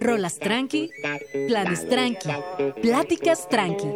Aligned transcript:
Rolas 0.00 0.38
tranqui, 0.38 0.90
planes 1.48 1.88
tranqui, 1.88 2.28
pláticas 2.80 3.48
tranqui. 3.48 3.88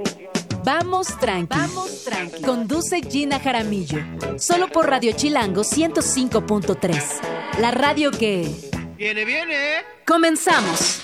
Vamos 0.65 1.07
tranqui. 1.21 1.57
Vamos 1.57 2.05
tranqui. 2.05 2.43
Conduce 2.43 3.01
Gina 3.03 3.39
Jaramillo. 3.39 4.01
Solo 4.39 4.69
por 4.69 4.89
Radio 4.89 5.13
Chilango 5.13 5.63
105.3. 5.63 7.61
La 7.61 7.71
radio 7.71 8.11
que. 8.11 8.51
Viene, 8.97 9.25
viene. 9.25 9.85
Comenzamos. 10.05 11.03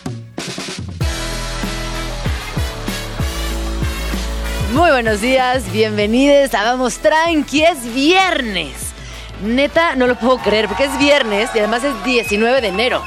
Muy 4.73 4.91
buenos 4.91 5.21
días, 5.21 5.71
bienvenidos 5.71 6.55
a 6.55 6.65
Vamos 6.65 6.97
Tranqui, 6.99 7.63
es 7.63 7.95
viernes. 7.95 8.73
Neta, 9.45 9.97
no 9.97 10.07
lo 10.07 10.15
puedo 10.15 10.39
creer 10.39 10.67
porque 10.67 10.85
es 10.85 10.99
viernes 10.99 11.51
y 11.55 11.59
además 11.59 11.85
es 11.85 11.93
19 12.05 12.63
de 12.63 12.69
enero. 12.69 13.03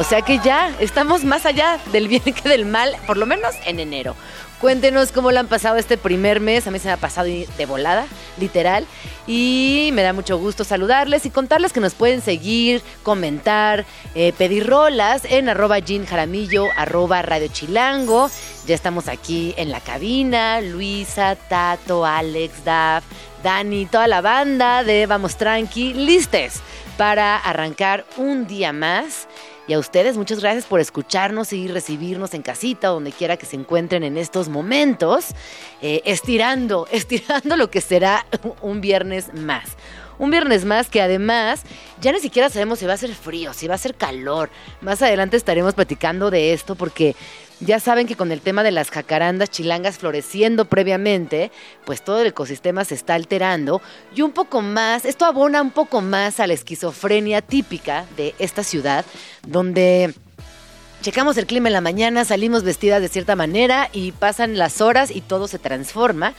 O 0.00 0.02
sea 0.02 0.22
que 0.22 0.38
ya 0.38 0.74
estamos 0.80 1.24
más 1.24 1.44
allá 1.44 1.78
del 1.92 2.08
bien 2.08 2.22
que 2.22 2.48
del 2.48 2.64
mal, 2.64 2.96
por 3.06 3.18
lo 3.18 3.26
menos 3.26 3.54
en 3.66 3.80
enero. 3.80 4.16
Cuéntenos 4.58 5.12
cómo 5.12 5.30
lo 5.30 5.40
han 5.40 5.46
pasado 5.46 5.76
este 5.76 5.98
primer 5.98 6.40
mes. 6.40 6.66
A 6.66 6.70
mí 6.70 6.78
se 6.78 6.88
me 6.88 6.92
ha 6.92 6.96
pasado 6.96 7.28
de 7.28 7.66
volada, 7.66 8.06
literal. 8.38 8.86
Y 9.26 9.90
me 9.92 10.02
da 10.02 10.14
mucho 10.14 10.38
gusto 10.38 10.64
saludarles 10.64 11.26
y 11.26 11.30
contarles 11.30 11.74
que 11.74 11.80
nos 11.80 11.92
pueden 11.92 12.22
seguir, 12.22 12.80
comentar, 13.02 13.84
eh, 14.14 14.32
pedir 14.38 14.66
rolas 14.66 15.26
en 15.26 15.50
arroba 15.50 15.80
Jean 15.80 16.06
arroba 16.78 17.20
Radio. 17.20 17.50
Ya 18.66 18.74
estamos 18.74 19.06
aquí 19.06 19.52
en 19.58 19.70
la 19.70 19.80
cabina. 19.80 20.62
Luisa, 20.62 21.36
Tato, 21.36 22.06
Alex, 22.06 22.64
Daf, 22.64 23.04
Dani, 23.42 23.84
toda 23.84 24.06
la 24.06 24.22
banda 24.22 24.82
de 24.82 25.04
Vamos 25.04 25.36
Tranqui, 25.36 25.92
listes 25.92 26.62
para 26.96 27.36
arrancar 27.36 28.04
un 28.18 28.46
día 28.46 28.74
más. 28.74 29.26
Y 29.70 29.72
a 29.72 29.78
ustedes, 29.78 30.16
muchas 30.16 30.40
gracias 30.40 30.64
por 30.64 30.80
escucharnos 30.80 31.52
y 31.52 31.68
recibirnos 31.68 32.34
en 32.34 32.42
casita, 32.42 32.88
donde 32.88 33.12
quiera 33.12 33.36
que 33.36 33.46
se 33.46 33.54
encuentren 33.54 34.02
en 34.02 34.16
estos 34.16 34.48
momentos, 34.48 35.26
eh, 35.80 36.02
estirando, 36.06 36.88
estirando 36.90 37.56
lo 37.56 37.70
que 37.70 37.80
será 37.80 38.26
un 38.62 38.80
viernes 38.80 39.32
más. 39.32 39.76
Un 40.18 40.32
viernes 40.32 40.64
más 40.64 40.90
que 40.90 41.00
además 41.00 41.62
ya 42.00 42.10
ni 42.10 42.18
siquiera 42.18 42.50
sabemos 42.50 42.80
si 42.80 42.86
va 42.86 42.94
a 42.94 42.96
ser 42.96 43.14
frío, 43.14 43.52
si 43.52 43.68
va 43.68 43.76
a 43.76 43.78
ser 43.78 43.94
calor. 43.94 44.50
Más 44.80 45.02
adelante 45.02 45.36
estaremos 45.36 45.74
platicando 45.74 46.32
de 46.32 46.52
esto 46.52 46.74
porque 46.74 47.14
ya 47.60 47.78
saben 47.78 48.06
que 48.06 48.16
con 48.16 48.32
el 48.32 48.40
tema 48.40 48.62
de 48.62 48.70
las 48.70 48.90
jacarandas 48.90 49.50
chilangas 49.50 49.98
floreciendo 49.98 50.64
previamente, 50.64 51.50
pues 51.84 52.02
todo 52.02 52.20
el 52.20 52.28
ecosistema 52.28 52.84
se 52.84 52.94
está 52.94 53.14
alterando 53.14 53.82
y 54.14 54.22
un 54.22 54.32
poco 54.32 54.62
más, 54.62 55.04
esto 55.04 55.26
abona 55.26 55.60
un 55.60 55.70
poco 55.70 56.00
más 56.00 56.40
a 56.40 56.46
la 56.46 56.54
esquizofrenia 56.54 57.42
típica 57.42 58.06
de 58.16 58.34
esta 58.38 58.64
ciudad, 58.64 59.04
donde 59.46 60.14
checamos 61.02 61.36
el 61.36 61.46
clima 61.46 61.68
en 61.68 61.74
la 61.74 61.80
mañana, 61.80 62.24
salimos 62.24 62.62
vestidas 62.62 63.02
de 63.02 63.08
cierta 63.08 63.36
manera 63.36 63.90
y 63.92 64.12
pasan 64.12 64.56
las 64.56 64.80
horas 64.80 65.10
y 65.10 65.20
todo 65.20 65.46
se 65.46 65.58
transforma. 65.58 66.34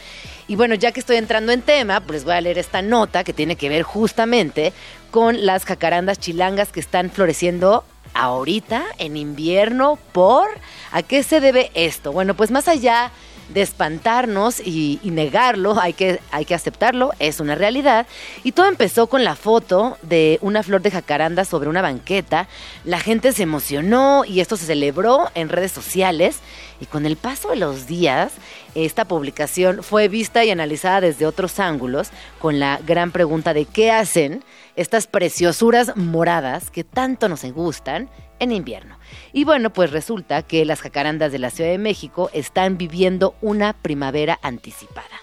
Y 0.47 0.55
bueno, 0.55 0.75
ya 0.75 0.91
que 0.91 0.99
estoy 0.99 1.17
entrando 1.17 1.51
en 1.51 1.61
tema, 1.61 2.01
pues 2.01 2.23
voy 2.23 2.33
a 2.33 2.41
leer 2.41 2.57
esta 2.57 2.81
nota 2.81 3.23
que 3.23 3.33
tiene 3.33 3.55
que 3.55 3.69
ver 3.69 3.83
justamente 3.83 4.73
con 5.11 5.45
las 5.45 5.65
jacarandas 5.65 6.19
chilangas 6.19 6.71
que 6.71 6.79
están 6.79 7.11
floreciendo 7.11 7.85
ahorita, 8.13 8.83
en 8.97 9.17
invierno, 9.17 9.97
por... 10.11 10.47
¿A 10.91 11.03
qué 11.03 11.23
se 11.23 11.39
debe 11.39 11.71
esto? 11.73 12.11
Bueno, 12.11 12.35
pues 12.35 12.51
más 12.51 12.67
allá 12.67 13.11
de 13.53 13.61
espantarnos 13.61 14.59
y, 14.59 14.99
negarlo, 15.03 15.79
hay 15.79 15.93
que, 15.93 16.19
hay 16.31 16.45
que 16.45 16.55
aceptarlo, 16.55 17.11
es 17.19 17.39
una 17.39 17.55
realidad. 17.55 18.07
Y 18.43 18.53
todo 18.53 18.67
empezó 18.67 19.07
con 19.07 19.23
la 19.23 19.35
foto 19.35 19.97
de 20.01 20.39
una 20.41 20.63
flor 20.63 20.81
de 20.81 20.91
jacaranda 20.91 21.45
sobre 21.45 21.69
una 21.69 21.81
banqueta. 21.81 22.47
La 22.85 22.99
gente 22.99 23.33
se 23.33 23.43
emocionó 23.43 24.23
y 24.25 24.39
esto 24.39 24.57
se 24.57 24.65
celebró 24.65 25.29
en 25.35 25.49
redes 25.49 25.71
sociales. 25.71 26.39
Y 26.79 26.85
con 26.85 27.05
el 27.05 27.17
paso 27.17 27.49
de 27.49 27.57
los 27.57 27.87
días, 27.87 28.33
esta 28.73 29.05
publicación 29.05 29.83
fue 29.83 30.07
vista 30.07 30.43
y 30.43 30.49
analizada 30.49 31.01
desde 31.01 31.25
otros 31.25 31.59
ángulos, 31.59 32.09
con 32.39 32.59
la 32.59 32.79
gran 32.85 33.11
pregunta 33.11 33.53
de 33.53 33.65
qué 33.65 33.91
hacen 33.91 34.43
estas 34.81 35.07
preciosuras 35.07 35.95
moradas 35.95 36.69
que 36.71 36.83
tanto 36.83 37.29
nos 37.29 37.43
gustan 37.45 38.09
en 38.39 38.51
invierno. 38.51 38.97
Y 39.33 39.43
bueno, 39.43 39.71
pues 39.71 39.91
resulta 39.91 40.41
que 40.41 40.65
las 40.65 40.81
jacarandas 40.81 41.31
de 41.31 41.39
la 41.39 41.51
Ciudad 41.51 41.69
de 41.69 41.77
México 41.77 42.29
están 42.33 42.77
viviendo 42.77 43.35
una 43.41 43.73
primavera 43.73 44.39
anticipada. 44.41 45.21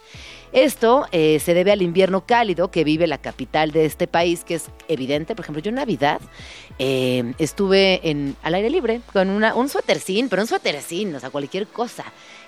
Esto 0.64 1.06
eh, 1.12 1.38
se 1.38 1.54
debe 1.54 1.70
al 1.70 1.82
invierno 1.82 2.26
cálido 2.26 2.72
que 2.72 2.82
vive 2.82 3.06
la 3.06 3.18
capital 3.18 3.70
de 3.70 3.84
este 3.84 4.08
país, 4.08 4.42
que 4.42 4.56
es 4.56 4.64
evidente. 4.88 5.36
Por 5.36 5.44
ejemplo, 5.44 5.62
yo 5.62 5.68
en 5.68 5.76
Navidad 5.76 6.20
eh, 6.80 7.32
estuve 7.38 8.00
en, 8.10 8.34
al 8.42 8.54
aire 8.54 8.68
libre 8.68 9.00
con 9.12 9.30
una, 9.30 9.54
un 9.54 9.68
suétercín, 9.68 10.28
pero 10.28 10.42
un 10.42 10.48
suétercín, 10.48 11.14
o 11.14 11.20
sea, 11.20 11.30
cualquier 11.30 11.68
cosa. 11.68 12.04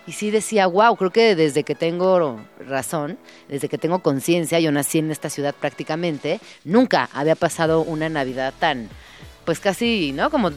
Y 0.09 0.13
sí 0.13 0.33
decía, 0.33 0.67
wow, 0.67 0.97
creo 0.97 1.13
que 1.13 1.37
desde 1.37 1.63
que 1.63 1.77
tengo 1.77 2.41
razón, 2.67 3.17
desde 3.49 3.69
que 3.69 3.79
tengo 3.79 4.01
conciencia, 4.01 4.59
yo 4.59 4.73
nací 4.73 4.99
en 4.99 5.13
esta 5.13 5.31
ciudad 5.31 5.55
prácticamente, 5.55 6.41
nunca 6.65 7.09
había 7.13 7.37
pasado 7.37 7.83
una 7.83 8.09
Navidad 8.09 8.53
tan, 8.59 8.89
pues 9.45 9.61
casi, 9.61 10.11
¿no? 10.11 10.31
Como 10.31 10.51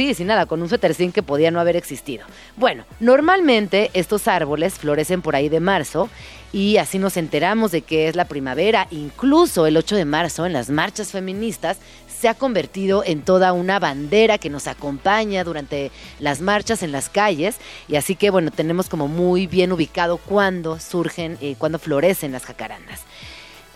Sí, 0.00 0.14
sin 0.14 0.28
nada, 0.28 0.46
con 0.46 0.62
un 0.62 0.68
suétercín 0.70 1.12
que 1.12 1.22
podía 1.22 1.50
no 1.50 1.60
haber 1.60 1.76
existido. 1.76 2.24
Bueno, 2.56 2.86
normalmente 3.00 3.90
estos 3.92 4.28
árboles 4.28 4.78
florecen 4.78 5.20
por 5.20 5.36
ahí 5.36 5.50
de 5.50 5.60
marzo 5.60 6.08
y 6.54 6.78
así 6.78 6.98
nos 6.98 7.18
enteramos 7.18 7.70
de 7.70 7.82
que 7.82 8.08
es 8.08 8.16
la 8.16 8.24
primavera. 8.24 8.86
Incluso 8.90 9.66
el 9.66 9.76
8 9.76 9.96
de 9.96 10.06
marzo, 10.06 10.46
en 10.46 10.54
las 10.54 10.70
marchas 10.70 11.12
feministas, 11.12 11.76
se 12.08 12.28
ha 12.30 12.34
convertido 12.34 13.04
en 13.04 13.20
toda 13.20 13.52
una 13.52 13.78
bandera 13.78 14.38
que 14.38 14.48
nos 14.48 14.68
acompaña 14.68 15.44
durante 15.44 15.90
las 16.18 16.40
marchas 16.40 16.82
en 16.82 16.92
las 16.92 17.10
calles. 17.10 17.56
Y 17.86 17.96
así 17.96 18.16
que, 18.16 18.30
bueno, 18.30 18.50
tenemos 18.50 18.88
como 18.88 19.06
muy 19.06 19.46
bien 19.46 19.70
ubicado 19.70 20.16
cuándo 20.16 20.80
surgen, 20.80 21.36
y 21.42 21.48
eh, 21.48 21.56
cuándo 21.58 21.78
florecen 21.78 22.32
las 22.32 22.46
jacarandas. 22.46 23.02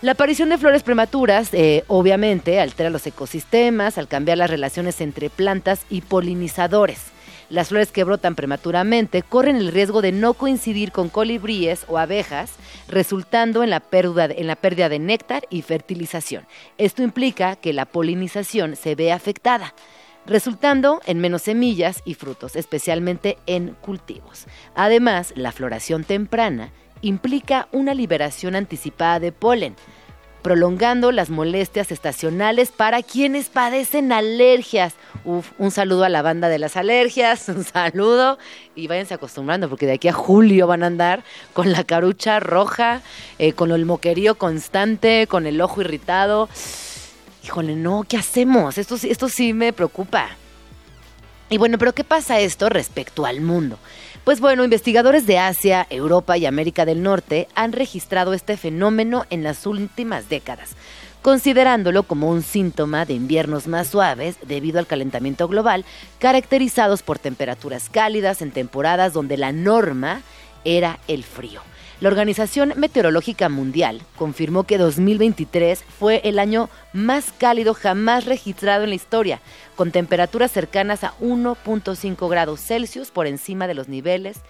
La 0.04 0.12
aparición 0.12 0.50
de 0.50 0.58
flores 0.58 0.82
prematuras 0.82 1.54
eh, 1.54 1.82
obviamente 1.86 2.60
altera 2.60 2.90
los 2.90 3.06
ecosistemas 3.06 3.96
al 3.96 4.06
cambiar 4.06 4.36
las 4.36 4.50
relaciones 4.50 5.00
entre 5.00 5.30
plantas 5.30 5.86
y 5.88 6.02
polinizadores. 6.02 7.04
Las 7.48 7.68
flores 7.68 7.90
que 7.90 8.04
brotan 8.04 8.34
prematuramente 8.34 9.22
corren 9.22 9.56
el 9.56 9.72
riesgo 9.72 10.02
de 10.02 10.12
no 10.12 10.34
coincidir 10.34 10.92
con 10.92 11.08
colibríes 11.08 11.86
o 11.88 11.96
abejas, 11.96 12.52
resultando 12.86 13.62
en 13.62 13.70
la, 13.70 13.80
pérdida, 13.80 14.26
en 14.26 14.46
la 14.46 14.56
pérdida 14.56 14.90
de 14.90 14.98
néctar 14.98 15.46
y 15.48 15.62
fertilización. 15.62 16.44
Esto 16.76 17.02
implica 17.02 17.56
que 17.56 17.72
la 17.72 17.86
polinización 17.86 18.76
se 18.76 18.96
ve 18.96 19.10
afectada 19.10 19.72
resultando 20.26 21.02
en 21.04 21.18
menos 21.18 21.42
semillas 21.42 22.00
y 22.06 22.14
frutos, 22.14 22.56
especialmente 22.56 23.36
en 23.46 23.74
cultivos. 23.82 24.46
Además, 24.74 25.34
la 25.36 25.52
floración 25.52 26.02
temprana 26.02 26.72
implica 27.04 27.68
una 27.70 27.94
liberación 27.94 28.56
anticipada 28.56 29.20
de 29.20 29.30
polen, 29.30 29.76
prolongando 30.42 31.12
las 31.12 31.30
molestias 31.30 31.92
estacionales 31.92 32.70
para 32.70 33.02
quienes 33.02 33.48
padecen 33.48 34.10
alergias. 34.10 34.94
Uf, 35.24 35.52
un 35.58 35.70
saludo 35.70 36.04
a 36.04 36.08
la 36.08 36.22
banda 36.22 36.48
de 36.48 36.58
las 36.58 36.76
alergias, 36.76 37.48
un 37.50 37.64
saludo 37.64 38.38
y 38.74 38.86
váyanse 38.86 39.14
acostumbrando 39.14 39.68
porque 39.68 39.86
de 39.86 39.92
aquí 39.92 40.08
a 40.08 40.12
julio 40.12 40.66
van 40.66 40.82
a 40.82 40.86
andar 40.86 41.24
con 41.52 41.72
la 41.72 41.84
carucha 41.84 42.40
roja, 42.40 43.02
eh, 43.38 43.52
con 43.52 43.70
el 43.70 43.84
moquerío 43.84 44.36
constante, 44.36 45.26
con 45.26 45.46
el 45.46 45.60
ojo 45.60 45.82
irritado. 45.82 46.48
Híjole, 47.44 47.76
no, 47.76 48.04
¿qué 48.08 48.16
hacemos? 48.16 48.78
Esto, 48.78 48.96
esto 49.02 49.28
sí 49.28 49.52
me 49.52 49.74
preocupa. 49.74 50.30
Y 51.50 51.58
bueno, 51.58 51.76
pero 51.76 51.92
¿qué 51.92 52.04
pasa 52.04 52.40
esto 52.40 52.70
respecto 52.70 53.26
al 53.26 53.42
mundo? 53.42 53.78
Pues 54.24 54.40
bueno, 54.40 54.64
investigadores 54.64 55.26
de 55.26 55.38
Asia, 55.38 55.86
Europa 55.90 56.38
y 56.38 56.46
América 56.46 56.86
del 56.86 57.02
Norte 57.02 57.46
han 57.54 57.72
registrado 57.72 58.32
este 58.32 58.56
fenómeno 58.56 59.26
en 59.28 59.42
las 59.42 59.66
últimas 59.66 60.30
décadas, 60.30 60.70
considerándolo 61.20 62.04
como 62.04 62.30
un 62.30 62.42
síntoma 62.42 63.04
de 63.04 63.12
inviernos 63.12 63.66
más 63.66 63.88
suaves 63.88 64.36
debido 64.46 64.78
al 64.78 64.86
calentamiento 64.86 65.46
global, 65.46 65.84
caracterizados 66.20 67.02
por 67.02 67.18
temperaturas 67.18 67.90
cálidas 67.90 68.40
en 68.40 68.50
temporadas 68.50 69.12
donde 69.12 69.36
la 69.36 69.52
norma 69.52 70.22
era 70.64 71.00
el 71.06 71.22
frío. 71.22 71.60
La 72.00 72.08
Organización 72.08 72.74
Meteorológica 72.76 73.48
Mundial 73.48 74.02
confirmó 74.16 74.64
que 74.64 74.78
2023 74.78 75.84
fue 75.98 76.20
el 76.24 76.38
año 76.38 76.68
más 76.92 77.32
cálido 77.38 77.72
jamás 77.72 78.24
registrado 78.24 78.84
en 78.84 78.90
la 78.90 78.96
historia, 78.96 79.40
con 79.76 79.92
temperaturas 79.92 80.50
cercanas 80.50 81.04
a 81.04 81.14
1.5 81.20 82.28
grados 82.28 82.60
Celsius 82.60 83.10
por 83.10 83.26
encima 83.26 83.66
de 83.66 83.74
los 83.74 83.88
niveles 83.88 84.40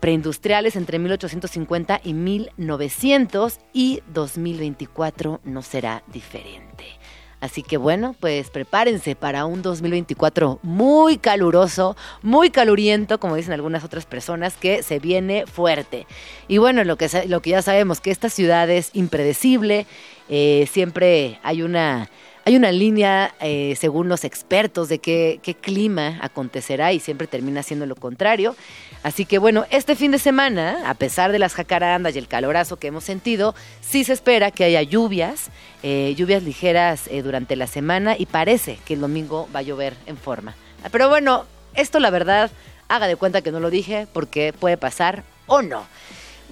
preindustriales 0.00 0.76
entre 0.76 0.98
1850 0.98 2.00
y 2.04 2.14
1900 2.14 3.58
y 3.72 4.02
2024 4.12 5.40
no 5.44 5.62
será 5.62 6.02
diferente. 6.06 6.99
Así 7.40 7.62
que 7.62 7.78
bueno, 7.78 8.14
pues 8.20 8.50
prepárense 8.50 9.16
para 9.16 9.46
un 9.46 9.62
2024 9.62 10.58
muy 10.62 11.16
caluroso, 11.16 11.96
muy 12.22 12.50
caluriento, 12.50 13.18
como 13.18 13.36
dicen 13.36 13.54
algunas 13.54 13.82
otras 13.82 14.04
personas, 14.04 14.56
que 14.56 14.82
se 14.82 14.98
viene 14.98 15.46
fuerte. 15.46 16.06
Y 16.48 16.58
bueno, 16.58 16.84
lo 16.84 16.96
que, 16.96 17.08
lo 17.26 17.40
que 17.40 17.50
ya 17.50 17.62
sabemos, 17.62 18.00
que 18.00 18.10
esta 18.10 18.28
ciudad 18.28 18.68
es 18.68 18.90
impredecible, 18.92 19.86
eh, 20.28 20.68
siempre 20.70 21.38
hay 21.42 21.62
una 21.62 22.08
Hay 22.46 22.56
una 22.56 22.72
línea, 22.72 23.34
eh, 23.40 23.74
según 23.76 24.08
los 24.08 24.24
expertos, 24.24 24.88
de 24.88 24.98
qué, 24.98 25.40
qué 25.42 25.54
clima 25.54 26.18
acontecerá 26.22 26.90
y 26.92 26.98
siempre 26.98 27.26
termina 27.26 27.62
siendo 27.62 27.84
lo 27.84 27.94
contrario. 27.94 28.56
Así 29.02 29.24
que 29.24 29.38
bueno, 29.38 29.64
este 29.70 29.96
fin 29.96 30.10
de 30.10 30.18
semana, 30.18 30.82
a 30.88 30.94
pesar 30.94 31.32
de 31.32 31.38
las 31.38 31.54
jacarandas 31.54 32.14
y 32.14 32.18
el 32.18 32.28
calorazo 32.28 32.76
que 32.76 32.88
hemos 32.88 33.04
sentido, 33.04 33.54
sí 33.80 34.04
se 34.04 34.12
espera 34.12 34.50
que 34.50 34.64
haya 34.64 34.82
lluvias, 34.82 35.50
eh, 35.82 36.14
lluvias 36.16 36.42
ligeras 36.42 37.06
eh, 37.08 37.22
durante 37.22 37.56
la 37.56 37.66
semana 37.66 38.14
y 38.18 38.26
parece 38.26 38.78
que 38.84 38.94
el 38.94 39.00
domingo 39.00 39.48
va 39.54 39.60
a 39.60 39.62
llover 39.62 39.96
en 40.06 40.18
forma. 40.18 40.54
Pero 40.92 41.08
bueno, 41.08 41.46
esto 41.74 41.98
la 41.98 42.10
verdad, 42.10 42.50
haga 42.88 43.06
de 43.06 43.16
cuenta 43.16 43.40
que 43.40 43.52
no 43.52 43.60
lo 43.60 43.70
dije 43.70 44.06
porque 44.12 44.52
puede 44.52 44.76
pasar 44.76 45.24
o 45.46 45.62
no. 45.62 45.86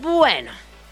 Bueno, 0.01 0.51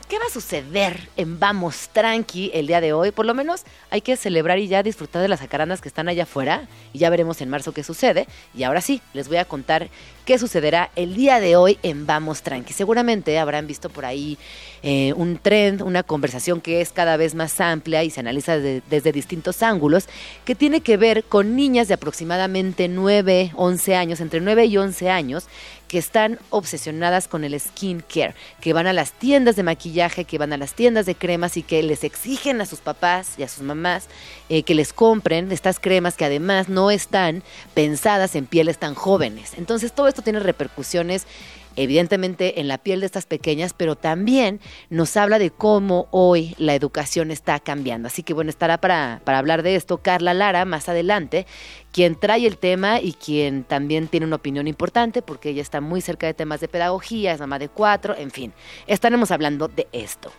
¿Qué 0.09 0.20
va 0.20 0.26
a 0.26 0.32
suceder 0.32 1.09
en 1.17 1.41
Vamos 1.41 1.88
Tranqui 1.93 2.52
el 2.55 2.69
día 2.69 2.81
de 2.81 2.93
hoy? 2.93 3.11
Por 3.11 3.26
lo 3.26 3.35
menos 3.35 3.64
hay 3.91 4.02
que 4.02 4.17
celebrar 4.17 4.56
y 4.61 4.69
ya 4.69 4.85
disfrutar 4.85 5.20
de 5.20 5.26
las 5.26 5.41
jacarandas 5.41 5.81
que 5.81 5.88
están 5.88 6.09
allá 6.09 6.23
afuera 6.23 6.69
y 6.93 6.99
ya 7.00 7.11
veremos 7.11 7.41
en 7.41 7.49
marzo 7.49 7.73
qué 7.73 7.82
sucede. 7.82 8.29
Y 8.55 8.62
ahora 8.62 8.82
sí, 8.82 9.02
les 9.14 9.26
voy 9.26 9.38
a 9.38 9.44
contar 9.44 9.88
qué 10.26 10.38
sucederá 10.38 10.90
el 10.96 11.14
día 11.14 11.38
de 11.38 11.55
hoy 11.55 11.78
en 11.84 12.05
Vamos 12.05 12.43
Tranqui. 12.43 12.73
Seguramente 12.73 13.38
habrán 13.38 13.69
visto 13.69 13.88
por 13.88 14.05
ahí 14.05 14.37
eh, 14.82 15.12
un 15.14 15.38
trend, 15.38 15.82
una 15.82 16.02
conversación 16.02 16.61
que 16.61 16.81
es 16.81 16.90
cada 16.90 17.17
vez 17.17 17.37
más 17.37 17.61
amplia 17.61 18.02
y 18.02 18.11
se 18.11 18.20
analiza 18.20 18.58
desde 18.58 19.12
distintos 19.12 19.62
ángulos, 19.62 20.08
que 20.44 20.56
tiene 20.56 20.81
que 20.81 20.96
ver 20.96 21.23
con 21.23 21.55
niñas 21.55 21.87
de 21.87 21.94
aproximadamente 21.94 22.88
9, 22.88 23.52
11 23.55 23.94
años, 23.94 24.20
entre 24.20 24.40
9 24.40 24.67
y 24.67 24.76
11 24.76 25.11
años, 25.11 25.46
que 25.88 25.99
están 25.99 26.38
obsesionadas 26.50 27.28
con 27.28 27.44
el 27.44 27.58
skin 27.58 28.02
care, 28.12 28.34
que 28.61 28.73
van 28.73 28.87
a 28.87 28.93
las 28.93 29.12
tiendas 29.12 29.56
de 29.56 29.62
maquillaje, 29.62 30.25
que 30.25 30.38
van 30.38 30.52
a 30.52 30.56
las 30.56 30.75
tiendas 30.75 31.06
de 31.06 31.14
cremas 31.14 31.56
y 31.56 31.62
que 31.62 31.82
les 31.82 32.02
exigen 32.05 32.61
a 32.61 32.67
sus 32.67 32.81
papás 32.81 33.34
y 33.38 33.43
a 33.43 33.49
sus 33.49 33.62
mamás 33.62 34.08
eh, 34.49 34.62
que 34.62 34.75
les 34.75 34.93
compren 34.93 35.50
estas 35.52 35.78
cremas 35.78 36.17
que 36.17 36.25
además 36.25 36.69
no 36.69 36.90
están 36.90 37.43
pensadas 37.75 38.34
en 38.34 38.46
pieles 38.46 38.78
tan 38.78 38.94
jóvenes. 38.94 39.52
Entonces 39.56 39.93
todo 39.93 40.08
esto 40.08 40.15
tiene 40.22 40.40
repercusiones 40.40 41.26
evidentemente 41.76 42.60
en 42.60 42.68
la 42.68 42.78
piel 42.78 43.00
de 43.00 43.06
estas 43.06 43.26
pequeñas, 43.26 43.74
pero 43.74 43.96
también 43.96 44.60
nos 44.90 45.16
habla 45.16 45.38
de 45.38 45.50
cómo 45.50 46.08
hoy 46.10 46.54
la 46.58 46.74
educación 46.74 47.30
está 47.30 47.60
cambiando. 47.60 48.08
Así 48.08 48.22
que 48.22 48.34
bueno, 48.34 48.50
estará 48.50 48.78
para, 48.80 49.20
para 49.24 49.38
hablar 49.38 49.62
de 49.62 49.76
esto 49.76 49.98
Carla 49.98 50.34
Lara 50.34 50.64
más 50.64 50.88
adelante, 50.88 51.46
quien 51.92 52.18
trae 52.18 52.46
el 52.46 52.58
tema 52.58 53.00
y 53.00 53.12
quien 53.12 53.64
también 53.64 54.08
tiene 54.08 54.26
una 54.26 54.36
opinión 54.36 54.66
importante 54.66 55.22
porque 55.22 55.50
ella 55.50 55.62
está 55.62 55.80
muy 55.80 56.00
cerca 56.00 56.26
de 56.26 56.34
temas 56.34 56.60
de 56.60 56.68
pedagogía, 56.68 57.32
es 57.32 57.40
mamá 57.40 57.58
de 57.58 57.68
cuatro, 57.68 58.16
en 58.16 58.30
fin, 58.30 58.52
estaremos 58.86 59.30
hablando 59.30 59.68
de 59.68 59.86
esto. 59.92 60.32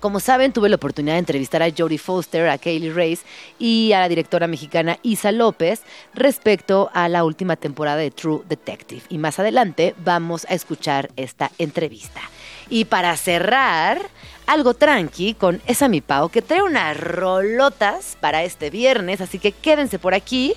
Como 0.00 0.18
saben, 0.18 0.54
tuve 0.54 0.70
la 0.70 0.76
oportunidad 0.76 1.14
de 1.14 1.18
entrevistar 1.18 1.62
a 1.62 1.70
Jodie 1.76 1.98
Foster, 1.98 2.48
a 2.48 2.56
Kaylee 2.56 2.90
Reyes 2.90 3.20
y 3.58 3.92
a 3.92 4.00
la 4.00 4.08
directora 4.08 4.46
mexicana 4.46 4.98
Isa 5.02 5.30
López 5.30 5.82
respecto 6.14 6.90
a 6.94 7.06
la 7.10 7.22
última 7.22 7.56
temporada 7.56 7.98
de 7.98 8.10
True 8.10 8.40
Detective. 8.48 9.02
Y 9.10 9.18
más 9.18 9.38
adelante 9.38 9.94
vamos 10.02 10.46
a 10.48 10.54
escuchar 10.54 11.10
esta 11.16 11.50
entrevista. 11.58 12.22
Y 12.70 12.86
para 12.86 13.14
cerrar, 13.18 14.00
algo 14.46 14.72
tranqui 14.72 15.34
con 15.34 15.60
esa 15.66 15.86
mi 15.88 16.00
Pau 16.00 16.30
que 16.30 16.40
trae 16.40 16.62
unas 16.62 16.98
rolotas 16.98 18.16
para 18.20 18.42
este 18.42 18.70
viernes, 18.70 19.20
así 19.20 19.38
que 19.38 19.52
quédense 19.52 19.98
por 19.98 20.14
aquí. 20.14 20.54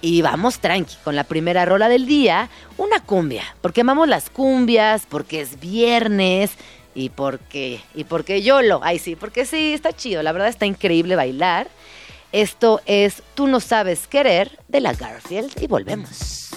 Y 0.00 0.22
vamos 0.22 0.60
tranqui 0.60 0.96
con 1.04 1.14
la 1.14 1.24
primera 1.24 1.66
rola 1.66 1.90
del 1.90 2.06
día, 2.06 2.48
una 2.78 3.00
cumbia, 3.00 3.44
porque 3.60 3.82
amamos 3.82 4.08
las 4.08 4.30
cumbias, 4.30 5.04
porque 5.06 5.42
es 5.42 5.60
viernes 5.60 6.52
y 6.94 7.10
porque, 7.10 7.80
y 7.94 8.04
porque 8.04 8.42
YOLO, 8.42 8.80
ay 8.82 8.98
sí, 8.98 9.16
porque 9.16 9.46
sí, 9.46 9.72
está 9.74 9.92
chido, 9.92 10.22
la 10.22 10.32
verdad 10.32 10.48
está 10.48 10.66
increíble 10.66 11.16
bailar. 11.16 11.68
Esto 12.32 12.80
es 12.86 13.22
Tú 13.34 13.48
no 13.48 13.58
sabes 13.58 14.06
querer 14.06 14.58
de 14.68 14.80
la 14.80 14.92
Garfield 14.92 15.50
y 15.60 15.66
volvemos. 15.66 16.49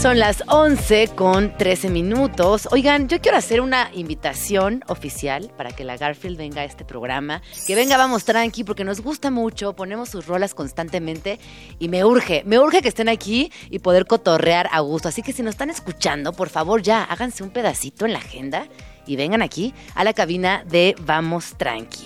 Son 0.00 0.20
las 0.20 0.44
11 0.46 1.08
con 1.16 1.56
13 1.56 1.90
minutos. 1.90 2.68
Oigan, 2.70 3.08
yo 3.08 3.20
quiero 3.20 3.36
hacer 3.36 3.60
una 3.60 3.90
invitación 3.92 4.84
oficial 4.86 5.50
para 5.56 5.72
que 5.72 5.82
la 5.82 5.96
Garfield 5.96 6.38
venga 6.38 6.62
a 6.62 6.64
este 6.64 6.84
programa. 6.84 7.42
Que 7.66 7.74
venga, 7.74 7.96
vamos 7.96 8.24
tranqui, 8.24 8.62
porque 8.62 8.84
nos 8.84 9.00
gusta 9.00 9.32
mucho, 9.32 9.74
ponemos 9.74 10.08
sus 10.08 10.26
rolas 10.26 10.54
constantemente 10.54 11.40
y 11.80 11.88
me 11.88 12.04
urge, 12.04 12.44
me 12.46 12.60
urge 12.60 12.80
que 12.80 12.86
estén 12.86 13.08
aquí 13.08 13.50
y 13.70 13.80
poder 13.80 14.06
cotorrear 14.06 14.68
a 14.70 14.78
gusto. 14.80 15.08
Así 15.08 15.22
que 15.22 15.32
si 15.32 15.42
nos 15.42 15.54
están 15.54 15.68
escuchando, 15.68 16.32
por 16.32 16.48
favor 16.48 16.80
ya, 16.80 17.02
háganse 17.02 17.42
un 17.42 17.50
pedacito 17.50 18.06
en 18.06 18.12
la 18.12 18.20
agenda 18.20 18.68
y 19.04 19.16
vengan 19.16 19.42
aquí 19.42 19.74
a 19.96 20.04
la 20.04 20.12
cabina 20.12 20.62
de 20.64 20.94
Vamos 21.00 21.54
Tranqui. 21.56 22.04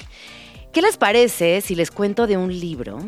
¿Qué 0.72 0.80
les 0.80 0.96
parece 0.96 1.60
si 1.60 1.74
les 1.74 1.90
cuento 1.90 2.26
de 2.26 2.38
un 2.38 2.58
libro 2.58 2.98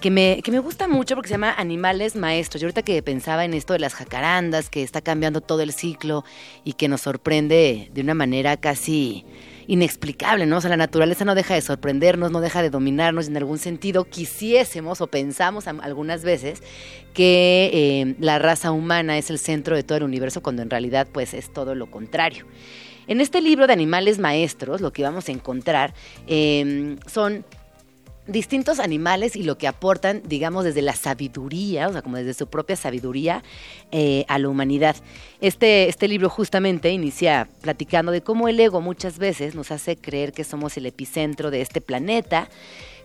que 0.00 0.10
me, 0.10 0.40
que 0.42 0.50
me 0.50 0.58
gusta 0.58 0.88
mucho 0.88 1.14
porque 1.14 1.28
se 1.28 1.34
llama 1.34 1.54
Animales 1.56 2.16
Maestros. 2.16 2.60
Yo 2.60 2.66
ahorita 2.66 2.82
que 2.82 3.02
pensaba 3.02 3.44
en 3.44 3.54
esto 3.54 3.74
de 3.74 3.78
las 3.78 3.94
jacarandas, 3.94 4.70
que 4.70 4.82
está 4.82 5.00
cambiando 5.00 5.40
todo 5.40 5.60
el 5.60 5.72
ciclo 5.72 6.24
y 6.64 6.72
que 6.72 6.88
nos 6.88 7.02
sorprende 7.02 7.90
de 7.92 8.00
una 8.00 8.14
manera 8.14 8.56
casi 8.56 9.24
inexplicable, 9.66 10.46
¿no? 10.46 10.56
O 10.56 10.60
sea, 10.60 10.70
la 10.70 10.76
naturaleza 10.76 11.24
no 11.24 11.34
deja 11.34 11.54
de 11.54 11.60
sorprendernos, 11.60 12.32
no 12.32 12.40
deja 12.40 12.62
de 12.62 12.70
dominarnos 12.70 13.28
en 13.28 13.36
algún 13.36 13.58
sentido. 13.58 14.04
Quisiésemos 14.04 15.00
o 15.00 15.06
pensamos 15.06 15.68
algunas 15.68 16.24
veces 16.24 16.62
que 17.14 17.70
eh, 17.72 18.16
la 18.18 18.38
raza 18.38 18.72
humana 18.72 19.18
es 19.18 19.30
el 19.30 19.38
centro 19.38 19.76
de 19.76 19.82
todo 19.82 19.98
el 19.98 20.04
universo 20.04 20.42
cuando 20.42 20.62
en 20.62 20.70
realidad 20.70 21.06
pues 21.12 21.34
es 21.34 21.52
todo 21.52 21.74
lo 21.74 21.90
contrario. 21.90 22.46
En 23.06 23.20
este 23.20 23.40
libro 23.40 23.66
de 23.66 23.72
Animales 23.72 24.18
Maestros 24.18 24.80
lo 24.80 24.92
que 24.92 25.02
vamos 25.02 25.28
a 25.28 25.32
encontrar 25.32 25.94
eh, 26.26 26.96
son 27.06 27.44
distintos 28.30 28.78
animales 28.78 29.36
y 29.36 29.42
lo 29.42 29.58
que 29.58 29.66
aportan, 29.66 30.22
digamos, 30.24 30.64
desde 30.64 30.82
la 30.82 30.94
sabiduría, 30.94 31.88
o 31.88 31.92
sea, 31.92 32.02
como 32.02 32.16
desde 32.16 32.34
su 32.34 32.46
propia 32.46 32.76
sabiduría 32.76 33.42
eh, 33.92 34.24
a 34.28 34.38
la 34.38 34.48
humanidad. 34.48 34.96
Este, 35.40 35.88
este 35.88 36.08
libro 36.08 36.28
justamente 36.28 36.90
inicia 36.90 37.48
platicando 37.60 38.12
de 38.12 38.22
cómo 38.22 38.48
el 38.48 38.60
ego 38.60 38.80
muchas 38.80 39.18
veces 39.18 39.54
nos 39.54 39.70
hace 39.70 39.96
creer 39.96 40.32
que 40.32 40.44
somos 40.44 40.76
el 40.76 40.86
epicentro 40.86 41.50
de 41.50 41.60
este 41.60 41.80
planeta, 41.80 42.48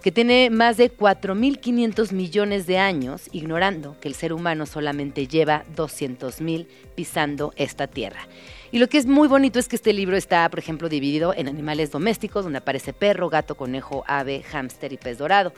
que 0.02 0.12
tiene 0.12 0.52
más 0.52 0.78
de 0.78 0.96
4.500 0.96 2.12
millones 2.12 2.68
de 2.68 2.78
años, 2.78 3.24
ignorando 3.32 4.00
que 4.00 4.08
el 4.08 4.14
ser 4.14 4.34
humano 4.34 4.68
solamente 4.68 5.28
lleva 5.28 5.66
200.000 5.76 6.68
pisando 6.96 7.54
esta 7.56 7.88
tierra. 7.88 8.28
Y 8.72 8.80
lo 8.80 8.90
que 8.90 8.98
es 8.98 9.06
muy 9.06 9.28
bonito 9.28 9.60
es 9.60 9.68
que 9.68 9.76
este 9.76 9.94
libro 9.94 10.18
está, 10.18 10.50
por 10.50 10.60
ejemplo, 10.60 10.90
dividido 10.90 11.34
en 11.34 11.48
animales 11.48 11.92
domésticos, 11.92 12.44
donde 12.44 12.60
aparece 12.60 12.94
perro, 12.94 13.30
gato, 13.30 13.56
conejo, 13.56 14.04
ave, 14.08 14.44
hámster 14.44 14.92
y 14.94 14.98
pez 14.98 15.18
dorado. 15.18 15.54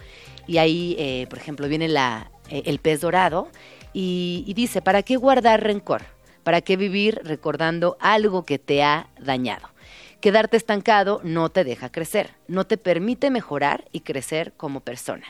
Y 0.46 0.58
ahí, 0.58 0.96
eh, 1.00 1.26
por 1.30 1.40
ejemplo, 1.40 1.68
viene 1.68 1.88
la, 1.88 2.32
eh, 2.50 2.64
el 2.66 2.80
pez 2.80 3.02
dorado 3.02 3.50
y, 3.94 4.44
y 4.48 4.54
dice, 4.54 4.82
¿para 4.82 5.04
qué 5.04 5.16
guardar 5.16 5.64
rencor? 5.64 6.04
¿Para 6.44 6.62
qué 6.62 6.78
vivir 6.78 7.22
recordando 7.24 7.98
algo 8.00 8.46
que 8.46 8.60
te 8.60 8.84
ha 8.84 9.10
dañado? 9.20 9.70
Quedarte 10.22 10.58
estancado 10.58 11.22
no 11.24 11.50
te 11.50 11.64
deja 11.64 11.92
crecer, 11.92 12.32
no 12.48 12.66
te 12.66 12.78
permite 12.78 13.30
mejorar 13.30 13.86
y 13.92 14.00
crecer 14.00 14.54
como 14.58 14.80
persona. 14.80 15.26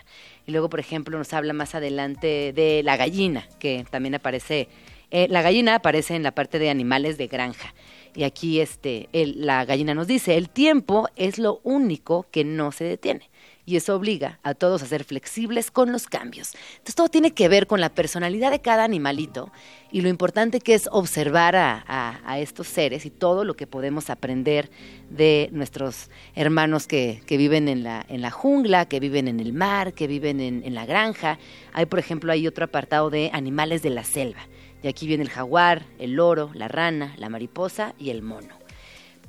Y 0.46 0.52
luego, 0.52 0.70
por 0.70 0.80
ejemplo, 0.80 1.18
nos 1.18 1.34
habla 1.34 1.52
más 1.52 1.76
adelante 1.76 2.54
de 2.54 2.82
la 2.84 2.96
gallina, 2.96 3.48
que 3.60 3.86
también 3.90 4.16
aparece 4.16 4.70
eh, 5.10 5.28
la 5.30 5.42
gallina 5.42 5.76
aparece 5.76 6.16
en 6.16 6.24
la 6.24 6.32
parte 6.32 6.60
de 6.60 6.70
animales 6.70 7.18
de 7.18 7.28
granja. 7.28 7.74
Y 8.14 8.24
aquí 8.24 8.60
este, 8.60 9.10
la 9.14 9.64
gallina 9.64 9.94
nos 9.94 10.08
dice, 10.08 10.38
el 10.38 10.50
tiempo 10.50 11.08
es 11.16 11.38
lo 11.38 11.62
único 11.64 12.26
que 12.32 12.44
no 12.44 12.72
se 12.72 12.84
detiene. 12.84 13.30
Y 13.64 13.76
eso 13.76 13.96
obliga 13.96 14.40
a 14.44 14.54
todos 14.54 14.82
a 14.82 14.88
ser 14.88 15.04
flexibles 15.04 15.72
con 15.72 15.92
los 15.92 16.08
cambios. 16.08 16.54
Entonces 16.72 16.96
todo 16.96 17.10
tiene 17.10 17.32
que 17.32 17.48
ver 17.48 17.68
con 17.68 17.80
la 17.80 17.90
personalidad 17.90 18.50
de 18.50 18.62
cada 18.62 18.86
animalito 18.86 19.52
y 19.92 20.02
lo 20.02 20.10
importante 20.10 20.62
que 20.62 20.74
es 20.74 20.90
observar 20.92 21.56
a, 21.58 22.40
estos 22.40 22.68
seres 22.68 23.06
y 23.06 23.10
todo 23.10 23.44
lo 23.44 23.56
que 23.56 23.68
podemos 23.68 24.10
aprender 24.10 24.70
de 25.10 25.50
nuestros 25.52 26.10
hermanos 26.34 26.88
que, 26.88 27.22
viven 27.30 27.68
en 27.68 27.84
la, 27.84 28.06
en 28.08 28.22
la, 28.22 28.32
jungla, 28.32 28.86
que 28.88 29.00
viven 29.00 29.28
en 29.28 29.40
el 29.40 29.54
mar, 29.54 29.94
que 29.94 30.08
viven 30.08 30.40
en, 30.40 30.64
en 30.64 30.74
la 30.74 30.86
granja. 30.86 31.38
Hay, 31.74 31.86
por 31.86 32.00
ejemplo, 32.00 32.32
hay 32.32 32.48
otro 32.48 32.66
apartado 32.66 33.10
de 33.10 33.30
animales 33.34 33.82
de 33.82 33.90
la 33.90 34.04
selva 34.04 34.48
y 34.82 34.88
aquí 34.88 35.08
viene 35.08 35.24
el 35.24 35.30
jaguar, 35.30 35.86
el 36.00 36.14
loro, 36.14 36.52
la 36.54 36.68
rana, 36.68 37.14
la 37.18 37.30
mariposa 37.30 37.94
y 37.98 38.10
el 38.10 38.22
mono. 38.22 38.56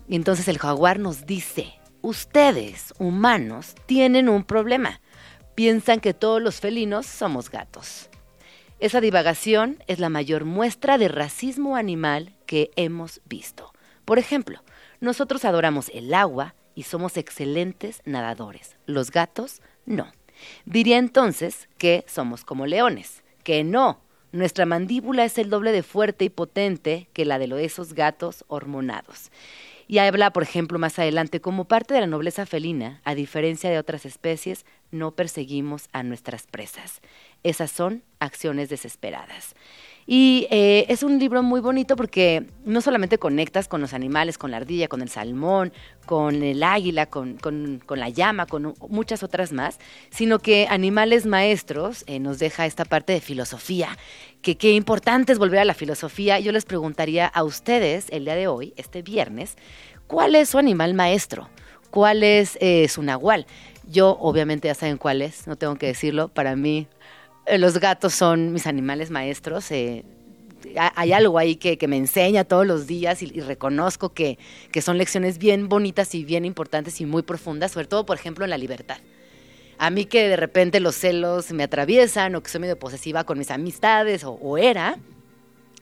Y 0.08 0.16
entonces 0.16 0.48
el 0.48 0.58
jaguar 0.58 0.98
nos 0.98 1.26
dice, 1.26 1.74
ustedes, 2.02 2.94
humanos, 2.98 3.74
tienen 3.86 4.28
un 4.28 4.44
problema. 4.44 5.00
Piensan 5.54 6.00
que 6.00 6.14
todos 6.14 6.40
los 6.40 6.60
felinos 6.60 7.06
somos 7.06 7.50
gatos. 7.50 8.08
Esa 8.80 9.00
divagación 9.00 9.82
es 9.86 9.98
la 9.98 10.08
mayor 10.08 10.44
muestra 10.44 10.98
de 10.98 11.08
racismo 11.08 11.76
animal 11.76 12.36
que 12.46 12.70
hemos 12.76 13.20
visto. 13.24 13.72
Por 14.04 14.18
ejemplo, 14.18 14.62
nosotros 15.00 15.44
adoramos 15.44 15.90
el 15.92 16.14
agua 16.14 16.54
y 16.74 16.84
somos 16.84 17.16
excelentes 17.16 18.02
nadadores. 18.04 18.76
Los 18.86 19.10
gatos 19.10 19.62
no. 19.84 20.12
Diría 20.64 20.98
entonces 20.98 21.68
que 21.76 22.04
somos 22.06 22.44
como 22.44 22.66
leones, 22.66 23.24
que 23.42 23.64
no, 23.64 24.00
nuestra 24.32 24.66
mandíbula 24.66 25.24
es 25.24 25.38
el 25.38 25.50
doble 25.50 25.72
de 25.72 25.82
fuerte 25.82 26.24
y 26.24 26.28
potente 26.28 27.08
que 27.12 27.24
la 27.24 27.38
de 27.38 27.64
esos 27.64 27.94
gatos 27.94 28.44
hormonados. 28.48 29.30
Y 29.86 29.98
habla, 29.98 30.32
por 30.32 30.42
ejemplo, 30.42 30.78
más 30.78 30.98
adelante, 30.98 31.40
como 31.40 31.64
parte 31.64 31.94
de 31.94 32.00
la 32.00 32.06
nobleza 32.06 32.44
felina, 32.44 33.00
a 33.04 33.14
diferencia 33.14 33.70
de 33.70 33.78
otras 33.78 34.04
especies, 34.04 34.66
no 34.90 35.12
perseguimos 35.12 35.88
a 35.92 36.02
nuestras 36.02 36.46
presas. 36.46 37.00
Esas 37.42 37.70
son 37.70 38.02
acciones 38.20 38.68
desesperadas. 38.68 39.54
Y 40.10 40.46
eh, 40.50 40.86
es 40.88 41.02
un 41.02 41.18
libro 41.18 41.42
muy 41.42 41.60
bonito 41.60 41.94
porque 41.94 42.46
no 42.64 42.80
solamente 42.80 43.18
conectas 43.18 43.68
con 43.68 43.82
los 43.82 43.92
animales, 43.92 44.38
con 44.38 44.50
la 44.50 44.56
ardilla, 44.56 44.88
con 44.88 45.02
el 45.02 45.10
salmón, 45.10 45.70
con 46.06 46.42
el 46.42 46.62
águila, 46.62 47.04
con, 47.04 47.36
con, 47.36 47.82
la 47.90 48.08
llama, 48.08 48.46
con 48.46 48.74
muchas 48.88 49.22
otras 49.22 49.52
más, 49.52 49.78
sino 50.08 50.38
que 50.38 50.66
Animales 50.70 51.26
Maestros 51.26 52.04
eh, 52.06 52.20
nos 52.20 52.38
deja 52.38 52.64
esta 52.64 52.86
parte 52.86 53.12
de 53.12 53.20
filosofía, 53.20 53.98
que 54.40 54.56
qué 54.56 54.72
importante 54.72 55.30
es 55.34 55.38
volver 55.38 55.58
a 55.58 55.66
la 55.66 55.74
filosofía. 55.74 56.40
Yo 56.40 56.52
les 56.52 56.64
preguntaría 56.64 57.26
a 57.26 57.44
ustedes 57.44 58.06
el 58.08 58.24
día 58.24 58.34
de 58.34 58.46
hoy, 58.46 58.72
este 58.78 59.02
viernes, 59.02 59.58
¿cuál 60.06 60.36
es 60.36 60.48
su 60.48 60.56
animal 60.56 60.94
maestro? 60.94 61.50
¿Cuál 61.90 62.22
es 62.22 62.56
eh, 62.62 62.88
su 62.88 63.02
nahual? 63.02 63.44
Yo 63.86 64.16
obviamente 64.20 64.68
ya 64.68 64.74
saben 64.74 64.96
cuál 64.96 65.20
es, 65.20 65.46
no 65.46 65.56
tengo 65.56 65.76
que 65.76 65.88
decirlo, 65.88 66.28
para 66.28 66.56
mí 66.56 66.88
los 67.56 67.78
gatos 67.78 68.14
son 68.14 68.52
mis 68.52 68.66
animales 68.66 69.10
maestros. 69.10 69.70
Eh, 69.70 70.04
hay 70.76 71.12
algo 71.12 71.38
ahí 71.38 71.56
que, 71.56 71.78
me 71.88 71.96
enseña 71.96 72.44
todos 72.44 72.66
los 72.66 72.86
días 72.86 73.22
y, 73.22 73.40
reconozco 73.40 74.12
que, 74.12 74.38
son 74.82 74.98
lecciones 74.98 75.38
bien 75.38 75.68
bonitas 75.68 76.14
y 76.14 76.24
bien 76.24 76.44
importantes 76.44 77.00
y 77.00 77.06
muy 77.06 77.22
profundas, 77.22 77.72
sobre 77.72 77.86
todo, 77.86 78.04
por 78.04 78.16
ejemplo, 78.16 78.44
en 78.44 78.50
la 78.50 78.58
libertad. 78.58 78.98
A 79.78 79.90
mí 79.90 80.06
que 80.06 80.28
de 80.28 80.36
repente 80.36 80.80
los 80.80 80.96
celos 80.96 81.52
me 81.52 81.62
atraviesan 81.62 82.34
o 82.34 82.42
que 82.42 82.50
soy 82.50 82.60
medio 82.60 82.78
posesiva 82.78 83.24
con 83.24 83.38
mis 83.38 83.50
amistades 83.50 84.24
o 84.24 84.58
era, 84.58 84.98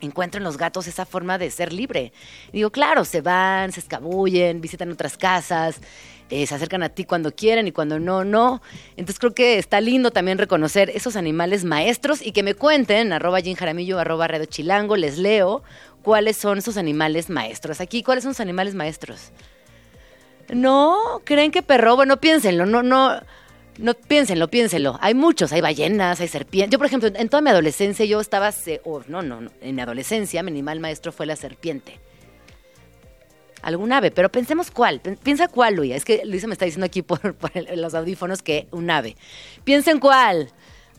encuentro 0.01 0.39
en 0.39 0.45
los 0.45 0.57
gatos 0.57 0.87
esa 0.87 1.07
forma 1.07 1.39
de 1.39 1.51
ser 1.51 1.73
libre. 1.73 2.13
digo, 2.53 2.71
claro, 2.71 3.05
se 3.05 3.21
van, 3.21 3.73
se 3.73 3.81
escabullen, 3.81 4.61
visitan 4.61 4.91
otras 4.93 5.17
casas, 5.17 5.81
eh, 6.29 6.47
se 6.47 6.55
acercan 6.55 6.83
a 6.83 6.89
ti 6.89 7.05
cuando 7.05 7.35
quieren 7.35 7.69
y 7.69 7.73
cuando 7.73 8.01
no, 8.01 8.25
no. 8.25 8.61
Entonces 8.97 9.19
creo 9.19 9.35
que 9.35 9.59
está 9.59 9.81
lindo 9.81 10.11
también 10.11 10.39
reconocer 10.39 10.91
esos 10.91 11.17
animales 11.17 11.65
maestros 11.65 12.25
y 12.25 12.33
que 12.33 12.43
me 12.43 12.55
cuenten, 12.55 13.13
arroba 13.13 13.41
Jim 13.41 13.55
Jaramillo, 13.55 13.99
arroba 13.99 14.27
Radio 14.27 14.47
Chilango, 14.47 14.97
les 14.97 15.19
leo 15.19 15.63
cuáles 16.03 16.37
son 16.37 16.59
esos 16.59 16.77
animales 16.77 17.31
maestros. 17.31 17.81
Aquí, 17.81 18.03
¿cuáles 18.03 18.25
son 18.25 18.35
sus 18.35 18.41
animales 18.41 18.75
maestros? 18.75 19.31
No, 20.49 21.23
¿creen 21.25 21.51
que 21.51 21.63
perro? 21.63 21.97
Bueno, 21.97 22.19
piénsenlo, 22.19 22.67
no, 22.67 22.83
no, 22.83 23.21
no, 23.79 23.95
piénsenlo, 23.95 24.49
piénsenlo. 24.49 24.99
Hay 25.01 25.15
muchos, 25.15 25.53
hay 25.53 25.61
ballenas, 25.61 26.21
hay 26.21 26.29
serpientes. 26.29 26.73
Yo, 26.73 26.79
por 26.79 26.87
ejemplo, 26.87 27.11
en 27.15 27.29
toda 27.29 27.41
mi 27.41 27.51
adolescencia 27.51 28.05
yo 28.05 28.21
estaba, 28.21 28.53
no, 29.09 29.23
no, 29.23 29.41
no, 29.41 29.51
en 29.61 29.75
mi 29.75 29.83
adolescencia 29.83 30.43
mi 30.43 30.51
animal 30.51 30.81
maestro 30.81 31.13
fue 31.13 31.27
la 31.27 31.37
serpiente 31.37 32.01
algún 33.67 33.93
ave, 33.93 34.13
pero 34.13 34.31
pensemos 34.31 34.71
cuál. 34.71 35.01
Piensa 35.01 35.49
cuál, 35.49 35.75
Luisa. 35.75 35.97
Es 35.97 36.05
que 36.05 36.25
Luisa 36.25 36.47
me 36.47 36.53
está 36.53 36.65
diciendo 36.65 36.87
aquí 36.87 37.03
por, 37.03 37.35
los 37.75 37.95
audífonos 37.95 38.41
que 38.41 38.69
un 38.71 38.89
ave. 38.89 39.17
Piensen 39.65 39.99
cuál. 39.99 40.51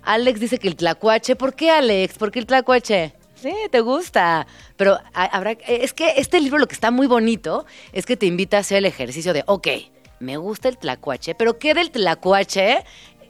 Alex 0.03 0.39
dice 0.39 0.59
que 0.59 0.67
el 0.67 0.75
tlacuache. 0.75 1.37
¿Por 1.37 1.55
qué, 1.55 1.71
Alex? 1.71 2.17
¿Por 2.17 2.29
qué 2.29 2.39
el 2.39 2.45
tlacuache? 2.45 3.13
Sí, 3.35 3.53
te 3.71 3.79
gusta. 3.79 4.47
Pero 4.75 4.99
habrá. 5.13 5.51
Es 5.51 5.93
que 5.93 6.15
este 6.17 6.41
libro 6.41 6.59
lo 6.59 6.67
que 6.67 6.75
está 6.75 6.91
muy 6.91 7.07
bonito 7.07 7.65
es 7.93 8.05
que 8.05 8.17
te 8.17 8.25
invita 8.25 8.57
a 8.57 8.59
hacer 8.59 8.79
el 8.79 8.85
ejercicio 8.85 9.31
de, 9.31 9.43
ok, 9.45 9.67
me 10.19 10.35
gusta 10.35 10.67
el 10.67 10.77
tlacuache, 10.77 11.35
pero 11.35 11.59
¿qué 11.59 11.73
del 11.73 11.91
tlacuache 11.91 12.83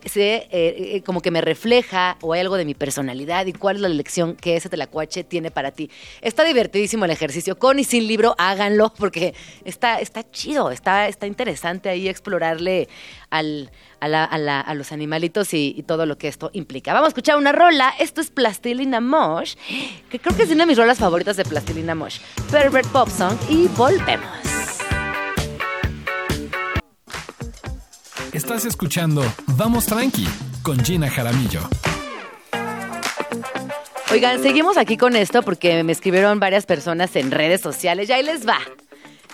se, 0.05 0.35
eh, 0.35 0.47
eh, 0.51 1.03
como 1.05 1.21
que 1.21 1.31
me 1.31 1.41
refleja 1.41 2.17
o 2.21 2.33
hay 2.33 2.41
algo 2.41 2.57
de 2.57 2.65
mi 2.65 2.73
personalidad 2.73 3.45
y 3.45 3.53
cuál 3.53 3.77
es 3.77 3.81
la 3.81 3.89
lección 3.89 4.35
que 4.35 4.55
ese 4.55 4.69
telacuache 4.69 5.23
tiene 5.23 5.51
para 5.51 5.71
ti. 5.71 5.89
Está 6.21 6.43
divertidísimo 6.43 7.05
el 7.05 7.11
ejercicio, 7.11 7.57
con 7.57 7.79
y 7.79 7.83
sin 7.83 8.07
libro, 8.07 8.35
háganlo 8.37 8.93
porque 8.97 9.33
está, 9.65 9.99
está 9.99 10.29
chido, 10.29 10.71
está, 10.71 11.07
está 11.07 11.27
interesante 11.27 11.89
ahí 11.89 12.07
explorarle 12.07 12.87
al, 13.29 13.71
a, 13.99 14.73
los 14.73 14.91
animalitos 14.91 15.53
y, 15.53 15.83
todo 15.87 16.05
lo 16.05 16.17
que 16.17 16.27
esto 16.27 16.49
implica. 16.53 16.93
Vamos 16.93 17.07
a 17.07 17.09
escuchar 17.09 17.37
una 17.37 17.51
rola, 17.51 17.93
esto 17.99 18.19
es 18.19 18.29
Plastilina 18.29 18.99
Mosh, 18.99 19.55
que 20.09 20.19
creo 20.19 20.35
que 20.35 20.43
es 20.43 20.49
una 20.49 20.63
de 20.63 20.67
mis 20.67 20.77
rolas 20.77 20.97
favoritas 20.97 21.37
de 21.37 21.45
Plastilina 21.45 21.95
Mosh, 21.95 22.19
Pervert 22.51 22.87
Pop 22.89 23.09
Song 23.09 23.37
y 23.49 23.67
volvemos. 23.69 24.56
Estás 28.34 28.65
escuchando 28.65 29.24
Vamos 29.55 29.86
Tranqui 29.86 30.27
con 30.62 30.84
Gina 30.84 31.10
Jaramillo. 31.10 31.62
Oigan, 34.12 34.41
seguimos 34.43 34.77
aquí 34.77 34.98
con 34.98 35.15
esto 35.15 35.43
porque 35.43 35.84
me 35.84 35.93
escribieron 35.93 36.39
varias 36.39 36.65
personas 36.65 37.15
en 37.15 37.31
redes 37.31 37.62
sociales 37.62 38.10
y 38.10 38.12
ahí 38.12 38.24
les 38.24 38.48
va. 38.48 38.60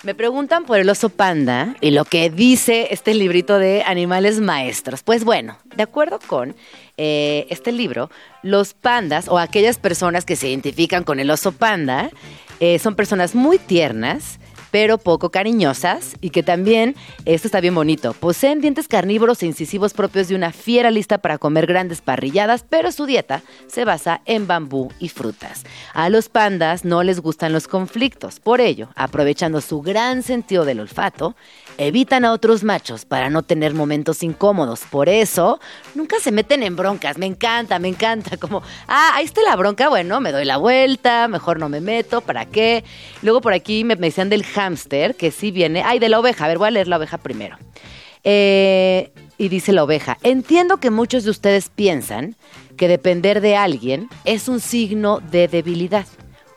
Me 0.03 0.13
preguntan 0.13 0.65
por 0.65 0.79
el 0.79 0.89
oso 0.89 1.09
panda 1.09 1.75
y 1.81 1.91
lo 1.91 2.05
que 2.05 2.29
dice 2.29 2.89
este 2.91 3.13
librito 3.13 3.57
de 3.57 3.83
animales 3.83 4.39
maestros. 4.39 5.01
Pues 5.01 5.23
bueno, 5.23 5.57
de 5.75 5.83
acuerdo 5.83 6.19
con 6.25 6.55
eh, 6.97 7.47
este 7.49 7.71
libro, 7.71 8.11
los 8.41 8.73
pandas 8.73 9.27
o 9.27 9.39
aquellas 9.39 9.79
personas 9.79 10.25
que 10.25 10.35
se 10.35 10.49
identifican 10.49 11.03
con 11.03 11.19
el 11.19 11.31
oso 11.31 11.51
panda 11.51 12.11
eh, 12.59 12.79
son 12.79 12.95
personas 12.95 13.33
muy 13.33 13.57
tiernas, 13.57 14.39
pero 14.73 14.97
poco 14.97 15.29
cariñosas 15.29 16.15
y 16.19 16.31
que 16.31 16.41
también, 16.41 16.95
esto 17.25 17.47
está 17.47 17.61
bien 17.61 17.75
bonito, 17.75 18.13
poseen 18.13 18.59
dientes 18.59 18.87
carnívoros 18.87 19.43
e 19.43 19.45
incisivos 19.45 19.93
propios 19.93 20.29
de 20.29 20.35
una 20.35 20.51
fiera 20.51 20.89
lista 20.89 21.19
para 21.19 21.37
comer 21.37 21.67
grandes 21.67 22.01
parrilladas, 22.01 22.65
pero 22.67 22.91
su 22.91 23.05
dieta 23.05 23.43
se 23.67 23.85
basa 23.85 24.21
en 24.25 24.47
bambú 24.47 24.89
y 24.97 25.09
frutas. 25.09 25.63
A 25.93 26.09
los 26.09 26.27
pandas 26.27 26.85
no 26.85 27.03
les 27.03 27.19
gustan 27.19 27.53
los 27.53 27.67
conflictos, 27.67 28.39
por 28.39 28.61
ello, 28.61 28.89
aprovechando 28.95 29.61
su 29.61 29.83
gran 29.83 30.23
sentido 30.23 30.65
del 30.65 30.79
olfato, 30.79 31.35
evitan 31.77 32.25
a 32.25 32.31
otros 32.31 32.63
machos 32.63 33.05
para 33.05 33.29
no 33.29 33.43
tener 33.43 33.73
momentos 33.73 34.23
incómodos. 34.23 34.81
Por 34.89 35.09
eso, 35.09 35.59
nunca 35.95 36.19
se 36.19 36.31
meten 36.31 36.63
en 36.63 36.75
broncas. 36.75 37.17
Me 37.17 37.25
encanta, 37.25 37.79
me 37.79 37.87
encanta. 37.87 38.37
Como, 38.43 38.61
ah, 38.87 39.11
ahí 39.15 39.25
está 39.25 39.41
la 39.43 39.55
bronca, 39.55 39.89
bueno, 39.89 40.19
me 40.21 40.31
doy 40.31 40.45
la 40.45 40.57
vuelta, 40.57 41.27
mejor 41.27 41.59
no 41.59 41.69
me 41.69 41.81
meto, 41.81 42.21
¿para 42.21 42.45
qué? 42.45 42.83
Luego 43.21 43.41
por 43.41 43.53
aquí 43.53 43.83
me, 43.83 43.95
decían 43.95 44.29
del 44.29 44.43
hámster, 44.43 45.15
que 45.15 45.31
sí 45.31 45.51
viene. 45.51 45.83
Ay, 45.83 45.99
de 45.99 46.09
la 46.09 46.19
oveja. 46.19 46.45
A 46.45 46.47
ver, 46.47 46.57
voy 46.57 46.67
a 46.67 46.71
leer 46.71 46.87
la 46.87 46.97
oveja 46.97 47.17
primero. 47.17 47.57
Eh, 48.23 49.11
y 49.37 49.49
dice 49.49 49.73
la 49.73 49.83
oveja, 49.83 50.17
entiendo 50.23 50.77
que 50.77 50.89
muchos 50.89 51.23
de 51.23 51.31
ustedes 51.31 51.69
piensan 51.69 52.35
que 52.77 52.87
depender 52.87 53.41
de 53.41 53.55
alguien 53.55 54.07
es 54.25 54.47
un 54.47 54.59
signo 54.59 55.19
de 55.19 55.47
debilidad. 55.47 56.05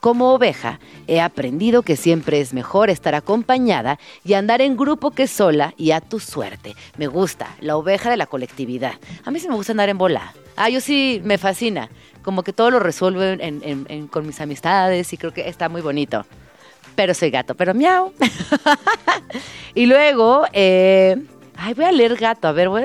Como 0.01 0.33
oveja, 0.33 0.79
he 1.07 1.21
aprendido 1.21 1.83
que 1.83 1.97
siempre 1.97 2.41
es 2.41 2.53
mejor 2.53 2.91
estar 2.91 3.15
acompañada 3.15 3.99
y 4.25 4.35
andar 4.35 4.61
en 4.61 4.77
grupo 4.77 5.11
que 5.11 5.27
sola 5.27 5.75
y 5.77 5.91
a 5.91 6.01
tu 6.01 6.21
suerte. 6.21 6.77
Me 6.97 7.07
gusta, 7.07 7.49
la 7.61 7.77
oveja 7.77 8.11
de 8.11 8.17
la 8.17 8.27
colectividad. 8.27 8.95
A 9.25 9.31
mí 9.31 9.41
sí 9.41 9.49
me 9.49 9.55
gusta 9.55 9.73
andar 9.73 9.89
en 9.89 9.99
bola. 9.99 10.35
Ah, 10.57 10.69
yo 10.69 10.81
sí 10.81 11.21
me 11.25 11.39
fascina. 11.39 11.91
Como 12.23 12.43
que 12.43 12.53
todo 12.53 12.71
lo 12.71 12.79
resuelvo 12.79 13.21
con 14.11 14.27
mis 14.27 14.41
amistades 14.41 15.13
y 15.13 15.17
creo 15.17 15.33
que 15.33 15.49
está 15.49 15.69
muy 15.69 15.81
bonito. 15.81 16.25
Pero 16.95 17.15
soy 17.15 17.31
gato, 17.31 17.55
pero 17.55 17.75
miau. 17.75 18.13
y 19.75 19.87
luego, 19.87 20.45
eh, 20.53 21.17
ay, 21.57 21.75
voy 21.75 21.85
a 21.85 21.93
leer 21.93 22.17
gato, 22.17 22.49
a 22.49 22.53
ver, 22.53 22.69
voy 22.69 22.85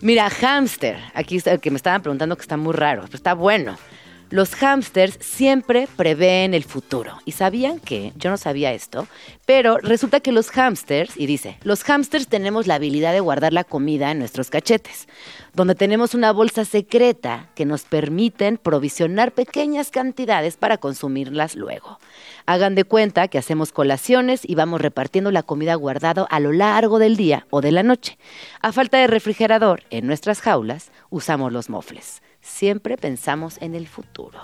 Mira, 0.00 0.28
hamster. 0.28 0.98
Aquí 1.14 1.40
que 1.40 1.70
me 1.70 1.76
estaban 1.76 2.02
preguntando 2.02 2.36
que 2.36 2.42
está 2.42 2.56
muy 2.56 2.74
raro, 2.74 3.02
pero 3.02 3.16
está 3.16 3.34
bueno. 3.34 3.76
Los 4.28 4.56
hámsters 4.56 5.18
siempre 5.20 5.86
prevén 5.96 6.52
el 6.52 6.64
futuro. 6.64 7.16
¿Y 7.24 7.30
sabían 7.30 7.78
que? 7.78 8.12
Yo 8.16 8.28
no 8.28 8.36
sabía 8.36 8.72
esto, 8.72 9.06
pero 9.44 9.78
resulta 9.78 10.18
que 10.18 10.32
los 10.32 10.50
hámsters, 10.50 11.16
y 11.16 11.26
dice, 11.26 11.58
los 11.62 11.84
hámsters 11.84 12.26
tenemos 12.26 12.66
la 12.66 12.74
habilidad 12.74 13.12
de 13.12 13.20
guardar 13.20 13.52
la 13.52 13.62
comida 13.62 14.10
en 14.10 14.18
nuestros 14.18 14.50
cachetes, 14.50 15.06
donde 15.54 15.76
tenemos 15.76 16.12
una 16.12 16.32
bolsa 16.32 16.64
secreta 16.64 17.50
que 17.54 17.66
nos 17.66 17.82
permiten 17.82 18.58
provisionar 18.58 19.30
pequeñas 19.30 19.92
cantidades 19.92 20.56
para 20.56 20.78
consumirlas 20.78 21.54
luego. 21.54 22.00
Hagan 22.46 22.74
de 22.74 22.82
cuenta 22.82 23.28
que 23.28 23.38
hacemos 23.38 23.70
colaciones 23.70 24.40
y 24.44 24.56
vamos 24.56 24.80
repartiendo 24.80 25.30
la 25.30 25.44
comida 25.44 25.76
guardada 25.76 26.26
a 26.28 26.40
lo 26.40 26.50
largo 26.50 26.98
del 26.98 27.16
día 27.16 27.46
o 27.50 27.60
de 27.60 27.70
la 27.70 27.84
noche. 27.84 28.18
A 28.60 28.72
falta 28.72 28.98
de 28.98 29.06
refrigerador 29.06 29.84
en 29.90 30.08
nuestras 30.08 30.40
jaulas, 30.40 30.90
usamos 31.10 31.52
los 31.52 31.70
mofles 31.70 32.22
siempre 32.46 32.96
pensamos 32.96 33.58
en 33.60 33.74
el 33.74 33.86
futuro. 33.86 34.40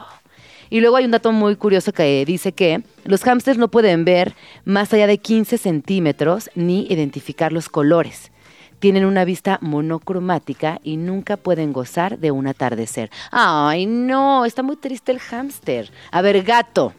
Y 0.71 0.81
luego 0.81 0.97
hay 0.97 1.05
un 1.05 1.11
dato 1.11 1.33
muy 1.33 1.57
curioso 1.57 1.93
que 1.93 2.25
dice 2.25 2.53
que 2.53 2.83
los 3.05 3.23
hámsters 3.25 3.59
no 3.59 3.69
pueden 3.69 4.05
ver 4.05 4.35
más 4.65 4.93
allá 4.93 5.07
de 5.07 5.19
15 5.19 5.59
centímetros 5.59 6.51
ni 6.55 6.87
identificar 6.87 7.53
los 7.53 7.69
colores. 7.69 8.33
Tienen 8.79 9.05
una 9.05 9.25
vista 9.25 9.59
monocromática 9.61 10.81
y 10.83 10.97
nunca 10.97 11.37
pueden 11.37 11.73
gozar 11.73 12.19
de 12.19 12.31
un 12.31 12.47
atardecer. 12.47 13.11
Ay, 13.31 13.87
no, 13.87 14.45
está 14.45 14.63
muy 14.63 14.77
triste 14.77 15.13
el 15.13 15.21
hámster. 15.21 15.91
A 16.11 16.23
ver, 16.23 16.43
gato. 16.43 16.95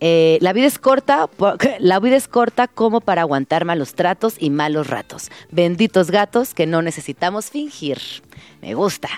Eh, 0.00 0.38
la 0.40 0.52
vida 0.52 0.66
es 0.66 0.78
corta, 0.78 1.28
la 1.78 2.00
vida 2.00 2.16
es 2.16 2.26
corta 2.26 2.68
como 2.68 3.00
para 3.00 3.22
aguantar 3.22 3.64
malos 3.64 3.94
tratos 3.94 4.36
y 4.38 4.50
malos 4.50 4.88
ratos. 4.88 5.30
Benditos 5.50 6.10
gatos 6.10 6.52
que 6.52 6.66
no 6.66 6.82
necesitamos 6.82 7.50
fingir. 7.50 7.98
Me 8.60 8.74
gusta. 8.74 9.08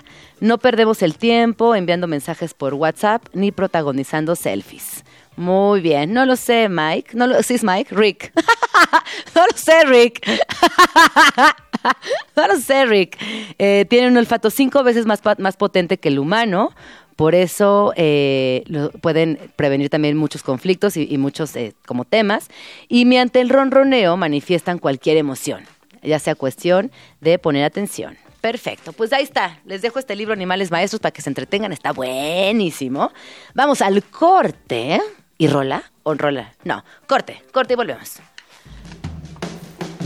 No 0.41 0.59
perdemos 0.59 1.03
el 1.03 1.17
tiempo 1.17 1.75
enviando 1.75 2.07
mensajes 2.07 2.53
por 2.53 2.75
WhatsApp 2.75 3.25
ni 3.33 3.53
protagonizando 3.53 4.37
selfies. 4.37 5.05
Muy 5.37 5.81
bien, 5.81 6.13
no 6.13 6.25
lo 6.25 6.37
sé, 6.37 6.69
Mike. 6.69 7.11
No 7.15 7.27
lo, 7.27 7.43
¿Sí 7.43 7.55
es 7.55 7.65
Mike? 7.65 7.95
Rick. 7.95 8.33
no 9.35 9.47
lo 9.47 9.57
sé, 9.57 9.85
Rick. 9.85 10.27
no 12.37 12.49
lo 12.49 12.57
sé, 12.59 12.87
Rick. 12.87 13.19
Eh, 13.59 13.87
tiene 13.89 14.09
un 14.09 14.17
olfato 14.17 14.51
cinco 14.51 14.83
veces 14.83 15.07
más, 15.07 15.21
más 15.39 15.57
potente 15.57 15.99
que 15.99 16.09
el 16.09 16.19
humano. 16.19 16.71
Por 17.17 17.35
eso 17.35 17.95
eh, 17.97 18.63
pueden 19.01 19.39
prevenir 19.57 19.89
también 19.89 20.19
muchos 20.19 20.43
conflictos 20.43 20.99
y, 20.99 21.17
muchos 21.17 21.57
eh, 21.57 21.73
como 21.87 22.05
temas. 22.05 22.49
Y 22.89 23.07
mediante 23.07 23.41
el 23.41 23.49
ronroneo 23.49 24.19
manifiestan 24.19 24.79
cualquier 24.79 25.17
emoción, 25.17 25.65
ya 26.03 26.19
sea 26.19 26.35
cuestión 26.35 26.91
de 27.23 27.39
poner 27.39 27.65
atención. 27.65 28.19
Perfecto, 28.47 28.93
pues 28.93 29.13
ahí 29.13 29.25
está. 29.25 29.59
Les 29.65 29.83
dejo 29.83 29.99
este 29.99 30.15
libro 30.15 30.33
Animales 30.33 30.71
Maestros 30.71 31.01
para 31.01 31.11
que 31.11 31.21
se 31.21 31.29
entretengan. 31.29 31.73
Está 31.73 31.93
buenísimo. 31.93 33.11
Vamos 33.55 33.83
al 33.83 34.05
corte. 34.05 35.03
¿Y 35.37 35.49
rola? 35.49 35.83
¿O 36.05 36.15
rola? 36.15 36.53
No, 36.63 36.85
corte, 37.09 37.43
corte 37.53 37.73
y 37.73 37.77
volvemos. 37.77 38.21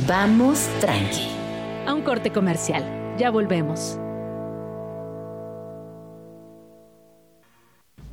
Vamos 0.07 0.71
tranqui. 0.81 1.29
A 1.87 1.93
un 1.93 2.01
corte 2.01 2.33
comercial. 2.33 2.83
Ya 3.19 3.31
volvemos. 3.31 3.99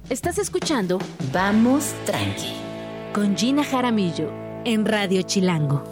Estás 0.10 0.40
escuchando 0.40 1.00
Vamos 1.32 1.94
tranqui. 2.06 2.52
Con 3.14 3.38
Gina 3.38 3.64
Jaramillo 3.64 4.30
en 4.66 4.86
Radio 4.86 5.22
Chilango. 5.22 5.86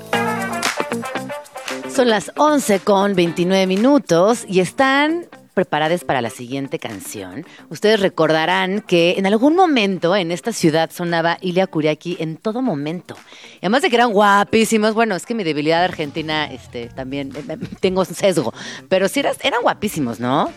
Son 1.95 2.09
las 2.09 2.33
11 2.35 2.81
con 2.81 3.15
29 3.15 3.67
minutos 3.67 4.43
y 4.49 4.59
están 4.59 5.27
preparadas 5.53 6.03
para 6.03 6.19
la 6.19 6.29
siguiente 6.29 6.77
canción. 6.77 7.45
Ustedes 7.69 8.01
recordarán 8.01 8.81
que 8.81 9.15
en 9.17 9.25
algún 9.25 9.55
momento 9.55 10.13
en 10.13 10.33
esta 10.33 10.51
ciudad 10.51 10.91
sonaba 10.91 11.37
Ilia 11.39 11.67
Kuriaki 11.67 12.17
en 12.19 12.35
todo 12.35 12.61
momento. 12.61 13.15
Y 13.53 13.59
además 13.59 13.81
de 13.81 13.89
que 13.89 13.95
eran 13.95 14.11
guapísimos, 14.11 14.93
bueno, 14.93 15.15
es 15.15 15.25
que 15.25 15.35
mi 15.35 15.45
debilidad 15.45 15.85
argentina 15.85 16.51
este, 16.51 16.87
también 16.87 17.31
eh, 17.33 17.45
eh, 17.47 17.57
tengo 17.79 18.03
sesgo, 18.03 18.53
pero 18.89 19.07
sí 19.07 19.21
eran 19.21 19.61
guapísimos, 19.61 20.19
¿no? 20.19 20.51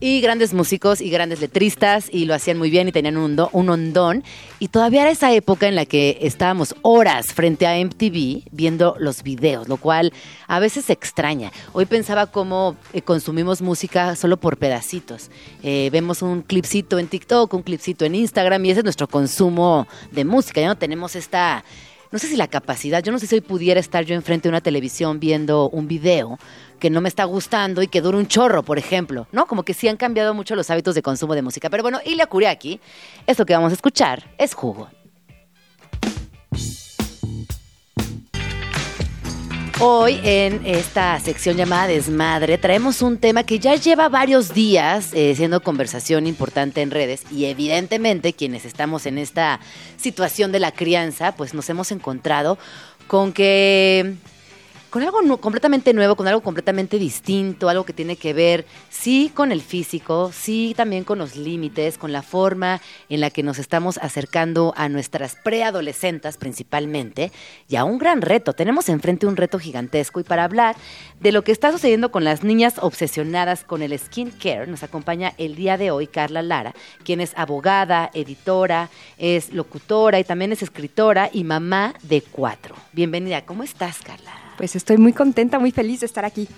Y 0.00 0.20
grandes 0.20 0.52
músicos 0.52 1.00
y 1.00 1.10
grandes 1.10 1.40
letristas 1.40 2.08
y 2.10 2.26
lo 2.26 2.34
hacían 2.34 2.58
muy 2.58 2.70
bien 2.70 2.88
y 2.88 2.92
tenían 2.92 3.16
un, 3.16 3.36
un 3.52 3.68
hondón. 3.70 4.24
Y 4.58 4.68
todavía 4.68 5.02
era 5.02 5.10
esa 5.10 5.32
época 5.32 5.68
en 5.68 5.74
la 5.74 5.86
que 5.86 6.18
estábamos 6.22 6.74
horas 6.82 7.32
frente 7.32 7.66
a 7.66 7.76
MTV 7.78 8.42
viendo 8.50 8.96
los 8.98 9.22
videos, 9.22 9.68
lo 9.68 9.76
cual 9.76 10.12
a 10.46 10.58
veces 10.58 10.86
se 10.86 10.92
extraña. 10.92 11.52
Hoy 11.72 11.86
pensaba 11.86 12.26
cómo 12.26 12.76
eh, 12.92 13.02
consumimos 13.02 13.62
música 13.62 14.16
solo 14.16 14.36
por 14.36 14.56
pedacitos. 14.58 15.30
Eh, 15.62 15.88
vemos 15.92 16.22
un 16.22 16.42
clipcito 16.42 16.98
en 16.98 17.08
TikTok, 17.08 17.52
un 17.54 17.62
clipcito 17.62 18.04
en 18.04 18.14
Instagram 18.14 18.64
y 18.64 18.70
ese 18.70 18.80
es 18.80 18.84
nuestro 18.84 19.08
consumo 19.08 19.86
de 20.12 20.24
música. 20.24 20.60
Ya 20.60 20.68
no 20.68 20.76
tenemos 20.76 21.16
esta 21.16 21.64
no 22.12 22.18
sé 22.18 22.28
si 22.28 22.36
la 22.36 22.46
capacidad, 22.48 23.02
yo 23.02 23.12
no 23.12 23.18
sé 23.18 23.26
si 23.26 23.34
hoy 23.34 23.40
pudiera 23.40 23.80
estar 23.80 24.04
yo 24.04 24.14
enfrente 24.14 24.48
de 24.48 24.50
una 24.50 24.60
televisión 24.60 25.18
viendo 25.20 25.68
un 25.68 25.88
video 25.88 26.38
que 26.78 26.90
no 26.90 27.00
me 27.00 27.08
está 27.08 27.24
gustando 27.24 27.82
y 27.82 27.88
que 27.88 28.00
dura 28.00 28.18
un 28.18 28.26
chorro, 28.26 28.62
por 28.62 28.78
ejemplo, 28.78 29.26
¿no? 29.32 29.46
Como 29.46 29.62
que 29.62 29.74
sí 29.74 29.88
han 29.88 29.96
cambiado 29.96 30.34
mucho 30.34 30.54
los 30.54 30.70
hábitos 30.70 30.94
de 30.94 31.02
consumo 31.02 31.34
de 31.34 31.42
música. 31.42 31.70
Pero 31.70 31.82
bueno, 31.82 32.00
Ilia 32.04 32.26
Kuriaki, 32.26 32.80
esto 33.26 33.46
que 33.46 33.54
vamos 33.54 33.72
a 33.72 33.74
escuchar 33.74 34.24
es 34.38 34.54
jugo. 34.54 34.88
Hoy 39.78 40.18
en 40.24 40.64
esta 40.64 41.20
sección 41.20 41.58
llamada 41.58 41.88
Desmadre 41.88 42.56
traemos 42.56 43.02
un 43.02 43.18
tema 43.18 43.44
que 43.44 43.58
ya 43.58 43.74
lleva 43.74 44.08
varios 44.08 44.54
días 44.54 45.10
eh, 45.12 45.34
siendo 45.36 45.62
conversación 45.62 46.26
importante 46.26 46.80
en 46.80 46.90
redes 46.90 47.24
y 47.30 47.44
evidentemente 47.44 48.32
quienes 48.32 48.64
estamos 48.64 49.04
en 49.04 49.18
esta 49.18 49.60
situación 49.98 50.50
de 50.50 50.60
la 50.60 50.72
crianza 50.72 51.32
pues 51.36 51.52
nos 51.52 51.68
hemos 51.68 51.92
encontrado 51.92 52.56
con 53.06 53.34
que 53.34 54.16
con 54.96 55.02
algo 55.02 55.36
completamente 55.42 55.92
nuevo, 55.92 56.16
con 56.16 56.26
algo 56.26 56.40
completamente 56.40 56.98
distinto, 56.98 57.68
algo 57.68 57.84
que 57.84 57.92
tiene 57.92 58.16
que 58.16 58.32
ver, 58.32 58.64
sí, 58.88 59.30
con 59.34 59.52
el 59.52 59.60
físico, 59.60 60.30
sí, 60.32 60.72
también 60.74 61.04
con 61.04 61.18
los 61.18 61.36
límites, 61.36 61.98
con 61.98 62.12
la 62.12 62.22
forma 62.22 62.80
en 63.10 63.20
la 63.20 63.28
que 63.28 63.42
nos 63.42 63.58
estamos 63.58 63.98
acercando 63.98 64.72
a 64.74 64.88
nuestras 64.88 65.36
preadolescentes 65.36 66.38
principalmente, 66.38 67.30
y 67.68 67.76
a 67.76 67.84
un 67.84 67.98
gran 67.98 68.22
reto. 68.22 68.54
Tenemos 68.54 68.88
enfrente 68.88 69.26
un 69.26 69.36
reto 69.36 69.58
gigantesco 69.58 70.18
y 70.18 70.24
para 70.24 70.44
hablar 70.44 70.76
de 71.20 71.30
lo 71.30 71.44
que 71.44 71.52
está 71.52 71.72
sucediendo 71.72 72.10
con 72.10 72.24
las 72.24 72.42
niñas 72.42 72.76
obsesionadas 72.80 73.64
con 73.64 73.82
el 73.82 73.98
skin 73.98 74.30
care, 74.30 74.66
nos 74.66 74.82
acompaña 74.82 75.34
el 75.36 75.56
día 75.56 75.76
de 75.76 75.90
hoy 75.90 76.06
Carla 76.06 76.40
Lara, 76.40 76.74
quien 77.04 77.20
es 77.20 77.34
abogada, 77.36 78.10
editora, 78.14 78.88
es 79.18 79.52
locutora 79.52 80.18
y 80.18 80.24
también 80.24 80.52
es 80.52 80.62
escritora 80.62 81.28
y 81.30 81.44
mamá 81.44 81.92
de 82.02 82.22
cuatro. 82.22 82.76
Bienvenida, 82.94 83.44
¿cómo 83.44 83.62
estás, 83.62 83.98
Carla? 83.98 84.45
Pues 84.56 84.76
estoy 84.76 84.96
muy 84.96 85.12
contenta, 85.12 85.58
muy 85.58 85.70
feliz 85.70 86.00
de 86.00 86.06
estar 86.06 86.24
aquí. 86.24 86.48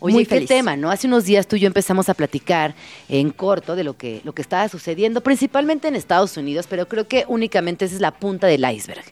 Oye, 0.00 0.14
muy 0.14 0.26
qué 0.26 0.42
tema, 0.42 0.76
¿no? 0.76 0.90
Hace 0.90 1.06
unos 1.06 1.24
días 1.24 1.46
tú 1.46 1.56
y 1.56 1.60
yo 1.60 1.66
empezamos 1.66 2.08
a 2.08 2.14
platicar 2.14 2.74
en 3.08 3.30
corto 3.30 3.74
de 3.74 3.84
lo 3.84 3.96
que, 3.96 4.20
lo 4.24 4.34
que 4.34 4.42
estaba 4.42 4.68
sucediendo, 4.68 5.22
principalmente 5.22 5.88
en 5.88 5.96
Estados 5.96 6.36
Unidos, 6.36 6.66
pero 6.68 6.88
creo 6.88 7.08
que 7.08 7.24
únicamente 7.28 7.86
esa 7.86 7.94
es 7.94 8.00
la 8.00 8.10
punta 8.10 8.46
del 8.46 8.70
iceberg 8.70 9.04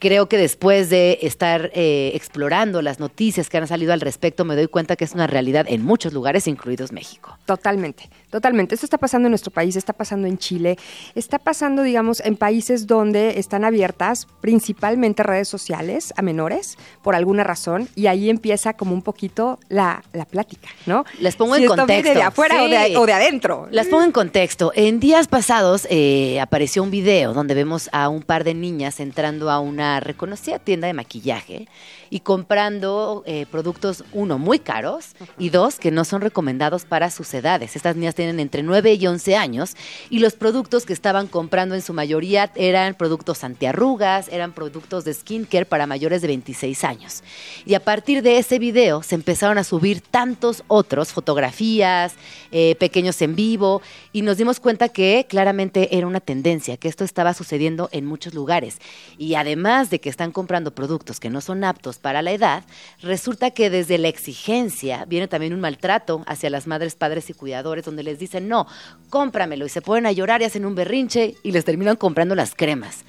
creo 0.00 0.28
que 0.28 0.38
después 0.38 0.90
de 0.90 1.18
estar 1.22 1.70
eh, 1.74 2.10
explorando 2.14 2.82
las 2.82 2.98
noticias 2.98 3.48
que 3.48 3.58
han 3.58 3.68
salido 3.68 3.92
al 3.92 4.00
respecto, 4.00 4.44
me 4.44 4.56
doy 4.56 4.66
cuenta 4.66 4.96
que 4.96 5.04
es 5.04 5.12
una 5.12 5.26
realidad 5.26 5.66
en 5.68 5.84
muchos 5.84 6.12
lugares, 6.12 6.48
incluidos 6.48 6.90
México. 6.90 7.38
Totalmente, 7.44 8.08
totalmente. 8.30 8.74
Esto 8.74 8.86
está 8.86 8.98
pasando 8.98 9.26
en 9.28 9.30
nuestro 9.30 9.52
país, 9.52 9.76
está 9.76 9.92
pasando 9.92 10.26
en 10.26 10.38
Chile, 10.38 10.78
está 11.14 11.38
pasando, 11.38 11.82
digamos, 11.82 12.20
en 12.20 12.36
países 12.36 12.86
donde 12.86 13.38
están 13.38 13.64
abiertas 13.64 14.26
principalmente 14.40 15.22
redes 15.22 15.48
sociales 15.48 16.14
a 16.16 16.22
menores, 16.22 16.78
por 17.02 17.14
alguna 17.14 17.44
razón, 17.44 17.88
y 17.94 18.06
ahí 18.06 18.30
empieza 18.30 18.72
como 18.72 18.94
un 18.94 19.02
poquito 19.02 19.58
la, 19.68 20.02
plática, 20.30 20.68
¿no? 20.86 21.04
Les 21.18 21.36
pongo 21.36 21.56
en 21.56 21.66
contexto. 21.66 22.14
de 22.14 22.22
afuera 22.22 22.62
o, 22.96 23.06
de, 23.06 23.12
adentro. 23.12 23.68
Las 23.70 23.88
pongo 23.88 24.04
en 24.04 24.12
contexto. 24.12 24.72
En 24.74 24.98
días 24.98 25.28
pasados 25.28 25.86
eh, 25.90 26.40
apareció 26.40 26.82
un 26.82 26.90
video 26.90 27.34
donde 27.34 27.54
vemos 27.54 27.90
a 27.92 28.08
un 28.08 28.22
par 28.22 28.44
de 28.44 28.54
niñas 28.54 29.00
entrando 29.00 29.50
a 29.50 29.60
una 29.60 29.89
reconocida 29.98 30.60
tienda 30.60 30.86
de 30.86 30.92
maquillaje 30.92 31.66
y 32.10 32.20
comprando 32.20 33.22
eh, 33.24 33.46
productos, 33.50 34.04
uno, 34.12 34.38
muy 34.38 34.58
caros 34.58 35.14
y 35.38 35.50
dos, 35.50 35.76
que 35.76 35.92
no 35.92 36.04
son 36.04 36.20
recomendados 36.20 36.84
para 36.84 37.10
sus 37.10 37.32
edades. 37.32 37.76
Estas 37.76 37.96
niñas 37.96 38.16
tienen 38.16 38.40
entre 38.40 38.62
9 38.64 38.94
y 38.94 39.06
11 39.06 39.36
años 39.36 39.76
y 40.10 40.18
los 40.18 40.34
productos 40.34 40.84
que 40.84 40.92
estaban 40.92 41.28
comprando 41.28 41.76
en 41.76 41.82
su 41.82 41.94
mayoría 41.94 42.50
eran 42.56 42.94
productos 42.94 43.44
antiarrugas, 43.44 44.28
eran 44.28 44.52
productos 44.52 45.04
de 45.04 45.14
skincare 45.14 45.66
para 45.66 45.86
mayores 45.86 46.20
de 46.20 46.28
26 46.28 46.84
años. 46.84 47.22
Y 47.64 47.74
a 47.74 47.80
partir 47.80 48.22
de 48.22 48.38
ese 48.38 48.58
video 48.58 49.02
se 49.02 49.14
empezaron 49.14 49.56
a 49.58 49.64
subir 49.64 50.00
tantos 50.00 50.64
otros, 50.66 51.12
fotografías, 51.12 52.14
eh, 52.50 52.74
pequeños 52.76 53.22
en 53.22 53.36
vivo, 53.36 53.82
y 54.12 54.22
nos 54.22 54.36
dimos 54.36 54.58
cuenta 54.58 54.88
que 54.88 55.26
claramente 55.28 55.96
era 55.96 56.06
una 56.06 56.20
tendencia, 56.20 56.76
que 56.76 56.88
esto 56.88 57.04
estaba 57.04 57.34
sucediendo 57.34 57.88
en 57.92 58.04
muchos 58.04 58.34
lugares. 58.34 58.78
Y 59.16 59.34
además 59.34 59.90
de 59.90 60.00
que 60.00 60.08
están 60.08 60.32
comprando 60.32 60.74
productos 60.74 61.20
que 61.20 61.30
no 61.30 61.40
son 61.40 61.62
aptos 61.62 61.99
para 62.00 62.22
la 62.22 62.32
edad, 62.32 62.64
resulta 63.02 63.50
que 63.50 63.70
desde 63.70 63.98
la 63.98 64.08
exigencia 64.08 65.04
viene 65.06 65.28
también 65.28 65.54
un 65.54 65.60
maltrato 65.60 66.22
hacia 66.26 66.50
las 66.50 66.66
madres, 66.66 66.94
padres 66.94 67.30
y 67.30 67.34
cuidadores, 67.34 67.84
donde 67.84 68.02
les 68.02 68.18
dicen, 68.18 68.48
no, 68.48 68.66
cómpramelo, 69.08 69.66
y 69.66 69.68
se 69.68 69.82
ponen 69.82 70.06
a 70.06 70.12
llorar 70.12 70.42
y 70.42 70.44
hacen 70.44 70.64
un 70.64 70.74
berrinche 70.74 71.34
y 71.42 71.52
les 71.52 71.64
terminan 71.64 71.96
comprando 71.96 72.34
las 72.34 72.54
cremas. 72.54 73.04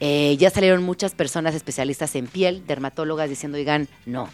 Eh, 0.00 0.36
ya 0.38 0.50
salieron 0.50 0.82
muchas 0.82 1.14
personas 1.14 1.54
especialistas 1.54 2.14
en 2.14 2.26
piel, 2.26 2.66
dermatólogas, 2.66 3.28
diciendo, 3.28 3.58
oigan, 3.58 3.88
no. 4.06 4.28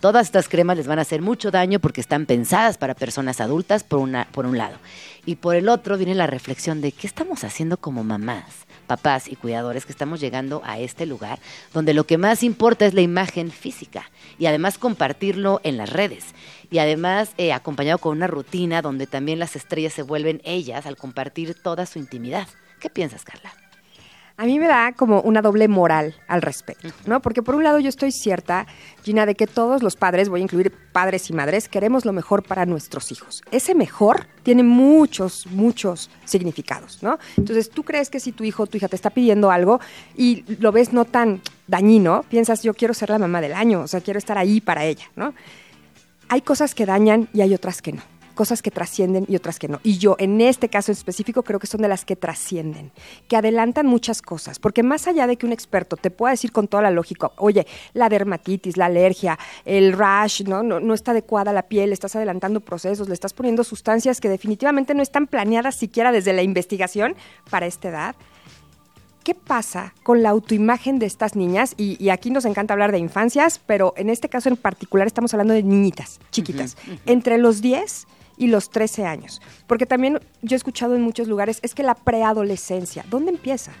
Todas 0.00 0.26
estas 0.26 0.48
cremas 0.48 0.76
les 0.76 0.86
van 0.86 0.98
a 0.98 1.02
hacer 1.02 1.22
mucho 1.22 1.50
daño 1.50 1.78
porque 1.78 2.02
están 2.02 2.26
pensadas 2.26 2.76
para 2.76 2.94
personas 2.94 3.40
adultas, 3.40 3.84
por, 3.84 4.00
una, 4.00 4.28
por 4.32 4.44
un 4.44 4.58
lado. 4.58 4.76
Y 5.24 5.36
por 5.36 5.56
el 5.56 5.70
otro 5.70 5.96
viene 5.96 6.14
la 6.14 6.26
reflexión 6.26 6.82
de 6.82 6.92
qué 6.92 7.06
estamos 7.06 7.42
haciendo 7.42 7.78
como 7.78 8.04
mamás 8.04 8.63
papás 8.84 9.28
y 9.28 9.36
cuidadores 9.36 9.86
que 9.86 9.92
estamos 9.92 10.20
llegando 10.20 10.62
a 10.64 10.78
este 10.78 11.06
lugar 11.06 11.38
donde 11.72 11.94
lo 11.94 12.04
que 12.04 12.18
más 12.18 12.42
importa 12.42 12.86
es 12.86 12.94
la 12.94 13.00
imagen 13.00 13.50
física 13.50 14.10
y 14.38 14.46
además 14.46 14.78
compartirlo 14.78 15.60
en 15.64 15.76
las 15.76 15.90
redes 15.90 16.34
y 16.70 16.78
además 16.78 17.32
eh, 17.38 17.52
acompañado 17.52 17.98
con 17.98 18.16
una 18.16 18.26
rutina 18.26 18.82
donde 18.82 19.06
también 19.06 19.38
las 19.38 19.56
estrellas 19.56 19.92
se 19.92 20.02
vuelven 20.02 20.40
ellas 20.44 20.86
al 20.86 20.96
compartir 20.96 21.54
toda 21.54 21.86
su 21.86 21.98
intimidad. 21.98 22.48
¿Qué 22.80 22.90
piensas, 22.90 23.24
Carla? 23.24 23.63
A 24.36 24.46
mí 24.46 24.58
me 24.58 24.66
da 24.66 24.92
como 24.92 25.20
una 25.20 25.42
doble 25.42 25.68
moral 25.68 26.16
al 26.26 26.42
respecto, 26.42 26.88
¿no? 27.06 27.20
Porque 27.20 27.42
por 27.42 27.54
un 27.54 27.62
lado 27.62 27.78
yo 27.78 27.88
estoy 27.88 28.10
cierta, 28.10 28.66
Gina, 29.04 29.26
de 29.26 29.36
que 29.36 29.46
todos 29.46 29.82
los 29.82 29.94
padres, 29.94 30.28
voy 30.28 30.40
a 30.40 30.42
incluir 30.42 30.72
padres 30.92 31.30
y 31.30 31.32
madres, 31.32 31.68
queremos 31.68 32.04
lo 32.04 32.12
mejor 32.12 32.42
para 32.42 32.66
nuestros 32.66 33.12
hijos. 33.12 33.42
Ese 33.52 33.74
mejor 33.76 34.26
tiene 34.42 34.64
muchos, 34.64 35.46
muchos 35.46 36.10
significados, 36.24 37.00
¿no? 37.02 37.18
Entonces, 37.36 37.70
tú 37.70 37.84
crees 37.84 38.10
que 38.10 38.18
si 38.18 38.32
tu 38.32 38.42
hijo 38.42 38.64
o 38.64 38.66
tu 38.66 38.76
hija 38.76 38.88
te 38.88 38.96
está 38.96 39.10
pidiendo 39.10 39.52
algo 39.52 39.80
y 40.16 40.44
lo 40.58 40.72
ves 40.72 40.92
no 40.92 41.04
tan 41.04 41.40
dañino, 41.68 42.24
piensas, 42.28 42.62
yo 42.62 42.74
quiero 42.74 42.92
ser 42.92 43.10
la 43.10 43.18
mamá 43.18 43.40
del 43.40 43.54
año, 43.54 43.82
o 43.82 43.86
sea, 43.86 44.00
quiero 44.00 44.18
estar 44.18 44.36
ahí 44.36 44.60
para 44.60 44.84
ella, 44.84 45.04
¿no? 45.14 45.32
Hay 46.28 46.40
cosas 46.40 46.74
que 46.74 46.86
dañan 46.86 47.28
y 47.32 47.42
hay 47.42 47.54
otras 47.54 47.80
que 47.82 47.92
no. 47.92 48.02
Cosas 48.34 48.62
que 48.62 48.70
trascienden 48.70 49.24
y 49.28 49.36
otras 49.36 49.58
que 49.58 49.68
no. 49.68 49.80
Y 49.82 49.98
yo, 49.98 50.16
en 50.18 50.40
este 50.40 50.68
caso 50.68 50.92
específico, 50.92 51.42
creo 51.42 51.58
que 51.58 51.66
son 51.66 51.80
de 51.80 51.88
las 51.88 52.04
que 52.04 52.16
trascienden, 52.16 52.92
que 53.28 53.36
adelantan 53.36 53.86
muchas 53.86 54.22
cosas, 54.22 54.58
porque 54.58 54.82
más 54.82 55.06
allá 55.06 55.26
de 55.26 55.36
que 55.36 55.46
un 55.46 55.52
experto 55.52 55.96
te 55.96 56.10
pueda 56.10 56.32
decir 56.32 56.52
con 56.52 56.68
toda 56.68 56.82
la 56.82 56.90
lógica, 56.90 57.30
oye, 57.36 57.66
la 57.92 58.08
dermatitis, 58.08 58.76
la 58.76 58.86
alergia, 58.86 59.38
el 59.64 59.92
rash, 59.92 60.42
¿no? 60.42 60.62
No, 60.62 60.80
no 60.80 60.94
está 60.94 61.12
adecuada 61.12 61.52
la 61.52 61.62
piel, 61.62 61.92
estás 61.92 62.16
adelantando 62.16 62.60
procesos, 62.60 63.08
le 63.08 63.14
estás 63.14 63.32
poniendo 63.32 63.64
sustancias 63.64 64.20
que 64.20 64.28
definitivamente 64.28 64.94
no 64.94 65.02
están 65.02 65.26
planeadas 65.26 65.76
siquiera 65.76 66.12
desde 66.12 66.32
la 66.32 66.42
investigación 66.42 67.14
para 67.50 67.66
esta 67.66 67.88
edad. 67.88 68.16
¿Qué 69.24 69.34
pasa 69.34 69.94
con 70.02 70.22
la 70.22 70.28
autoimagen 70.28 70.98
de 70.98 71.06
estas 71.06 71.34
niñas? 71.34 71.74
Y, 71.78 71.96
y 72.02 72.10
aquí 72.10 72.30
nos 72.30 72.44
encanta 72.44 72.74
hablar 72.74 72.92
de 72.92 72.98
infancias, 72.98 73.58
pero 73.58 73.94
en 73.96 74.10
este 74.10 74.28
caso 74.28 74.50
en 74.50 74.56
particular 74.58 75.06
estamos 75.06 75.32
hablando 75.32 75.54
de 75.54 75.62
niñitas, 75.62 76.20
chiquitas, 76.30 76.76
entre 77.06 77.38
los 77.38 77.62
10 77.62 78.06
y 78.36 78.48
los 78.48 78.70
13 78.70 79.06
años. 79.06 79.40
Porque 79.66 79.86
también 79.86 80.20
yo 80.42 80.54
he 80.54 80.58
escuchado 80.58 80.94
en 80.94 81.02
muchos 81.02 81.28
lugares, 81.28 81.58
es 81.62 81.74
que 81.74 81.82
la 81.82 81.94
preadolescencia, 81.94 83.04
¿dónde 83.08 83.30
empieza? 83.30 83.72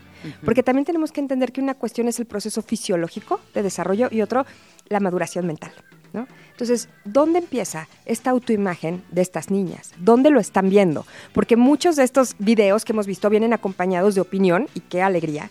Porque 0.44 0.62
también 0.62 0.86
tenemos 0.86 1.12
que 1.12 1.20
entender 1.20 1.52
que 1.52 1.60
una 1.60 1.74
cuestión 1.74 2.08
es 2.08 2.18
el 2.18 2.24
proceso 2.24 2.62
fisiológico 2.62 3.40
de 3.52 3.62
desarrollo 3.62 4.08
y 4.10 4.22
otro 4.22 4.46
la 4.88 5.00
maduración 5.00 5.46
mental. 5.46 5.72
¿no? 6.14 6.26
Entonces, 6.52 6.88
¿dónde 7.04 7.40
empieza 7.40 7.88
esta 8.06 8.30
autoimagen 8.30 9.02
de 9.10 9.20
estas 9.20 9.50
niñas? 9.50 9.92
¿Dónde 9.98 10.30
lo 10.30 10.40
están 10.40 10.70
viendo? 10.70 11.06
Porque 11.32 11.56
muchos 11.56 11.96
de 11.96 12.04
estos 12.04 12.36
videos 12.38 12.84
que 12.84 12.92
hemos 12.92 13.06
visto 13.06 13.28
vienen 13.28 13.52
acompañados 13.52 14.14
de 14.14 14.20
opinión, 14.20 14.68
y 14.74 14.80
qué 14.80 15.02
alegría, 15.02 15.50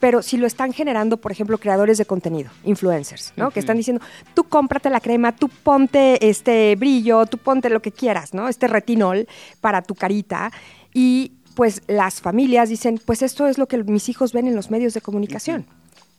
pero 0.00 0.22
si 0.22 0.36
lo 0.36 0.46
están 0.46 0.72
generando, 0.72 1.16
por 1.16 1.32
ejemplo, 1.32 1.58
creadores 1.58 1.98
de 1.98 2.04
contenido, 2.04 2.50
influencers, 2.64 3.32
¿no? 3.36 3.50
Que 3.50 3.60
están 3.60 3.76
diciendo, 3.76 4.02
tú 4.34 4.44
cómprate 4.44 4.90
la 4.90 5.00
crema, 5.00 5.34
tú 5.34 5.48
ponte 5.48 6.28
este 6.28 6.76
brillo, 6.76 7.26
tú 7.26 7.38
ponte 7.38 7.68
lo 7.68 7.82
que 7.82 7.90
quieras, 7.90 8.32
¿no? 8.32 8.48
Este 8.48 8.68
retinol 8.68 9.26
para 9.60 9.82
tu 9.82 9.94
carita. 9.94 10.52
Y 10.94 11.32
pues 11.56 11.82
las 11.88 12.20
familias 12.20 12.68
dicen, 12.68 13.00
pues 13.04 13.22
esto 13.22 13.48
es 13.48 13.58
lo 13.58 13.66
que 13.66 13.82
mis 13.82 14.08
hijos 14.08 14.32
ven 14.32 14.46
en 14.46 14.54
los 14.54 14.70
medios 14.70 14.94
de 14.94 15.00
comunicación. 15.00 15.66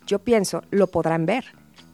Yo 0.06 0.20
pienso, 0.20 0.63
lo 0.72 0.88
podrán 0.88 1.26
ver, 1.26 1.46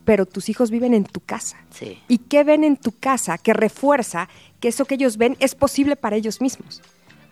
pero 0.06 0.26
tus 0.26 0.50
hijos 0.50 0.72
viven 0.72 0.96
en 0.96 1.04
tu 1.04 1.20
casa. 1.20 1.58
Sí. 1.70 2.00
¿Y 2.08 2.18
qué 2.20 2.44
ven 2.44 2.64
en 2.64 2.78
tu 2.78 2.94
casa 2.98 3.38
que 3.38 3.54
refuerza 3.54 4.28
que 4.60 4.70
eso 4.70 4.86
que 4.86 4.96
ellos 4.96 5.18
ven 5.18 5.38
es 5.40 5.54
posible 5.54 5.96
para 5.96 6.16
ellos 6.16 6.42
mismos? 6.42 6.82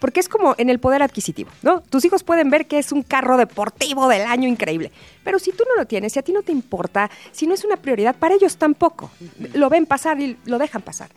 Porque 0.04 0.20
es 0.20 0.28
como 0.28 0.54
en 0.58 0.70
el 0.70 0.80
poder 0.80 1.02
adquisitivo, 1.02 1.50
¿no? 1.62 1.80
Tus 1.80 2.04
hijos 2.04 2.24
pueden 2.26 2.50
ver 2.50 2.66
que 2.68 2.78
es 2.78 2.92
un 2.92 3.04
carro 3.04 3.38
deportivo 3.38 4.10
del 4.10 4.24
año 4.24 4.50
increíble, 4.50 4.92
pero 5.24 5.40
si 5.40 5.54
tú 5.54 5.64
no 5.66 5.78
lo 5.78 5.86
tienes, 5.88 6.12
si 6.12 6.20
a 6.20 6.24
ti 6.24 6.34
no 6.34 6.42
te 6.42 6.52
importa, 6.52 7.10
si 7.32 7.48
no 7.48 7.54
es 7.54 7.64
una 7.64 7.78
prioridad, 7.78 8.14
para 8.14 8.36
ellos 8.36 8.58
tampoco. 8.58 9.10
Lo 9.54 9.70
ven 9.70 9.86
pasar 9.86 10.20
y 10.20 10.36
lo 10.44 10.58
dejan 10.60 10.82
pasar. 10.82 11.08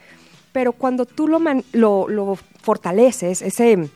Pero 0.53 0.71
cuando 0.71 1.05
tú 1.05 1.27
lo, 1.27 1.41
man- 1.41 1.65
lo, 1.73 2.07
lo 2.09 2.39
fortaleces, 2.63 3.43
ese, 3.43 3.89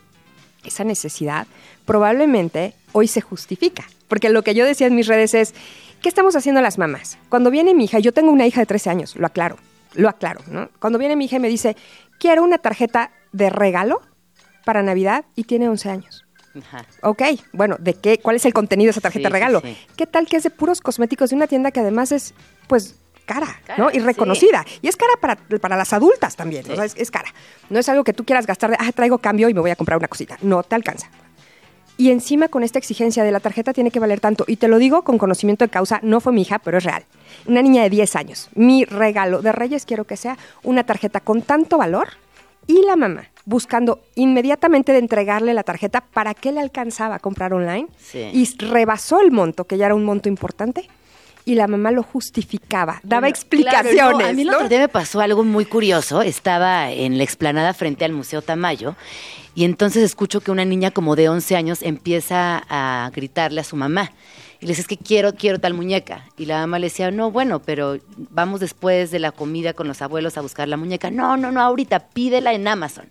esa 0.64 0.82
necesidad, 0.82 1.46
probablemente 1.84 2.74
hoy 2.90 3.06
se 3.06 3.20
justifica. 3.20 3.84
Porque 4.08 4.28
lo 4.28 4.42
que 4.42 4.54
yo 4.56 4.64
decía 4.64 4.88
en 4.88 4.96
mis 4.96 5.06
redes 5.06 5.34
es, 5.34 5.54
¿qué 6.02 6.08
estamos 6.08 6.34
haciendo 6.34 6.60
las 6.62 6.78
mamás? 6.78 7.16
Cuando 7.28 7.52
viene 7.52 7.74
mi 7.74 7.84
hija, 7.84 8.00
yo 8.00 8.12
tengo 8.12 8.32
una 8.32 8.44
hija 8.48 8.60
de 8.60 8.66
13 8.66 8.90
años, 8.90 9.14
lo 9.14 9.26
aclaro, 9.26 9.56
lo 9.94 10.08
aclaro, 10.08 10.40
¿no? 10.48 10.68
Cuando 10.80 10.98
viene 10.98 11.14
mi 11.14 11.26
hija 11.26 11.36
y 11.36 11.40
me 11.40 11.48
dice, 11.48 11.76
quiero 12.18 12.42
una 12.42 12.58
tarjeta 12.58 13.12
de 13.32 13.50
regalo 13.50 14.02
para 14.64 14.82
Navidad 14.82 15.24
y 15.36 15.44
tiene 15.44 15.68
11 15.68 15.90
años. 15.90 16.24
Ajá. 16.58 16.84
Ok, 17.02 17.22
bueno, 17.52 17.76
¿de 17.78 17.94
qué? 17.94 18.18
¿Cuál 18.18 18.36
es 18.36 18.44
el 18.44 18.52
contenido 18.52 18.88
de 18.88 18.90
esa 18.90 19.00
tarjeta 19.00 19.28
Sí, 19.28 19.32
de 19.32 19.38
regalo? 19.38 19.60
sí, 19.60 19.68
sí. 19.78 19.86
¿Qué 19.96 20.06
tal 20.06 20.26
que 20.26 20.36
es 20.36 20.42
de 20.42 20.50
puros 20.50 20.80
cosméticos 20.80 21.30
de 21.30 21.36
una 21.36 21.46
tienda 21.46 21.70
que 21.70 21.78
además 21.80 22.10
es, 22.10 22.34
pues, 22.66 22.96
cara, 23.24 23.46
Cara, 23.66 23.78
¿no? 23.78 23.90
Y 23.92 24.00
reconocida. 24.00 24.64
Y 24.82 24.88
es 24.88 24.96
cara 24.96 25.12
para, 25.20 25.36
para 25.36 25.76
las 25.76 25.92
adultas 25.92 26.34
también, 26.34 26.68
o 26.68 26.74
sea, 26.74 26.84
es, 26.84 26.94
es 26.96 27.10
cara. 27.12 27.32
No 27.68 27.78
es 27.78 27.88
algo 27.88 28.02
que 28.02 28.12
tú 28.12 28.24
quieras 28.24 28.46
gastar 28.46 28.70
de, 28.70 28.76
ah, 28.80 28.90
traigo 28.92 29.18
cambio 29.18 29.48
y 29.48 29.54
me 29.54 29.60
voy 29.60 29.70
a 29.70 29.76
comprar 29.76 29.96
una 29.98 30.08
cosita. 30.08 30.38
No 30.42 30.64
te 30.64 30.74
alcanza. 30.74 31.08
Y 31.96 32.10
encima 32.10 32.48
con 32.48 32.64
esta 32.64 32.78
exigencia 32.78 33.22
de 33.24 33.30
la 33.30 33.40
tarjeta 33.40 33.72
tiene 33.74 33.90
que 33.90 34.00
valer 34.00 34.20
tanto. 34.20 34.44
Y 34.48 34.56
te 34.56 34.68
lo 34.68 34.78
digo 34.78 35.02
con 35.04 35.18
conocimiento 35.18 35.64
de 35.66 35.68
causa, 35.70 36.00
no 36.02 36.20
fue 36.20 36.32
mi 36.32 36.42
hija, 36.42 36.58
pero 36.58 36.78
es 36.78 36.84
real. 36.84 37.04
Una 37.46 37.60
niña 37.62 37.82
de 37.82 37.90
10 37.90 38.16
años. 38.16 38.48
Mi 38.54 38.86
regalo 38.86 39.42
de 39.42 39.52
Reyes 39.52 39.84
quiero 39.84 40.04
que 40.04 40.16
sea 40.16 40.38
una 40.62 40.84
tarjeta 40.84 41.20
con 41.20 41.42
tanto 41.42 41.76
valor 41.78 42.08
y 42.66 42.82
la 42.86 42.96
mamá 42.96 43.28
buscando 43.44 44.00
inmediatamente 44.14 44.92
de 44.92 44.98
entregarle 44.98 45.54
la 45.54 45.62
tarjeta 45.62 46.00
para 46.02 46.34
qué 46.34 46.52
le 46.52 46.60
alcanzaba 46.60 47.16
a 47.16 47.18
comprar 47.18 47.52
online 47.52 47.88
Sí. 47.98 48.28
y 48.32 48.48
rebasó 48.58 49.20
el 49.20 49.30
monto, 49.30 49.64
que 49.64 49.76
ya 49.78 49.86
era 49.86 49.94
un 49.94 50.04
monto 50.04 50.28
importante, 50.28 50.88
y 51.46 51.54
la 51.54 51.66
mamá 51.66 51.90
lo 51.90 52.02
justificaba, 52.02 53.00
daba 53.02 53.22
Bueno, 53.22 53.28
explicaciones. 53.34 53.94
claro, 53.94 54.18
no, 54.18 54.26
a 54.26 54.32
mí 54.32 54.42
el 54.42 54.48
¿no? 54.48 54.54
otro 54.56 54.68
día 54.68 54.78
me 54.80 54.88
pasó 54.88 55.20
algo 55.20 55.42
muy 55.42 55.64
curioso. 55.64 56.20
Estaba 56.22 56.90
en 56.90 57.16
la 57.16 57.24
explanada 57.24 57.72
frente 57.72 58.04
al 58.04 58.12
Museo 58.12 58.42
Tamayo 58.42 58.94
y 59.54 59.64
entonces 59.64 60.02
escucho 60.04 60.42
que 60.42 60.50
una 60.50 60.66
niña 60.66 60.90
como 60.90 61.16
de 61.16 61.28
11 61.30 61.56
años 61.56 61.82
empieza 61.82 62.62
a 62.68 63.10
gritarle 63.14 63.62
a 63.62 63.64
su 63.64 63.74
mamá. 63.76 64.12
Y 64.60 64.66
le 64.66 64.72
dice, 64.72 64.82
es 64.82 64.86
que 64.86 64.98
quiero, 64.98 65.34
quiero 65.34 65.58
tal 65.58 65.72
muñeca. 65.72 66.26
Y 66.36 66.44
la 66.44 66.58
mamá 66.60 66.78
le 66.78 66.86
decía, 66.86 67.10
no, 67.10 67.30
bueno, 67.30 67.60
pero 67.62 67.98
vamos 68.16 68.60
después 68.60 69.10
de 69.10 69.18
la 69.18 69.32
comida 69.32 69.72
con 69.72 69.88
los 69.88 70.02
abuelos 70.02 70.36
a 70.36 70.42
buscar 70.42 70.68
la 70.68 70.76
muñeca. 70.76 71.10
No, 71.10 71.38
no, 71.38 71.50
no, 71.50 71.62
ahorita, 71.62 72.08
pídela 72.08 72.52
en 72.52 72.68
Amazon. 72.68 73.06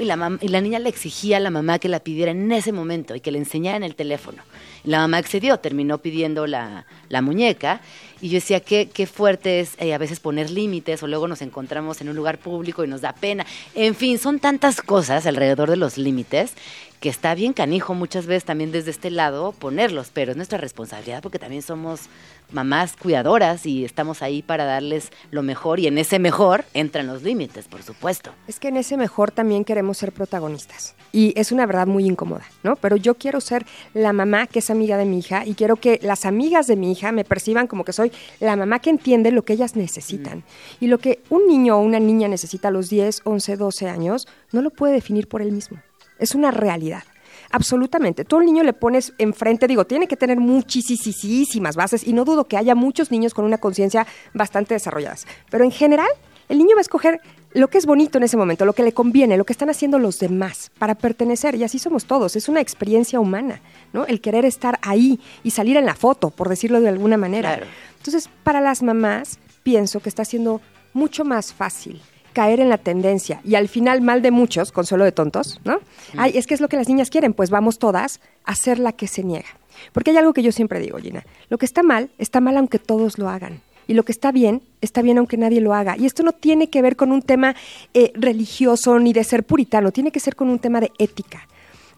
Y, 0.00 0.04
la 0.04 0.38
y 0.40 0.48
la 0.48 0.60
niña 0.60 0.78
le 0.78 0.88
exigía 0.88 1.38
a 1.38 1.40
la 1.40 1.50
mamá 1.50 1.78
que 1.78 1.88
la 1.88 2.00
pidiera 2.00 2.30
en 2.30 2.52
ese 2.52 2.72
momento 2.72 3.14
y 3.14 3.20
que 3.20 3.30
le 3.30 3.38
enseñara 3.38 3.76
en 3.76 3.84
el 3.84 3.94
teléfono. 3.94 4.42
Y 4.84 4.90
la 4.90 4.98
mamá 4.98 5.16
accedió, 5.16 5.58
terminó 5.58 5.98
pidiendo 5.98 6.46
la, 6.46 6.84
muñeca. 7.22 7.80
Y 8.20 8.28
yo 8.28 8.34
decía, 8.34 8.60
qué, 8.60 8.90
qué 8.92 9.06
fuerte 9.06 9.60
es 9.60 9.76
eh, 9.78 9.94
a 9.94 9.98
veces 9.98 10.20
poner 10.20 10.50
límites 10.50 11.02
o 11.02 11.06
luego 11.06 11.28
nos 11.28 11.40
encontramos 11.40 12.00
en 12.00 12.08
un 12.08 12.16
lugar 12.16 12.38
público 12.38 12.84
y 12.84 12.88
nos 12.88 13.00
da 13.00 13.12
pena. 13.12 13.46
En 13.74 13.94
fin, 13.94 14.18
son 14.18 14.40
tantas 14.40 14.82
cosas 14.82 15.26
alrededor 15.26 15.70
de 15.70 15.76
los 15.76 15.96
límites 15.96 16.52
que 17.00 17.08
está 17.08 17.34
bien 17.34 17.52
canijo 17.52 17.94
muchas 17.94 18.26
veces 18.26 18.44
también 18.44 18.72
desde 18.72 18.90
este 18.90 19.10
lado 19.10 19.52
ponerlos, 19.52 20.10
pero 20.12 20.32
es 20.32 20.36
nuestra 20.36 20.58
responsabilidad 20.58 21.22
porque 21.22 21.38
también 21.38 21.62
somos 21.62 22.02
mamás 22.50 22.96
cuidadoras 22.96 23.66
y 23.66 23.84
estamos 23.84 24.22
ahí 24.22 24.42
para 24.42 24.64
darles 24.64 25.10
lo 25.30 25.42
mejor 25.42 25.80
y 25.80 25.86
en 25.86 25.98
ese 25.98 26.18
mejor 26.18 26.64
entran 26.74 27.06
los 27.06 27.22
límites, 27.22 27.68
por 27.68 27.82
supuesto. 27.82 28.32
Es 28.46 28.58
que 28.58 28.68
en 28.68 28.76
ese 28.76 28.96
mejor 28.96 29.30
también 29.30 29.64
queremos 29.64 29.98
ser 29.98 30.12
protagonistas. 30.12 30.94
Y 31.12 31.32
es 31.38 31.52
una 31.52 31.66
verdad 31.66 31.86
muy 31.86 32.04
incómoda, 32.04 32.44
¿no? 32.62 32.76
Pero 32.76 32.96
yo 32.96 33.14
quiero 33.14 33.40
ser 33.40 33.64
la 33.94 34.12
mamá 34.12 34.46
que 34.46 34.58
es 34.58 34.70
amiga 34.70 34.96
de 34.96 35.04
mi 35.04 35.18
hija 35.18 35.44
y 35.46 35.54
quiero 35.54 35.76
que 35.76 35.98
las 36.02 36.26
amigas 36.26 36.66
de 36.66 36.76
mi 36.76 36.92
hija 36.92 37.12
me 37.12 37.24
perciban 37.24 37.66
como 37.66 37.84
que 37.84 37.92
soy 37.92 38.12
la 38.40 38.56
mamá 38.56 38.78
que 38.78 38.90
entiende 38.90 39.30
lo 39.30 39.44
que 39.44 39.54
ellas 39.54 39.76
necesitan. 39.76 40.44
Y 40.80 40.88
lo 40.88 40.98
que 40.98 41.20
un 41.30 41.46
niño 41.46 41.76
o 41.76 41.80
una 41.80 41.98
niña 41.98 42.28
necesita 42.28 42.68
a 42.68 42.70
los 42.70 42.90
10, 42.90 43.22
11, 43.24 43.56
12 43.56 43.88
años, 43.88 44.28
no 44.52 44.62
lo 44.62 44.70
puede 44.70 44.94
definir 44.94 45.28
por 45.28 45.42
él 45.42 45.52
mismo. 45.52 45.78
Es 46.18 46.34
una 46.34 46.50
realidad. 46.50 47.04
Absolutamente. 47.50 48.24
Tú 48.24 48.38
al 48.38 48.46
niño 48.46 48.62
le 48.62 48.72
pones 48.72 49.12
enfrente, 49.18 49.66
digo, 49.66 49.86
tiene 49.86 50.06
que 50.06 50.16
tener 50.16 50.38
muchísimas 50.38 51.76
bases 51.76 52.06
y 52.06 52.12
no 52.12 52.24
dudo 52.24 52.44
que 52.44 52.56
haya 52.56 52.74
muchos 52.74 53.10
niños 53.10 53.34
con 53.34 53.44
una 53.44 53.58
conciencia 53.58 54.06
bastante 54.34 54.74
desarrolladas. 54.74 55.26
Pero 55.50 55.64
en 55.64 55.70
general, 55.70 56.08
el 56.48 56.58
niño 56.58 56.76
va 56.76 56.80
a 56.80 56.82
escoger 56.82 57.20
lo 57.52 57.68
que 57.68 57.78
es 57.78 57.86
bonito 57.86 58.18
en 58.18 58.24
ese 58.24 58.36
momento, 58.36 58.64
lo 58.64 58.74
que 58.74 58.82
le 58.82 58.92
conviene, 58.92 59.36
lo 59.36 59.44
que 59.44 59.52
están 59.52 59.70
haciendo 59.70 59.98
los 59.98 60.18
demás 60.18 60.70
para 60.78 60.94
pertenecer. 60.94 61.54
Y 61.54 61.64
así 61.64 61.78
somos 61.78 62.04
todos. 62.04 62.36
Es 62.36 62.48
una 62.48 62.60
experiencia 62.60 63.20
humana, 63.20 63.60
¿no? 63.92 64.04
El 64.06 64.20
querer 64.20 64.44
estar 64.44 64.78
ahí 64.82 65.20
y 65.42 65.50
salir 65.50 65.76
en 65.76 65.86
la 65.86 65.94
foto, 65.94 66.30
por 66.30 66.48
decirlo 66.48 66.80
de 66.80 66.88
alguna 66.88 67.16
manera. 67.16 67.56
Claro. 67.56 67.70
Entonces, 67.96 68.28
para 68.42 68.60
las 68.60 68.82
mamás, 68.82 69.38
pienso 69.62 70.00
que 70.00 70.08
está 70.08 70.24
siendo 70.24 70.60
mucho 70.92 71.24
más 71.24 71.52
fácil 71.52 72.00
caer 72.38 72.60
en 72.60 72.68
la 72.68 72.78
tendencia 72.78 73.40
y 73.44 73.56
al 73.56 73.66
final 73.66 74.00
mal 74.00 74.22
de 74.22 74.30
muchos, 74.30 74.70
consuelo 74.70 75.02
de 75.02 75.10
tontos, 75.10 75.60
¿no? 75.64 75.80
Ay, 76.16 76.38
es 76.38 76.46
que 76.46 76.54
es 76.54 76.60
lo 76.60 76.68
que 76.68 76.76
las 76.76 76.88
niñas 76.88 77.10
quieren, 77.10 77.34
pues 77.34 77.50
vamos 77.50 77.80
todas 77.80 78.20
a 78.44 78.54
ser 78.54 78.78
la 78.78 78.92
que 78.92 79.08
se 79.08 79.24
niega. 79.24 79.48
Porque 79.92 80.12
hay 80.12 80.18
algo 80.18 80.32
que 80.32 80.44
yo 80.44 80.52
siempre 80.52 80.78
digo, 80.78 80.98
Gina, 80.98 81.26
lo 81.48 81.58
que 81.58 81.66
está 81.66 81.82
mal, 81.82 82.10
está 82.16 82.40
mal 82.40 82.56
aunque 82.56 82.78
todos 82.78 83.18
lo 83.18 83.28
hagan. 83.28 83.60
Y 83.88 83.94
lo 83.94 84.04
que 84.04 84.12
está 84.12 84.30
bien, 84.30 84.62
está 84.80 85.02
bien 85.02 85.18
aunque 85.18 85.36
nadie 85.36 85.60
lo 85.60 85.74
haga. 85.74 85.96
Y 85.98 86.06
esto 86.06 86.22
no 86.22 86.30
tiene 86.30 86.70
que 86.70 86.80
ver 86.80 86.94
con 86.94 87.10
un 87.10 87.22
tema 87.22 87.56
eh, 87.92 88.12
religioso 88.14 89.00
ni 89.00 89.12
de 89.12 89.24
ser 89.24 89.42
puritano, 89.42 89.90
tiene 89.90 90.12
que 90.12 90.20
ser 90.20 90.36
con 90.36 90.48
un 90.48 90.60
tema 90.60 90.80
de 90.80 90.92
ética. 91.00 91.48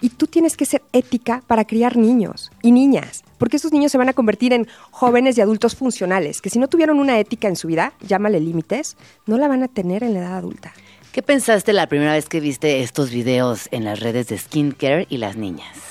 Y 0.01 0.11
tú 0.11 0.27
tienes 0.27 0.57
que 0.57 0.65
ser 0.65 0.83
ética 0.93 1.43
para 1.47 1.65
criar 1.65 1.97
niños 1.97 2.51
y 2.63 2.73
niñas, 2.73 3.23
porque 3.39 3.57
esos 3.57 3.73
niños 3.73 3.93
se 3.93 3.99
van 3.99 4.09
a 4.09 4.15
convertir 4.15 4.53
en 4.53 4.67
jóvenes 4.91 5.37
y 5.37 5.41
adultos 5.41 5.77
funcionales, 5.77 6.41
que 6.41 6.51
si 6.51 6.59
no 6.59 6.69
tuvieron 6.69 6.99
una 6.99 7.19
ética 7.19 7.49
en 7.49 7.57
su 7.57 7.69
vida, 7.69 7.93
llámale 8.01 8.41
límites, 8.41 8.97
no 9.27 9.37
la 9.39 9.49
van 9.49 9.63
a 9.63 9.69
tener 9.69 10.03
en 10.03 10.15
la 10.15 10.21
edad 10.21 10.37
adulta. 10.37 10.73
¿Qué 11.13 11.23
pensaste 11.23 11.73
la 11.73 11.89
primera 11.89 12.13
vez 12.13 12.29
que 12.29 12.41
viste 12.41 12.83
estos 12.83 13.11
videos 13.11 13.69
en 13.73 13.85
las 13.85 14.01
redes 14.01 14.29
de 14.29 14.39
skincare 14.39 15.07
y 15.11 15.19
las 15.19 15.37
niñas? 15.37 15.89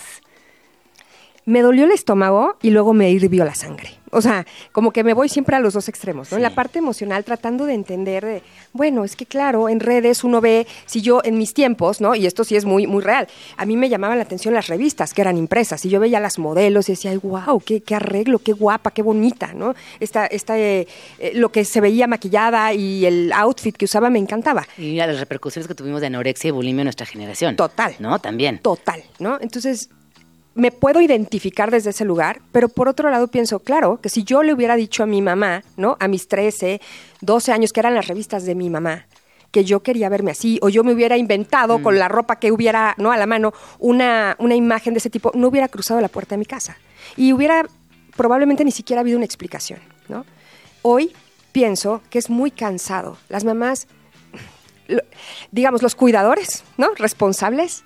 Me 1.50 1.64
dolió 1.64 1.86
el 1.86 1.92
estómago 1.92 2.58
y 2.62 2.70
luego 2.70 2.94
me 2.94 3.10
hirvió 3.10 3.44
la 3.44 3.56
sangre. 3.56 3.90
O 4.12 4.22
sea, 4.22 4.46
como 4.72 4.92
que 4.92 5.04
me 5.04 5.14
voy 5.14 5.30
siempre 5.30 5.56
a 5.56 5.60
los 5.60 5.74
dos 5.74 5.90
extremos, 5.90 6.32
¿no? 6.32 6.38
En 6.38 6.44
la 6.44 6.54
parte 6.54 6.80
emocional, 6.80 7.24
tratando 7.24 7.66
de 7.66 7.74
entender, 7.74 8.24
de, 8.24 8.44
bueno, 8.72 9.04
es 9.04 9.16
que 9.16 9.26
claro, 9.26 9.68
en 9.68 9.80
redes 9.80 10.24
uno 10.24 10.42
ve, 10.42 10.68
si 10.86 11.02
yo 11.02 11.22
en 11.24 11.38
mis 11.38 11.54
tiempos, 11.54 12.02
¿no? 12.02 12.14
Y 12.16 12.28
esto 12.28 12.44
sí 12.44 12.56
es 12.56 12.66
muy, 12.66 12.86
muy 12.86 13.04
real, 13.04 13.28
a 13.58 13.66
mí 13.66 13.78
me 13.78 13.90
llamaban 13.90 14.18
la 14.18 14.24
atención 14.24 14.54
las 14.54 14.68
revistas 14.68 15.14
que 15.14 15.22
eran 15.22 15.38
impresas, 15.38 15.84
y 15.86 15.90
yo 15.90 16.00
veía 16.00 16.20
las 16.20 16.40
modelos 16.40 16.90
y 16.90 16.94
decía, 16.94 17.12
ay, 17.12 17.18
wow, 17.22 17.60
qué, 17.64 17.82
qué 17.82 17.96
arreglo, 17.96 18.40
qué 18.40 18.54
guapa, 18.54 18.92
qué 18.92 19.02
bonita, 19.02 19.54
¿no? 19.54 19.76
Esta, 20.00 20.26
esta, 20.28 20.58
eh, 20.58 20.88
eh, 21.20 21.32
lo 21.36 21.52
que 21.52 21.66
se 21.66 21.82
veía 21.82 22.08
maquillada 22.08 22.74
y 22.74 23.06
el 23.06 23.32
outfit 23.34 23.76
que 23.76 23.86
usaba 23.86 24.10
me 24.10 24.20
encantaba. 24.20 24.68
Y 24.78 24.92
mira 24.92 25.06
las 25.06 25.20
repercusiones 25.20 25.68
que 25.68 25.76
tuvimos 25.76 26.02
de 26.02 26.08
anorexia 26.08 26.50
y 26.50 26.52
bulimia 26.52 26.82
en 26.82 26.86
nuestra 26.86 27.06
generación. 27.06 27.56
Total. 27.56 27.96
¿No? 28.00 28.18
También. 28.20 28.60
Total, 28.60 29.04
¿no? 29.20 29.38
Entonces, 29.40 29.90
me 30.56 30.72
puedo 30.72 31.02
identificar 31.02 31.72
desde 31.72 31.92
ese 31.92 32.06
lugar, 32.06 32.42
pero 32.52 32.70
por 32.70 32.88
otro 32.88 33.10
lado 33.10 33.28
pienso, 33.28 33.60
claro, 33.60 34.00
que 34.02 34.10
si 34.10 34.24
yo 34.24 34.44
le 34.44 34.54
hubiera 34.54 34.76
dicho 34.76 35.04
a 35.04 35.06
mi 35.06 35.22
mamá, 35.22 35.64
¿no? 35.78 35.96
A 36.00 36.08
mis 36.08 36.28
13, 36.28 36.82
12 37.22 37.52
años, 37.52 37.72
que 37.72 37.80
eran 37.80 37.96
las 37.96 38.08
revistas 38.08 38.46
de 38.46 38.56
mi 38.56 38.70
mamá, 38.70 39.06
que 39.52 39.64
yo 39.64 39.82
quería 39.82 40.10
verme 40.10 40.32
así, 40.32 40.60
o 40.62 40.70
yo 40.70 40.84
me 40.84 40.94
hubiera 40.94 41.18
inventado 41.18 41.82
con 41.82 41.98
la 41.98 42.08
ropa 42.08 42.38
que 42.38 42.52
hubiera, 42.52 42.94
¿no? 42.98 43.12
A 43.12 43.18
la 43.18 43.26
mano, 43.26 43.54
una, 43.80 44.36
una 44.40 44.56
imagen 44.56 44.94
de 44.94 45.00
ese 45.00 45.10
tipo, 45.10 45.32
no 45.34 45.48
hubiera 45.48 45.68
cruzado 45.68 46.02
la 46.02 46.08
puerta 46.08 46.36
de 46.36 46.40
mi 46.40 46.46
casa. 46.46 46.78
Y 47.16 47.34
hubiera 47.34 47.66
probablemente 48.16 48.66
ni 48.66 48.72
siquiera 48.72 49.02
habido 49.02 49.18
una 49.18 49.26
explicación, 49.26 49.80
¿no? 50.08 50.26
Hoy 50.82 51.14
pienso 51.52 52.02
que 52.10 52.20
es 52.20 52.30
muy 52.30 52.52
cansado. 52.52 53.18
Las 53.30 53.44
mamás, 53.44 53.88
digamos, 55.52 55.82
los 55.82 55.96
cuidadores, 55.96 56.64
¿no? 56.78 56.94
Responsables, 56.96 57.84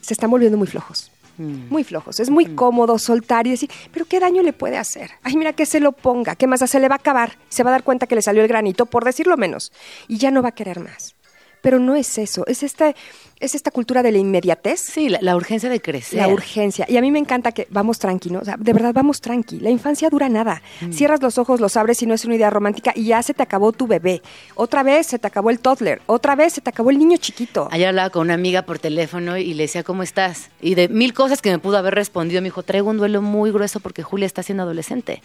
se 0.00 0.14
están 0.14 0.30
volviendo 0.30 0.58
muy 0.58 0.66
flojos. 0.66 1.10
Muy 1.38 1.84
flojos. 1.84 2.20
Es 2.20 2.30
muy 2.30 2.46
cómodo 2.46 2.98
soltar 2.98 3.46
y 3.46 3.50
decir, 3.50 3.70
pero 3.92 4.04
¿qué 4.04 4.20
daño 4.20 4.42
le 4.42 4.52
puede 4.52 4.76
hacer? 4.76 5.12
Ay, 5.22 5.36
mira 5.36 5.52
que 5.52 5.66
se 5.66 5.80
lo 5.80 5.92
ponga, 5.92 6.36
¿qué 6.36 6.46
más? 6.46 6.60
Se 6.68 6.80
le 6.80 6.88
va 6.88 6.96
a 6.96 6.98
acabar. 6.98 7.38
Se 7.48 7.62
va 7.62 7.70
a 7.70 7.72
dar 7.72 7.84
cuenta 7.84 8.06
que 8.06 8.14
le 8.14 8.22
salió 8.22 8.42
el 8.42 8.48
granito, 8.48 8.86
por 8.86 9.04
decirlo 9.04 9.36
menos. 9.36 9.72
Y 10.08 10.18
ya 10.18 10.30
no 10.30 10.42
va 10.42 10.50
a 10.50 10.52
querer 10.52 10.80
más. 10.80 11.14
Pero 11.60 11.78
no 11.78 11.96
es 11.96 12.18
eso, 12.18 12.44
es 12.46 12.62
esta, 12.62 12.94
es 13.40 13.54
esta 13.54 13.70
cultura 13.70 14.02
de 14.02 14.12
la 14.12 14.18
inmediatez. 14.18 14.80
Sí, 14.80 15.08
la, 15.08 15.18
la 15.20 15.36
urgencia 15.36 15.68
de 15.68 15.80
crecer. 15.80 16.20
La 16.20 16.28
urgencia. 16.28 16.86
Y 16.88 16.96
a 16.96 17.00
mí 17.00 17.10
me 17.10 17.18
encanta 17.18 17.52
que 17.52 17.66
vamos 17.70 17.98
tranqui, 17.98 18.30
¿no? 18.30 18.40
O 18.40 18.44
sea, 18.44 18.56
de 18.56 18.72
verdad, 18.72 18.92
vamos 18.94 19.20
tranqui. 19.20 19.60
La 19.60 19.70
infancia 19.70 20.08
dura 20.10 20.28
nada. 20.28 20.62
Cierras 20.90 21.22
los 21.22 21.38
ojos, 21.38 21.60
los 21.60 21.76
abres 21.76 22.02
y 22.02 22.06
no 22.06 22.14
es 22.14 22.24
una 22.24 22.36
idea 22.36 22.50
romántica 22.50 22.92
y 22.94 23.04
ya 23.04 23.22
se 23.22 23.34
te 23.34 23.42
acabó 23.42 23.72
tu 23.72 23.86
bebé. 23.86 24.22
Otra 24.54 24.82
vez 24.82 25.06
se 25.06 25.18
te 25.18 25.26
acabó 25.26 25.50
el 25.50 25.60
toddler. 25.60 26.00
Otra 26.06 26.36
vez 26.36 26.52
se 26.54 26.60
te 26.60 26.70
acabó 26.70 26.90
el 26.90 26.98
niño 26.98 27.16
chiquito. 27.16 27.68
Ayer 27.70 27.88
hablaba 27.88 28.10
con 28.10 28.22
una 28.22 28.34
amiga 28.34 28.62
por 28.62 28.78
teléfono 28.78 29.36
y 29.36 29.54
le 29.54 29.64
decía, 29.64 29.82
¿cómo 29.82 30.02
estás? 30.02 30.50
Y 30.60 30.74
de 30.74 30.88
mil 30.88 31.14
cosas 31.14 31.42
que 31.42 31.50
me 31.50 31.58
pudo 31.58 31.78
haber 31.78 31.94
respondido, 31.94 32.40
me 32.40 32.46
dijo, 32.46 32.62
traigo 32.62 32.90
un 32.90 32.98
duelo 32.98 33.22
muy 33.22 33.50
grueso 33.50 33.80
porque 33.80 34.02
Julia 34.02 34.26
está 34.26 34.42
siendo 34.42 34.62
adolescente 34.62 35.22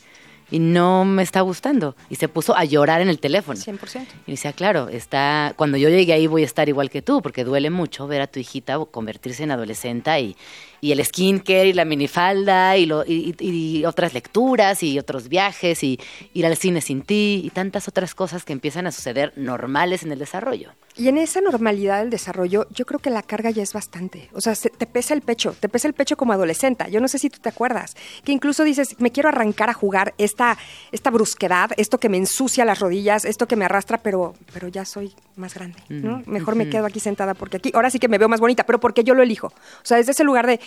y 0.53 0.59
no 0.59 1.03
me 1.03 1.23
está 1.23 1.41
gustando. 1.41 1.95
Y 2.11 2.15
se 2.17 2.27
puso 2.27 2.55
a 2.55 2.63
llorar 2.63 3.01
en 3.01 3.09
el 3.09 3.17
teléfono. 3.17 3.59
100%. 3.59 4.05
Y 4.27 4.31
decía, 4.31 4.53
claro, 4.53 4.87
está, 4.87 5.53
cuando 5.55 5.77
yo 5.77 5.89
llegue 5.89 6.13
ahí 6.13 6.27
voy 6.27 6.43
a 6.43 6.45
estar 6.45 6.69
igual 6.69 6.91
que 6.91 7.01
tú, 7.01 7.23
porque 7.23 7.43
duele 7.43 7.71
mucho 7.71 8.05
ver 8.05 8.21
a 8.21 8.27
tu 8.27 8.39
hijita 8.39 8.77
convertirse 8.91 9.41
en 9.41 9.49
adolescente 9.49 10.21
y, 10.21 10.35
y 10.83 10.91
el 10.91 11.03
skincare 11.05 11.69
y 11.69 11.73
la 11.73 11.85
minifalda 11.85 12.75
y, 12.77 12.85
lo, 12.85 13.05
y, 13.05 13.33
y- 13.39 13.77
y 13.79 13.85
otras 13.85 14.13
lecturas 14.13 14.83
y 14.83 14.99
otros 14.99 15.29
viajes 15.29 15.81
y 15.81 15.97
ir 16.33 16.45
al 16.45 16.57
cine 16.57 16.81
sin 16.81 17.03
ti 17.03 17.41
y 17.45 17.49
tantas 17.51 17.87
otras 17.87 18.13
cosas 18.13 18.43
que 18.43 18.51
empiezan 18.51 18.85
a 18.85 18.91
suceder 18.91 19.31
normales 19.37 20.03
en 20.03 20.11
el 20.11 20.19
desarrollo. 20.19 20.71
Y 20.95 21.07
en 21.07 21.17
esa 21.17 21.39
normalidad 21.41 22.01
del 22.01 22.09
desarrollo, 22.11 22.67
yo 22.69 22.85
creo 22.85 22.99
que 22.99 23.09
la 23.09 23.23
carga 23.23 23.49
ya 23.49 23.63
es 23.63 23.71
bastante. 23.73 24.29
O 24.33 24.41
sea, 24.41 24.53
se- 24.55 24.69
te 24.69 24.85
pesa 24.85 25.13
el 25.13 25.21
pecho, 25.21 25.55
te 25.59 25.69
pesa 25.69 25.87
el 25.87 25.93
pecho 25.93 26.17
como 26.17 26.33
adolescente. 26.33 26.85
Yo 26.91 26.99
no 26.99 27.07
sé 27.07 27.17
si 27.17 27.29
tú 27.29 27.39
te 27.39 27.47
acuerdas, 27.49 27.95
que 28.25 28.31
incluso 28.33 28.63
dices, 28.65 28.95
me 28.99 29.11
quiero 29.11 29.29
arrancar 29.29 29.69
a 29.69 29.73
jugar 29.73 30.13
esta, 30.17 30.57
esta 30.91 31.09
brusquedad, 31.09 31.71
esto 31.77 31.97
que 31.97 32.09
me 32.09 32.17
ensucia 32.17 32.65
las 32.65 32.79
rodillas, 32.79 33.23
esto 33.25 33.47
que 33.47 33.55
me 33.55 33.65
arrastra, 33.65 33.99
pero, 33.99 34.35
pero 34.53 34.67
ya 34.67 34.83
soy 34.85 35.15
más 35.37 35.53
grande, 35.55 35.79
¿no? 35.89 36.21
Mejor 36.27 36.55
me 36.55 36.69
quedo 36.69 36.85
aquí 36.85 36.99
sentada 36.99 37.33
porque 37.33 37.57
aquí, 37.57 37.71
ahora 37.73 37.89
sí 37.89 37.97
que 37.99 38.07
me 38.07 38.17
veo 38.19 38.27
más 38.29 38.39
bonita, 38.41 38.65
pero 38.65 38.79
porque 38.79 39.03
yo 39.03 39.15
lo 39.15 39.23
elijo. 39.23 39.47
O 39.47 39.53
sea, 39.85 39.97
desde 39.97 40.11
ese 40.11 40.23
lugar 40.23 40.45
de 40.45 40.59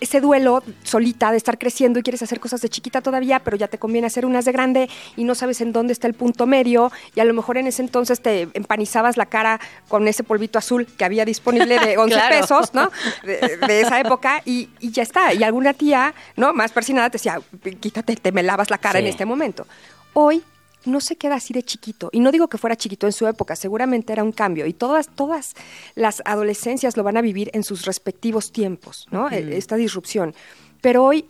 ese 0.00 0.20
duelo 0.20 0.62
solita 0.82 1.30
de 1.30 1.36
estar 1.36 1.58
creciendo 1.58 1.98
y 1.98 2.02
quieres 2.02 2.22
hacer 2.22 2.40
cosas 2.40 2.60
de 2.60 2.68
chiquita 2.68 3.00
todavía, 3.00 3.40
pero 3.40 3.56
ya 3.56 3.68
te 3.68 3.78
conviene 3.78 4.06
hacer 4.06 4.26
unas 4.26 4.44
de 4.44 4.52
grande 4.52 4.88
y 5.16 5.24
no 5.24 5.34
sabes 5.34 5.60
en 5.60 5.72
dónde 5.72 5.92
está 5.92 6.06
el 6.06 6.14
punto 6.14 6.46
medio 6.46 6.90
y 7.14 7.20
a 7.20 7.24
lo 7.24 7.34
mejor 7.34 7.56
en 7.58 7.66
ese 7.66 7.82
entonces 7.82 8.20
te 8.20 8.48
empanizabas 8.54 9.16
la 9.16 9.26
cara 9.26 9.60
con 9.88 10.06
ese 10.08 10.24
polvito 10.24 10.58
azul 10.58 10.86
que 10.86 11.04
había 11.04 11.24
disponible 11.24 11.78
de 11.78 11.98
11 11.98 12.14
Claro. 12.14 12.40
pesos, 12.40 12.74
¿no? 12.74 12.90
De, 13.24 13.56
de 13.66 13.80
esa 13.80 13.98
época 14.00 14.42
y, 14.44 14.68
y 14.80 14.90
ya 14.90 15.02
está. 15.02 15.32
Y 15.34 15.42
alguna 15.42 15.72
tía, 15.74 16.14
¿no? 16.36 16.52
Más 16.52 16.72
persinada 16.72 17.10
te 17.10 17.18
decía, 17.18 17.40
quítate, 17.80 18.16
te 18.16 18.32
me 18.32 18.42
lavas 18.42 18.70
la 18.70 18.78
cara 18.78 18.98
Sí. 18.98 19.04
en 19.04 19.10
este 19.10 19.24
momento. 19.24 19.66
Hoy 20.14 20.42
no 20.84 21.00
se 21.00 21.16
queda 21.16 21.36
así 21.36 21.52
de 21.52 21.62
chiquito. 21.62 22.08
Y 22.12 22.20
no 22.20 22.32
digo 22.32 22.48
que 22.48 22.58
fuera 22.58 22.76
chiquito 22.76 23.06
en 23.06 23.12
su 23.12 23.26
época, 23.26 23.56
seguramente 23.56 24.12
era 24.12 24.22
un 24.22 24.32
cambio. 24.32 24.66
Y 24.66 24.72
todas, 24.72 25.08
todas 25.08 25.54
las 25.94 26.22
adolescencias 26.24 26.96
lo 26.96 27.02
van 27.02 27.16
a 27.16 27.22
vivir 27.22 27.50
en 27.54 27.64
sus 27.64 27.84
respectivos 27.84 28.52
tiempos, 28.52 29.06
¿no? 29.10 29.30
Eh, 29.30 29.56
Esta 29.56 29.76
disrupción. 29.76 30.34
Pero 30.80 31.04
hoy, 31.04 31.26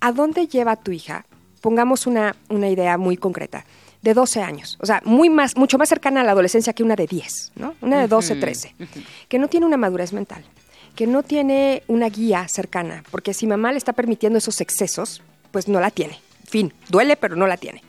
¿a 0.00 0.12
dónde 0.12 0.46
lleva 0.46 0.72
a 0.72 0.76
tu 0.76 0.92
hija? 0.92 1.26
Pongamos 1.60 2.06
una, 2.06 2.36
una 2.48 2.68
idea 2.68 2.98
muy 2.98 3.16
concreta. 3.16 3.64
De 4.02 4.14
12 4.14 4.40
años, 4.40 4.78
o 4.80 4.86
sea, 4.86 5.02
muy 5.04 5.28
más, 5.30 5.56
mucho 5.56 5.78
más 5.78 5.88
cercana 5.88 6.20
a 6.20 6.24
la 6.24 6.30
adolescencia 6.30 6.72
que 6.72 6.84
una 6.84 6.94
de 6.94 7.08
10, 7.08 7.52
¿no? 7.56 7.74
Una 7.80 8.00
de 8.00 8.06
12, 8.06 8.36
13, 8.36 8.74
que 9.28 9.38
no 9.40 9.48
tiene 9.48 9.66
una 9.66 9.76
madurez 9.76 10.12
mental, 10.12 10.44
que 10.94 11.08
no 11.08 11.24
tiene 11.24 11.82
una 11.88 12.08
guía 12.08 12.46
cercana, 12.46 13.02
porque 13.10 13.34
si 13.34 13.48
mamá 13.48 13.72
le 13.72 13.78
está 13.78 13.94
permitiendo 13.94 14.38
esos 14.38 14.60
excesos, 14.60 15.22
pues 15.50 15.66
no 15.66 15.80
la 15.80 15.90
tiene. 15.90 16.20
Fin, 16.44 16.72
duele, 16.88 17.16
pero 17.16 17.34
no 17.34 17.48
la 17.48 17.56
tiene. 17.56 17.82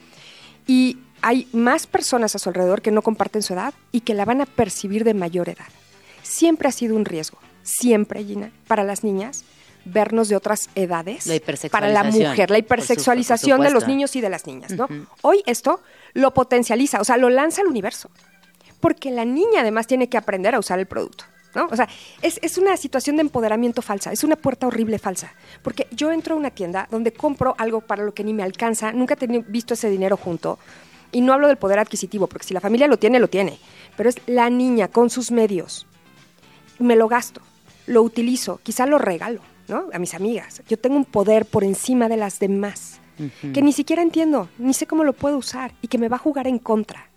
Y 0.65 0.97
hay 1.21 1.47
más 1.51 1.87
personas 1.87 2.35
a 2.35 2.39
su 2.39 2.49
alrededor 2.49 2.81
que 2.81 2.91
no 2.91 3.01
comparten 3.01 3.43
su 3.43 3.53
edad 3.53 3.73
y 3.91 4.01
que 4.01 4.13
la 4.13 4.25
van 4.25 4.41
a 4.41 4.45
percibir 4.45 5.03
de 5.03 5.13
mayor 5.13 5.49
edad. 5.49 5.67
Siempre 6.23 6.67
ha 6.67 6.71
sido 6.71 6.95
un 6.95 7.05
riesgo, 7.05 7.37
siempre, 7.63 8.23
Gina, 8.23 8.51
para 8.67 8.83
las 8.83 9.03
niñas 9.03 9.43
vernos 9.85 10.29
de 10.29 10.35
otras 10.35 10.69
edades. 10.75 11.27
La 11.27 11.39
Para 11.71 11.89
la 11.89 12.03
mujer, 12.03 12.51
la 12.51 12.57
hipersexualización 12.57 13.61
de 13.61 13.71
los 13.71 13.87
niños 13.87 14.15
y 14.15 14.21
de 14.21 14.29
las 14.29 14.45
niñas, 14.45 14.71
¿no? 14.71 14.87
Hoy 15.21 15.43
esto 15.45 15.81
lo 16.13 16.33
potencializa, 16.33 16.99
o 17.01 17.03
sea, 17.03 17.17
lo 17.17 17.29
lanza 17.29 17.61
al 17.61 17.67
universo. 17.67 18.09
Porque 18.79 19.09
la 19.11 19.25
niña 19.25 19.61
además 19.61 19.87
tiene 19.87 20.07
que 20.07 20.17
aprender 20.17 20.53
a 20.53 20.59
usar 20.59 20.77
el 20.79 20.85
producto. 20.85 21.25
¿no? 21.55 21.67
O 21.71 21.75
sea, 21.75 21.87
es, 22.21 22.39
es 22.43 22.59
una 22.59 22.77
situación 22.77 23.15
de 23.15 23.23
empoderamiento 23.23 23.81
falsa, 23.81 24.11
es 24.11 24.23
una 24.23 24.35
puerta 24.35 24.67
horrible 24.67 24.99
falsa. 24.99 25.33
Porque 25.63 25.87
yo 25.91 26.11
entro 26.11 26.35
a 26.35 26.37
una 26.37 26.51
tienda 26.51 26.87
donde 26.91 27.11
compro 27.11 27.55
algo 27.57 27.81
para 27.81 28.03
lo 28.03 28.13
que 28.13 28.23
ni 28.23 28.33
me 28.33 28.43
alcanza, 28.43 28.91
nunca 28.91 29.17
he 29.19 29.43
visto 29.47 29.73
ese 29.73 29.89
dinero 29.89 30.17
junto. 30.17 30.59
Y 31.11 31.21
no 31.21 31.33
hablo 31.33 31.47
del 31.47 31.57
poder 31.57 31.79
adquisitivo, 31.79 32.27
porque 32.27 32.45
si 32.45 32.53
la 32.53 32.61
familia 32.61 32.87
lo 32.87 32.97
tiene, 32.97 33.19
lo 33.19 33.29
tiene. 33.29 33.59
Pero 33.95 34.09
es 34.09 34.17
la 34.27 34.49
niña 34.49 34.87
con 34.87 35.09
sus 35.09 35.31
medios. 35.31 35.87
Me 36.79 36.95
lo 36.95 37.07
gasto, 37.07 37.41
lo 37.85 38.03
utilizo, 38.03 38.59
quizá 38.63 38.85
lo 38.85 38.97
regalo, 38.97 39.41
¿no? 39.67 39.85
A 39.93 39.99
mis 39.99 40.13
amigas. 40.13 40.61
Yo 40.67 40.77
tengo 40.77 40.95
un 40.95 41.05
poder 41.05 41.45
por 41.45 41.63
encima 41.63 42.07
de 42.09 42.17
las 42.17 42.39
demás 42.39 42.99
que 43.53 43.61
ni 43.61 43.73
siquiera 43.73 44.01
entiendo, 44.01 44.49
ni 44.57 44.73
sé 44.73 44.85
cómo 44.85 45.03
lo 45.03 45.13
puedo 45.13 45.37
usar 45.37 45.73
y 45.81 45.87
que 45.87 45.97
me 45.97 46.09
va 46.09 46.17
a 46.17 46.19
jugar 46.19 46.47
en 46.47 46.59
contra. 46.59 47.09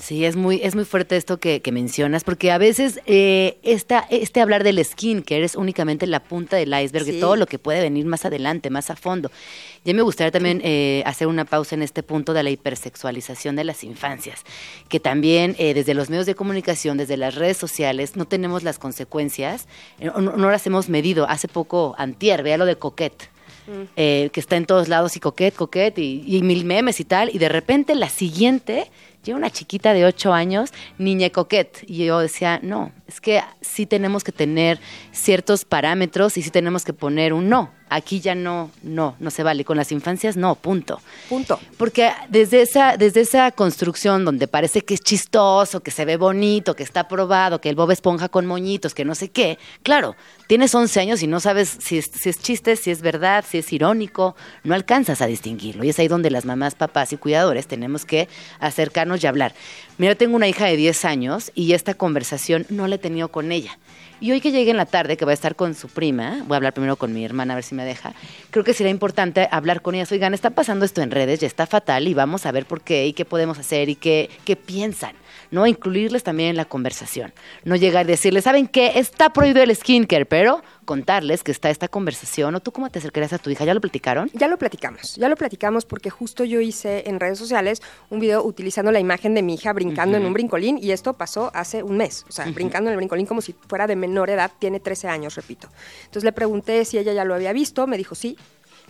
Sí, 0.00 0.24
es 0.24 0.36
muy, 0.36 0.60
es 0.62 0.76
muy 0.76 0.84
fuerte 0.84 1.16
esto 1.16 1.40
que, 1.40 1.60
que 1.60 1.72
mencionas, 1.72 2.22
porque 2.22 2.52
a 2.52 2.58
veces 2.58 3.00
eh, 3.06 3.58
esta, 3.64 4.06
este 4.10 4.40
hablar 4.40 4.62
del 4.62 4.82
skin, 4.84 5.22
que 5.22 5.36
eres 5.36 5.56
únicamente 5.56 6.06
la 6.06 6.22
punta 6.22 6.56
del 6.56 6.68
iceberg, 6.72 7.04
Sí. 7.04 7.18
todo 7.18 7.34
lo 7.34 7.46
que 7.46 7.58
puede 7.58 7.80
venir 7.80 8.06
más 8.06 8.24
adelante, 8.24 8.70
más 8.70 8.90
a 8.90 8.96
fondo. 8.96 9.32
Ya 9.84 9.94
me 9.94 10.02
gustaría 10.02 10.30
también 10.30 10.60
eh, 10.62 11.02
hacer 11.04 11.26
una 11.26 11.44
pausa 11.44 11.74
en 11.74 11.82
este 11.82 12.04
punto 12.04 12.32
de 12.32 12.44
la 12.44 12.50
hipersexualización 12.50 13.56
de 13.56 13.64
las 13.64 13.82
infancias, 13.82 14.44
que 14.88 15.00
también 15.00 15.56
eh, 15.58 15.74
desde 15.74 15.94
los 15.94 16.10
medios 16.10 16.26
de 16.26 16.36
comunicación, 16.36 16.96
desde 16.96 17.16
las 17.16 17.34
redes 17.34 17.56
sociales, 17.56 18.14
no 18.14 18.24
tenemos 18.24 18.62
las 18.62 18.78
consecuencias, 18.78 19.66
eh, 19.98 20.12
no, 20.14 20.20
no 20.36 20.48
las 20.50 20.64
hemos 20.68 20.88
medido. 20.88 21.28
Hace 21.28 21.48
poco, 21.48 21.96
antier, 21.98 22.44
vea 22.44 22.56
lo 22.56 22.66
de 22.66 22.76
Coquette. 22.76 23.30
eh, 23.96 24.30
que 24.32 24.40
está 24.40 24.56
en 24.56 24.64
todos 24.64 24.88
lados 24.88 25.14
y 25.16 25.20
coquet, 25.20 25.54
coquet 25.54 25.98
y, 25.98 26.24
y 26.26 26.40
mil 26.40 26.64
memes 26.64 27.00
y 27.00 27.04
tal, 27.04 27.28
y 27.34 27.38
de 27.38 27.50
repente 27.50 27.94
la 27.94 28.08
siguiente 28.08 28.90
llega 29.28 29.38
una 29.38 29.50
chiquita 29.50 29.92
de 29.92 30.04
8 30.04 30.32
años, 30.32 30.72
niña 30.98 31.30
coquet, 31.30 31.84
y 31.86 32.06
yo 32.06 32.18
decía, 32.18 32.60
no, 32.62 32.92
es 33.06 33.20
que 33.20 33.42
sí 33.60 33.86
tenemos 33.86 34.24
que 34.24 34.32
tener 34.32 34.80
ciertos 35.12 35.64
parámetros 35.64 36.36
y 36.36 36.42
sí 36.42 36.50
tenemos 36.50 36.84
que 36.84 36.92
poner 36.92 37.32
un 37.32 37.48
no, 37.48 37.70
aquí 37.90 38.20
ya 38.20 38.34
no, 38.34 38.70
no, 38.82 39.16
no 39.18 39.30
se 39.30 39.42
vale, 39.42 39.64
con 39.64 39.76
las 39.76 39.92
infancias 39.92 40.36
no, 40.36 40.54
punto. 40.54 41.00
Punto. 41.28 41.58
Porque 41.76 42.12
desde 42.28 42.62
esa, 42.62 42.96
desde 42.96 43.20
esa 43.20 43.50
construcción 43.52 44.24
donde 44.24 44.48
parece 44.48 44.82
que 44.82 44.94
es 44.94 45.00
chistoso, 45.00 45.80
que 45.80 45.90
se 45.90 46.04
ve 46.04 46.16
bonito, 46.16 46.74
que 46.74 46.82
está 46.82 47.08
probado, 47.08 47.60
que 47.60 47.68
el 47.68 47.76
Bob 47.76 47.90
Esponja 47.90 48.28
con 48.28 48.46
moñitos, 48.46 48.94
que 48.94 49.04
no 49.04 49.14
sé 49.14 49.30
qué, 49.30 49.58
claro, 49.82 50.16
tienes 50.46 50.74
11 50.74 51.00
años 51.00 51.22
y 51.22 51.26
no 51.26 51.40
sabes 51.40 51.78
si 51.80 51.98
es, 51.98 52.10
si 52.12 52.28
es 52.28 52.38
chiste, 52.38 52.76
si 52.76 52.90
es 52.90 53.00
verdad, 53.00 53.44
si 53.48 53.58
es 53.58 53.72
irónico, 53.72 54.36
no 54.64 54.74
alcanzas 54.74 55.22
a 55.22 55.26
distinguirlo. 55.26 55.84
Y 55.84 55.90
es 55.90 55.98
ahí 55.98 56.08
donde 56.08 56.30
las 56.30 56.44
mamás, 56.44 56.74
papás 56.74 57.12
y 57.12 57.16
cuidadores 57.16 57.66
tenemos 57.66 58.04
que 58.04 58.28
acercarnos 58.60 59.17
y 59.22 59.26
hablar. 59.26 59.54
Mira, 59.98 60.14
tengo 60.14 60.36
una 60.36 60.48
hija 60.48 60.66
de 60.66 60.76
10 60.76 61.04
años 61.04 61.52
y 61.54 61.72
esta 61.72 61.94
conversación 61.94 62.66
no 62.68 62.86
la 62.86 62.96
he 62.96 62.98
tenido 62.98 63.28
con 63.28 63.52
ella. 63.52 63.78
Y 64.20 64.32
hoy 64.32 64.40
que 64.40 64.50
llegue 64.50 64.72
en 64.72 64.76
la 64.76 64.86
tarde, 64.86 65.16
que 65.16 65.24
va 65.24 65.30
a 65.30 65.34
estar 65.34 65.54
con 65.54 65.74
su 65.74 65.88
prima, 65.88 66.42
voy 66.46 66.54
a 66.54 66.56
hablar 66.56 66.72
primero 66.72 66.96
con 66.96 67.12
mi 67.12 67.24
hermana 67.24 67.54
a 67.54 67.56
ver 67.56 67.64
si 67.64 67.76
me 67.76 67.84
deja, 67.84 68.14
creo 68.50 68.64
que 68.64 68.74
sería 68.74 68.90
importante 68.90 69.48
hablar 69.52 69.80
con 69.80 69.94
ellas. 69.94 70.10
Oigan, 70.10 70.34
está 70.34 70.50
pasando 70.50 70.84
esto 70.84 71.02
en 71.02 71.12
redes, 71.12 71.38
ya 71.38 71.46
está 71.46 71.66
fatal 71.66 72.08
y 72.08 72.14
vamos 72.14 72.44
a 72.44 72.50
ver 72.50 72.66
por 72.66 72.80
qué 72.80 73.06
y 73.06 73.12
qué 73.12 73.24
podemos 73.24 73.58
hacer 73.58 73.88
y 73.88 73.94
qué, 73.94 74.28
qué 74.44 74.56
piensan. 74.56 75.14
¿No? 75.50 75.66
Incluirles 75.66 76.22
también 76.22 76.50
en 76.50 76.56
la 76.56 76.64
conversación. 76.64 77.32
No 77.64 77.76
llegar 77.76 78.06
y 78.06 78.08
decirles, 78.08 78.44
¿saben 78.44 78.66
qué? 78.66 78.98
Está 78.98 79.32
prohibido 79.32 79.62
el 79.62 79.74
skincare, 79.74 80.26
pero 80.26 80.62
contarles 80.84 81.42
que 81.42 81.52
está 81.52 81.70
esta 81.70 81.88
conversación. 81.88 82.54
¿O 82.54 82.60
tú 82.60 82.72
cómo 82.72 82.90
te 82.90 82.98
acercarías 82.98 83.32
a 83.32 83.38
tu 83.38 83.50
hija? 83.50 83.64
¿Ya 83.64 83.74
lo 83.74 83.80
platicaron? 83.80 84.30
Ya 84.32 84.48
lo 84.48 84.56
platicamos, 84.56 85.16
ya 85.16 85.28
lo 85.28 85.36
platicamos 85.36 85.84
porque 85.84 86.10
justo 86.10 86.44
yo 86.44 86.60
hice 86.60 87.04
en 87.06 87.20
redes 87.20 87.38
sociales 87.38 87.82
un 88.10 88.20
video 88.20 88.42
utilizando 88.42 88.90
la 88.90 89.00
imagen 89.00 89.34
de 89.34 89.42
mi 89.42 89.54
hija 89.54 89.72
brincando 89.72 90.16
en 90.16 90.24
un 90.24 90.32
brincolín 90.32 90.78
y 90.80 90.92
esto 90.92 91.12
pasó 91.12 91.50
hace 91.54 91.82
un 91.82 91.96
mes, 91.96 92.24
o 92.28 92.32
sea, 92.32 92.46
brincando 92.46 92.88
en 92.88 92.92
el 92.92 92.96
brincolín 92.96 93.26
como 93.26 93.40
si 93.40 93.54
fuera 93.68 93.86
de 93.86 93.96
menor 93.96 94.30
edad, 94.30 94.50
tiene 94.58 94.80
13 94.80 95.08
años, 95.08 95.34
repito. 95.34 95.68
Entonces 96.00 96.24
le 96.24 96.32
pregunté 96.32 96.84
si 96.84 96.98
ella 96.98 97.12
ya 97.12 97.24
lo 97.24 97.34
había 97.34 97.52
visto, 97.52 97.86
me 97.86 97.96
dijo 97.96 98.14
sí. 98.14 98.36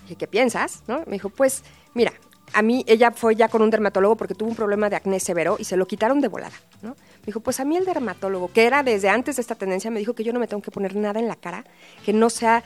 Dije, 0.02 0.16
¿qué 0.16 0.26
piensas? 0.26 0.82
¿No? 0.86 1.00
Me 1.06 1.14
dijo, 1.14 1.28
pues, 1.28 1.64
mira, 1.94 2.12
a 2.52 2.62
mí 2.62 2.84
ella 2.86 3.10
fue 3.10 3.36
ya 3.36 3.48
con 3.48 3.62
un 3.62 3.70
dermatólogo 3.70 4.16
porque 4.16 4.34
tuvo 4.34 4.48
un 4.50 4.56
problema 4.56 4.90
de 4.90 4.96
acné 4.96 5.20
severo 5.20 5.56
y 5.58 5.64
se 5.64 5.76
lo 5.76 5.86
quitaron 5.86 6.20
de 6.20 6.28
volada, 6.28 6.56
¿no? 6.82 6.90
Me 6.90 7.26
dijo, 7.26 7.40
pues 7.40 7.60
a 7.60 7.64
mí 7.64 7.76
el 7.76 7.84
dermatólogo, 7.84 8.52
que 8.52 8.66
era 8.66 8.82
desde 8.82 9.08
antes 9.08 9.36
de 9.36 9.42
esta 9.42 9.54
tendencia, 9.54 9.90
me 9.90 9.98
dijo 9.98 10.14
que 10.14 10.24
yo 10.24 10.32
no 10.32 10.40
me 10.40 10.46
tengo 10.46 10.62
que 10.62 10.70
poner 10.70 10.96
nada 10.96 11.20
en 11.20 11.28
la 11.28 11.36
cara 11.36 11.64
que 12.04 12.12
no 12.12 12.30
sea 12.30 12.62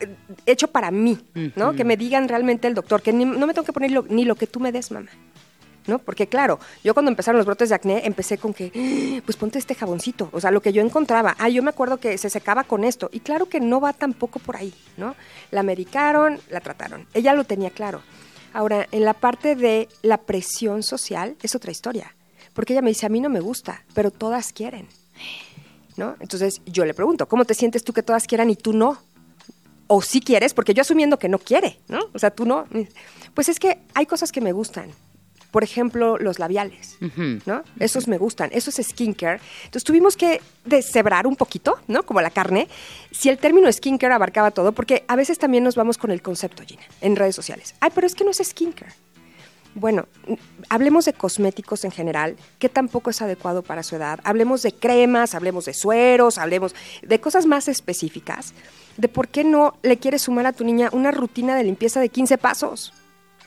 eh, 0.00 0.14
hecho 0.46 0.68
para 0.68 0.90
mí, 0.90 1.18
¿no? 1.54 1.74
Que 1.74 1.84
me 1.84 1.96
digan 1.96 2.28
realmente 2.28 2.68
el 2.68 2.74
doctor, 2.74 3.02
que 3.02 3.12
no 3.12 3.46
me 3.46 3.54
tengo 3.54 3.64
que 3.64 3.72
poner 3.72 4.10
ni 4.10 4.24
lo 4.24 4.34
que 4.34 4.46
tú 4.46 4.60
me 4.60 4.72
des, 4.72 4.90
mamá. 4.90 5.10
¿No? 5.86 6.00
Porque 6.00 6.26
claro, 6.26 6.58
yo 6.82 6.94
cuando 6.94 7.12
empezaron 7.12 7.36
los 7.36 7.46
brotes 7.46 7.68
de 7.68 7.76
acné 7.76 8.04
empecé 8.06 8.38
con 8.38 8.52
que, 8.52 8.72
¡Ah! 8.74 9.22
pues 9.24 9.36
ponte 9.36 9.60
este 9.60 9.76
jaboncito, 9.76 10.28
o 10.32 10.40
sea, 10.40 10.50
lo 10.50 10.60
que 10.60 10.72
yo 10.72 10.82
encontraba. 10.82 11.36
Ah, 11.38 11.48
yo 11.48 11.62
me 11.62 11.70
acuerdo 11.70 11.98
que 11.98 12.18
se 12.18 12.28
secaba 12.28 12.64
con 12.64 12.82
esto. 12.82 13.08
Y 13.12 13.20
claro 13.20 13.46
que 13.46 13.60
no 13.60 13.80
va 13.80 13.92
tampoco 13.92 14.40
por 14.40 14.56
ahí, 14.56 14.74
¿no? 14.96 15.14
La 15.52 15.62
medicaron, 15.62 16.40
la 16.50 16.60
trataron. 16.60 17.06
Ella 17.14 17.34
lo 17.34 17.44
tenía 17.44 17.70
claro. 17.70 18.02
Ahora, 18.56 18.88
en 18.90 19.04
la 19.04 19.12
parte 19.12 19.54
de 19.54 19.86
la 20.00 20.16
presión 20.16 20.82
social 20.82 21.36
es 21.42 21.54
otra 21.54 21.70
historia, 21.70 22.16
porque 22.54 22.72
ella 22.72 22.80
me 22.80 22.88
dice, 22.88 23.04
a 23.04 23.10
mí 23.10 23.20
no 23.20 23.28
me 23.28 23.40
gusta, 23.40 23.84
pero 23.92 24.10
todas 24.10 24.54
quieren. 24.54 24.88
¿No? 25.98 26.16
Entonces 26.20 26.62
yo 26.64 26.86
le 26.86 26.94
pregunto, 26.94 27.28
¿cómo 27.28 27.44
te 27.44 27.52
sientes 27.52 27.84
tú 27.84 27.92
que 27.92 28.02
todas 28.02 28.26
quieran 28.26 28.48
y 28.48 28.56
tú 28.56 28.72
no? 28.72 28.96
O 29.88 30.00
si 30.00 30.22
quieres, 30.22 30.54
porque 30.54 30.72
yo 30.72 30.80
asumiendo 30.80 31.18
que 31.18 31.28
no 31.28 31.38
quiere, 31.38 31.80
¿no? 31.88 32.00
O 32.14 32.18
sea, 32.18 32.30
tú 32.30 32.46
no. 32.46 32.64
Pues 33.34 33.50
es 33.50 33.58
que 33.58 33.80
hay 33.92 34.06
cosas 34.06 34.32
que 34.32 34.40
me 34.40 34.52
gustan, 34.52 34.90
por 35.56 35.64
ejemplo, 35.64 36.18
los 36.18 36.38
labiales, 36.38 36.98
¿no? 37.46 37.62
Esos 37.80 38.08
me 38.08 38.18
gustan, 38.18 38.50
eso 38.52 38.68
es 38.68 38.76
skincare. 38.76 39.40
Entonces 39.64 39.84
tuvimos 39.84 40.14
que 40.14 40.42
deshebrar 40.66 41.26
un 41.26 41.34
poquito, 41.34 41.78
¿no? 41.88 42.02
Como 42.02 42.20
la 42.20 42.28
carne, 42.28 42.68
si 43.10 43.30
el 43.30 43.38
término 43.38 43.72
skincare 43.72 44.12
abarcaba 44.12 44.50
todo, 44.50 44.72
porque 44.72 45.06
a 45.08 45.16
veces 45.16 45.38
también 45.38 45.64
nos 45.64 45.74
vamos 45.74 45.96
con 45.96 46.10
el 46.10 46.20
concepto, 46.20 46.62
Gina, 46.62 46.82
en 47.00 47.16
redes 47.16 47.34
sociales. 47.34 47.74
Ay, 47.80 47.90
pero 47.94 48.06
es 48.06 48.14
que 48.14 48.22
no 48.22 48.32
es 48.32 48.36
skincare. 48.36 48.92
Bueno, 49.74 50.08
hablemos 50.68 51.06
de 51.06 51.14
cosméticos 51.14 51.86
en 51.86 51.90
general, 51.90 52.36
que 52.58 52.68
tampoco 52.68 53.08
es 53.08 53.22
adecuado 53.22 53.62
para 53.62 53.82
su 53.82 53.96
edad. 53.96 54.20
Hablemos 54.24 54.60
de 54.60 54.72
cremas, 54.72 55.34
hablemos 55.34 55.64
de 55.64 55.72
sueros, 55.72 56.36
hablemos 56.36 56.74
de 57.00 57.18
cosas 57.18 57.46
más 57.46 57.66
específicas, 57.68 58.52
de 58.98 59.08
por 59.08 59.28
qué 59.28 59.42
no 59.42 59.78
le 59.82 59.96
quieres 59.96 60.20
sumar 60.20 60.44
a 60.44 60.52
tu 60.52 60.64
niña 60.64 60.90
una 60.92 61.12
rutina 61.12 61.56
de 61.56 61.64
limpieza 61.64 61.98
de 61.98 62.10
15 62.10 62.36
pasos. 62.36 62.92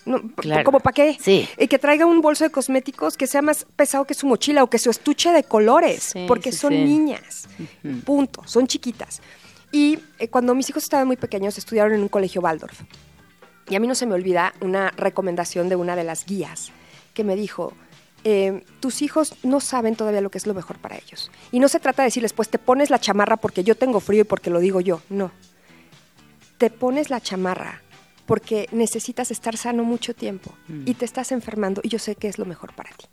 No, 0.10 0.24
¿Como 0.64 0.80
para 0.80 0.94
qué? 0.94 1.18
Sí. 1.22 1.48
Y 1.56 1.68
que 1.68 1.78
traiga 1.78 2.08
un 2.08 2.20
bolso 2.20 2.44
de 2.44 2.50
cosméticos 2.50 3.16
que 3.16 3.28
sea 3.28 3.44
más 3.44 3.68
pesado 3.76 4.06
que 4.06 4.16
su 4.16 4.26
mochila 4.26 4.64
o 4.64 4.68
que 4.68 4.80
su 4.80 4.90
estuche 4.90 5.32
de 5.32 5.44
colores, 5.44 6.16
porque 6.28 6.52
son 6.52 6.74
niñas. 6.74 7.48
Punto. 8.06 8.42
Son 8.48 8.66
chiquitas. 8.66 9.22
Y 9.72 10.00
eh, 10.18 10.28
cuando 10.28 10.56
mis 10.56 10.68
hijos 10.68 10.82
estaban 10.82 11.06
muy 11.06 11.16
pequeños, 11.16 11.60
estudiaron 11.60 11.94
en 11.94 12.02
un 12.02 12.08
colegio 12.08 12.42
Waldorf. 12.42 12.82
Y 13.70 13.76
a 13.76 13.80
mí 13.80 13.86
no 13.86 13.94
se 13.94 14.08
me 14.08 14.16
olvida 14.16 14.52
una 14.62 14.90
recomendación 14.98 15.70
de 15.70 15.76
una 15.76 15.96
de 15.96 16.04
las 16.04 16.26
guías 16.26 16.72
que 17.14 17.24
me 17.24 17.36
dijo, 17.36 17.74
eh, 18.24 18.64
tus 18.80 19.04
hijos 19.04 19.36
no 19.44 19.60
saben 19.60 19.96
todavía 19.96 20.22
lo 20.22 20.32
que 20.32 20.40
es 20.40 20.48
lo 20.48 20.56
mejor 20.56 20.80
para 20.80 20.98
ellos. 20.98 21.30
Y 21.52 21.60
no 21.60 21.68
se 21.68 21.80
trata 21.80 22.02
de 22.02 22.08
decirles, 22.08 22.34
pues 22.34 22.50
te 22.50 22.58
pones 22.58 22.90
la 22.90 22.98
chamarra 22.98 23.38
porque 23.38 23.64
yo 23.64 23.76
tengo 23.76 24.00
frío 24.00 24.22
y 24.22 24.24
porque 24.24 24.50
lo 24.50 24.60
digo 24.60 24.82
yo. 24.82 25.04
No. 25.10 25.30
Te 26.58 26.72
pones 26.72 27.12
la 27.12 27.22
chamarra 27.22 27.84
porque 28.30 28.68
necesitas 28.72 29.32
estar 29.32 29.58
sano 29.58 29.84
mucho 29.84 30.14
tiempo 30.14 30.54
mm. 30.68 30.84
y 30.86 30.94
te 30.94 31.04
estás 31.04 31.32
enfermando 31.32 31.82
y 31.84 31.90
yo 31.90 31.98
sé 31.98 32.14
que 32.16 32.28
es 32.28 32.38
lo 32.38 32.46
mejor 32.46 32.76
para 32.76 32.92
ti. 32.92 33.08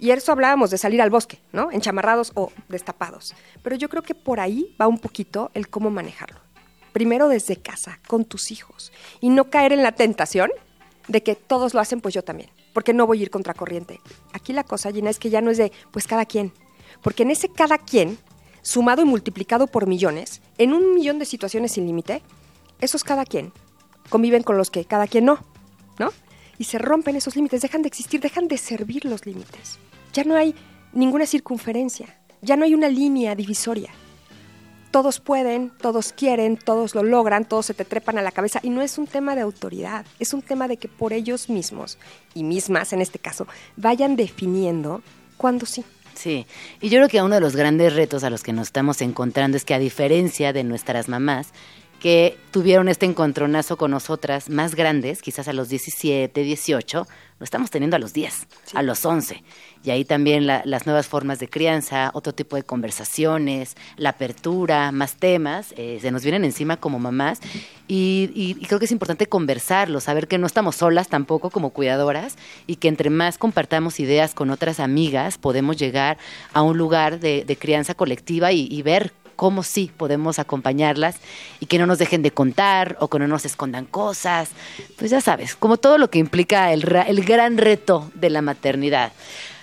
Y 0.00 0.10
eso 0.10 0.32
hablábamos 0.32 0.72
de 0.72 0.78
salir 0.78 1.00
al 1.00 1.10
bosque, 1.10 1.38
¿no? 1.52 1.70
Enchamarrados 1.70 2.32
o 2.34 2.50
destapados. 2.68 3.36
Pero 3.62 3.76
yo 3.76 3.88
creo 3.88 4.02
que 4.02 4.16
por 4.16 4.40
ahí 4.40 4.74
va 4.80 4.88
un 4.88 4.98
poquito 4.98 5.52
el 5.54 5.68
cómo 5.68 5.92
manejarlo. 5.92 6.40
Primero 6.92 7.28
desde 7.28 7.54
casa, 7.54 8.00
con 8.08 8.24
tus 8.24 8.50
hijos. 8.50 8.92
Y 9.20 9.30
no 9.30 9.48
caer 9.48 9.72
en 9.72 9.84
la 9.84 9.92
tentación 9.92 10.50
de 11.06 11.22
que 11.22 11.36
todos 11.36 11.72
lo 11.72 11.78
hacen, 11.78 12.00
pues 12.00 12.12
yo 12.12 12.24
también. 12.24 12.50
Porque 12.72 12.92
no 12.92 13.06
voy 13.06 13.20
a 13.20 13.22
ir 13.22 13.30
contracorriente. 13.30 14.00
Aquí 14.32 14.52
la 14.52 14.64
cosa, 14.64 14.90
Gina, 14.90 15.08
es 15.08 15.20
que 15.20 15.30
ya 15.30 15.40
no 15.40 15.52
es 15.52 15.58
de, 15.58 15.70
pues 15.92 16.08
cada 16.08 16.26
quien. 16.26 16.52
Porque 17.00 17.22
en 17.22 17.30
ese 17.30 17.48
cada 17.48 17.78
quien, 17.78 18.18
sumado 18.60 19.02
y 19.02 19.04
multiplicado 19.04 19.68
por 19.68 19.86
millones, 19.86 20.42
en 20.58 20.72
un 20.72 20.96
millón 20.96 21.20
de 21.20 21.26
situaciones 21.26 21.70
sin 21.70 21.86
límite, 21.86 22.22
eso 22.80 22.96
es 22.96 23.04
cada 23.04 23.24
quien 23.24 23.52
conviven 24.08 24.42
con 24.42 24.56
los 24.56 24.70
que 24.70 24.84
cada 24.84 25.06
quien 25.06 25.24
no, 25.24 25.40
¿no? 25.98 26.10
Y 26.58 26.64
se 26.64 26.78
rompen 26.78 27.16
esos 27.16 27.36
límites, 27.36 27.62
dejan 27.62 27.82
de 27.82 27.88
existir, 27.88 28.20
dejan 28.20 28.48
de 28.48 28.58
servir 28.58 29.04
los 29.04 29.26
límites. 29.26 29.78
Ya 30.12 30.24
no 30.24 30.36
hay 30.36 30.54
ninguna 30.92 31.26
circunferencia, 31.26 32.06
ya 32.42 32.56
no 32.56 32.64
hay 32.64 32.74
una 32.74 32.88
línea 32.88 33.34
divisoria. 33.34 33.90
Todos 34.90 35.20
pueden, 35.20 35.70
todos 35.70 36.12
quieren, 36.12 36.58
todos 36.58 36.94
lo 36.94 37.02
logran, 37.02 37.46
todos 37.46 37.64
se 37.64 37.74
te 37.74 37.86
trepan 37.86 38.18
a 38.18 38.22
la 38.22 38.30
cabeza 38.30 38.60
y 38.62 38.68
no 38.68 38.82
es 38.82 38.98
un 38.98 39.06
tema 39.06 39.34
de 39.34 39.40
autoridad, 39.40 40.04
es 40.18 40.34
un 40.34 40.42
tema 40.42 40.68
de 40.68 40.76
que 40.76 40.88
por 40.88 41.14
ellos 41.14 41.48
mismos 41.48 41.98
y 42.34 42.44
mismas 42.44 42.92
en 42.92 43.00
este 43.00 43.18
caso 43.18 43.46
vayan 43.76 44.16
definiendo 44.16 45.00
cuándo 45.38 45.64
sí. 45.64 45.82
Sí, 46.14 46.46
y 46.80 46.90
yo 46.90 46.98
creo 46.98 47.08
que 47.08 47.22
uno 47.22 47.36
de 47.36 47.40
los 47.40 47.56
grandes 47.56 47.94
retos 47.94 48.22
a 48.22 48.28
los 48.28 48.42
que 48.42 48.52
nos 48.52 48.68
estamos 48.68 49.00
encontrando 49.00 49.56
es 49.56 49.64
que 49.64 49.72
a 49.72 49.78
diferencia 49.78 50.52
de 50.52 50.62
nuestras 50.62 51.08
mamás, 51.08 51.48
que 52.02 52.36
tuvieron 52.50 52.88
este 52.88 53.06
encontronazo 53.06 53.76
con 53.76 53.92
nosotras 53.92 54.50
más 54.50 54.74
grandes, 54.74 55.22
quizás 55.22 55.46
a 55.46 55.52
los 55.52 55.68
17, 55.68 56.42
18, 56.42 57.06
lo 57.38 57.44
estamos 57.44 57.70
teniendo 57.70 57.94
a 57.94 58.00
los 58.00 58.12
10, 58.12 58.48
a 58.74 58.82
los 58.82 59.06
11. 59.06 59.44
Y 59.84 59.90
ahí 59.90 60.04
también 60.04 60.48
las 60.48 60.84
nuevas 60.84 61.06
formas 61.06 61.38
de 61.38 61.48
crianza, 61.48 62.10
otro 62.12 62.32
tipo 62.32 62.56
de 62.56 62.64
conversaciones, 62.64 63.76
la 63.96 64.10
apertura, 64.10 64.90
más 64.90 65.14
temas, 65.14 65.74
eh, 65.76 65.98
se 66.02 66.10
nos 66.10 66.24
vienen 66.24 66.44
encima 66.44 66.76
como 66.76 66.98
mamás. 66.98 67.38
Y, 67.86 68.32
y, 68.34 68.54
creo 68.66 68.80
que 68.80 68.86
es 68.86 68.92
importante 68.92 69.26
conversarlo, 69.26 70.00
saber 70.00 70.26
que 70.26 70.38
no 70.38 70.48
estamos 70.48 70.74
solas 70.74 71.06
tampoco 71.06 71.50
como 71.50 71.70
cuidadoras 71.70 72.36
y 72.66 72.76
que 72.76 72.88
entre 72.88 73.10
más 73.10 73.38
compartamos 73.38 74.00
ideas 74.00 74.34
con 74.34 74.50
otras 74.50 74.80
amigas, 74.80 75.38
podemos 75.38 75.76
llegar 75.76 76.18
a 76.52 76.62
un 76.62 76.76
lugar 76.76 77.20
de, 77.20 77.56
crianza 77.60 77.94
colectiva 77.94 78.50
y, 78.50 78.66
y 78.68 78.82
ver 78.82 79.12
cómo 79.42 79.64
sí 79.64 79.90
podemos 79.96 80.38
acompañarlas 80.38 81.16
y 81.58 81.66
que 81.66 81.76
no 81.76 81.84
nos 81.84 81.98
dejen 81.98 82.22
de 82.22 82.30
contar 82.30 82.96
o 83.00 83.08
que 83.08 83.18
no 83.18 83.26
nos 83.26 83.44
escondan 83.44 83.86
cosas. 83.86 84.50
Pues 84.96 85.10
ya 85.10 85.20
sabes, 85.20 85.56
como 85.56 85.78
todo 85.78 85.98
lo 85.98 86.10
que 86.10 86.20
implica 86.20 86.72
el, 86.72 86.84
el 87.08 87.24
gran 87.24 87.58
reto 87.58 88.08
de 88.14 88.30
la 88.30 88.40
maternidad. 88.40 89.10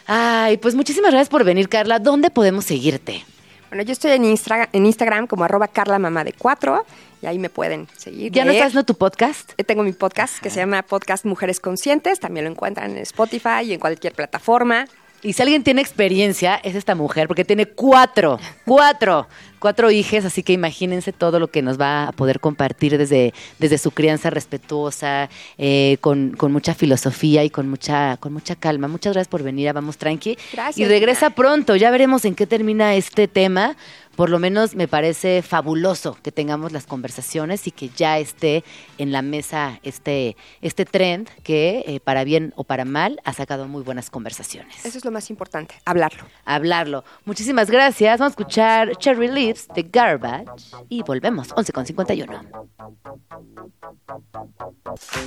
Ay, 0.06 0.58
pues 0.58 0.76
muchísimas 0.76 1.12
gracias 1.12 1.30
por 1.30 1.46
venir, 1.46 1.70
Carla. 1.70 1.98
¿Dónde 1.98 2.30
podemos 2.30 2.66
seguirte? 2.66 3.24
Bueno, 3.70 3.86
yo 3.86 3.94
estoy 3.94 4.12
en, 4.12 4.26
en 4.26 4.86
Instagram 4.86 5.28
como 5.28 5.46
arroba 5.46 5.70
Carla 5.70 5.98
Mamá 5.98 6.26
de 6.26 6.34
Cuatro 6.34 6.86
y 7.22 7.28
ahí 7.28 7.40
me 7.40 7.50
pueden 7.50 7.88
seguir. 7.96 8.34
¿Ya 8.34 8.44
no 8.44 8.52
estás 8.52 8.68
haciendo 8.68 8.84
tu 8.84 8.96
podcast? 8.96 9.54
Eh, 9.56 9.64
tengo 9.64 9.84
mi 9.84 9.94
podcast 9.94 10.40
que 10.40 10.50
se 10.50 10.60
llama 10.60 10.82
Podcast 10.82 11.24
Mujeres 11.24 11.62
Conscientes. 11.62 12.20
También 12.20 12.44
lo 12.44 12.52
encuentran 12.52 12.92
en 12.92 12.98
Spotify 12.98 13.64
y 13.64 13.72
en 13.72 13.80
cualquier 13.80 14.12
plataforma. 14.12 14.88
Y 15.22 15.34
si 15.34 15.42
alguien 15.42 15.64
tiene 15.64 15.82
experiencia, 15.82 16.56
es 16.64 16.76
esta 16.76 16.96
mujer, 16.96 17.28
porque 17.28 17.44
tiene 17.44 17.66
cuatro, 17.66 18.40
cuatro, 18.66 19.28
cuatro 19.60 19.92
hijas, 19.92 20.26
así 20.26 20.44
que 20.44 20.54
imagínense 20.54 21.14
todo 21.14 21.40
lo 21.40 21.50
que 21.50 21.62
nos 21.62 21.80
va 21.80 22.08
a 22.08 22.12
poder 22.12 22.40
compartir 22.40 22.98
desde, 22.98 23.34
desde 23.60 23.78
su 23.78 23.92
crianza 23.92 24.30
respetuosa, 24.30 25.30
eh, 25.58 25.98
con, 26.02 26.32
con, 26.32 26.52
mucha 26.52 26.74
filosofía 26.74 27.44
y 27.44 27.50
con 27.50 27.70
mucha, 27.70 28.18
con 28.18 28.34
mucha 28.34 28.56
calma. 28.56 28.88
Muchas 28.88 29.14
gracias 29.14 29.30
por 29.30 29.44
venir 29.44 29.70
a 29.70 29.74
Vamos 29.74 29.98
Tranqui. 29.98 30.38
Gracias. 30.54 30.78
Y 30.78 30.86
regresa 30.86 31.30
pronto, 31.30 31.76
ya 31.76 31.92
veremos 31.92 32.26
en 32.26 32.36
qué 32.36 32.48
termina 32.48 32.96
este 32.96 33.28
tema 33.28 33.76
por 34.20 34.30
lo 34.30 34.38
menos 34.38 34.76
me 34.76 34.90
parece 34.90 35.42
fabuloso 35.42 36.18
que 36.22 36.34
tengamos 36.34 36.74
las 36.74 36.86
conversaciones 36.86 37.68
y 37.68 37.72
que 37.72 37.88
ya 37.88 38.20
esté 38.20 38.66
en 38.98 39.14
la 39.14 39.22
mesa 39.22 39.80
este, 39.82 40.36
este 40.60 40.84
trend 40.84 41.30
que, 41.42 41.86
eh, 41.88 42.02
para 42.02 42.26
bien 42.26 42.52
o 42.58 42.66
para 42.66 42.84
mal, 42.84 43.22
ha 43.24 43.32
sacado 43.32 43.70
muy 43.70 43.82
buenas 43.82 44.10
conversaciones. 44.10 44.86
Eso 44.86 44.98
es 44.98 45.06
lo 45.06 45.12
más 45.12 45.30
importante, 45.30 45.76
hablarlo. 45.86 46.26
Hablarlo. 46.44 47.06
Muchísimas 47.24 47.72
gracias. 47.72 48.20
Vamos 48.20 48.32
a 48.32 48.34
escuchar 48.34 48.98
Cherry 48.98 49.30
Leaves 49.50 49.68
the 49.74 49.82
Garbage 49.82 50.76
y 50.90 51.02
volvemos 51.02 51.50
11.51. 51.56 52.68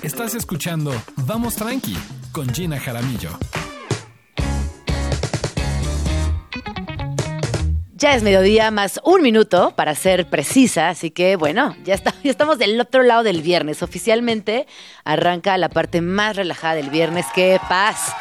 Estás 0.03 0.37
escuchando 0.37 0.93
Vamos 1.27 1.57
Tranqui 1.57 1.97
con 2.31 2.49
Gina 2.55 2.79
Jaramillo. 2.79 3.31
Ya 7.95 8.15
es 8.15 8.23
mediodía 8.23 8.71
más 8.71 9.01
un 9.05 9.23
minuto 9.23 9.75
para 9.75 9.97
ser 9.97 10.29
precisa, 10.29 10.89
así 10.89 11.11
que 11.11 11.35
bueno, 11.35 11.75
ya, 11.85 11.95
está, 11.95 12.15
ya 12.23 12.31
estamos 12.31 12.59
del 12.59 12.81
otro 12.81 13.03
lado 13.03 13.25
del 13.25 13.43
viernes. 13.43 13.83
Oficialmente 13.83 14.69
arranca 15.05 15.59
la 15.59 15.69
parte 15.69 16.01
más 16.01 16.37
relajada 16.37 16.75
del 16.77 16.91
viernes. 16.91 17.27
¡Qué 17.35 17.59
paz! 17.69 18.13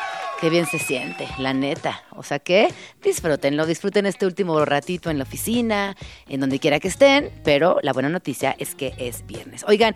Qué 0.41 0.49
bien 0.49 0.65
se 0.65 0.79
siente, 0.79 1.27
la 1.37 1.53
neta. 1.53 2.03
O 2.15 2.23
sea 2.23 2.39
que 2.39 2.73
disfrútenlo, 3.03 3.67
disfruten 3.67 4.07
este 4.07 4.25
último 4.25 4.65
ratito 4.65 5.11
en 5.11 5.19
la 5.19 5.23
oficina, 5.23 5.95
en 6.27 6.39
donde 6.39 6.57
quiera 6.57 6.79
que 6.79 6.87
estén, 6.87 7.29
pero 7.43 7.77
la 7.83 7.93
buena 7.93 8.09
noticia 8.09 8.55
es 8.57 8.73
que 8.73 8.95
es 8.97 9.23
viernes. 9.27 9.63
Oigan, 9.67 9.95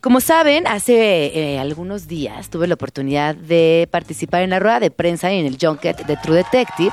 como 0.00 0.20
saben, 0.20 0.66
hace 0.66 1.26
eh, 1.26 1.60
algunos 1.60 2.08
días 2.08 2.50
tuve 2.50 2.66
la 2.66 2.74
oportunidad 2.74 3.36
de 3.36 3.88
participar 3.88 4.42
en 4.42 4.50
la 4.50 4.58
rueda 4.58 4.80
de 4.80 4.90
prensa 4.90 5.30
en 5.30 5.46
el 5.46 5.58
junket 5.60 6.04
de 6.04 6.16
True 6.16 6.38
Detective 6.38 6.90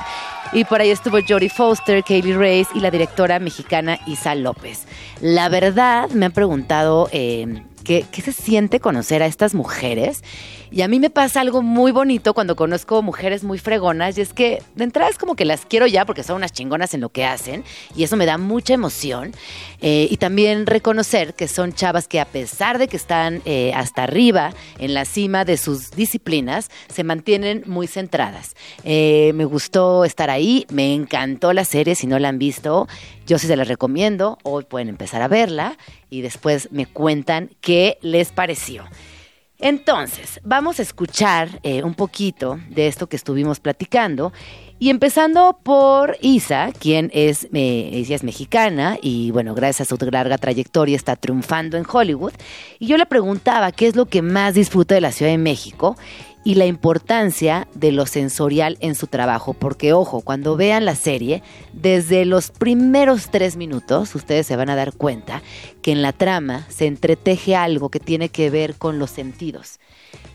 y 0.52 0.64
por 0.64 0.80
ahí 0.80 0.90
estuvo 0.90 1.18
Jodie 1.26 1.48
Foster, 1.48 2.04
Kaylee 2.04 2.36
Reyes 2.36 2.68
y 2.72 2.78
la 2.78 2.92
directora 2.92 3.40
mexicana 3.40 3.98
Isa 4.06 4.36
López. 4.36 4.86
La 5.20 5.48
verdad, 5.48 6.08
me 6.10 6.26
han 6.26 6.32
preguntado... 6.32 7.08
Eh, 7.10 7.64
¿Qué, 7.82 8.06
se 8.12 8.32
siente 8.32 8.80
conocer 8.80 9.22
a 9.22 9.26
estas 9.26 9.54
mujeres? 9.54 10.22
Y 10.72 10.80
a 10.80 10.88
mí 10.88 10.98
me 10.98 11.10
pasa 11.10 11.42
algo 11.42 11.60
muy 11.60 11.92
bonito 11.92 12.32
cuando 12.32 12.56
conozco 12.56 13.02
mujeres 13.02 13.44
muy 13.44 13.58
fregonas 13.58 14.16
y 14.16 14.22
es 14.22 14.32
que 14.32 14.62
de 14.74 14.84
entrada 14.84 15.10
es 15.10 15.18
como 15.18 15.36
que 15.36 15.44
las 15.44 15.66
quiero 15.66 15.86
ya 15.86 16.06
porque 16.06 16.22
son 16.22 16.36
unas 16.36 16.50
chingonas 16.50 16.94
en 16.94 17.02
lo 17.02 17.10
que 17.10 17.26
hacen 17.26 17.62
y 17.94 18.04
eso 18.04 18.16
me 18.16 18.24
da 18.24 18.38
mucha 18.38 18.72
emoción. 18.72 19.32
Eh, 19.82 20.08
y 20.10 20.16
también 20.16 20.64
reconocer 20.64 21.34
que 21.34 21.46
son 21.46 21.74
chavas 21.74 22.08
que 22.08 22.20
a 22.20 22.24
pesar 22.24 22.78
de 22.78 22.88
que 22.88 22.96
están 22.96 23.42
eh, 23.44 23.72
hasta 23.74 24.04
arriba 24.04 24.54
en 24.78 24.94
la 24.94 25.04
cima 25.04 25.44
de 25.44 25.58
sus 25.58 25.90
disciplinas, 25.90 26.70
se 26.88 27.04
mantienen 27.04 27.64
muy 27.66 27.86
centradas. 27.86 28.56
Eh, 28.82 29.32
me 29.34 29.44
gustó 29.44 30.06
estar 30.06 30.30
ahí, 30.30 30.66
me 30.70 30.94
encantó 30.94 31.52
la 31.52 31.66
serie, 31.66 31.96
si 31.96 32.06
no 32.06 32.18
la 32.18 32.30
han 32.30 32.38
visto, 32.38 32.88
yo 33.26 33.38
sí 33.38 33.46
se 33.46 33.56
las 33.56 33.68
recomiendo, 33.68 34.38
hoy 34.42 34.64
pueden 34.64 34.88
empezar 34.88 35.20
a 35.20 35.28
verla 35.28 35.76
y 36.08 36.22
después 36.22 36.70
me 36.72 36.86
cuentan 36.86 37.50
qué 37.60 37.98
les 38.00 38.32
pareció. 38.32 38.84
Entonces, 39.62 40.40
vamos 40.42 40.80
a 40.80 40.82
escuchar 40.82 41.60
un 41.84 41.94
poquito 41.94 42.58
de 42.68 42.88
esto 42.88 43.08
que 43.08 43.16
estuvimos 43.16 43.60
platicando 43.60 44.32
y 44.82 44.90
empezando 44.90 45.60
por 45.62 46.16
Isa, 46.20 46.72
quien 46.76 47.08
es, 47.14 47.44
eh, 47.52 47.90
ella 47.92 48.16
es 48.16 48.24
mexicana 48.24 48.98
y 49.00 49.30
bueno, 49.30 49.54
gracias 49.54 49.92
a 49.92 49.96
su 49.96 50.10
larga 50.10 50.38
trayectoria 50.38 50.96
está 50.96 51.14
triunfando 51.14 51.76
en 51.76 51.84
Hollywood. 51.88 52.32
Y 52.80 52.88
yo 52.88 52.96
le 52.96 53.06
preguntaba 53.06 53.70
qué 53.70 53.86
es 53.86 53.94
lo 53.94 54.06
que 54.06 54.22
más 54.22 54.54
disfruta 54.54 54.96
de 54.96 55.00
la 55.00 55.12
Ciudad 55.12 55.30
de 55.30 55.38
México 55.38 55.96
y 56.44 56.56
la 56.56 56.66
importancia 56.66 57.68
de 57.74 57.92
lo 57.92 58.06
sensorial 58.06 58.76
en 58.80 58.94
su 58.94 59.06
trabajo, 59.06 59.54
porque 59.54 59.92
ojo, 59.92 60.20
cuando 60.22 60.56
vean 60.56 60.84
la 60.84 60.94
serie, 60.94 61.42
desde 61.72 62.24
los 62.24 62.50
primeros 62.50 63.30
tres 63.30 63.56
minutos 63.56 64.14
ustedes 64.14 64.46
se 64.46 64.56
van 64.56 64.70
a 64.70 64.76
dar 64.76 64.92
cuenta 64.92 65.42
que 65.82 65.92
en 65.92 66.02
la 66.02 66.12
trama 66.12 66.66
se 66.68 66.86
entreteje 66.86 67.54
algo 67.54 67.90
que 67.90 68.00
tiene 68.00 68.28
que 68.28 68.50
ver 68.50 68.74
con 68.74 68.98
los 68.98 69.10
sentidos 69.10 69.78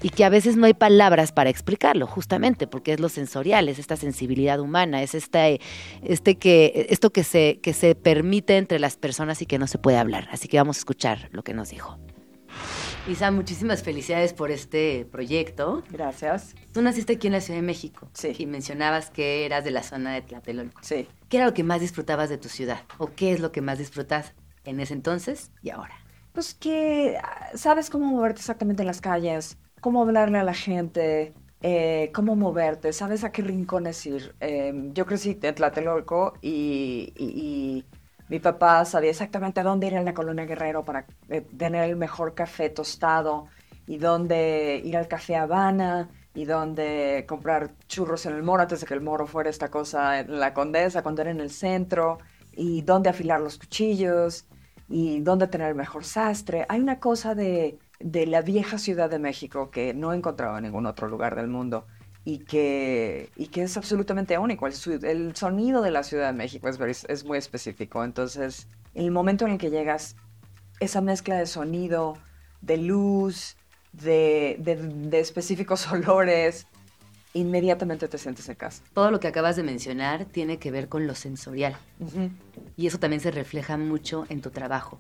y 0.02 0.10
que 0.10 0.24
a 0.26 0.30
veces 0.30 0.56
no 0.56 0.66
hay 0.66 0.74
palabras 0.74 1.32
para 1.32 1.50
explicarlo, 1.50 2.08
justamente 2.08 2.68
porque 2.68 2.94
es 2.94 3.00
lo 3.00 3.10
sensorial, 3.10 3.68
es 3.70 3.80
esta 3.80 3.96
sensibilidad 3.96 4.60
humana, 4.60 5.02
es 5.02 5.16
este, 5.16 5.60
este 6.04 6.36
que, 6.36 6.88
esto 6.90 7.10
que 7.10 7.24
se, 7.24 7.60
que 7.62 7.74
se 7.74 7.96
permite 7.96 8.58
entre 8.58 8.80
las 8.80 8.96
personas 8.98 9.42
y 9.42 9.46
que 9.46 9.60
no 9.60 9.68
se 9.68 9.78
puede 9.78 9.98
hablar. 9.98 10.28
Así 10.32 10.48
que 10.48 10.58
vamos 10.58 10.78
a 10.78 10.80
escuchar 10.80 11.30
lo 11.32 11.44
que 11.44 11.54
nos 11.54 11.70
dijo. 11.70 11.98
Isa, 13.08 13.32
muchísimas 13.32 13.84
felicidades 13.84 14.34
por 14.34 14.52
este 14.52 15.08
proyecto. 15.10 15.82
Gracias. 15.90 16.56
Tú 16.74 16.82
naciste 16.82 17.14
aquí 17.14 17.28
en 17.28 17.34
la 17.34 17.40
Ciudad 17.40 17.60
de 17.60 17.66
México. 17.66 18.10
Sí. 18.12 18.34
Y 18.38 18.46
mencionabas 18.46 19.10
que 19.10 19.46
eras 19.46 19.64
de 19.64 19.72
la 19.72 19.82
zona 19.82 20.14
de 20.14 20.22
Tlatelolco. 20.24 20.82
Sí. 20.84 21.08
¿Qué 21.30 21.38
era 21.38 21.46
lo 21.46 21.54
que 21.54 21.64
más 21.64 21.80
disfrutabas 21.80 22.28
de 22.28 22.38
tu 22.38 22.50
ciudad? 22.50 22.82
¿O 22.98 23.12
qué 23.16 23.32
es 23.32 23.40
lo 23.40 23.54
que 23.54 23.62
más 23.62 23.78
disfrutas 23.80 24.34
en 24.66 24.82
ese 24.82 24.94
entonces 24.94 25.52
y 25.62 25.70
ahora? 25.70 25.96
Pues 26.34 26.54
que 26.54 27.18
ah, 27.24 27.52
sabes 27.56 27.90
cómo 27.90 28.08
moverte 28.08 28.42
exactamente 28.42 28.84
en 28.84 28.88
las 28.88 29.00
calles, 29.00 29.58
cómo 29.80 30.02
hablarle 30.02 30.40
a 30.40 30.44
la 30.44 30.54
gente, 30.54 31.34
eh, 31.62 32.12
cómo 32.14 32.36
moverte, 32.36 32.94
sabes 32.94 33.24
a 33.24 33.32
qué 33.32 33.42
rincones 33.42 34.06
ir. 34.06 34.36
Em, 34.42 34.94
yo 34.94 35.06
crecí 35.06 35.40
en 35.42 35.56
Tlatelolco 35.56 36.34
y, 36.42 37.84
mi 38.30 38.40
papá 38.40 38.84
sabía 38.86 39.12
exactamente 39.12 39.64
dónde 39.64 39.88
ir 39.88 39.94
en 39.94 40.06
la 40.06 40.14
colonia 40.14 40.46
Guerrero 40.46 40.84
para 40.84 41.06
eh, 41.30 41.42
tener 41.42 41.90
el 41.90 41.96
mejor 41.96 42.34
café 42.34 42.70
tostado 42.70 43.48
y 43.86 43.98
dónde 43.98 44.82
ir 44.84 44.98
al 44.98 45.08
café 45.08 45.36
Habana 45.36 46.10
y 46.34 46.46
dónde 46.46 47.26
comprar 47.28 47.72
churros 47.88 48.26
en 48.26 48.34
el 48.34 48.44
Moro 48.44 48.64
antes 48.64 48.82
de 48.82 48.86
que 48.86 48.94
el 48.94 49.02
Moro 49.02 49.26
fuera 49.28 49.50
esta 49.50 49.70
cosa 49.70 50.20
en 50.20 50.40
la 50.40 50.54
Condesa 50.54 51.04
cuando 51.04 51.22
era 51.22 51.32
en 51.32 51.40
el 51.40 51.50
centro 51.50 52.20
y 52.52 52.82
dónde 52.82 53.10
afilar 53.10 53.40
los 53.42 53.58
cuchillos 53.58 54.46
y 54.90 55.22
dónde 55.22 55.48
tener 55.48 55.70
el 55.70 55.76
mejor 55.76 56.04
sastre. 56.04 56.66
Hay 56.70 56.80
una 56.80 57.00
cosa 57.00 57.34
de 57.34 57.80
de 58.00 58.28
la 58.28 58.42
vieja 58.42 58.78
Ciudad 58.78 59.10
de 59.10 59.20
México 59.20 59.72
que 59.72 59.94
no 59.94 60.14
he 60.14 60.16
encontrado 60.16 60.58
en 60.58 60.64
ningún 60.64 60.86
otro 60.86 61.08
lugar 61.08 61.36
del 61.36 61.48
mundo 61.48 61.86
y 62.28 62.40
que, 62.40 63.30
y 63.38 63.48
que 63.48 63.64
es 63.64 63.78
absolutamente 63.78 64.38
único. 64.38 64.68
El, 64.68 64.74
el 65.06 65.34
sonido 65.38 65.82
de 65.82 65.92
la 65.92 66.04
Ciudad 66.04 66.28
de 66.28 66.38
México 66.38 66.68
es, 66.68 67.06
es 67.08 67.24
muy 67.24 67.38
específico. 67.38 68.04
Entonces, 68.04 68.68
el 68.94 69.12
momento 69.12 69.46
en 69.46 69.54
el 69.54 69.58
que 69.58 69.70
llegas, 69.70 70.18
esa 70.82 71.00
mezcla 71.00 71.38
de 71.38 71.46
sonido, 71.46 72.18
de 72.60 72.76
luz, 72.80 73.56
de, 73.94 74.58
de, 74.60 75.20
específicos 75.22 75.88
olores, 75.94 76.68
inmediatamente 77.34 78.10
te 78.10 78.18
sientes 78.18 78.50
en 78.50 78.56
casa. 78.56 78.84
Todo 78.94 79.10
lo 79.10 79.22
que 79.22 79.30
acabas 79.30 79.56
de 79.56 79.64
mencionar 79.64 80.26
tiene 80.26 80.58
que 80.58 80.70
ver 80.70 80.90
con 80.90 81.08
lo 81.08 81.16
sensorial. 81.16 81.78
Y 82.76 82.88
eso 82.88 83.00
también 83.00 83.22
se 83.22 83.32
refleja 83.32 83.78
mucho 83.78 84.26
en 84.28 84.42
tu 84.42 84.50
trabajo. 84.50 85.00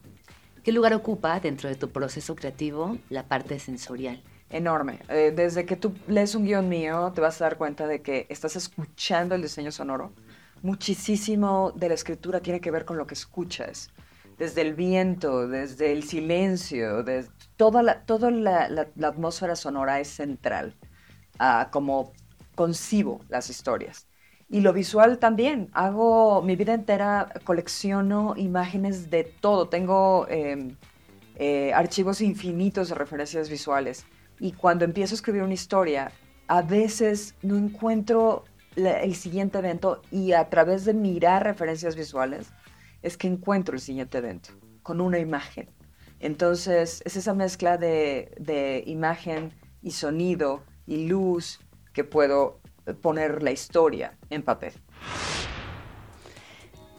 ¿Qué 0.63 0.71
lugar 0.71 0.93
ocupa 0.93 1.41
dentro 1.41 1.67
de 1.67 1.75
tu 1.75 1.89
proceso 1.89 2.38
creativo 2.38 2.97
la 3.09 3.28
parte 3.28 3.59
sensorial? 3.59 4.23
Enorme. 4.50 5.00
Eh, 5.10 5.34
desde 5.36 5.66
que 5.66 5.76
tú 5.76 5.93
lees 6.08 6.34
un 6.34 6.45
guion 6.45 6.70
mío, 6.70 7.12
te 7.14 7.20
vas 7.20 7.41
a 7.41 7.45
dar 7.45 7.58
cuenta 7.58 7.86
de 7.86 8.02
que 8.02 8.28
estás 8.30 8.56
escuchando 8.56 9.36
el 9.36 9.41
diseño 9.41 9.72
sonoro. 9.72 10.14
Muchísimo 10.62 11.74
de 11.76 11.89
la 11.89 11.95
escritura 11.95 12.39
tiene 12.39 12.62
que 12.62 12.72
ver 12.72 12.86
con 12.86 12.98
lo 12.98 13.06
que 13.06 13.14
escuchas. 13.14 13.91
Desde 14.38 14.62
el 14.62 14.74
viento, 14.74 15.48
desde 15.48 15.91
el 15.91 16.04
silencio, 16.04 17.04
desde 17.04 17.30
toda 17.58 17.84
la, 17.84 18.02
toda 18.06 18.32
la, 18.32 18.88
atmósfera 19.04 19.56
sonora 19.56 20.00
es 20.00 20.08
central 20.08 20.76
a 21.39 21.70
cómo 21.72 22.14
concibo 22.56 23.20
las 23.30 23.50
historias. 23.50 24.08
Y 24.50 24.62
lo 24.62 24.72
visual 24.72 25.20
también. 25.20 25.70
Hago 25.74 26.41
mi 26.41 26.56
vida 26.56 26.74
entera, 26.74 27.34
colecciono 27.43 28.34
imágenes 28.38 29.10
de 29.10 29.26
todo. 29.26 29.68
Tengo 29.68 30.26
em, 30.30 30.78
eh, 31.36 31.74
archivos 31.74 32.22
infinitos 32.22 32.89
de 32.89 32.95
referencias 32.95 33.50
visuales. 33.50 34.06
Y 34.40 34.52
cuando 34.52 34.86
empiezo 34.86 35.14
a 35.14 35.18
escribir 35.18 35.44
una 35.44 35.54
historia, 35.54 36.12
a 36.48 36.62
veces 36.62 37.36
no 37.42 37.58
encuentro 37.58 38.46
el 38.76 39.16
siguiente 39.16 39.58
evento 39.58 40.02
y 40.12 40.34
a 40.34 40.50
través 40.50 40.86
de 40.86 40.94
mirar 40.94 41.44
referencias 41.44 41.96
visuales 41.96 42.54
es 43.02 43.18
que 43.18 43.28
encuentro 43.28 43.74
el 43.76 43.82
siguiente 43.82 44.20
evento 44.20 44.50
con 44.84 45.02
una 45.02 45.20
imagen. 45.20 45.70
Entonces 46.20 47.02
es 47.06 47.16
esa 47.16 47.34
mezcla 47.34 47.78
de, 47.78 48.32
de 48.40 48.84
imagen 48.86 49.52
y 49.82 49.92
sonido 49.92 50.64
y 50.86 51.08
luz 51.08 51.60
que 51.94 52.04
puedo 52.04 52.60
poner 53.02 53.44
la 53.44 53.52
historia 53.52 54.18
en 54.30 54.44
papel. 54.44 54.74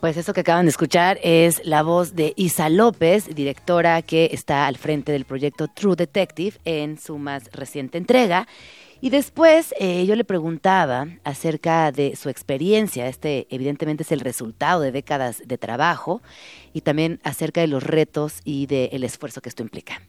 Pues 0.01 0.17
eso 0.17 0.33
que 0.33 0.43
acaban 0.43 0.67
de 0.67 0.71
escuchar 0.71 1.19
es 1.25 1.61
la 1.65 1.83
voz 1.83 2.15
de 2.15 2.33
Isa 2.37 2.69
López, 2.69 3.35
directora 3.35 4.01
que 4.03 4.31
está 4.33 4.69
al 4.69 4.77
frente 4.77 5.11
del 5.11 5.25
proyecto 5.25 5.67
True 5.67 5.97
Detective 5.97 6.57
en 6.65 7.01
su 7.01 7.19
más 7.19 7.51
reciente 7.51 7.99
entrega. 7.99 8.47
Y 9.01 9.11
después 9.11 9.75
eh, 9.81 10.07
yo 10.07 10.15
le 10.15 10.23
preguntaba 10.23 11.09
acerca 11.25 11.91
de 11.91 12.15
su 12.15 12.29
experiencia, 12.29 13.09
este 13.09 13.49
evidentemente 13.51 14.05
es 14.05 14.13
el 14.13 14.21
resultado 14.21 14.83
de 14.83 14.93
décadas 14.93 15.43
de 15.45 15.59
trabajo, 15.59 16.23
y 16.73 16.83
también 16.83 17.19
acerca 17.25 17.61
de 17.61 17.67
los 17.67 17.83
retos 17.83 18.41
y 18.45 18.67
del 18.67 19.03
esfuerzo 19.03 19.41
que 19.41 19.49
esto 19.49 19.65
implica. 19.65 20.01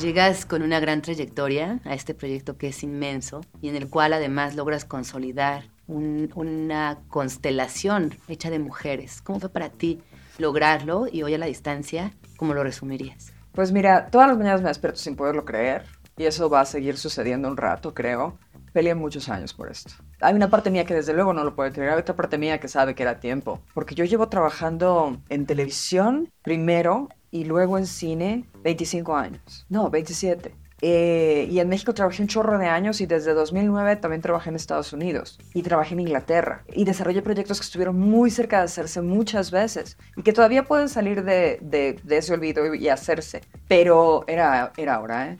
Llegas 0.00 0.46
con 0.46 0.62
una 0.62 0.80
gran 0.80 1.02
trayectoria 1.02 1.80
a 1.84 1.92
este 1.92 2.14
proyecto 2.14 2.56
que 2.56 2.68
es 2.68 2.82
inmenso 2.82 3.42
y 3.60 3.68
en 3.68 3.76
el 3.76 3.90
cual 3.90 4.14
además 4.14 4.54
logras 4.54 4.86
consolidar 4.86 5.75
una 5.86 6.98
constelación 7.08 8.14
hecha 8.28 8.50
de 8.50 8.58
mujeres. 8.58 9.22
¿Cómo 9.22 9.40
fue 9.40 9.48
para 9.48 9.70
ti 9.70 10.00
lograrlo 10.38 11.06
y 11.10 11.22
hoy 11.22 11.34
a 11.34 11.38
la 11.38 11.46
distancia, 11.46 12.12
cómo 12.36 12.54
lo 12.54 12.62
resumirías? 12.62 13.32
Pues 13.52 13.72
mira, 13.72 14.08
todas 14.10 14.28
las 14.28 14.36
mañanas 14.36 14.62
me 14.62 14.68
despierto 14.68 14.98
sin 14.98 15.16
poderlo 15.16 15.44
creer 15.44 15.84
y 16.16 16.24
eso 16.24 16.48
va 16.50 16.60
a 16.60 16.66
seguir 16.66 16.96
sucediendo 16.96 17.48
un 17.48 17.56
rato, 17.56 17.94
creo. 17.94 18.38
Peleé 18.72 18.94
muchos 18.94 19.28
años 19.30 19.54
por 19.54 19.70
esto. 19.70 19.94
Hay 20.20 20.34
una 20.34 20.50
parte 20.50 20.70
mía 20.70 20.84
que 20.84 20.94
desde 20.94 21.14
luego 21.14 21.32
no 21.32 21.44
lo 21.44 21.56
puede 21.56 21.72
creer, 21.72 21.92
hay 21.92 21.98
otra 21.98 22.14
parte 22.14 22.36
mía 22.36 22.60
que 22.60 22.68
sabe 22.68 22.94
que 22.94 23.02
era 23.02 23.20
tiempo, 23.20 23.60
porque 23.72 23.94
yo 23.94 24.04
llevo 24.04 24.28
trabajando 24.28 25.18
en 25.30 25.46
televisión 25.46 26.30
primero 26.42 27.08
y 27.30 27.44
luego 27.44 27.78
en 27.78 27.86
cine 27.86 28.44
25 28.62 29.16
años. 29.16 29.66
No, 29.68 29.88
27. 29.90 30.54
Eh, 30.82 31.48
y 31.50 31.58
en 31.58 31.68
México 31.70 31.94
trabajé 31.94 32.20
un 32.20 32.28
chorro 32.28 32.58
de 32.58 32.66
años 32.66 33.00
y 33.00 33.06
desde 33.06 33.32
2009 33.32 33.96
también 33.96 34.20
trabajé 34.20 34.50
en 34.50 34.56
Estados 34.56 34.92
Unidos 34.92 35.38
y 35.54 35.62
trabajé 35.62 35.94
en 35.94 36.00
Inglaterra 36.00 36.64
y 36.74 36.84
desarrollé 36.84 37.22
proyectos 37.22 37.60
que 37.60 37.64
estuvieron 37.64 37.98
muy 37.98 38.30
cerca 38.30 38.58
de 38.58 38.64
hacerse 38.64 39.00
muchas 39.00 39.50
veces 39.50 39.96
y 40.16 40.22
que 40.22 40.34
todavía 40.34 40.64
pueden 40.64 40.90
salir 40.90 41.24
de, 41.24 41.58
de, 41.62 42.16
ese 42.16 42.34
olvido 42.34 42.74
y 42.74 42.88
hacerse, 42.88 43.40
pero 43.68 44.24
era, 44.26 44.72
era 44.76 45.00
hora, 45.00 45.32
¿eh? 45.32 45.38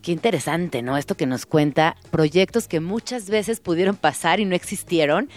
Qué 0.00 0.10
interesante, 0.10 0.82
¿no? 0.82 0.96
Esto 0.96 1.16
que 1.16 1.26
nos 1.26 1.46
cuenta, 1.46 1.96
proyectos 2.10 2.66
que 2.66 2.80
muchas 2.80 3.30
veces 3.30 3.60
pudieron 3.60 3.94
pasar 3.94 4.40
y 4.40 4.44
no 4.44 4.56
existieron 4.56 5.28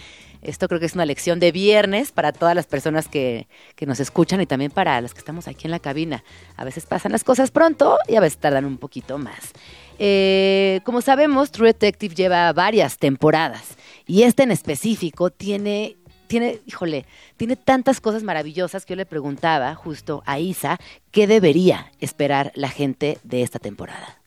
esto 0.42 0.68
creo 0.68 0.80
que 0.80 0.86
es 0.86 0.94
una 0.94 1.06
lección 1.06 1.40
de 1.40 1.52
viernes 1.52 2.12
para 2.12 2.32
todas 2.32 2.54
las 2.54 2.66
personas 2.66 3.08
que, 3.08 3.48
nos 3.86 4.00
escuchan 4.00 4.40
y 4.40 4.46
también 4.46 4.70
para 4.70 5.00
las 5.00 5.14
que 5.14 5.20
estamos 5.20 5.46
aquí 5.48 5.66
en 5.66 5.70
la 5.70 5.78
cabina. 5.78 6.24
A 6.56 6.64
veces 6.64 6.86
pasan 6.86 7.12
las 7.12 7.24
cosas 7.24 7.50
pronto 7.50 7.98
y 8.08 8.16
a 8.16 8.20
veces 8.20 8.38
tardan 8.38 8.64
un 8.64 8.78
poquito 8.78 9.18
más. 9.18 9.52
Eh, 9.98 10.80
como 10.84 11.00
sabemos, 11.00 11.50
True 11.50 11.68
Detective 11.68 12.14
lleva 12.14 12.52
varias 12.52 12.98
temporadas 12.98 13.76
y 14.06 14.22
este 14.22 14.42
en 14.42 14.50
específico 14.50 15.30
tiene 15.30 15.96
tiene, 16.26 16.60
híjole, 16.66 17.06
tiene 17.36 17.54
tantas 17.54 18.00
cosas 18.00 18.24
maravillosas 18.24 18.84
que 18.84 18.94
yo 18.94 18.96
le 18.96 19.06
preguntaba 19.06 19.74
justo 19.76 20.24
a 20.26 20.40
Isa 20.40 20.78
qué 21.12 21.26
debería 21.28 21.92
esperar 22.00 22.50
la 22.56 22.68
gente 22.68 23.18
de 23.22 23.42
esta 23.42 23.60
temporada. 23.60 24.18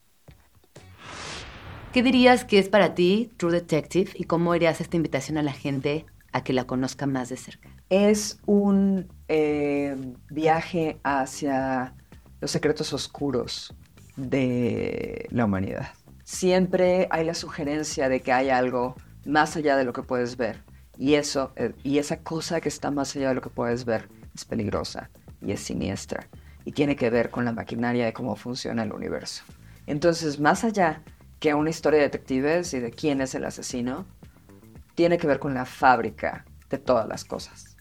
¿Qué 1.93 2.03
dirías 2.03 2.45
que 2.45 2.59
es 2.59 2.69
para 2.69 2.93
ti 2.93 3.31
True 3.37 3.51
Detective 3.51 4.11
y 4.13 4.25
cómo 4.25 4.53
harías 4.53 4.79
esta 4.79 4.95
invitación 4.95 5.39
a 5.39 5.41
la 5.41 5.53
gente 5.53 6.05
a 6.31 6.43
que 6.43 6.53
la 6.53 6.65
conozca 6.65 7.07
más 7.07 7.29
de 7.29 7.37
cerca? 7.37 7.67
Es 7.89 8.39
un 8.45 9.11
eh, 9.27 9.97
viaje 10.29 10.99
hacia 11.03 11.95
los 12.41 12.51
secretos 12.51 12.93
oscuros 12.93 13.75
de 14.15 15.27
la 15.31 15.45
humanidad. 15.45 15.89
Siempre 16.23 17.07
hay 17.09 17.25
la 17.25 17.33
sugerencia 17.33 18.07
de 18.07 18.21
que 18.21 18.33
hay 18.33 18.51
algo 18.51 18.95
más 19.25 19.55
allá 19.55 19.75
de 19.75 19.83
lo 19.83 19.91
que 19.91 20.03
puedes 20.03 20.37
ver. 20.37 20.63
Y 20.95 21.15
eso, 21.15 21.53
eh, 21.55 21.73
y 21.83 21.97
esa 21.97 22.17
cosa 22.19 22.61
que 22.61 22.69
está 22.69 22.91
más 22.91 23.15
allá 23.15 23.29
de 23.29 23.35
lo 23.35 23.41
que 23.41 23.49
puedes 23.49 23.83
ver 23.83 24.09
es 24.35 24.45
peligrosa 24.45 25.09
y 25.41 25.53
es 25.53 25.61
siniestra. 25.61 26.29
Y 26.65 26.71
tiene 26.71 26.95
que 26.95 27.09
ver 27.09 27.31
con 27.31 27.45
la 27.45 27.51
maquinaria 27.51 28.05
de 28.05 28.13
cómo 28.13 28.35
funciona 28.35 28.83
el 28.83 28.91
universo. 28.91 29.43
Entonces, 29.87 30.39
más 30.39 30.63
allá 30.63 31.01
que 31.39 31.53
una 31.53 31.69
historia 31.69 31.99
de 31.99 32.05
detectives 32.05 32.73
y 32.73 32.79
de 32.79 32.91
quién 32.91 33.21
es 33.21 33.35
el 33.35 33.45
asesino 33.45 34.05
tiene 34.95 35.17
que 35.17 35.27
ver 35.27 35.39
con 35.39 35.53
la 35.53 35.65
fábrica 35.65 36.45
de 36.69 36.77
todas 36.77 37.07
las 37.07 37.23
cosas. 37.23 37.77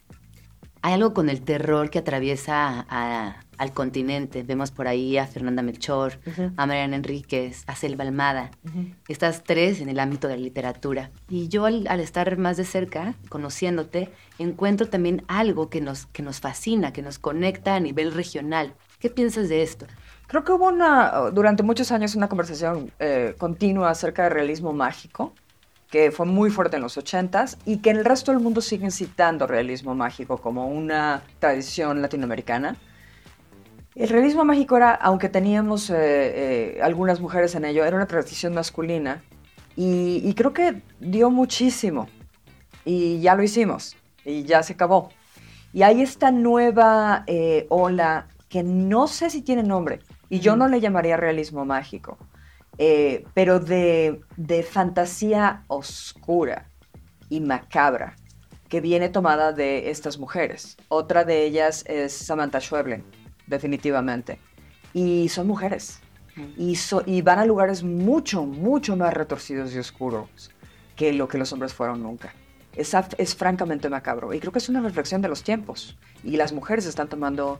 Hay 0.81 0.93
algo 0.93 1.13
con 1.13 1.29
el 1.29 1.43
terror 1.43 1.91
que 1.91 1.99
atraviesa 1.99 2.81
al 3.59 3.73
continente. 3.73 4.45
Vemos 4.45 4.71
por 4.71 4.87
ahí 4.87 5.19
a 5.19 5.27
Fernanda 5.27 5.61
Melchor, 5.61 6.21
a 6.57 6.67
Mariana 6.67 6.97
Enríquez, 6.97 7.65
a 7.67 7.75
Selva 7.75 8.05
Almada. 8.05 8.53
Estas 9.09 9.43
tres 9.43 9.81
en 9.81 9.89
el 9.89 9.99
ámbito 9.99 10.29
de 10.29 10.37
la 10.37 10.43
literatura. 10.43 11.11
Y 11.29 11.49
yo 11.49 11.65
al, 11.65 11.87
estar 11.99 12.39
más 12.39 12.57
de 12.57 12.65
cerca, 12.65 13.15
conociéndote, 13.29 14.11
encuentro 14.39 14.89
también 14.89 15.25
algo 15.27 15.69
que 15.69 15.81
nos, 15.81 16.07
que 16.07 16.23
nos 16.23 16.39
fascina, 16.39 16.93
que 16.93 17.03
nos 17.03 17.19
conecta 17.19 17.75
a 17.75 17.81
nivel 17.81 18.15
regional. 18.15 18.75
¿Qué 19.01 19.11
piensas 19.11 19.49
de 19.49 19.63
esto? 19.63 19.87
Creo 20.29 20.45
que 20.45 20.53
hubo 20.53 20.69
una, 20.69 21.31
durante 21.33 21.63
muchos 21.63 21.91
años 21.91 22.15
una 22.15 22.29
conversación 22.29 22.93
eh, 22.99 23.35
continua 23.39 23.89
acerca 23.89 24.25
del 24.25 24.33
realismo 24.33 24.75
mágico, 24.75 25.33
que 25.91 26.11
fue 26.11 26.27
muy 26.27 26.51
fuerte 26.51 26.77
en 26.77 26.83
los 26.83 26.99
ochentas 26.99 27.57
y 27.65 27.79
que 27.79 27.89
en 27.89 27.97
el 27.97 28.05
resto 28.05 28.31
del 28.31 28.41
mundo 28.43 28.61
siguen 28.61 28.91
citando 28.91 29.47
realismo 29.47 29.95
mágico 29.95 30.37
como 30.37 30.69
una 30.69 31.23
tradición 31.39 32.03
latinoamericana. 32.03 32.77
El 33.95 34.11
realismo 34.11 34.45
mágico 34.45 34.77
era, 34.77 34.93
aunque 34.93 35.31
teníamos 35.31 35.89
eh, 35.89 35.97
eh, 35.97 36.81
algunas 36.83 37.21
mujeres 37.21 37.55
en 37.55 37.65
ello, 37.65 37.87
era 37.87 37.97
una 37.97 38.07
tradición 38.07 38.53
masculina 38.53 39.25
y, 39.77 40.35
creo 40.35 40.53
que 40.53 40.83
dio 41.01 41.31
muchísimo 41.31 42.07
y 42.85 43.19
ya 43.21 43.35
lo 43.35 43.43
hicimos 43.43 43.97
y 44.27 44.43
ya 44.43 44.63
se 44.63 44.75
acabó. 44.75 45.09
Y 45.73 45.85
hay 45.85 46.03
esta 46.03 46.31
nueva 46.31 47.25
ola 47.71 48.27
que 48.51 48.63
no 48.63 49.07
sé 49.07 49.31
si 49.31 49.41
tiene 49.43 49.63
nombre, 49.63 50.01
y 50.29 50.41
yo 50.41 50.57
no 50.57 50.69
le 50.69 50.81
llamaría 50.81 51.17
realismo 51.17 51.65
mágico, 51.65 52.19
eh, 52.79 53.25
pero 53.35 53.59
de, 53.59 54.21
fantasía 54.71 55.65
oscura 55.67 56.69
y 57.29 57.41
macabra 57.41 58.15
que 58.69 58.81
viene 58.81 59.09
tomada 59.09 59.53
de 59.53 59.91
estas 59.91 60.19
mujeres. 60.19 60.77
Otra 60.89 61.25
de 61.25 61.45
ellas 61.45 61.85
es 61.89 62.13
Samantha 62.13 62.61
Schweblin, 62.61 63.03
definitivamente. 63.47 64.39
Y 64.93 65.29
son 65.31 65.47
mujeres. 65.47 66.01
Y, 66.57 66.79
y 67.07 67.23
van 67.23 67.41
a 67.41 67.47
lugares 67.47 67.83
mucho, 67.83 68.45
mucho 68.45 68.97
más 68.97 69.13
retorcidos 69.13 69.75
y 69.75 69.79
oscuros 69.79 70.51
que 70.95 71.13
lo 71.13 71.27
que 71.29 71.39
los 71.39 71.53
hombres 71.53 71.73
fueron 71.73 72.03
nunca. 72.03 72.35
Es, 72.77 72.95
es 73.17 73.35
francamente 73.35 73.89
macabro. 73.89 74.33
Y 74.35 74.39
creo 74.39 74.53
que 74.53 74.59
es 74.59 74.69
una 74.69 74.81
reflexión 74.81 75.23
de 75.23 75.29
los 75.29 75.43
tiempos. 75.43 75.97
Y 76.23 76.37
las 76.37 76.53
mujeres 76.53 76.87
están 76.87 77.09
tomando 77.09 77.59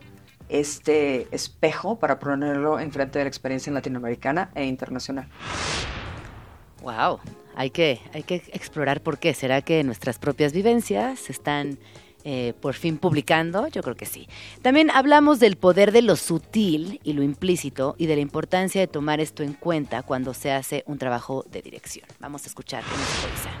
este 0.49 1.27
espejo 1.31 1.99
para 1.99 2.19
ponerlo 2.19 2.79
enfrente 2.79 3.19
de 3.19 3.25
la 3.25 3.29
experiencia 3.29 3.71
latinoamericana 3.71 4.51
e 4.55 4.65
internacional. 4.65 5.27
Wow, 6.81 7.19
hay 7.55 7.69
que, 7.69 7.99
hay 8.13 8.23
que 8.23 8.35
explorar 8.53 9.01
por 9.01 9.19
qué. 9.19 9.33
¿Será 9.33 9.61
que 9.61 9.83
nuestras 9.83 10.17
propias 10.17 10.53
vivencias 10.53 11.19
se 11.19 11.31
están 11.31 11.77
eh, 12.23 12.53
por 12.61 12.73
fin 12.73 12.97
publicando? 12.97 13.67
Yo 13.67 13.81
creo 13.81 13.95
que 13.95 14.05
sí. 14.05 14.27
También 14.61 14.89
hablamos 14.91 15.39
del 15.39 15.57
poder 15.57 15.91
de 15.91 16.01
lo 16.01 16.15
sutil 16.15 16.99
y 17.03 17.13
lo 17.13 17.23
implícito 17.23 17.95
y 17.97 18.05
de 18.05 18.15
la 18.15 18.21
importancia 18.21 18.81
de 18.81 18.87
tomar 18.87 19.19
esto 19.19 19.43
en 19.43 19.53
cuenta 19.53 20.03
cuando 20.03 20.33
se 20.33 20.51
hace 20.51 20.83
un 20.87 20.97
trabajo 20.97 21.45
de 21.51 21.61
dirección. 21.61 22.07
Vamos 22.19 22.45
a 22.45 22.47
escuchar 22.47 22.83
qué 22.83 22.91
nos 22.91 23.53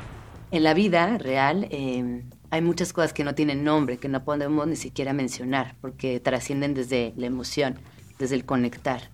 En 0.51 0.63
la 0.63 0.73
vida 0.73 1.17
real, 1.17 1.67
eh, 1.69 2.23
hay 2.51 2.61
muchas 2.61 2.93
cosas 2.93 3.13
que 3.13 3.23
no 3.23 3.35
tienen 3.35 3.63
nombre, 3.63 3.97
que 3.97 4.09
no 4.09 4.23
podemos 4.23 4.67
ni 4.67 4.75
siquiera 4.75 5.13
mencionar, 5.13 5.75
porque 5.81 6.19
trascienden 6.19 6.73
desde 6.73 7.13
la 7.15 7.27
emoción, 7.27 7.79
desde 8.17 8.35
el 8.35 8.45
conectar. 8.45 9.09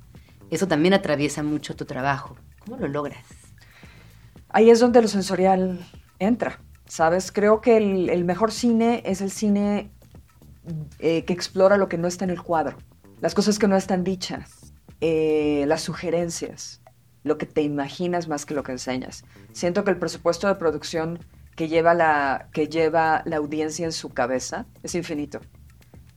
Eso 0.50 0.68
también 0.68 0.94
atraviesa 0.94 1.44
mucho 1.44 1.76
tu 1.76 1.86
trabajo. 1.86 2.38
¿Cómo 2.60 2.78
lo 2.78 2.88
logras? 2.88 3.26
Ahí 4.50 4.70
es 4.70 4.80
donde 4.80 5.02
lo 5.02 5.08
sensorial 5.08 5.86
entra, 6.20 6.62
¿sabes? 6.86 7.32
Creo 7.32 7.62
que 7.62 7.78
el, 7.78 8.24
mejor 8.26 8.52
cine 8.52 9.04
es 9.06 9.22
el 9.22 9.32
cine 9.32 9.92
eh, 11.00 11.26
que 11.26 11.34
explora 11.34 11.78
lo 11.78 11.90
que 11.90 11.98
no 11.98 12.08
está 12.08 12.24
en 12.24 12.32
el 12.32 12.42
cuadro, 12.42 12.78
las 13.20 13.36
cosas 13.36 13.60
que 13.60 13.68
no 13.68 13.76
están 13.76 14.04
dichas, 14.04 14.74
eh, 15.02 15.66
las 15.68 15.82
sugerencias, 15.82 16.82
lo 17.24 17.38
que 17.38 17.46
te 17.46 17.64
imaginas 17.64 18.28
más 18.28 18.46
que 18.46 18.54
lo 18.54 18.64
que 18.64 18.72
enseñas. 18.72 19.26
Siento 19.52 19.84
que 19.84 19.92
el 19.92 19.98
presupuesto 19.98 20.48
de 20.48 20.56
producción 20.56 21.20
que 21.56 21.68
lleva 21.68 21.94
la, 21.94 22.50
que 22.54 22.68
lleva 22.68 23.24
la 23.26 23.38
audiencia 23.38 23.86
en 23.86 23.92
su 23.92 24.10
cabeza 24.10 24.66
es 24.84 24.96
infinito. 24.96 25.40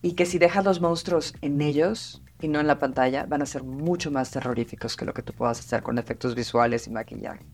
Y 0.02 0.12
que 0.12 0.26
si 0.26 0.38
dejas 0.38 0.64
los 0.64 0.80
monstruos 0.80 1.34
en 1.40 1.60
ellos 1.60 2.22
y 2.40 2.48
no 2.48 2.60
en 2.60 2.66
la 2.66 2.78
pantalla, 2.78 3.24
van 3.26 3.42
a 3.42 3.46
ser 3.46 3.64
mucho 3.64 4.10
más 4.10 4.30
terroríficos 4.30 4.96
que 4.96 5.04
lo 5.04 5.14
que 5.14 5.22
tú 5.22 5.32
puedas 5.32 5.58
hacer 5.60 5.82
con 5.82 5.98
efectos 5.98 6.34
visuales 6.34 6.86
y 6.86 6.90
maquillaje. 6.90 7.44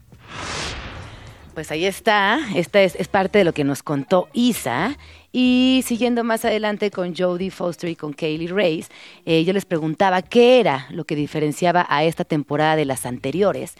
Pues 1.55 1.71
ahí 1.71 1.85
está, 1.85 2.41
esta 2.57 2.83
es, 2.83 3.09
parte 3.09 3.39
de 3.39 3.45
lo 3.45 3.53
que 3.53 3.63
nos 3.63 3.83
contó 3.83 4.29
Isa. 4.33 4.99
Y 5.31 5.83
siguiendo 5.87 6.25
más 6.25 6.45
adelante 6.45 6.91
con 6.91 7.15
Jodie 7.15 7.51
Foster 7.51 7.89
y 7.91 7.97
con 7.97 8.13
Kaylee 8.13 8.49
Reyes, 8.49 8.89
eh, 9.25 9.45
yo 9.45 9.53
les 9.53 9.65
preguntaba 9.65 10.23
qué 10.23 10.59
era 10.59 10.87
lo 10.91 11.05
que 11.05 11.15
diferenciaba 11.15 11.87
a 11.89 12.05
esta 12.05 12.25
temporada 12.25 12.77
de 12.77 12.85
las 12.85 13.07
anteriores 13.07 13.77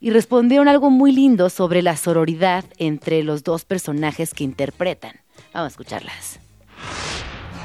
y 0.00 0.10
respondieron 0.10 0.68
algo 0.68 0.90
muy 0.90 1.12
lindo 1.12 1.48
sobre 1.50 1.82
la 1.82 1.96
sororidad 1.96 2.64
entre 2.78 3.22
los 3.22 3.42
dos 3.42 3.64
personajes 3.64 4.34
que 4.34 4.44
interpretan. 4.44 5.20
Vamos 5.52 5.66
a 5.66 5.70
escucharlas. 5.72 6.40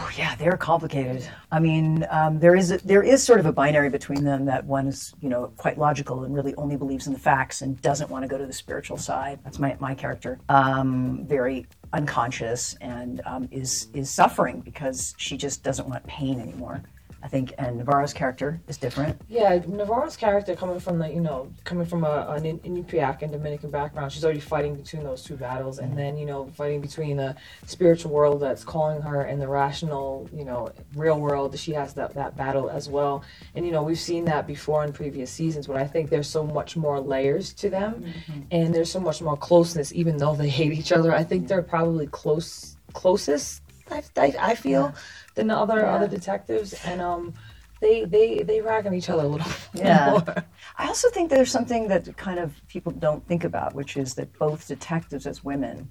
Oh, 0.04 0.10
yeah, 0.18 0.36
they're 0.36 0.58
complicated. 0.58 1.28
I 1.52 1.60
mean, 1.60 2.06
um, 2.10 2.40
there 2.40 2.56
is 2.56 2.72
a, 2.72 2.78
there 2.80 3.04
is 3.04 3.24
sort 3.24 3.40
of 3.40 3.46
a 3.46 3.52
binary 3.52 3.90
between 3.90 4.24
them 4.24 4.46
that 4.46 4.66
one 4.66 4.88
is, 4.88 5.14
you 5.22 5.30
know, 5.30 5.52
quite 5.58 5.78
logical 5.78 6.24
and 6.24 6.34
really 6.34 6.54
only 6.56 6.76
believes 6.76 7.08
in 7.08 7.14
the 7.14 7.20
facts 7.20 7.62
and 7.62 7.82
doesn't 7.82 8.10
want 8.10 8.24
to 8.24 8.28
go 8.28 8.38
to 8.38 8.46
the 8.46 8.54
spiritual 8.54 8.98
side. 8.98 9.40
That's 9.44 9.60
my 9.60 9.78
my 9.80 9.94
character. 9.96 10.40
Um, 10.50 11.26
very 11.28 11.66
unconscious 11.94 12.76
and 12.82 13.22
um, 13.26 13.48
is 13.52 13.88
is 13.94 14.10
suffering 14.10 14.62
because 14.62 15.14
she 15.18 15.38
just 15.38 15.64
doesn't 15.64 15.88
want 15.88 16.06
pain 16.08 16.40
anymore. 16.40 16.84
I 17.24 17.28
think, 17.28 17.54
and 17.58 17.78
Navarro's 17.78 18.14
character 18.14 18.60
is 18.68 18.78
different. 18.78 19.20
Yeah, 19.30 19.62
Navarro's 19.68 20.18
character 20.18 20.56
coming 20.56 20.80
from 20.80 20.98
the, 20.98 21.08
you 21.08 21.20
know, 21.20 21.52
coming 21.64 21.86
from 21.86 22.04
a, 22.04 22.26
an 22.30 22.60
Inupiaq 22.60 23.22
and 23.22 23.32
Dominican 23.32 23.70
background, 23.70 24.12
she's 24.12 24.24
already 24.24 24.40
fighting 24.40 24.76
between 24.76 25.04
those 25.04 25.24
two 25.24 25.36
battles, 25.36 25.80
and 25.80 25.98
then, 25.98 26.18
you 26.18 26.26
know, 26.26 26.50
fighting 26.56 26.82
between 26.82 27.18
the 27.18 27.36
spiritual 27.66 28.12
world 28.12 28.42
that's 28.42 28.64
calling 28.64 29.02
her 29.02 29.22
and 29.22 29.40
the 29.40 29.48
rational, 29.48 30.28
you 30.34 30.46
know, 30.46 30.72
real 30.96 31.20
world. 31.20 31.58
She 31.58 31.74
has 31.74 31.94
that, 31.94 32.14
that 32.16 32.36
battle 32.36 32.70
as 32.70 32.90
well. 32.90 33.24
And, 33.56 33.66
you 33.66 33.72
know, 33.72 33.84
we've 33.84 34.00
seen 34.00 34.26
that 34.26 34.48
before 34.48 34.84
in 34.84 34.92
previous 34.92 35.30
seasons, 35.30 35.68
but 35.68 35.76
I 35.76 35.86
think 35.86 36.10
there's 36.10 36.30
so 36.30 36.44
much 36.44 36.76
more 36.76 37.00
layers 37.00 37.54
to 37.54 37.70
them, 37.70 38.04
mm-hmm. 38.04 38.42
and 38.50 38.74
there's 38.74 38.92
so 38.92 39.00
much 39.00 39.22
more 39.22 39.38
closeness, 39.38 39.94
even 39.94 40.18
though 40.18 40.36
they 40.36 40.50
hate 40.50 40.74
each 40.74 40.92
other. 40.92 41.14
I 41.14 41.24
think 41.24 41.48
they're 41.48 41.62
probably 41.62 42.08
close, 42.08 42.78
closest, 42.94 43.62
I, 43.92 44.04
I, 44.18 44.36
I 44.40 44.56
feel. 44.56 44.92
Yeah 44.94 45.02
than 45.36 45.48
the 45.48 45.58
other 45.58 45.80
yeah. 45.80 45.96
other 45.96 46.08
detectives. 46.08 46.74
And 46.86 47.02
um, 47.02 47.34
they 47.80 48.06
they 48.06 48.44
they 48.44 48.62
rag 48.62 48.86
on 48.88 48.94
each 48.94 49.10
other 49.10 49.24
a 49.24 49.28
little 49.28 49.52
Yeah. 49.74 50.12
more. 50.12 50.46
I 50.78 50.88
also 50.88 51.10
think 51.10 51.30
there's 51.30 51.52
something 51.52 51.88
that 51.90 52.16
kind 52.18 52.40
of 52.40 52.54
people 52.68 52.92
don't 52.92 53.26
think 53.28 53.44
about, 53.44 53.74
which 53.74 53.98
is 53.98 54.14
that 54.16 54.38
both 54.38 54.68
detectives 54.68 55.26
as 55.26 55.44
women 55.44 55.90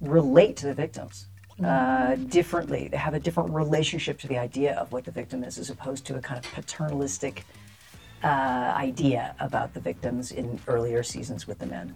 relate 0.00 0.56
to 0.56 0.66
the 0.66 0.74
victims 0.74 1.26
uh, 1.64 2.14
differently. 2.14 2.88
They 2.88 2.96
have 2.96 3.14
a 3.14 3.20
different 3.20 3.50
relationship 3.50 4.18
to 4.20 4.28
the 4.28 4.38
idea 4.38 4.74
of 4.76 4.92
what 4.92 5.04
the 5.04 5.10
victim 5.10 5.42
is, 5.44 5.58
as 5.58 5.70
opposed 5.70 6.06
to 6.06 6.16
a 6.16 6.20
kind 6.20 6.44
of 6.44 6.50
paternalistic 6.52 7.44
uh, 8.22 8.26
idea 8.76 9.34
about 9.40 9.74
the 9.74 9.80
victims 9.80 10.32
in 10.32 10.58
earlier 10.66 11.02
seasons 11.02 11.46
with 11.46 11.58
the 11.58 11.66
men. 11.66 11.94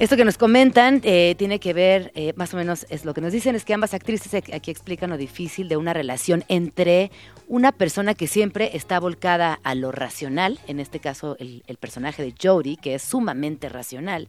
Esto 0.00 0.16
que 0.16 0.24
nos 0.24 0.38
comentan 0.38 1.02
eh, 1.04 1.34
tiene 1.36 1.60
que 1.60 1.74
ver, 1.74 2.10
eh, 2.14 2.32
más 2.34 2.54
o 2.54 2.56
menos 2.56 2.86
es 2.88 3.04
lo 3.04 3.12
que 3.12 3.20
nos 3.20 3.34
dicen, 3.34 3.54
es 3.54 3.66
que 3.66 3.74
ambas 3.74 3.92
actrices 3.92 4.32
ac- 4.32 4.54
aquí 4.54 4.70
explican 4.70 5.10
lo 5.10 5.18
difícil 5.18 5.68
de 5.68 5.76
una 5.76 5.92
relación 5.92 6.42
entre 6.48 7.10
una 7.48 7.70
persona 7.70 8.14
que 8.14 8.26
siempre 8.26 8.70
está 8.74 8.98
volcada 8.98 9.60
a 9.62 9.74
lo 9.74 9.92
racional, 9.92 10.58
en 10.66 10.80
este 10.80 11.00
caso 11.00 11.36
el, 11.38 11.62
personaje 11.78 12.22
de 12.22 12.32
Jodie, 12.42 12.78
que 12.78 12.94
es 12.94 13.02
sumamente 13.02 13.68
racional, 13.68 14.28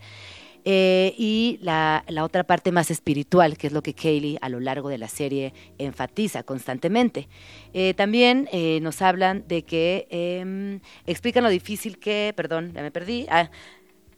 eh, 0.66 1.16
y 1.18 1.58
la, 1.62 2.04
la 2.10 2.26
otra 2.26 2.44
parte 2.44 2.74
más 2.74 2.92
espiritual, 2.92 3.58
que 3.58 3.68
es 3.68 3.74
lo 3.74 3.82
que 3.82 3.94
Kaylee 3.94 4.40
a 4.42 4.50
lo 4.50 4.60
largo 4.60 4.90
de 4.90 4.98
la 4.98 5.08
serie 5.08 5.54
enfatiza 5.78 6.44
constantemente. 6.44 7.30
Eh, 7.74 7.94
también 7.94 8.50
nos 8.82 9.02
hablan 9.02 9.48
de 9.48 9.64
que 9.64 10.06
em, 10.12 10.82
explican 11.08 11.46
lo 11.46 11.50
difícil 11.50 11.98
que, 11.98 12.34
perdón, 12.36 12.74
ya 12.76 12.82
me 12.82 12.92
perdí, 12.92 13.26
ah, 13.30 13.50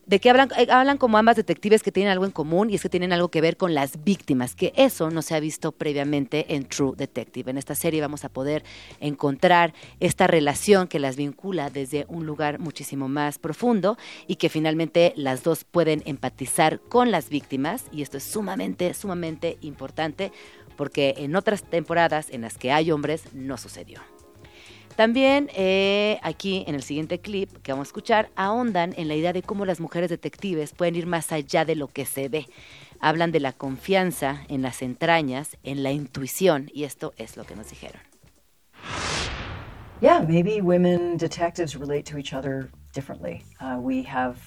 de 0.05 0.19
que 0.19 0.29
hablan, 0.29 0.49
eh, 0.57 0.67
hablan 0.69 0.97
como 0.97 1.17
ambas 1.17 1.35
detectives 1.35 1.83
que 1.83 1.91
tienen 1.91 2.11
algo 2.11 2.25
en 2.25 2.31
común 2.31 2.69
y 2.69 2.75
es 2.75 2.81
que 2.81 2.89
tienen 2.89 3.13
algo 3.13 3.29
que 3.29 3.41
ver 3.41 3.57
con 3.57 3.73
las 3.73 4.03
víctimas, 4.03 4.55
que 4.55 4.73
eso 4.75 5.09
no 5.09 5.21
se 5.21 5.35
ha 5.35 5.39
visto 5.39 5.71
previamente 5.71 6.55
en 6.55 6.65
True 6.65 6.93
Detective. 6.95 7.51
En 7.51 7.57
esta 7.57 7.75
serie 7.75 8.01
vamos 8.01 8.25
a 8.25 8.29
poder 8.29 8.63
encontrar 8.99 9.73
esta 9.99 10.27
relación 10.27 10.87
que 10.87 10.99
las 10.99 11.15
vincula 11.15 11.69
desde 11.69 12.05
un 12.09 12.25
lugar 12.25 12.59
muchísimo 12.59 13.07
más 13.07 13.39
profundo 13.39 13.97
y 14.27 14.35
que 14.35 14.49
finalmente 14.49 15.13
las 15.15 15.43
dos 15.43 15.63
pueden 15.63 16.03
empatizar 16.05 16.79
con 16.81 17.11
las 17.11 17.29
víctimas 17.29 17.85
y 17.91 18.01
esto 18.01 18.17
es 18.17 18.23
sumamente, 18.23 18.93
sumamente 18.93 19.57
importante 19.61 20.31
porque 20.75 21.13
en 21.17 21.35
otras 21.35 21.63
temporadas 21.63 22.29
en 22.29 22.41
las 22.41 22.57
que 22.57 22.71
hay 22.71 22.91
hombres 22.91 23.23
no 23.33 23.57
sucedió. 23.57 24.01
También 24.95 25.49
eh, 25.55 26.19
aquí 26.21 26.63
en 26.67 26.75
el 26.75 26.83
siguiente 26.83 27.19
clip 27.19 27.49
que 27.63 27.71
vamos 27.71 27.87
a 27.87 27.89
escuchar, 27.89 28.29
ahondan 28.35 28.93
en 28.95 29.07
la 29.07 29.15
idea 29.15 29.33
de 29.33 29.41
cómo 29.41 29.65
las 29.65 29.79
mujeres 29.79 30.09
detectives 30.09 30.73
pueden 30.73 30.95
ir 30.95 31.07
más 31.07 31.31
allá 31.31 31.65
de 31.65 31.75
lo 31.75 31.87
que 31.87 32.05
se 32.05 32.29
ve. 32.29 32.45
Hablan 32.99 33.31
de 33.31 33.39
la 33.39 33.53
confianza 33.53 34.43
en 34.49 34.61
las 34.61 34.81
entrañas, 34.81 35.57
en 35.63 35.81
la 35.81 35.91
intuición, 35.91 36.69
y 36.73 36.83
esto 36.83 37.13
es 37.17 37.37
lo 37.37 37.43
que 37.43 37.55
nos 37.55 37.69
dijeron. 37.69 38.01
Yeah, 39.99 40.21
maybe 40.21 40.61
women 40.61 41.17
detectives 41.17 41.75
relate 41.75 42.03
to 42.11 42.17
each 42.17 42.33
other 42.33 42.69
differently. 42.93 43.43
Uh, 43.59 43.77
we 43.79 44.03
have 44.03 44.37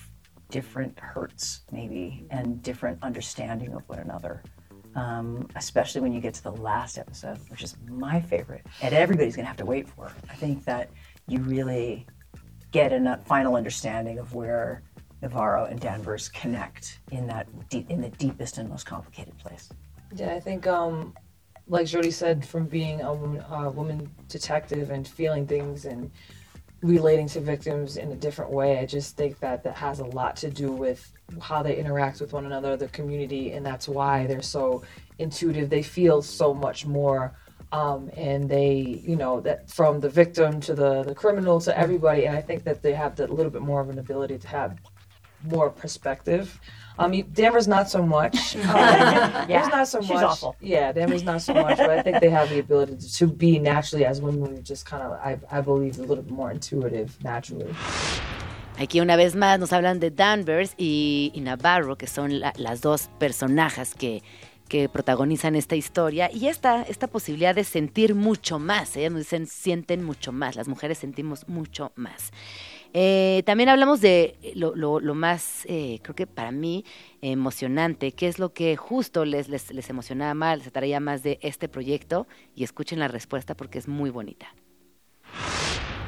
different 0.51 0.99
hurts, 0.99 1.64
maybe, 1.72 2.26
and 2.30 2.62
different 2.62 3.03
understanding 3.03 3.72
of 3.74 3.82
one 3.88 3.99
another. 3.99 4.42
Um, 4.97 5.47
especially 5.57 6.01
when 6.01 6.14
you 6.14 6.22
get 6.22 6.32
to 6.34 6.42
the 6.42 6.53
last 6.53 6.97
episode, 6.97 7.38
which 7.51 7.62
is 7.62 7.76
my 7.86 8.18
favorite, 8.18 8.64
and 8.80 8.94
everybody's 8.94 9.36
going 9.36 9.44
to 9.44 9.49
have 9.49 9.59
to 9.59 9.66
wait 9.66 9.86
for. 9.86 10.11
I 10.30 10.34
think 10.34 10.64
that 10.64 10.88
you 11.28 11.40
really 11.40 12.07
get 12.72 12.92
a 12.92 13.20
final 13.26 13.57
understanding 13.57 14.18
of 14.18 14.34
where 14.34 14.82
Navarro 15.20 15.66
and 15.66 15.78
Danvers 15.78 16.28
connect 16.30 17.01
in 17.11 17.26
that 17.26 17.47
deep, 17.68 17.90
in 17.90 18.01
the 18.01 18.09
deepest 18.09 18.59
and 18.59 18.68
most 18.68 18.86
complicated 18.86 19.36
place. 19.38 19.68
Yeah, 20.14 20.34
I 20.34 20.40
think, 20.40 20.66
um, 20.66 21.14
like 21.68 21.86
Jody 21.86 22.11
said, 22.11 22.47
from 22.47 22.66
being 22.66 23.01
a 23.03 23.12
woman, 23.12 23.44
woman 23.74 24.11
detective 24.28 24.90
and 24.90 25.07
feeling 25.07 25.47
things 25.47 25.84
and 25.84 26.11
relating 26.83 27.27
to 27.29 27.41
victims 27.41 27.97
in 27.97 28.12
a 28.12 28.14
different 28.14 28.51
way, 28.51 28.79
I 28.79 28.87
just 28.87 29.16
think 29.16 29.41
that 29.41 29.64
that 29.64 29.77
has 29.77 30.01
a 30.01 30.05
lot 30.05 30.37
to 30.37 30.51
do 30.51 30.72
with 30.72 31.12
how 31.41 31.62
they 31.62 31.77
interact 31.77 32.20
with 32.20 32.33
one 32.33 32.47
another, 32.47 32.77
the 32.77 32.89
community, 32.89 33.53
and 33.53 33.64
that's 33.64 33.89
why 33.89 34.27
they're 34.27 34.43
so 34.43 34.83
intuitive. 35.18 35.70
They 35.70 35.83
feel 35.83 36.22
so 36.22 36.55
much 36.55 36.87
more. 36.87 37.37
Um, 37.72 38.11
and 38.16 38.49
they, 38.49 39.03
you 39.05 39.16
know, 39.16 39.41
that 39.41 39.68
from 39.68 39.99
the 39.99 40.09
victim 40.09 40.61
to 40.61 40.74
the, 40.74 41.03
the 41.03 41.14
criminal 41.14 41.61
to 41.62 41.77
everybody, 41.77 42.27
and 42.27 42.37
I 42.37 42.41
think 42.41 42.62
that 42.62 42.81
they 42.81 42.93
have 42.93 43.16
that 43.16 43.31
little 43.31 43.51
bit 43.51 43.62
more 43.62 43.81
of 43.81 43.91
an 43.91 43.99
ability 43.99 44.39
to 44.39 44.49
have 44.49 44.79
more 45.43 45.70
perspective. 45.70 46.61
Um, 46.99 47.12
you- 47.12 47.24
Danvers 47.24 47.68
not 47.68 47.88
so 47.90 48.03
much. 48.03 48.57
Um, 48.66 49.47
Danvers 49.49 49.68
not 49.72 49.88
so 49.88 50.01
she's 50.01 50.11
much. 50.11 50.24
awful. 50.24 50.57
Yeah, 50.61 50.92
Danvers 50.92 51.22
not 51.24 51.40
so 51.42 51.53
much, 51.55 51.76
but 51.78 51.90
I 51.90 52.03
think 52.03 52.20
they 52.20 52.30
have 52.30 52.49
the 52.49 52.59
ability 52.61 52.97
to, 52.97 53.12
to 53.18 53.26
be 53.26 53.59
naturally 53.59 54.05
as 54.07 54.20
women. 54.20 54.40
We're 54.55 54.62
just 54.62 54.86
kind 54.86 55.03
of, 55.03 55.12
I, 55.12 55.38
I 55.51 55.61
believe, 55.61 55.99
a 55.99 56.03
little 56.03 56.22
bit 56.24 56.32
more 56.32 56.51
intuitive 56.51 57.16
naturally. 57.22 57.72
Aquí 58.78 59.01
una 59.01 59.16
vez 59.16 59.34
más 59.34 59.59
nos 59.59 59.72
hablan 59.72 60.01
de 60.01 60.11
Danvers 60.11 60.74
y, 60.76 61.32
y 61.34 61.40
Navarro, 61.40 61.97
que 61.97 62.07
son 62.07 62.40
la- 62.40 62.53
las 62.57 62.80
dos 62.82 63.09
personajes 63.18 63.94
que, 63.94 64.22
que 64.68 64.88
protagonizan 64.90 65.55
esta 65.57 65.76
historia 65.76 66.30
y 66.30 66.49
esta, 66.49 66.82
esta 66.82 67.07
posibilidad 67.07 67.55
de 67.55 67.64
sentir 67.64 68.14
mucho 68.14 68.59
más. 68.59 68.94
Ellas 68.97 69.12
nos 69.12 69.20
dicen, 69.20 69.47
sienten 69.47 70.03
mucho 70.05 70.30
más, 70.32 70.57
las 70.57 70.68
mujeres 70.68 70.99
sentimos 70.99 71.49
mucho 71.49 71.92
más. 71.97 72.32
Eh, 72.99 73.42
también 73.44 73.68
hablamos 73.68 74.01
de 74.01 74.38
lo, 74.55 74.74
lo- 74.74 75.01
lo 75.01 75.14
más, 75.14 75.64
eh, 75.66 75.99
creo 76.03 76.14
que 76.16 76.26
para 76.26 76.51
mí, 76.51 76.82
emocionante, 77.20 78.12
qué 78.12 78.26
es 78.26 78.38
lo 78.38 78.55
que 78.55 78.74
justo 78.76 79.24
les, 79.26 79.49
les, 79.51 79.70
les 79.72 79.90
emocionaba 79.90 80.32
más, 80.34 80.59
les 80.59 80.66
atraía 80.68 80.99
más 81.01 81.22
de 81.22 81.38
este 81.42 81.68
proyecto 81.68 82.26
y 82.55 82.64
escuchen 82.64 82.99
la 82.99 83.09
respuesta 83.09 83.55
porque 83.55 83.78
es 83.78 83.86
muy 83.88 84.09
bonita. 84.11 84.55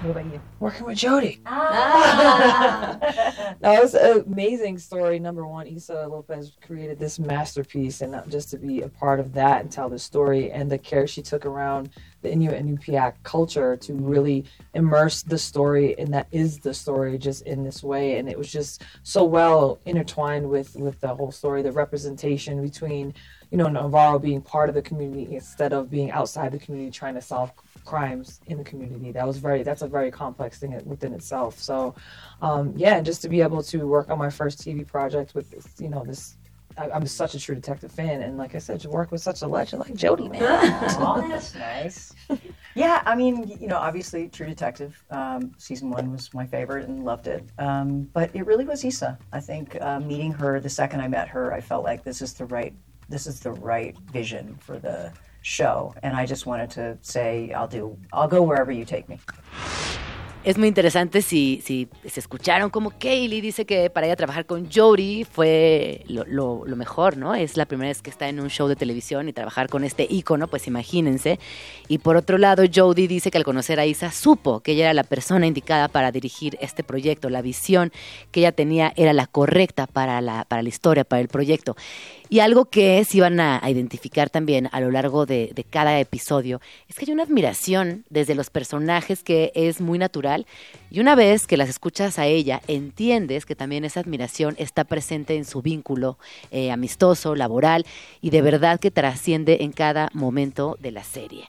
What 0.02 0.10
about 0.12 0.32
you? 0.32 0.40
Working 0.60 0.86
with 0.86 0.98
Jody. 0.98 1.40
Ah. 1.50 2.96
that 3.60 3.82
was 3.82 3.94
an 3.94 4.24
amazing 4.26 4.78
story. 4.78 5.18
Number 5.18 5.46
one, 5.46 5.66
Issa 5.66 6.06
Lopez 6.08 6.52
created 6.64 6.98
this 6.98 7.18
masterpiece, 7.18 8.00
and 8.00 8.12
not 8.12 8.28
just 8.28 8.50
to 8.50 8.58
be 8.58 8.82
a 8.82 8.88
part 8.88 9.18
of 9.18 9.32
that 9.34 9.60
and 9.60 9.70
tell 9.70 9.88
the 9.88 9.98
story 9.98 10.50
and 10.52 10.70
the 10.70 10.78
care 10.78 11.06
she 11.06 11.20
took 11.20 11.44
around 11.44 11.90
the 12.22 12.30
Inuit 12.30 12.54
and 12.54 12.78
Nupiaq 12.78 13.14
culture 13.22 13.76
to 13.76 13.94
really 13.94 14.44
immerse 14.74 15.22
the 15.22 15.38
story, 15.38 15.98
and 15.98 16.12
that 16.14 16.28
is 16.30 16.58
the 16.58 16.74
story, 16.74 17.18
just 17.18 17.42
in 17.42 17.64
this 17.64 17.82
way. 17.82 18.18
And 18.18 18.28
it 18.28 18.38
was 18.38 18.50
just 18.50 18.82
so 19.02 19.24
well 19.24 19.78
intertwined 19.84 20.48
with 20.48 20.76
with 20.76 21.00
the 21.00 21.14
whole 21.14 21.32
story, 21.32 21.62
the 21.62 21.72
representation 21.72 22.62
between 22.62 23.14
you 23.50 23.58
know 23.58 23.68
Navarro 23.68 24.18
being 24.18 24.42
part 24.42 24.68
of 24.68 24.74
the 24.74 24.82
community 24.82 25.34
instead 25.34 25.72
of 25.72 25.90
being 25.90 26.10
outside 26.10 26.52
the 26.52 26.58
community 26.58 26.90
trying 26.90 27.14
to 27.14 27.22
solve 27.22 27.52
crimes 27.84 28.40
in 28.46 28.58
the 28.58 28.64
community. 28.64 29.12
That 29.12 29.26
was 29.26 29.38
very 29.38 29.62
that's 29.62 29.82
a 29.82 29.88
very 29.88 30.10
complex 30.10 30.58
thing 30.58 30.80
within 30.84 31.12
itself. 31.12 31.58
So 31.58 31.94
um, 32.42 32.72
yeah, 32.76 32.96
and 32.96 33.06
just 33.06 33.22
to 33.22 33.28
be 33.28 33.40
able 33.40 33.62
to 33.64 33.86
work 33.86 34.10
on 34.10 34.18
my 34.18 34.30
first 34.30 34.60
TV 34.60 34.86
project 34.86 35.34
with 35.34 35.50
this, 35.50 35.66
you 35.78 35.88
know 35.88 36.04
this. 36.04 36.36
I, 36.76 36.90
I'm 36.90 37.06
such 37.06 37.34
a 37.34 37.40
true 37.40 37.56
detective 37.56 37.90
fan, 37.90 38.22
and 38.22 38.38
like 38.38 38.54
I 38.54 38.58
said, 38.58 38.78
to 38.80 38.88
work 38.88 39.10
with 39.10 39.20
such 39.20 39.42
a 39.42 39.48
legend 39.48 39.80
like 39.80 39.94
Jodie, 39.94 40.30
man. 40.30 40.42
Oh, 41.00 41.26
that's 41.28 41.54
nice. 41.56 42.12
Yeah, 42.74 43.02
I 43.04 43.16
mean, 43.16 43.48
you 43.60 43.66
know, 43.66 43.78
obviously, 43.78 44.28
True 44.28 44.46
Detective 44.46 45.02
um, 45.10 45.52
season 45.58 45.90
one 45.90 46.12
was 46.12 46.32
my 46.32 46.46
favorite 46.46 46.86
and 46.86 47.04
loved 47.04 47.26
it. 47.26 47.42
Um, 47.58 48.02
but 48.12 48.30
it 48.34 48.46
really 48.46 48.64
was 48.64 48.84
Issa. 48.84 49.18
I 49.32 49.40
think 49.40 49.76
uh, 49.80 49.98
meeting 49.98 50.30
her 50.32 50.60
the 50.60 50.68
second 50.68 51.00
I 51.00 51.08
met 51.08 51.26
her, 51.28 51.52
I 51.52 51.60
felt 51.60 51.82
like 51.82 52.04
this 52.04 52.22
is 52.22 52.34
the 52.34 52.44
right 52.44 52.74
this 53.08 53.26
is 53.26 53.40
the 53.40 53.52
right 53.52 53.96
vision 54.12 54.54
for 54.60 54.78
the 54.78 55.12
show, 55.48 55.94
and 56.02 56.14
I 56.14 56.26
just 56.26 56.46
wanted 56.46 56.68
to 56.74 56.98
say, 57.00 57.50
I'll 57.54 57.68
do, 57.68 57.96
I'll 58.12 58.28
go 58.28 58.42
wherever 58.42 58.70
you 58.72 58.84
take 58.84 59.04
me. 59.08 59.18
Es 60.44 60.56
muy 60.56 60.68
interesante 60.68 61.20
si, 61.20 61.60
si 61.62 61.88
se 62.08 62.20
escucharon 62.20 62.70
como 62.70 62.90
Kaylee 62.92 63.40
dice 63.42 63.66
que 63.66 63.90
para 63.90 64.06
ella 64.06 64.16
trabajar 64.16 64.46
con 64.46 64.70
Jodie 64.72 65.26
fue 65.26 66.04
lo, 66.06 66.24
lo- 66.24 66.62
lo 66.64 66.76
mejor, 66.76 67.16
¿no? 67.18 67.34
Es 67.34 67.56
la 67.56 67.66
primera 67.66 67.88
vez 67.88 68.00
que 68.00 68.08
está 68.08 68.28
en 68.28 68.40
un 68.40 68.48
show 68.48 68.66
de 68.68 68.76
televisión 68.76 69.28
y 69.28 69.32
trabajar 69.34 69.68
con 69.68 69.84
este 69.84 70.06
ícono, 70.08 70.46
pues 70.46 70.66
imagínense. 70.66 71.38
Y 71.88 71.98
por 71.98 72.16
otro 72.16 72.38
lado, 72.38 72.62
Jodie 72.72 73.08
dice 73.08 73.30
que 73.30 73.36
al 73.36 73.44
conocer 73.44 73.78
a 73.80 73.84
Isa 73.84 74.10
supo 74.12 74.60
que 74.60 74.72
ella 74.72 74.84
era 74.84 74.94
la 74.94 75.02
persona 75.04 75.46
indicada 75.46 75.88
para 75.88 76.12
dirigir 76.12 76.56
este 76.62 76.82
proyecto. 76.84 77.28
La 77.28 77.42
visión 77.42 77.90
que 78.30 78.40
ella 78.40 78.52
tenía 78.52 78.92
era 78.96 79.12
la 79.12 79.26
correcta 79.26 79.86
para 79.86 80.20
la, 80.22 80.44
para 80.44 80.62
la 80.62 80.68
historia, 80.68 81.04
para 81.04 81.20
el 81.20 81.28
proyecto. 81.28 81.76
Y 82.30 82.40
algo 82.40 82.66
que 82.66 83.02
se 83.04 83.18
iban 83.18 83.40
a, 83.40 83.60
identificar 83.68 84.28
también 84.28 84.68
a 84.72 84.80
lo 84.80 84.90
largo 84.90 85.24
de, 85.24 85.50
de 85.54 85.64
cada 85.64 85.98
episodio 85.98 86.60
es 86.88 86.96
que 86.96 87.06
hay 87.06 87.12
una 87.12 87.22
admiración 87.22 88.04
desde 88.10 88.34
los 88.34 88.50
personajes 88.50 89.22
que 89.22 89.50
es 89.54 89.80
muy 89.80 89.98
natural 89.98 90.46
y 90.90 91.00
una 91.00 91.14
vez 91.14 91.46
que 91.46 91.56
las 91.56 91.68
escuchas 91.68 92.18
a 92.18 92.26
ella 92.26 92.60
entiendes 92.66 93.46
que 93.46 93.54
también 93.54 93.84
esa 93.84 94.00
admiración 94.00 94.54
está 94.58 94.84
presente 94.84 95.36
en 95.36 95.44
su 95.44 95.62
vínculo 95.62 96.18
eh, 96.50 96.70
amistoso, 96.70 97.34
laboral 97.34 97.86
y 98.20 98.30
de 98.30 98.42
verdad 98.42 98.80
que 98.80 98.90
trasciende 98.90 99.58
en 99.60 99.72
cada 99.72 100.10
momento 100.12 100.76
de 100.80 100.92
la 100.92 101.04
serie. 101.04 101.48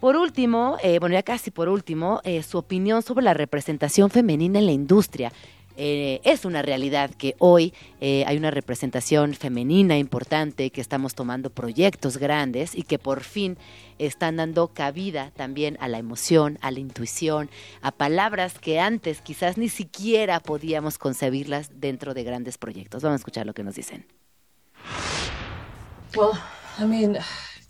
Por 0.00 0.16
último, 0.16 0.76
eh, 0.82 1.00
bueno, 1.00 1.14
ya 1.14 1.24
casi 1.24 1.50
por 1.50 1.68
último, 1.68 2.20
eh, 2.22 2.42
su 2.44 2.56
opinión 2.58 3.02
sobre 3.02 3.24
la 3.24 3.34
representación 3.34 4.10
femenina 4.10 4.60
en 4.60 4.66
la 4.66 4.72
industria. 4.72 5.32
Eh, 5.80 6.20
es 6.24 6.44
una 6.44 6.60
realidad 6.60 7.10
que 7.10 7.36
hoy 7.38 7.72
eh, 8.00 8.24
hay 8.26 8.36
una 8.36 8.50
representación 8.50 9.32
femenina 9.34 9.96
importante, 9.96 10.70
que 10.70 10.80
estamos 10.80 11.14
tomando 11.14 11.50
proyectos 11.50 12.16
grandes 12.16 12.74
y 12.74 12.82
que 12.82 12.98
por 12.98 13.22
fin 13.22 13.56
están 14.00 14.36
dando 14.36 14.68
cabida 14.74 15.30
también 15.36 15.78
a 15.80 15.86
la 15.86 15.98
emoción, 15.98 16.58
a 16.62 16.72
la 16.72 16.80
intuición, 16.80 17.48
a 17.80 17.92
palabras 17.92 18.58
que 18.58 18.80
antes 18.80 19.20
quizás 19.20 19.56
ni 19.56 19.68
siquiera 19.68 20.40
podíamos 20.40 20.98
concebirlas 20.98 21.70
dentro 21.80 22.12
de 22.12 22.24
grandes 22.24 22.58
proyectos. 22.58 23.04
Vamos 23.04 23.20
a 23.20 23.20
escuchar 23.20 23.46
lo 23.46 23.54
que 23.54 23.62
nos 23.62 23.76
dicen. 23.76 24.04
Well, 26.16 26.32
I 26.80 26.86
mean, 26.86 27.18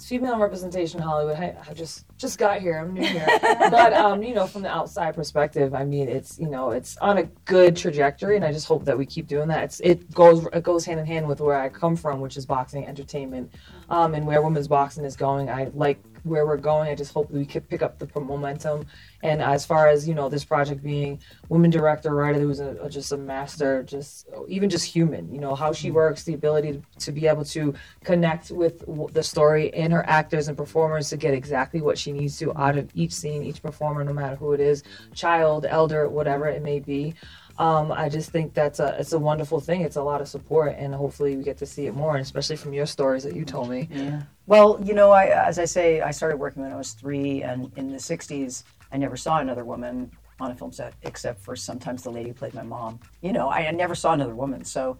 female 0.08 0.38
representation 0.38 1.00
in 1.00 1.06
Hollywood. 1.06 1.36
I, 1.36 1.54
I 1.68 1.74
just 1.74 2.06
just 2.16 2.38
got 2.38 2.60
here. 2.60 2.78
I'm 2.78 2.94
new 2.94 3.04
here, 3.04 3.26
but 3.42 3.92
um, 4.04 4.22
you 4.22 4.34
know, 4.34 4.46
from 4.46 4.62
the 4.62 4.70
outside 4.70 5.14
perspective, 5.14 5.74
I 5.74 5.84
mean, 5.84 6.08
it's 6.08 6.38
you 6.38 6.48
know, 6.48 6.70
it's 6.70 6.96
on 6.98 7.18
a 7.18 7.24
good 7.44 7.76
trajectory, 7.76 8.36
and 8.36 8.44
I 8.44 8.50
just 8.50 8.66
hope 8.66 8.84
that 8.86 8.96
we 8.96 9.04
keep 9.04 9.26
doing 9.26 9.48
that. 9.48 9.64
It's 9.64 9.80
it 9.80 10.10
goes 10.12 10.46
it 10.52 10.62
goes 10.62 10.86
hand 10.86 10.98
in 10.98 11.06
hand 11.06 11.28
with 11.28 11.40
where 11.40 11.60
I 11.60 11.68
come 11.68 11.94
from, 11.94 12.20
which 12.20 12.38
is 12.38 12.46
boxing 12.46 12.86
entertainment, 12.86 13.52
um, 13.90 14.14
and 14.14 14.26
where 14.26 14.40
women's 14.40 14.68
boxing 14.68 15.04
is 15.04 15.14
going. 15.14 15.50
I 15.50 15.70
like 15.74 16.00
where 16.24 16.46
we're 16.46 16.56
going. 16.56 16.88
I 16.88 16.94
just 16.94 17.12
hope 17.12 17.30
we 17.30 17.44
could 17.44 17.68
pick 17.68 17.82
up 17.82 17.98
the 17.98 18.20
momentum. 18.20 18.86
And 19.22 19.42
as 19.42 19.66
far 19.66 19.88
as 19.88 20.06
you 20.06 20.14
know, 20.14 20.28
this 20.28 20.44
project 20.44 20.82
being 20.82 21.20
women 21.48 21.70
director, 21.70 22.14
writer, 22.14 22.38
who's 22.38 22.60
a, 22.60 22.76
a, 22.82 22.88
just 22.88 23.12
a 23.12 23.16
master, 23.16 23.82
just 23.82 24.28
even 24.46 24.70
just 24.70 24.84
human. 24.84 25.32
You 25.32 25.40
know 25.40 25.54
how 25.54 25.72
she 25.72 25.88
mm-hmm. 25.88 25.96
works, 25.96 26.24
the 26.24 26.34
ability 26.34 26.72
to, 26.72 26.82
to 27.00 27.12
be 27.12 27.26
able 27.26 27.44
to 27.46 27.74
connect 28.04 28.50
with 28.50 28.84
the 29.12 29.22
story 29.22 29.72
and 29.74 29.92
her 29.92 30.08
actors 30.08 30.48
and 30.48 30.56
performers 30.56 31.08
to 31.10 31.16
get 31.16 31.34
exactly 31.34 31.80
what 31.80 31.98
she 31.98 32.12
needs 32.12 32.38
to 32.38 32.56
out 32.58 32.78
of 32.78 32.90
each 32.94 33.12
scene, 33.12 33.42
each 33.42 33.62
performer, 33.62 34.04
no 34.04 34.12
matter 34.12 34.36
who 34.36 34.52
it 34.52 34.60
is, 34.60 34.82
child, 35.14 35.66
elder, 35.68 36.08
whatever 36.08 36.46
it 36.46 36.62
may 36.62 36.80
be. 36.80 37.14
Um, 37.58 37.90
I 37.90 38.08
just 38.08 38.30
think 38.30 38.54
that's 38.54 38.78
a 38.78 38.96
it's 39.00 39.12
a 39.12 39.18
wonderful 39.18 39.58
thing. 39.58 39.80
It's 39.80 39.96
a 39.96 40.02
lot 40.02 40.20
of 40.20 40.28
support, 40.28 40.76
and 40.78 40.94
hopefully 40.94 41.36
we 41.36 41.42
get 41.42 41.58
to 41.58 41.66
see 41.66 41.86
it 41.86 41.94
more, 41.94 42.14
and 42.14 42.22
especially 42.22 42.56
from 42.56 42.72
your 42.72 42.86
stories 42.86 43.24
that 43.24 43.34
you 43.34 43.44
told 43.44 43.68
me. 43.68 43.88
Yeah. 43.90 44.22
Well, 44.46 44.80
you 44.82 44.94
know, 44.94 45.10
I 45.10 45.26
as 45.26 45.58
I 45.58 45.64
say, 45.64 46.00
I 46.00 46.12
started 46.12 46.36
working 46.36 46.62
when 46.62 46.72
I 46.72 46.76
was 46.76 46.92
three, 46.92 47.42
and 47.42 47.70
in 47.76 47.90
the 47.90 47.98
'60s, 47.98 48.62
I 48.92 48.96
never 48.96 49.16
saw 49.16 49.38
another 49.38 49.64
woman 49.64 50.10
on 50.40 50.52
a 50.52 50.54
film 50.54 50.70
set 50.70 50.94
except 51.02 51.42
for 51.42 51.56
sometimes 51.56 52.04
the 52.04 52.10
lady 52.10 52.28
who 52.28 52.34
played 52.34 52.54
my 52.54 52.62
mom. 52.62 53.00
You 53.22 53.32
know, 53.32 53.48
I, 53.48 53.66
I 53.66 53.70
never 53.72 53.96
saw 53.96 54.12
another 54.12 54.36
woman, 54.36 54.64
so 54.64 54.96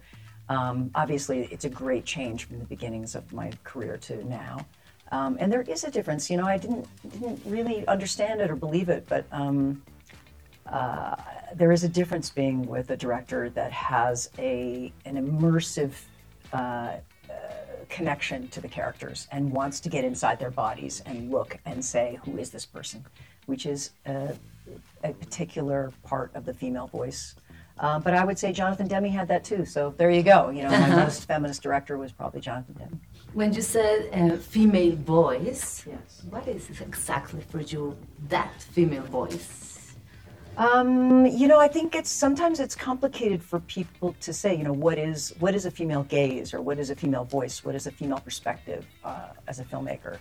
um, 0.49 0.91
obviously 0.95 1.47
it's 1.51 1.63
a 1.63 1.69
great 1.69 2.03
change 2.03 2.45
from 2.45 2.59
the 2.59 2.65
beginnings 2.65 3.15
of 3.15 3.31
my 3.31 3.51
career 3.63 3.95
to 3.97 4.27
now. 4.27 4.65
Um, 5.11 5.37
and 5.39 5.51
there 5.51 5.61
is 5.61 5.85
a 5.85 5.91
difference. 5.91 6.29
You 6.29 6.37
know, 6.37 6.45
I 6.45 6.57
didn't 6.57 6.87
didn't 7.09 7.41
really 7.45 7.87
understand 7.87 8.41
it 8.41 8.51
or 8.51 8.55
believe 8.55 8.89
it, 8.89 9.05
but 9.07 9.25
um, 9.31 9.81
uh, 10.71 11.15
there 11.55 11.71
is 11.71 11.83
a 11.83 11.89
difference 11.89 12.29
being 12.29 12.65
with 12.67 12.89
a 12.91 12.97
director 12.97 13.49
that 13.51 13.71
has 13.71 14.29
a 14.37 14.91
an 15.05 15.15
immersive 15.15 15.93
uh, 16.53 16.55
uh, 16.57 16.97
connection 17.89 18.47
to 18.49 18.61
the 18.61 18.67
characters 18.67 19.27
and 19.31 19.51
wants 19.51 19.79
to 19.79 19.89
get 19.89 20.03
inside 20.03 20.39
their 20.39 20.51
bodies 20.51 21.01
and 21.05 21.31
look 21.31 21.57
and 21.65 21.83
say, 21.83 22.19
"Who 22.25 22.37
is 22.37 22.51
this 22.51 22.65
person?" 22.65 23.05
Which 23.47 23.65
is 23.65 23.91
a, 24.05 24.35
a 25.03 25.13
particular 25.13 25.91
part 26.03 26.31
of 26.35 26.45
the 26.45 26.53
female 26.53 26.87
voice. 26.87 27.35
Uh, 27.79 27.97
but 27.97 28.13
I 28.13 28.25
would 28.25 28.37
say 28.37 28.51
Jonathan 28.51 28.87
Demme 28.87 29.05
had 29.05 29.27
that 29.29 29.43
too. 29.43 29.65
So 29.65 29.93
there 29.97 30.11
you 30.11 30.21
go. 30.21 30.49
You 30.49 30.63
know, 30.63 30.69
my 30.69 30.89
most 30.89 31.25
feminist 31.25 31.63
director 31.63 31.97
was 31.97 32.11
probably 32.11 32.41
Jonathan 32.41 32.75
Demme. 32.77 32.99
When 33.33 33.53
you 33.53 33.61
said 33.61 34.09
uh, 34.11 34.35
female 34.37 34.95
voice, 34.97 35.85
yes. 35.87 36.21
what 36.29 36.47
is 36.47 36.69
exactly 36.81 37.41
for 37.41 37.61
you 37.61 37.95
that 38.27 38.61
female 38.61 39.03
voice? 39.03 39.68
Um, 40.59 41.25
you 41.25 41.47
know, 41.47 41.57
I 41.57 41.69
think 41.69 41.95
it's 41.95 42.11
sometimes 42.11 42.59
it's 42.59 42.75
complicated 42.75 43.41
for 43.41 43.61
people 43.61 44.13
to 44.19 44.33
say, 44.33 44.53
you 44.53 44.65
know, 44.65 44.73
what 44.73 44.97
is 44.97 45.33
what 45.39 45.55
is 45.55 45.65
a 45.65 45.71
female 45.71 46.03
gaze 46.03 46.53
or 46.53 46.59
what 46.59 46.77
is 46.77 46.89
a 46.89 46.95
female 46.95 47.23
voice, 47.23 47.63
what 47.63 47.75
is 47.75 47.87
a 47.87 47.91
female 47.91 48.19
perspective 48.19 48.85
uh, 49.05 49.29
as 49.47 49.61
a 49.61 49.63
filmmaker. 49.63 50.17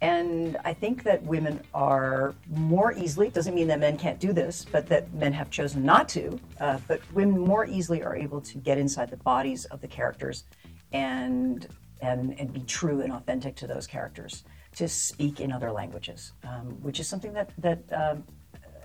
And 0.00 0.56
I 0.64 0.74
think 0.74 1.04
that 1.04 1.22
women 1.22 1.62
are 1.72 2.34
more 2.48 2.94
easily, 2.94 3.30
doesn't 3.30 3.54
mean 3.54 3.68
that 3.68 3.78
men 3.78 3.96
can't 3.96 4.18
do 4.18 4.32
this, 4.32 4.66
but 4.70 4.88
that 4.88 5.14
men 5.14 5.32
have 5.32 5.50
chosen 5.50 5.84
not 5.84 6.08
to, 6.10 6.40
uh, 6.58 6.78
but 6.88 7.00
women 7.14 7.38
more 7.38 7.64
easily 7.64 8.02
are 8.02 8.16
able 8.16 8.40
to 8.40 8.58
get 8.58 8.78
inside 8.78 9.08
the 9.08 9.18
bodies 9.18 9.66
of 9.66 9.80
the 9.80 9.88
characters 9.88 10.44
and, 10.92 11.68
and, 12.02 12.38
and 12.40 12.52
be 12.52 12.60
true 12.62 13.02
and 13.02 13.12
authentic 13.12 13.54
to 13.56 13.68
those 13.68 13.86
characters, 13.86 14.42
to 14.74 14.88
speak 14.88 15.40
in 15.40 15.52
other 15.52 15.70
languages, 15.70 16.32
um, 16.42 16.76
which 16.82 16.98
is 16.98 17.06
something 17.08 17.32
that, 17.32 17.50
that 17.56 17.78
um, 17.92 18.24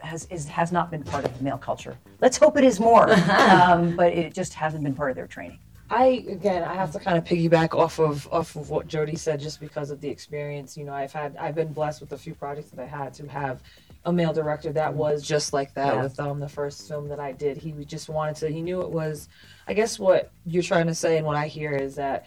has, 0.01 0.25
is, 0.29 0.47
has 0.47 0.71
not 0.71 0.91
been 0.91 1.03
part 1.03 1.25
of 1.25 1.37
the 1.37 1.43
male 1.43 1.57
culture. 1.57 1.97
Let's 2.19 2.37
hope 2.37 2.57
it 2.57 2.63
is 2.63 2.79
more, 2.79 3.11
um, 3.31 3.95
but 3.95 4.13
it 4.13 4.33
just 4.33 4.53
hasn't 4.53 4.83
been 4.83 4.93
part 4.93 5.11
of 5.11 5.15
their 5.15 5.27
training. 5.27 5.59
I 5.91 6.23
again, 6.29 6.63
I 6.63 6.73
have 6.73 6.93
to 6.93 6.99
kind 6.99 7.17
of 7.17 7.25
piggyback 7.25 7.77
off 7.77 7.99
of 7.99 8.25
off 8.31 8.55
of 8.55 8.69
what 8.69 8.87
Jody 8.87 9.17
said, 9.17 9.41
just 9.41 9.59
because 9.59 9.91
of 9.91 9.99
the 9.99 10.07
experience. 10.07 10.77
You 10.77 10.85
know, 10.85 10.93
I've 10.93 11.11
had, 11.11 11.35
I've 11.35 11.53
been 11.53 11.73
blessed 11.73 11.99
with 11.99 12.13
a 12.13 12.17
few 12.17 12.33
projects 12.33 12.71
that 12.71 12.79
I 12.79 12.85
had 12.85 13.13
to 13.15 13.27
have 13.27 13.61
a 14.05 14.13
male 14.13 14.33
director 14.33 14.71
that 14.71 14.93
was 14.93 15.21
just 15.21 15.51
like 15.51 15.73
that. 15.73 15.95
Yeah. 15.95 16.03
With 16.03 16.19
um 16.19 16.39
the 16.39 16.47
first 16.47 16.87
film 16.87 17.09
that 17.09 17.19
I 17.19 17.33
did, 17.33 17.57
he 17.57 17.71
just 17.85 18.07
wanted 18.07 18.37
to. 18.37 18.47
He 18.47 18.61
knew 18.61 18.81
it 18.81 18.89
was. 18.89 19.27
I 19.67 19.73
guess 19.73 19.99
what 19.99 20.31
you're 20.45 20.63
trying 20.63 20.87
to 20.87 20.95
say 20.95 21.17
and 21.17 21.25
what 21.25 21.35
I 21.35 21.47
hear 21.47 21.73
is 21.73 21.95
that 21.95 22.25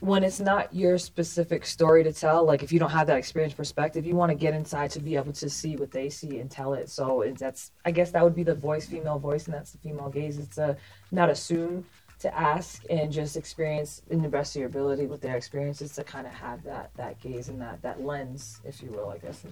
when 0.00 0.24
it's 0.24 0.40
not 0.40 0.74
your 0.74 0.98
specific 0.98 1.64
story 1.64 2.04
to 2.04 2.12
tell, 2.12 2.44
like 2.44 2.62
if 2.62 2.72
you 2.72 2.78
don't 2.78 2.90
have 2.90 3.06
that 3.06 3.16
experience 3.16 3.54
perspective, 3.54 4.04
you 4.04 4.14
want 4.14 4.30
to 4.30 4.34
get 4.34 4.52
inside 4.52 4.90
to 4.90 5.00
be 5.00 5.16
able 5.16 5.32
to 5.32 5.48
see 5.48 5.76
what 5.76 5.90
they 5.90 6.08
see 6.10 6.40
and 6.40 6.50
tell 6.50 6.74
it. 6.74 6.90
So 6.90 7.24
that's, 7.38 7.70
I 7.84 7.90
guess 7.90 8.10
that 8.10 8.22
would 8.22 8.34
be 8.34 8.42
the 8.42 8.54
voice, 8.54 8.86
female 8.86 9.18
voice, 9.18 9.46
and 9.46 9.54
that's 9.54 9.72
the 9.72 9.78
female 9.78 10.10
gaze. 10.10 10.38
It's 10.38 10.58
a 10.58 10.76
not 11.10 11.30
assume 11.30 11.86
to 12.20 12.38
ask 12.38 12.82
and 12.90 13.12
just 13.12 13.36
experience 13.36 14.02
in 14.10 14.22
the 14.22 14.28
best 14.28 14.56
of 14.56 14.60
your 14.60 14.68
ability 14.68 15.06
with 15.06 15.20
their 15.20 15.36
experiences 15.36 15.92
to 15.94 16.04
kind 16.04 16.26
of 16.26 16.32
have 16.32 16.62
that 16.64 16.90
that 16.96 17.20
gaze 17.20 17.48
and 17.48 17.60
that 17.60 17.82
that 17.82 18.02
lens, 18.02 18.60
if 18.64 18.82
you 18.82 18.90
will, 18.90 19.10
I 19.10 19.18
guess. 19.18 19.44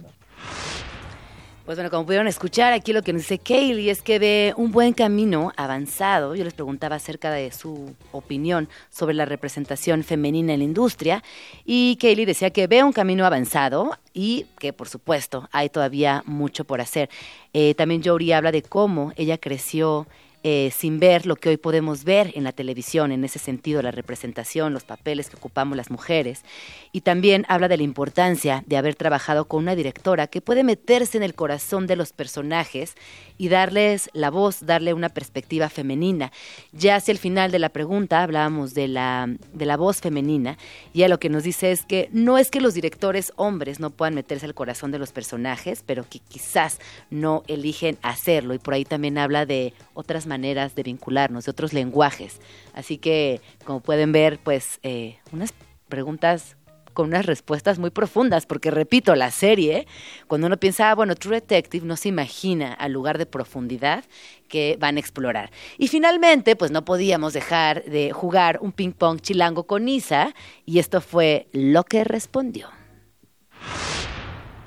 Pues 1.65 1.77
bueno, 1.77 1.89
como 1.89 2.05
pudieron 2.05 2.27
escuchar, 2.27 2.73
aquí 2.73 2.91
lo 2.91 3.03
que 3.03 3.13
nos 3.13 3.21
dice 3.21 3.37
Kaylee 3.37 3.89
es 3.89 4.01
que 4.01 4.19
ve 4.19 4.53
un 4.57 4.73
buen 4.73 4.91
camino 4.91 5.53
avanzado. 5.55 6.35
Yo 6.35 6.43
les 6.43 6.53
preguntaba 6.53 6.97
acerca 6.97 7.31
de 7.31 7.53
su 7.53 7.95
opinión 8.11 8.67
sobre 8.89 9.13
la 9.13 9.23
representación 9.23 10.03
femenina 10.03 10.51
en 10.51 10.59
la 10.59 10.65
industria 10.65 11.23
y 11.63 11.95
Kaylee 12.01 12.25
decía 12.25 12.49
que 12.49 12.67
ve 12.67 12.83
un 12.83 12.91
camino 12.91 13.25
avanzado 13.25 13.97
y 14.13 14.45
que 14.59 14.73
por 14.73 14.89
supuesto 14.89 15.47
hay 15.53 15.69
todavía 15.69 16.21
mucho 16.25 16.65
por 16.65 16.81
hacer. 16.81 17.09
Eh, 17.53 17.75
también 17.75 18.03
Jory 18.03 18.33
habla 18.33 18.51
de 18.51 18.61
cómo 18.61 19.13
ella 19.15 19.37
creció 19.37 20.05
eh, 20.45 20.73
sin 20.75 20.99
ver 20.99 21.25
lo 21.25 21.37
que 21.37 21.47
hoy 21.47 21.55
podemos 21.55 22.03
ver 22.03 22.33
en 22.35 22.43
la 22.43 22.51
televisión, 22.51 23.13
en 23.13 23.23
ese 23.23 23.39
sentido, 23.39 23.81
la 23.81 23.91
representación, 23.91 24.73
los 24.73 24.83
papeles 24.83 25.29
que 25.29 25.37
ocupamos 25.37 25.77
las 25.77 25.89
mujeres. 25.89 26.43
Y 26.91 26.99
también 26.99 27.45
habla 27.47 27.69
de 27.69 27.77
la 27.77 27.83
importancia 27.83 28.61
de 28.67 28.75
haber 28.75 28.95
trabajado 28.95 29.45
con 29.45 29.63
una 29.63 29.73
directora 29.73 30.27
que 30.27 30.41
puede 30.41 30.65
meterse 30.65 31.15
en 31.15 31.23
el 31.23 31.33
corazón 31.33 31.87
de 31.87 31.95
los 31.95 32.11
personajes 32.11 32.95
y 33.37 33.47
darles 33.47 34.09
la 34.11 34.29
voz, 34.29 34.65
darle 34.65 34.93
una 34.93 35.07
perspectiva 35.07 35.69
femenina. 35.69 36.33
Ya 36.73 36.97
hacia 36.97 37.13
el 37.13 37.19
final 37.19 37.49
de 37.51 37.59
la 37.59 37.69
pregunta 37.69 38.21
hablábamos 38.21 38.73
de 38.73 38.89
la, 38.89 39.33
de 39.53 39.65
la 39.65 39.77
voz 39.77 40.01
femenina 40.01 40.57
y 40.93 40.99
ella 40.99 41.07
lo 41.07 41.19
que 41.19 41.29
nos 41.29 41.43
dice 41.43 41.71
es 41.71 41.85
que 41.85 42.09
no 42.11 42.37
es 42.37 42.51
que 42.51 42.59
los 42.59 42.73
directores 42.73 43.31
hombres 43.37 43.79
no 43.79 43.91
puedan 43.91 44.15
meterse 44.15 44.45
al 44.45 44.53
corazón 44.53 44.91
de 44.91 44.99
los 44.99 45.13
personajes, 45.13 45.83
pero 45.85 46.05
que 46.09 46.19
quizás 46.19 46.79
no 47.09 47.43
eligen 47.47 47.97
hacerlo. 48.01 48.53
Y 48.53 48.59
por 48.59 48.73
ahí 48.73 48.83
también 48.83 49.17
habla 49.17 49.45
de 49.45 49.73
otras 49.93 50.25
maneras 50.25 50.32
de 50.41 50.83
vincularnos, 50.83 51.45
de 51.45 51.51
otros 51.51 51.73
lenguajes. 51.73 52.39
Así 52.73 52.97
que, 52.97 53.41
como 53.65 53.81
pueden 53.81 54.11
ver, 54.11 54.39
pues 54.43 54.79
eh, 54.83 55.17
unas 55.31 55.53
preguntas 55.87 56.57
con 56.93 57.07
unas 57.07 57.25
respuestas 57.25 57.79
muy 57.79 57.89
profundas, 57.89 58.45
porque 58.45 58.71
repito, 58.71 59.15
la 59.15 59.31
serie, 59.31 59.87
cuando 60.27 60.47
uno 60.47 60.57
piensa, 60.57 60.91
ah, 60.91 60.95
bueno, 60.95 61.15
True 61.15 61.37
Detective 61.37 61.85
no 61.85 61.97
se 61.97 62.09
imagina 62.09 62.71
al 62.73 62.91
lugar 62.91 63.17
de 63.17 63.25
profundidad 63.25 64.05
que 64.47 64.77
van 64.79 64.97
a 64.97 64.99
explorar. 64.99 65.51
Y 65.77 65.87
finalmente, 65.87 66.55
pues 66.55 66.71
no 66.71 66.85
podíamos 66.85 67.33
dejar 67.33 67.83
de 67.85 68.11
jugar 68.11 68.59
un 68.61 68.71
ping 68.71 68.91
pong 68.91 69.19
chilango 69.19 69.65
con 69.65 69.89
Isa, 69.89 70.33
y 70.65 70.79
esto 70.79 71.01
fue 71.01 71.47
lo 71.51 71.83
que 71.83 72.03
respondió. 72.03 72.69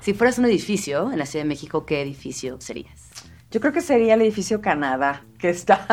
Si 0.01 0.13
fueras 0.13 0.37
un 0.37 0.45
edificio 0.45 1.11
en 1.11 1.19
la 1.19 1.25
Ciudad 1.25 1.43
de 1.45 1.49
México, 1.49 1.85
¿qué 1.85 2.01
edificio 2.01 2.59
serías? 2.59 3.06
Yo 3.51 3.61
creo 3.61 3.71
que 3.73 3.81
sería 3.81 4.15
el 4.15 4.21
edificio 4.21 4.61
Canadá, 4.61 5.25
que 5.39 5.49
está, 5.49 5.85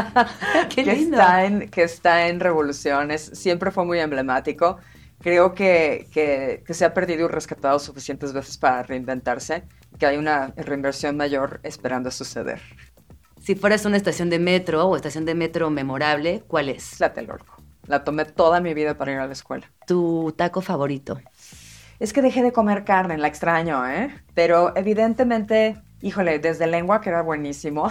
Qué 0.69 0.85
que 0.85 0.95
lindo. 0.95 1.21
está, 1.21 1.45
en, 1.47 1.69
que 1.71 1.83
está 1.85 2.29
en 2.29 2.41
Revoluciones. 2.41 3.31
Siempre 3.35 3.71
fue 3.71 3.85
muy 3.85 4.01
emblemático. 4.01 4.79
Creo 5.21 5.55
que, 5.55 6.09
que, 6.13 6.63
que 6.67 6.75
se 6.75 6.85
ha 6.85 6.93
perdido 6.95 7.27
y 7.27 7.29
rescatado 7.29 7.79
suficientes 7.79 8.33
veces 8.33 8.59
para 8.59 8.83
reinventarse, 8.83 9.65
que 9.99 10.07
hay 10.07 10.17
una 10.19 10.53
reinversión 10.57 11.17
mayor 11.17 11.61
esperando 11.63 12.11
suceder. 12.11 12.61
Si 13.41 13.55
fueras 13.55 13.85
una 13.85 13.97
estación 13.97 14.31
de 14.31 14.39
metro 14.41 14.87
o 14.89 14.97
estación 14.97 15.25
de 15.25 15.35
metro 15.35 15.71
memorable, 15.71 16.45
¿cuál 16.49 16.69
es? 16.69 16.97
Tlatelolco. 16.97 17.63
La 17.87 18.03
tomé 18.05 18.25
toda 18.25 18.61
mi 18.61 18.75
vida 18.75 18.97
para 18.97 19.13
ir 19.13 19.19
a 19.19 19.27
la 19.27 19.33
escuela. 19.35 19.71
Tu 19.87 20.33
taco 20.37 20.61
favorito. 20.61 21.21
Es 21.99 22.13
que 22.13 22.23
dejé 22.23 22.43
de 22.43 22.53
comer 22.53 22.85
carne, 22.85 23.19
la 23.19 23.29
extraño, 23.29 23.87
¿eh? 23.89 24.15
Pero 24.35 24.77
evidentemente 24.77 25.81
híjole, 26.07 26.39
desde 26.39 26.67
lengua, 26.67 27.01
que 27.01 27.11
era 27.11 27.23
buenísimo. 27.23 27.89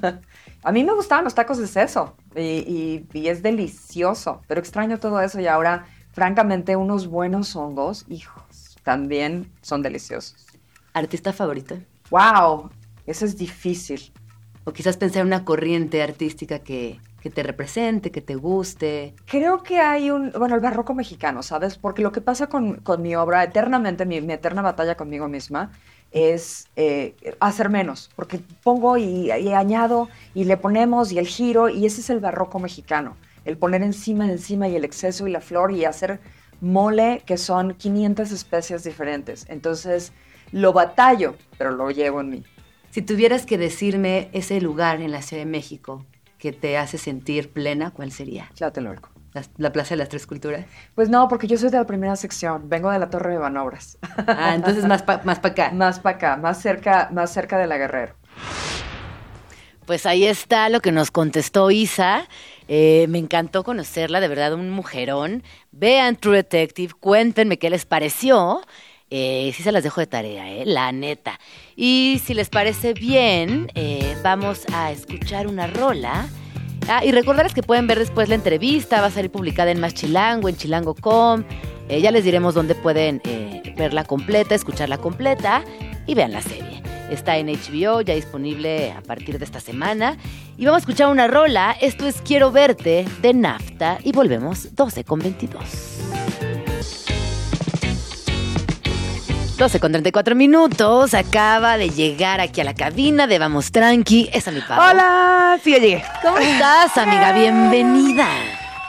a 0.62 0.72
mí 0.72 0.84
me 0.84 0.94
gustaban 0.94 1.24
los 1.24 1.34
tacos 1.34 1.58
de 1.58 1.66
seso 1.66 2.16
y, 2.34 2.40
y- 2.42 3.08
y 3.12 3.28
es 3.28 3.42
delicioso, 3.42 4.42
pero 4.48 4.60
extraño 4.60 4.98
todo 4.98 5.20
eso 5.20 5.40
y 5.40 5.46
ahora, 5.46 5.86
francamente, 6.12 6.76
unos 6.76 7.06
buenos 7.08 7.56
hongos, 7.56 8.04
hijos, 8.08 8.76
también 8.82 9.52
son 9.62 9.82
deliciosos. 9.82 10.46
¿Artista 10.94 11.32
favorito? 11.32 11.74
¡Wow! 12.10 12.70
Eso 13.06 13.24
es 13.24 13.36
difícil. 13.36 14.12
O 14.64 14.72
quizás 14.72 14.96
pensar 14.96 15.22
en 15.22 15.26
una 15.28 15.44
corriente 15.44 16.02
artística 16.02 16.60
que, 16.60 17.00
que 17.20 17.30
te 17.30 17.42
represente, 17.42 18.12
que 18.12 18.22
te 18.22 18.34
guste. 18.36 19.14
Creo 19.26 19.62
que 19.62 19.80
hay 19.80 20.10
un, 20.10 20.30
bueno, 20.32 20.54
el 20.54 20.60
barroco 20.60 20.94
mexicano, 20.94 21.42
¿sabes? 21.42 21.78
Porque 21.78 22.02
lo 22.02 22.12
que 22.12 22.20
pasa 22.20 22.48
con, 22.48 22.76
con 22.80 23.00
mi 23.02 23.14
obra, 23.16 23.42
eternamente, 23.44 24.04
mi, 24.04 24.20
mi 24.20 24.32
eterna 24.34 24.62
batalla 24.62 24.96
conmigo 24.96 25.28
misma, 25.28 25.72
es 26.12 26.68
eh, 26.76 27.14
hacer 27.40 27.70
menos, 27.70 28.10
porque 28.14 28.40
pongo 28.62 28.96
y, 28.96 29.32
y 29.32 29.52
añado 29.52 30.08
y 30.34 30.44
le 30.44 30.56
ponemos 30.56 31.12
y 31.12 31.18
el 31.18 31.26
giro, 31.26 31.68
y 31.68 31.86
ese 31.86 32.00
es 32.00 32.10
el 32.10 32.20
barroco 32.20 32.58
mexicano, 32.58 33.16
el 33.44 33.56
poner 33.56 33.82
encima, 33.82 34.30
encima 34.30 34.68
y 34.68 34.76
el 34.76 34.84
exceso 34.84 35.26
y 35.26 35.32
la 35.32 35.40
flor 35.40 35.72
y 35.72 35.84
hacer 35.84 36.20
mole 36.60 37.22
que 37.26 37.36
son 37.36 37.74
500 37.74 38.30
especies 38.30 38.84
diferentes. 38.84 39.46
Entonces, 39.48 40.12
lo 40.52 40.72
batallo, 40.72 41.34
pero 41.58 41.72
lo 41.72 41.90
llevo 41.90 42.20
en 42.20 42.30
mí. 42.30 42.44
Si 42.90 43.02
tuvieras 43.02 43.46
que 43.46 43.58
decirme 43.58 44.28
ese 44.32 44.60
lugar 44.60 45.00
en 45.00 45.10
la 45.10 45.22
Ciudad 45.22 45.42
de 45.42 45.50
México 45.50 46.04
que 46.38 46.52
te 46.52 46.76
hace 46.76 46.98
sentir 46.98 47.50
plena, 47.50 47.90
¿cuál 47.90 48.12
sería? 48.12 48.50
Tlatelolco. 48.54 49.11
¿La, 49.34 49.42
la 49.56 49.72
Plaza 49.72 49.90
de 49.90 49.96
las 49.96 50.08
Tres 50.08 50.26
Culturas? 50.26 50.66
Pues 50.94 51.08
no, 51.08 51.26
porque 51.28 51.46
yo 51.46 51.56
soy 51.56 51.70
de 51.70 51.78
la 51.78 51.86
primera 51.86 52.16
sección, 52.16 52.68
vengo 52.68 52.90
de 52.90 52.98
la 52.98 53.08
Torre 53.08 53.32
de 53.32 53.38
Banobras. 53.38 53.98
Ah, 54.26 54.54
entonces 54.54 54.84
más 54.86 55.02
para 55.02 55.22
más 55.24 55.38
pa 55.40 55.48
acá. 55.48 55.70
Más 55.74 56.00
para 56.00 56.16
acá, 56.16 56.36
más 56.36 56.60
cerca, 56.60 57.08
más 57.12 57.32
cerca 57.32 57.58
de 57.58 57.66
la 57.66 57.78
Guerrero. 57.78 58.14
Pues 59.86 60.06
ahí 60.06 60.24
está 60.24 60.68
lo 60.68 60.80
que 60.80 60.92
nos 60.92 61.10
contestó 61.10 61.70
Isa. 61.70 62.28
Eh, 62.68 63.06
me 63.08 63.18
encantó 63.18 63.64
conocerla, 63.64 64.20
de 64.20 64.28
verdad, 64.28 64.54
un 64.54 64.70
mujerón. 64.70 65.42
Vean 65.72 66.16
True 66.16 66.36
Detective, 66.36 66.92
cuéntenme 66.98 67.58
qué 67.58 67.70
les 67.70 67.84
pareció. 67.84 68.60
Eh, 69.10 69.52
sí 69.54 69.62
se 69.62 69.72
las 69.72 69.82
dejo 69.82 70.00
de 70.00 70.06
tarea, 70.06 70.48
eh, 70.50 70.64
la 70.64 70.90
neta. 70.92 71.38
Y 71.76 72.22
si 72.24 72.32
les 72.32 72.48
parece 72.48 72.94
bien, 72.94 73.70
eh, 73.74 74.16
vamos 74.22 74.64
a 74.72 74.90
escuchar 74.92 75.46
una 75.46 75.66
rola. 75.66 76.28
Ah, 76.88 77.04
y 77.04 77.12
recordarles 77.12 77.54
que 77.54 77.62
pueden 77.62 77.86
ver 77.86 77.98
después 77.98 78.28
la 78.28 78.34
entrevista, 78.34 79.00
va 79.00 79.06
a 79.06 79.10
salir 79.10 79.30
publicada 79.30 79.70
en 79.70 79.80
Más 79.80 79.94
Chilango, 79.94 80.48
en 80.48 80.56
chilango.com. 80.56 81.44
Eh, 81.88 82.00
ya 82.00 82.10
les 82.10 82.24
diremos 82.24 82.54
dónde 82.54 82.74
pueden 82.74 83.20
eh, 83.24 83.74
verla 83.76 84.04
completa, 84.04 84.54
escucharla 84.54 84.98
completa 84.98 85.62
y 86.06 86.14
vean 86.14 86.32
la 86.32 86.42
serie. 86.42 86.82
Está 87.10 87.36
en 87.36 87.48
HBO, 87.48 88.00
ya 88.00 88.14
disponible 88.14 88.92
a 88.92 89.02
partir 89.02 89.38
de 89.38 89.44
esta 89.44 89.60
semana. 89.60 90.16
Y 90.56 90.64
vamos 90.64 90.78
a 90.78 90.80
escuchar 90.80 91.10
una 91.10 91.28
rola. 91.28 91.76
Esto 91.80 92.06
es 92.06 92.22
Quiero 92.22 92.50
verte 92.50 93.04
de 93.20 93.34
Nafta 93.34 93.98
y 94.02 94.12
volvemos 94.12 94.74
12 94.74 95.04
con 95.04 95.18
22. 95.18 96.31
12 99.56 99.80
con 99.80 99.92
34 99.92 100.34
minutos. 100.34 101.14
Acaba 101.14 101.76
de 101.76 101.90
llegar 101.90 102.40
aquí 102.40 102.60
a 102.60 102.64
la 102.64 102.74
cabina 102.74 103.26
de 103.26 103.38
Vamos 103.38 103.70
Tranqui. 103.72 104.28
Esa 104.32 104.50
es 104.50 104.56
mi 104.56 104.62
Pau. 104.62 104.80
Hola, 104.80 105.58
sí, 105.62 105.72
ya 105.72 105.78
llegué. 105.78 106.04
¿Cómo 106.22 106.38
estás, 106.38 106.96
amiga? 106.96 107.32
Bienvenida. 107.32 108.26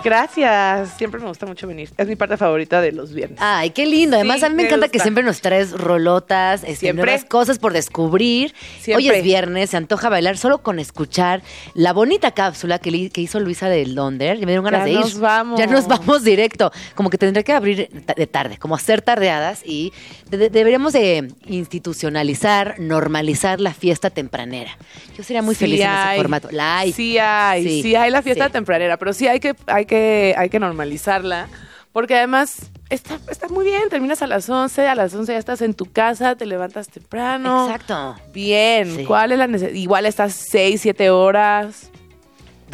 Gracias, 0.03 0.97
siempre 0.97 1.19
me 1.21 1.27
gusta 1.27 1.45
mucho 1.45 1.65
venir. 1.65 1.89
Es 1.97 2.07
mi 2.07 2.15
parte 2.15 2.35
favorita 2.37 2.81
de 2.81 2.91
los 2.91 3.13
viernes. 3.13 3.39
Ay, 3.41 3.69
qué 3.69 3.85
lindo. 3.85 4.15
Además, 4.17 4.39
Sí, 4.39 4.45
a 4.45 4.49
mí 4.49 4.55
me 4.55 4.63
encanta 4.63 4.89
que 4.89 4.99
siempre 4.99 5.23
nos 5.23 5.39
traes 5.41 5.71
rolotas, 5.71 6.63
este, 6.63 6.75
Siempre. 6.75 7.05
nuevas 7.05 7.25
cosas 7.25 7.57
por 7.59 7.71
descubrir. 7.73 8.53
Siempre. 8.81 9.09
Hoy 9.09 9.15
es 9.17 9.23
viernes, 9.23 9.69
se 9.69 9.77
antoja 9.77 10.09
bailar 10.09 10.37
solo 10.37 10.57
con 10.61 10.79
escuchar 10.79 11.41
la 11.73 11.93
bonita 11.93 12.31
cápsula 12.31 12.79
que, 12.79 12.89
hizo 13.15 13.39
Luisa 13.39 13.69
del 13.69 13.95
Donder. 13.95 14.35
Y 14.37 14.41
me 14.41 14.47
dieron 14.47 14.65
ganas 14.65 14.81
Ya 14.81 14.85
de 14.85 14.91
ir. 14.91 14.99
nos 14.99 15.19
vamos. 15.19 15.59
Ya 15.59 15.67
nos 15.67 15.87
vamos 15.87 16.23
directo. 16.23 16.71
Como 16.95 17.09
que 17.09 17.17
tendré 17.17 17.43
que 17.43 17.53
abrir 17.53 17.89
de 17.89 18.27
tarde, 18.27 18.57
como 18.57 18.75
hacer 18.75 19.01
tardeadas 19.01 19.61
y 19.65 19.93
de- 20.29 20.37
de- 20.37 20.49
deberíamos 20.49 20.93
de 20.93 21.31
institucionalizar, 21.47 22.75
normalizar 22.79 23.59
la 23.61 23.73
fiesta 23.73 24.09
tempranera. 24.09 24.77
Yo 25.17 25.23
sería 25.23 25.41
muy 25.41 25.55
Sí 25.55 25.59
feliz 25.65 25.81
en 25.81 25.89
ese 25.91 26.15
formato. 26.17 26.49
La 26.51 26.79
hay. 26.79 26.91
Sí 26.91 27.17
hay, 27.17 27.63
Sí, 27.63 27.81
sí, 27.83 27.95
hay 27.95 28.11
la 28.11 28.21
fiesta 28.21 28.49
tempranera, 28.49 28.97
pero 28.97 29.13
sí 29.13 29.27
hay 29.27 29.39
que, 29.39 29.55
hay 29.67 29.85
que, 29.85 29.92
hay 30.37 30.49
que 30.49 30.59
normalizarla, 30.59 31.47
porque 31.91 32.15
además 32.15 32.71
está, 32.89 33.19
está 33.29 33.47
muy 33.49 33.65
bien, 33.65 33.89
terminas 33.89 34.21
a 34.21 34.27
las 34.27 34.49
11, 34.49 34.87
a 34.87 34.95
las 34.95 35.13
11 35.13 35.33
ya 35.33 35.37
estás 35.39 35.61
en 35.61 35.73
tu 35.73 35.91
casa, 35.91 36.35
te 36.35 36.45
levantas 36.45 36.87
temprano. 36.89 37.65
Exacto. 37.65 38.15
Bien, 38.33 38.95
Sí. 38.97 39.05
¿cuál 39.05 39.31
es 39.31 39.37
la 39.37 39.47
necesidad? 39.47 39.75
Igual 39.77 40.05
estás 40.05 40.33
6, 40.33 40.81
7 40.81 41.09
horas. 41.11 41.89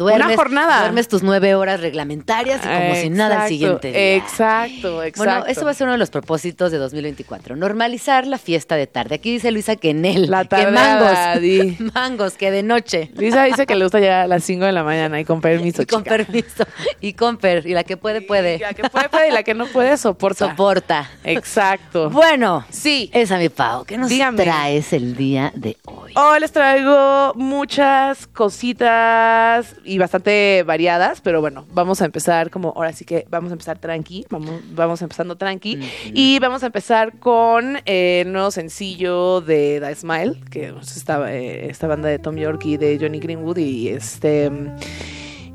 Duermes, 0.00 0.26
Una 0.28 0.36
jornada. 0.36 0.80
Duermes 0.80 1.08
tus 1.08 1.22
nueve 1.22 1.54
horas 1.54 1.80
reglamentarias 1.80 2.60
y 2.64 2.68
como 2.68 2.94
si 2.94 3.10
nada 3.10 3.26
al 3.26 3.32
Exacto, 3.32 3.48
siguiente 3.48 3.92
día. 3.92 4.16
Exacto, 4.16 5.02
exacto. 5.02 5.18
Bueno, 5.34 5.46
eso 5.46 5.64
va 5.66 5.70
a 5.72 5.74
ser 5.74 5.84
uno 5.86 5.92
de 5.92 5.98
los 5.98 6.10
propósitos 6.10 6.72
de 6.72 6.78
2024. 6.78 7.54
Normalizar 7.56 8.26
la 8.26 8.38
fiesta 8.38 8.76
de 8.76 8.86
tarde. 8.86 9.16
Aquí 9.16 9.30
dice 9.32 9.50
Luisa 9.50 9.76
que 9.76 9.90
en 9.90 10.04
él. 10.06 10.30
La 10.30 10.42
que 10.44 10.48
tardeada, 10.48 11.00
mangos. 11.34 11.42
di. 11.42 11.76
mangos, 11.94 12.32
que 12.34 12.50
de 12.50 12.62
noche. 12.62 13.10
Lisa 13.16 13.44
dice 13.44 13.66
que 13.66 13.74
le 13.74 13.84
gusta 13.84 14.00
llegar 14.00 14.22
a 14.22 14.26
las 14.26 14.42
5 14.44 14.64
de 14.64 14.72
la 14.72 14.82
mañana 14.82 15.20
y 15.20 15.24
con 15.24 15.40
permiso, 15.42 15.82
Y 15.82 15.86
con 15.86 16.02
chica. 16.02 16.16
permiso. 16.16 16.64
Y 17.00 17.12
con 17.12 17.36
per. 17.36 17.66
Y 17.66 17.74
la 17.74 17.84
que 17.84 17.96
puede, 17.98 18.22
puede. 18.22 18.56
Y 18.56 18.58
la 18.60 18.72
que 18.72 18.88
puede, 18.88 19.08
puede, 19.10 19.28
y 19.28 19.32
la 19.32 19.42
que 19.42 19.54
no 19.54 19.66
puede, 19.66 19.96
soporta. 19.98 20.48
Soporta. 20.50 21.10
Exacto. 21.24 22.08
Bueno, 22.10 22.64
Sí. 22.70 23.10
esa 23.12 23.36
mi 23.36 23.48
Pau. 23.50 23.84
¿Qué 23.84 23.98
nos 23.98 24.08
Dígame. 24.08 24.42
traes 24.42 24.92
el 24.92 25.16
día 25.16 25.52
de 25.54 25.76
hoy? 25.84 26.12
Hoy 26.16 26.40
les 26.40 26.52
traigo 26.52 27.32
muchas 27.34 28.26
cositas 28.28 29.74
y 29.90 29.98
bastante 29.98 30.62
variadas, 30.64 31.20
pero 31.20 31.40
bueno, 31.40 31.66
vamos 31.72 32.00
a 32.00 32.04
empezar 32.04 32.50
como, 32.50 32.72
ahora 32.76 32.92
sí 32.92 33.04
que 33.04 33.26
vamos 33.28 33.50
a 33.50 33.54
empezar 33.54 33.76
tranqui, 33.80 34.24
vamos, 34.30 34.62
vamos 34.70 35.02
empezando 35.02 35.36
tranqui. 35.36 35.80
Y 36.14 36.38
vamos 36.38 36.62
a 36.62 36.66
empezar 36.66 37.18
con 37.18 37.76
eh, 37.86 38.20
el 38.20 38.32
nuevo 38.32 38.52
sencillo 38.52 39.40
de 39.40 39.80
The 39.80 39.92
Smile, 39.96 40.40
que 40.48 40.72
es 40.80 40.96
esta, 40.96 41.34
eh, 41.34 41.68
esta 41.68 41.88
banda 41.88 42.08
de 42.08 42.20
Tom 42.20 42.36
York 42.36 42.64
y 42.66 42.76
de 42.76 42.98
Johnny 43.00 43.18
Greenwood 43.18 43.58
y 43.58 43.88
este... 43.88 44.48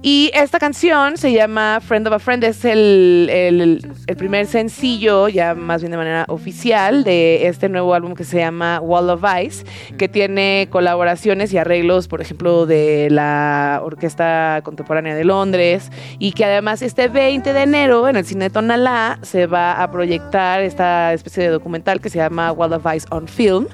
Y 0.07 0.29
esta 0.35 0.59
canción 0.59 1.17
se 1.17 1.33
llama 1.33 1.79
Friend 1.81 2.05
of 2.07 2.13
a 2.13 2.19
Friend, 2.19 2.43
es 2.43 2.63
el, 2.63 3.27
el- 3.27 4.15
primer 4.17 4.45
sencillo, 4.45 5.27
ya 5.29 5.55
más 5.55 5.81
bien 5.81 5.89
de 5.89 5.97
manera 5.97 6.25
oficial, 6.27 7.03
de 7.03 7.47
este 7.47 7.69
nuevo 7.69 7.91
álbum 7.95 8.13
que 8.13 8.23
se 8.23 8.37
llama 8.37 8.79
Wall 8.81 9.09
of 9.09 9.23
Ice, 9.43 9.65
que 9.97 10.07
tiene 10.07 10.67
colaboraciones 10.69 11.51
y 11.53 11.57
arreglos, 11.57 12.07
por 12.07 12.21
ejemplo, 12.21 12.67
de 12.67 13.07
la 13.09 13.81
Orquesta 13.83 14.61
Contemporánea 14.63 15.15
de 15.15 15.23
Londres, 15.25 15.89
y 16.19 16.33
que 16.33 16.45
además 16.45 16.83
este 16.83 17.07
20 17.07 17.51
de 17.53 17.61
enero 17.63 18.07
en 18.07 18.15
el 18.15 18.25
Cine 18.25 18.51
Tonalá 18.51 19.17
se 19.23 19.47
va 19.47 19.81
a 19.81 19.89
proyectar 19.89 20.61
esta 20.61 21.13
especie 21.13 21.41
de 21.41 21.49
documental 21.49 21.99
que 21.99 22.11
se 22.11 22.19
llama 22.19 22.51
Wall 22.51 22.73
of 22.73 22.85
Ice 22.95 23.07
on 23.09 23.27
Film. 23.27 23.65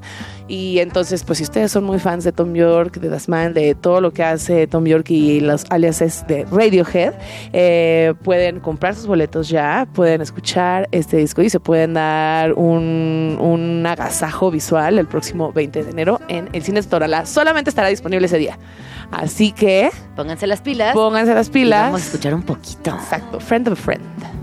Y 0.51 0.79
entonces, 0.79 1.23
pues 1.23 1.37
si 1.37 1.45
ustedes 1.45 1.71
son 1.71 1.85
muy 1.85 1.97
fans 1.97 2.25
de 2.25 2.33
Tom 2.33 2.53
York, 2.53 2.99
de 2.99 3.07
Das 3.07 3.29
Man, 3.29 3.53
de 3.53 3.73
todo 3.73 4.01
lo 4.01 4.11
que 4.11 4.21
hace 4.21 4.67
Tom 4.67 4.83
York 4.83 5.09
y 5.09 5.39
los 5.39 5.63
aliases 5.69 6.25
de 6.27 6.43
Radiohead, 6.51 7.13
eh, 7.53 8.13
pueden 8.21 8.59
comprar 8.59 8.93
sus 8.93 9.07
boletos 9.07 9.47
ya, 9.47 9.87
pueden 9.93 10.19
escuchar 10.19 10.89
este 10.91 11.15
disco 11.15 11.41
y 11.41 11.49
se 11.49 11.61
pueden 11.61 11.93
dar 11.93 12.51
un, 12.51 13.37
un 13.39 13.85
agasajo 13.85 14.51
visual 14.51 14.99
el 14.99 15.07
próximo 15.07 15.53
20 15.53 15.85
de 15.85 15.89
enero 15.89 16.19
en 16.27 16.49
el 16.51 16.63
Cine 16.63 16.83
Torala. 16.83 17.25
Solamente 17.25 17.69
estará 17.69 17.87
disponible 17.87 18.25
ese 18.25 18.37
día. 18.37 18.59
Así 19.09 19.53
que 19.53 19.89
Pónganse 20.17 20.47
las 20.47 20.59
pilas. 20.59 20.93
pónganse 20.93 21.33
las 21.33 21.47
y 21.47 21.51
pilas. 21.51 21.83
Vamos 21.85 22.01
a 22.01 22.05
escuchar 22.07 22.35
un 22.35 22.43
poquito. 22.43 22.91
Exacto, 22.91 23.39
Friend 23.39 23.69
of 23.69 23.79
a 23.79 23.81
Friend. 23.81 24.40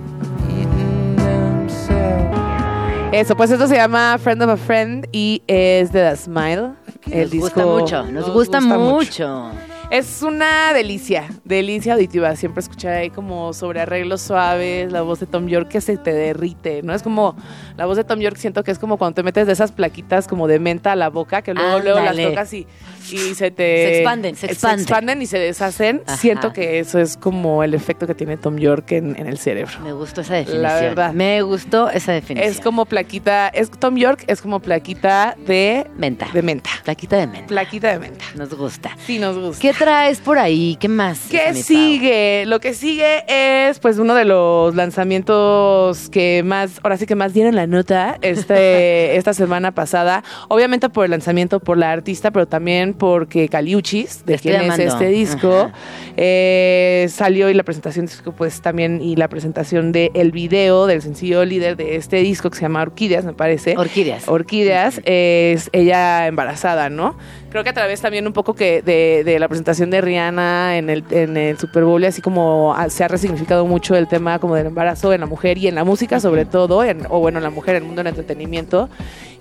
Eso, 3.12 3.34
pues 3.34 3.50
esto 3.50 3.66
se 3.66 3.76
llama 3.76 4.18
Friend 4.18 4.42
of 4.42 4.50
a 4.50 4.56
Friend 4.58 5.08
y 5.12 5.42
es 5.46 5.92
de 5.92 6.10
The 6.10 6.16
Smile. 6.16 6.72
El 7.10 7.22
nos 7.22 7.30
disco 7.30 7.46
gusta 7.46 7.64
mucho, 7.66 8.04
nos, 8.04 8.30
gusta, 8.30 8.60
mucho. 8.60 9.50
Es 9.90 10.22
una 10.22 10.74
delicia, 10.74 11.28
delicia 11.44 11.94
auditiva. 11.94 12.36
Siempre 12.36 12.60
escuchar 12.60 12.92
ahí 12.92 13.08
como 13.08 13.54
sobre 13.54 13.80
arreglos 13.80 14.20
suaves, 14.20 14.92
la 14.92 15.00
voz 15.00 15.18
de 15.18 15.26
Tom 15.26 15.46
York 15.46 15.68
que 15.68 15.80
se 15.80 15.96
te 15.96 16.12
derrite, 16.12 16.82
¿no? 16.82 16.92
Es 16.92 17.02
como 17.02 17.34
la 17.78 17.86
voz 17.86 17.96
de 17.96 18.04
Tom 18.04 18.20
York, 18.20 18.36
siento 18.36 18.62
que 18.64 18.70
es 18.70 18.78
como 18.78 18.98
cuando 18.98 19.14
te 19.14 19.22
metes 19.22 19.46
de 19.46 19.54
esas 19.54 19.72
plaquitas 19.72 20.28
como 20.28 20.46
de 20.46 20.58
menta 20.58 20.92
a 20.92 20.96
la 20.96 21.08
boca, 21.08 21.40
que 21.40 21.54
luego, 21.54 21.78
luego 21.78 22.00
las 22.00 22.16
tocas 22.16 22.52
y, 22.52 22.66
y 23.10 23.34
se 23.34 23.50
te... 23.50 23.64
Se 23.64 23.96
expanden, 23.96 24.36
se 24.36 24.46
expanden. 24.46 25.22
y 25.22 25.26
se 25.26 25.38
deshacen. 25.38 26.02
Ajá. 26.06 26.18
Siento 26.18 26.52
que 26.52 26.80
eso 26.80 26.98
es 26.98 27.16
como 27.16 27.64
el 27.64 27.72
efecto 27.72 28.06
que 28.06 28.14
tiene 28.14 28.36
Tom 28.36 28.58
York 28.58 28.92
en, 28.92 29.18
en 29.18 29.26
el 29.26 29.38
cerebro. 29.38 29.72
Me 29.82 29.94
gustó 29.94 30.20
esa 30.20 30.34
definición. 30.34 30.62
La 30.64 30.74
verdad. 30.74 31.12
Me 31.14 31.40
gustó 31.40 31.88
esa 31.88 32.12
definición. 32.12 32.52
Es 32.52 32.60
como 32.60 32.84
plaquita, 32.84 33.48
es 33.48 33.70
Tom 33.70 33.96
York 33.96 34.22
es 34.26 34.42
como 34.42 34.60
plaquita 34.60 35.34
de, 35.46 35.86
menta. 35.96 36.28
de 36.34 36.42
menta. 36.42 36.70
Plaquita 36.84 37.16
de 37.16 37.26
menta. 37.26 37.46
Plaquita 37.46 37.92
de 37.92 37.98
menta. 37.98 38.24
Nos 38.34 38.52
gusta. 38.52 38.94
Sí, 39.06 39.18
nos 39.18 39.38
gusta. 39.38 39.62
¿Qué 39.62 39.77
traes 39.78 40.18
por 40.18 40.38
ahí? 40.38 40.76
¿Qué 40.80 40.88
más? 40.88 41.20
¿Qué 41.30 41.54
sigue? 41.54 42.44
Lo 42.46 42.58
que 42.58 42.74
sigue 42.74 43.24
es 43.28 43.78
pues 43.78 43.98
uno 43.98 44.14
de 44.14 44.24
los 44.24 44.74
lanzamientos 44.74 46.10
que 46.10 46.42
más, 46.44 46.80
ahora 46.82 46.96
sí 46.96 47.06
que 47.06 47.14
más 47.14 47.32
dieron 47.32 47.54
la 47.54 47.68
nota 47.68 48.18
este, 48.20 49.16
esta 49.16 49.32
semana 49.34 49.72
pasada. 49.72 50.24
Obviamente 50.48 50.88
por 50.88 51.04
el 51.04 51.12
lanzamiento 51.12 51.60
por 51.60 51.78
la 51.78 51.92
artista, 51.92 52.32
pero 52.32 52.46
también 52.46 52.92
porque 52.92 53.48
Caliuchis, 53.48 54.26
de 54.26 54.34
Estoy 54.34 54.52
quien 54.52 54.72
es 54.72 54.78
este 54.80 55.06
disco, 55.06 55.70
eh, 56.16 57.06
salió 57.08 57.48
y 57.48 57.54
la 57.54 57.62
presentación 57.62 58.06
del 58.06 58.16
disco 58.16 58.32
pues 58.32 58.60
también 58.60 59.00
y 59.00 59.14
la 59.14 59.28
presentación 59.28 59.92
del 59.92 60.10
el 60.14 60.32
video 60.32 60.86
del 60.86 61.02
sencillo 61.02 61.44
líder 61.44 61.76
de 61.76 61.94
este 61.94 62.16
disco 62.16 62.50
que 62.50 62.56
se 62.56 62.62
llama 62.62 62.82
Orquídeas, 62.82 63.24
me 63.24 63.32
parece. 63.32 63.76
Orquídeas. 63.76 64.28
Orquídeas, 64.28 65.00
es 65.04 65.70
ella 65.72 66.26
embarazada, 66.26 66.90
¿no? 66.90 67.16
Creo 67.50 67.62
que 67.62 67.70
a 67.70 67.74
través 67.74 68.00
también 68.02 68.26
un 68.26 68.32
poco 68.32 68.54
que 68.54 68.82
de, 68.82 69.22
de 69.24 69.38
la 69.38 69.48
presentación 69.48 69.67
de 69.76 70.00
Rihanna 70.00 70.76
en 70.78 70.88
el, 70.90 71.04
en 71.10 71.36
el 71.36 71.58
Super 71.58 71.84
Bowl, 71.84 72.02
así 72.04 72.22
como 72.22 72.74
ha- 72.74 72.88
se 72.90 73.04
ha 73.04 73.08
resignificado 73.08 73.66
mucho 73.66 73.94
el 73.96 74.08
tema 74.08 74.38
como 74.38 74.54
del 74.54 74.66
embarazo 74.68 75.12
en 75.12 75.20
la 75.20 75.26
mujer 75.26 75.58
y 75.58 75.68
en 75.68 75.74
la 75.74 75.84
música 75.84 76.20
sobre 76.20 76.44
todo, 76.46 76.82
en- 76.84 77.06
o 77.10 77.20
bueno, 77.20 77.38
en 77.38 77.44
la 77.44 77.50
mujer 77.50 77.76
en 77.76 77.82
el 77.82 77.86
mundo 77.86 78.00
del 78.00 78.08
entretenimiento. 78.08 78.88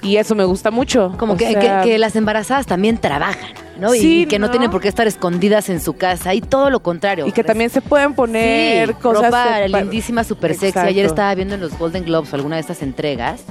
Y 0.03 0.17
eso 0.17 0.35
me 0.35 0.43
gusta 0.43 0.69
mucho. 0.69 1.13
Como 1.17 1.37
que, 1.37 1.51
sea, 1.53 1.81
que- 1.81 1.89
que 1.91 1.97
las 1.97 2.15
embarazadas 2.15 2.67
también 2.67 2.97
trabajan, 2.99 3.49
¿no? 3.79 3.95
Y- 3.95 3.99
Sí, 3.99 4.21
y 4.21 4.25
que 4.27 4.37
no, 4.37 4.45
¿no? 4.47 4.51
tienen 4.51 4.69
por 4.69 4.79
qué 4.81 4.89
estar 4.89 5.07
escondidas 5.07 5.69
en 5.69 5.81
su 5.81 5.93
casa 5.93 6.33
y 6.35 6.41
todo 6.41 6.69
lo 6.69 6.81
contrario. 6.81 7.25
Y 7.25 7.31
que 7.31 7.43
también 7.43 7.69
se 7.71 7.81
pueden 7.81 8.13
poner 8.13 8.89
Sí, 8.89 8.93
cosas... 9.01 9.25
ropa 9.25 9.57
de- 9.59 9.69
lindísima, 9.69 10.23
súper 10.23 10.53
sexy. 10.55 10.77
Ayer 10.79 11.05
estaba 11.05 11.33
viendo 11.33 11.55
en 11.55 11.61
los 11.61 11.75
Golden 11.79 12.03
Globes 12.05 12.31
alguna 12.33 12.57
de 12.57 12.61
estas 12.61 12.83
entregas. 12.83 13.43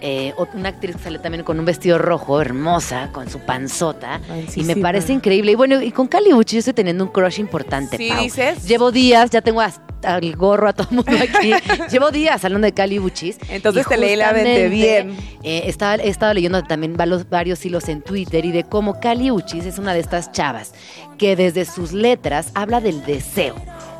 Eh, 0.00 0.32
una 0.54 0.70
actriz 0.70 0.96
que 0.96 1.02
sale 1.02 1.18
también 1.18 1.44
con 1.44 1.58
un 1.58 1.64
vestido 1.64 1.98
rojo, 1.98 2.40
hermosa, 2.40 3.10
con 3.12 3.28
su 3.30 3.38
panzota. 3.40 4.20
Ay, 4.30 4.46
sí, 4.48 4.60
y 4.60 4.64
me 4.64 4.74
sí, 4.74 4.80
parece 4.80 5.12
increíble. 5.12 5.52
Y 5.52 5.54
bueno, 5.54 5.80
y 5.82 5.90
con 5.92 6.06
Cali 6.08 6.32
Uchis 6.32 6.52
yo 6.52 6.58
estoy 6.60 6.74
teniendo 6.74 7.04
un 7.04 7.10
crush 7.10 7.38
importante. 7.40 7.96
Sí, 7.96 8.08
Pau. 8.08 8.22
dices. 8.22 8.64
Llevo 8.66 8.90
días, 8.92 9.30
ya 9.30 9.40
tengo 9.42 9.60
hasta 9.60 10.16
el 10.18 10.34
gorro 10.36 10.68
a 10.68 10.72
todo 10.72 10.88
el 10.90 10.96
mundo 10.96 11.12
aquí. 11.22 11.52
Llevo 11.90 12.10
días 12.10 12.42
hablando 12.44 12.64
de 12.66 12.72
Cali 12.72 12.98
Uchis. 12.98 13.36
Entonces 13.50 13.86
te 13.86 13.96
leí 13.98 14.16
la 14.16 14.32
mente 14.32 14.68
bien. 14.68 15.16
eh, 15.42 15.62
estaba, 15.66 15.96
he 15.96 16.08
estado 16.08 16.32
leyendo 16.34 16.62
también 16.64 16.96
varios 16.96 17.64
hilos 17.66 17.88
en 17.88 18.00
Twitter 18.02 18.44
y 18.44 18.52
de 18.52 18.64
cómo 18.64 19.00
Cali 19.00 19.30
Uchis 19.30 19.66
es 19.66 19.78
una 19.78 19.92
de 19.92 20.00
estas 20.00 20.32
chavas 20.32 20.72
que 21.18 21.36
desde 21.36 21.66
sus 21.66 21.92
letras 21.92 22.50
habla 22.54 22.80
del 22.80 23.04
deseo. 23.04 23.54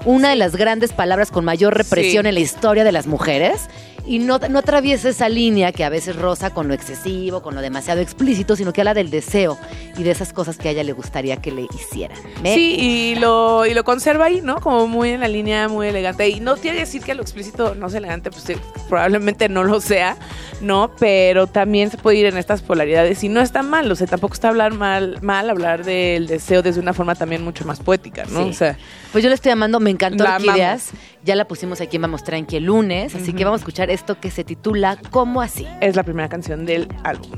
Una 0.06 0.30
de 0.30 0.36
las 0.36 0.56
grandes 0.56 0.94
palabras 0.94 1.30
con 1.30 1.44
mayor 1.44 1.76
represión 1.76 2.22
Sí. 2.24 2.28
en 2.28 2.34
la 2.34 2.40
historia 2.40 2.84
de 2.84 2.92
las 2.92 3.06
mujeres. 3.06 3.68
Y 4.06 4.18
no, 4.18 4.38
no 4.48 4.58
atraviesa 4.58 5.08
esa 5.10 5.28
línea 5.28 5.72
que 5.72 5.84
a 5.84 5.88
veces 5.88 6.16
roza 6.16 6.50
con 6.50 6.66
lo 6.68 6.74
excesivo, 6.74 7.42
con 7.42 7.54
lo 7.54 7.60
demasiado 7.60 8.00
explícito, 8.00 8.56
sino 8.56 8.72
que 8.72 8.80
habla 8.80 8.94
del 8.94 9.10
deseo 9.10 9.58
y 9.96 10.02
de 10.02 10.10
esas 10.10 10.32
cosas 10.32 10.56
que 10.56 10.68
a 10.68 10.72
ella 10.72 10.82
le 10.82 10.92
gustaría 10.92 11.36
que 11.36 11.52
le 11.52 11.66
hicieran. 11.74 12.18
Me- 12.42 12.54
Sí, 12.54 12.76
y 12.78 13.14
lo, 13.16 13.66
y 13.66 13.74
lo 13.74 13.84
conserva 13.84 14.26
ahí, 14.26 14.40
¿no? 14.42 14.60
Como 14.60 14.86
muy 14.86 15.10
en 15.10 15.20
la 15.20 15.28
línea, 15.28 15.68
muy 15.68 15.88
elegante. 15.88 16.28
Y 16.28 16.40
no 16.40 16.56
quiere 16.56 16.78
decir 16.80 17.02
que 17.02 17.14
lo 17.14 17.22
explícito 17.22 17.74
no 17.74 17.88
sea 17.90 17.98
elegante, 17.98 18.30
pues 18.30 18.42
sí, 18.44 18.54
probablemente 18.88 19.48
no 19.48 19.62
lo 19.64 19.80
sea, 19.80 20.16
¿no? 20.60 20.90
Pero 20.98 21.46
también 21.46 21.90
se 21.90 21.98
puede 21.98 22.16
ir 22.18 22.26
en 22.26 22.36
estas 22.36 22.62
polaridades 22.62 23.22
y 23.22 23.28
no 23.28 23.40
está 23.40 23.62
mal, 23.62 23.90
o 23.92 23.94
sea, 23.94 24.06
tampoco 24.06 24.34
está 24.34 24.48
hablar 24.48 24.74
mal, 24.74 25.18
mal 25.22 25.48
hablar 25.50 25.84
del 25.84 26.26
deseo 26.26 26.62
desde 26.62 26.80
una 26.80 26.94
forma 26.94 27.14
también 27.14 27.44
mucho 27.44 27.64
más 27.64 27.78
poética, 27.80 28.24
¿no? 28.30 28.44
Sí. 28.44 28.50
O 28.50 28.52
sea, 28.54 28.76
Pues 29.12 29.22
yo 29.24 29.28
le 29.28 29.34
estoy 29.34 29.52
amando, 29.52 29.78
me 29.80 29.90
encantó 29.90 30.24
Orquídeas. 30.24 30.90
Ya 31.22 31.34
la 31.34 31.46
pusimos 31.46 31.80
aquí 31.82 31.96
en 31.96 32.02
Vamos 32.02 32.24
Tranqui 32.24 32.56
el 32.56 32.64
lunes, 32.64 33.14
así 33.14 33.34
que 33.34 33.44
vamos 33.44 33.60
a 33.60 33.62
escuchar 33.62 33.90
esto 33.90 34.18
que 34.18 34.30
se 34.30 34.42
titula 34.42 34.96
¿Cómo 35.10 35.42
así? 35.42 35.66
es 35.80 35.94
la 35.94 36.02
primera 36.02 36.30
canción 36.30 36.64
del 36.64 36.88
álbum. 37.04 37.32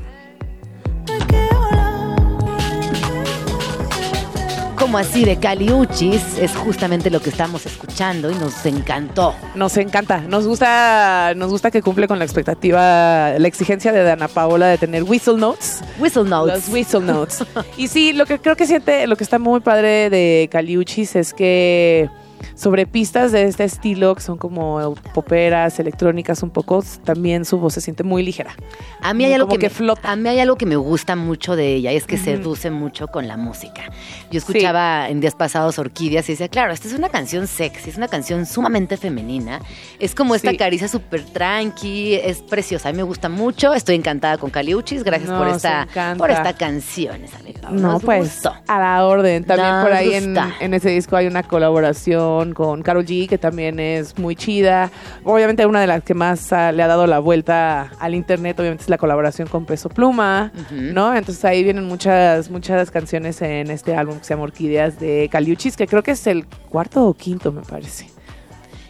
Como 4.77 4.97
así 4.97 5.25
de 5.25 5.37
Caliuchis 5.37 6.37
es 6.37 6.55
justamente 6.55 7.09
lo 7.09 7.21
que 7.21 7.29
estamos 7.29 7.65
escuchando 7.65 8.31
y 8.31 8.35
nos 8.35 8.65
encantó. 8.65 9.33
Nos 9.55 9.75
encanta, 9.77 10.21
nos 10.21 10.45
gusta, 10.47 11.33
nos 11.35 11.51
gusta 11.51 11.69
que 11.71 11.81
cumple 11.81 12.07
con 12.07 12.19
la 12.19 12.25
expectativa, 12.25 13.33
la 13.37 13.47
exigencia 13.47 13.91
de 13.91 14.03
Dana 14.03 14.27
Paola 14.29 14.67
de 14.67 14.77
tener 14.77 15.03
whistle 15.03 15.37
notes. 15.37 15.81
Whistle 15.99 16.25
Notes. 16.25 16.67
Los 16.67 16.73
whistle 16.73 17.01
notes. 17.01 17.43
y 17.77 17.87
sí, 17.89 18.13
lo 18.13 18.25
que 18.25 18.39
creo 18.39 18.55
que 18.55 18.65
siente, 18.65 19.07
lo 19.07 19.15
que 19.17 19.23
está 19.23 19.39
muy 19.39 19.59
padre 19.59 20.09
de 20.09 20.47
Caliuchis 20.51 21.15
es 21.15 21.33
que 21.33 22.09
sobre 22.55 22.85
pistas 22.85 23.31
de 23.31 23.43
este 23.43 23.63
estilo, 23.63 24.13
que 24.15 24.21
son 24.21 24.37
como 24.37 24.95
poperas, 25.13 25.79
electrónicas 25.79 26.43
un 26.43 26.49
poco, 26.49 26.83
también 27.03 27.45
su 27.45 27.57
voz 27.57 27.73
se 27.73 27.81
siente 27.81 28.03
muy 28.03 28.23
ligera. 28.23 28.55
A 29.01 29.13
mí 29.13 29.25
hay 29.25 29.33
algo 29.33 29.47
Como 29.47 29.57
que, 29.59 29.67
que 29.67 29.69
me- 29.69 29.75
flota. 29.75 30.11
A 30.11 30.15
mí 30.15 30.29
hay 30.29 30.39
algo 30.39 30.55
que 30.55 30.65
me 30.65 30.75
gusta 30.75 31.15
mucho 31.15 31.55
de 31.55 31.73
ella 31.75 31.91
y 31.91 31.95
es 31.95 32.05
que 32.05 32.17
seduce 32.17 32.69
mucho 32.71 33.07
con 33.07 33.27
la 33.27 33.37
música. 33.37 33.83
Yo 34.31 34.37
escuchaba 34.37 35.09
en 35.09 35.19
días 35.19 35.35
pasados 35.35 35.79
Orquídeas 35.79 36.27
y 36.29 36.33
decía, 36.33 36.47
claro, 36.47 36.73
esta 36.73 36.87
es 36.87 36.93
una 36.93 37.09
canción 37.09 37.47
sexy, 37.47 37.89
es 37.89 37.97
una 37.97 38.07
canción 38.07 38.45
sumamente 38.45 38.97
femenina. 38.97 39.59
Es 39.99 40.13
como 40.15 40.35
esta 40.35 40.51
Sí. 40.51 40.57
caricia 40.57 40.87
súper 40.87 41.23
tranqui, 41.25 42.15
es 42.15 42.41
preciosa. 42.41 42.89
A 42.89 42.91
mí 42.91 42.97
me 42.97 43.03
gusta 43.03 43.29
mucho. 43.29 43.73
Estoy 43.73 43.95
encantada 43.95 44.37
con 44.37 44.49
Caliuchis. 44.49 45.03
Gracias 45.03 45.29
por 45.31 45.47
esta, 45.47 45.87
por 46.17 46.29
esta 46.31 46.53
canción, 46.53 47.23
esa 47.23 47.39
mi 47.39 47.53
Pau. 47.53 47.73
No, 47.73 47.93
Nos 47.93 48.03
pues 48.03 48.33
gustó. 48.35 48.53
a 48.67 48.79
la 48.79 49.05
orden. 49.05 49.43
También 49.43 49.69
Nos 49.69 49.83
por 49.83 49.93
ahí 49.93 50.13
en, 50.13 50.35
en 50.59 50.73
ese 50.73 50.89
disco 50.89 51.15
hay 51.15 51.27
una 51.27 51.43
colaboración 51.43 52.42
con 52.51 52.81
Carol 52.81 53.05
G, 53.05 53.29
que 53.29 53.37
también 53.37 53.79
es 53.79 54.17
muy 54.19 54.35
chida. 54.35 54.91
Obviamente 55.23 55.65
una 55.65 55.79
de 55.79 55.87
las 55.87 56.03
que 56.03 56.13
más 56.13 56.51
ah, 56.51 56.73
le 56.73 56.83
ha 56.83 56.87
dado 56.87 57.07
la 57.07 57.19
vuelta 57.19 57.91
al 57.99 58.15
internet, 58.15 58.59
obviamente 58.59 58.83
es 58.83 58.89
la 58.89 58.97
colaboración 58.97 59.47
con 59.47 59.65
Peso 59.65 59.87
Pluma. 59.87 60.51
¿no? 60.71 61.15
Entonces 61.15 61.45
ahí 61.45 61.63
vienen 61.63 61.85
muchas, 61.85 62.49
muchas 62.49 62.91
canciones 62.91 63.41
en 63.41 63.71
este 63.71 63.95
álbum 63.95 64.17
que 64.17 64.25
se 64.25 64.33
llama 64.33 64.43
Orquídeas 64.43 64.99
de 64.99 65.29
Caliuchis, 65.31 65.77
que 65.77 65.87
creo 65.87 66.03
que 66.03 66.11
es 66.11 66.27
el 66.27 66.45
cuarto 66.69 67.05
o 67.07 67.13
quinto, 67.13 67.53
me 67.53 67.61
parece. 67.61 68.09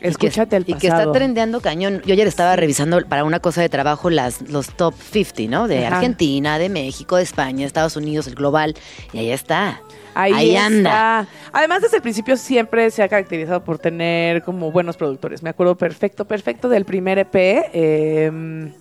Escúchate 0.02 0.58
el 0.58 0.64
Y 0.68 0.74
que 0.74 0.90
pasado. 0.90 1.12
está 1.12 1.14
trendeando 1.14 1.62
cañón. 1.62 2.02
Yo 2.06 2.12
ayer 2.12 2.28
estaba 2.28 2.58
revisando 2.58 3.00
para 3.08 3.24
una 3.24 3.40
cosa 3.40 3.62
de 3.62 3.70
trabajo 3.70 4.10
las, 4.10 4.42
los 4.50 4.68
top 4.76 4.94
50, 4.96 5.44
¿no? 5.50 5.70
De 5.70 5.86
Ajá. 5.86 5.96
Argentina, 5.96 6.60
de 6.60 6.68
México, 6.68 7.16
de 7.16 7.24
España, 7.24 7.66
Estados 7.66 7.96
Unidos, 7.96 8.28
el 8.28 8.36
global. 8.36 8.76
Y 9.14 9.20
ahí 9.20 9.32
está. 9.32 9.82
Ahí, 10.16 10.56
está. 10.56 10.66
anda. 10.66 11.28
Además, 11.52 11.82
desde 11.82 11.98
el 11.98 12.02
principio 12.04 12.38
siempre 12.38 12.90
se 12.92 13.02
ha 13.04 13.08
caracterizado 13.10 13.64
por 13.64 13.80
tener 13.80 14.44
como 14.44 14.72
buenos 14.72 14.98
productores. 14.98 15.42
Me 15.44 15.50
acuerdo 15.50 15.76
perfecto, 15.76 16.26
perfecto 16.26 16.70
del 16.70 16.86
primer 16.86 17.20
EP. 17.20 17.36
eh, 17.36 18.72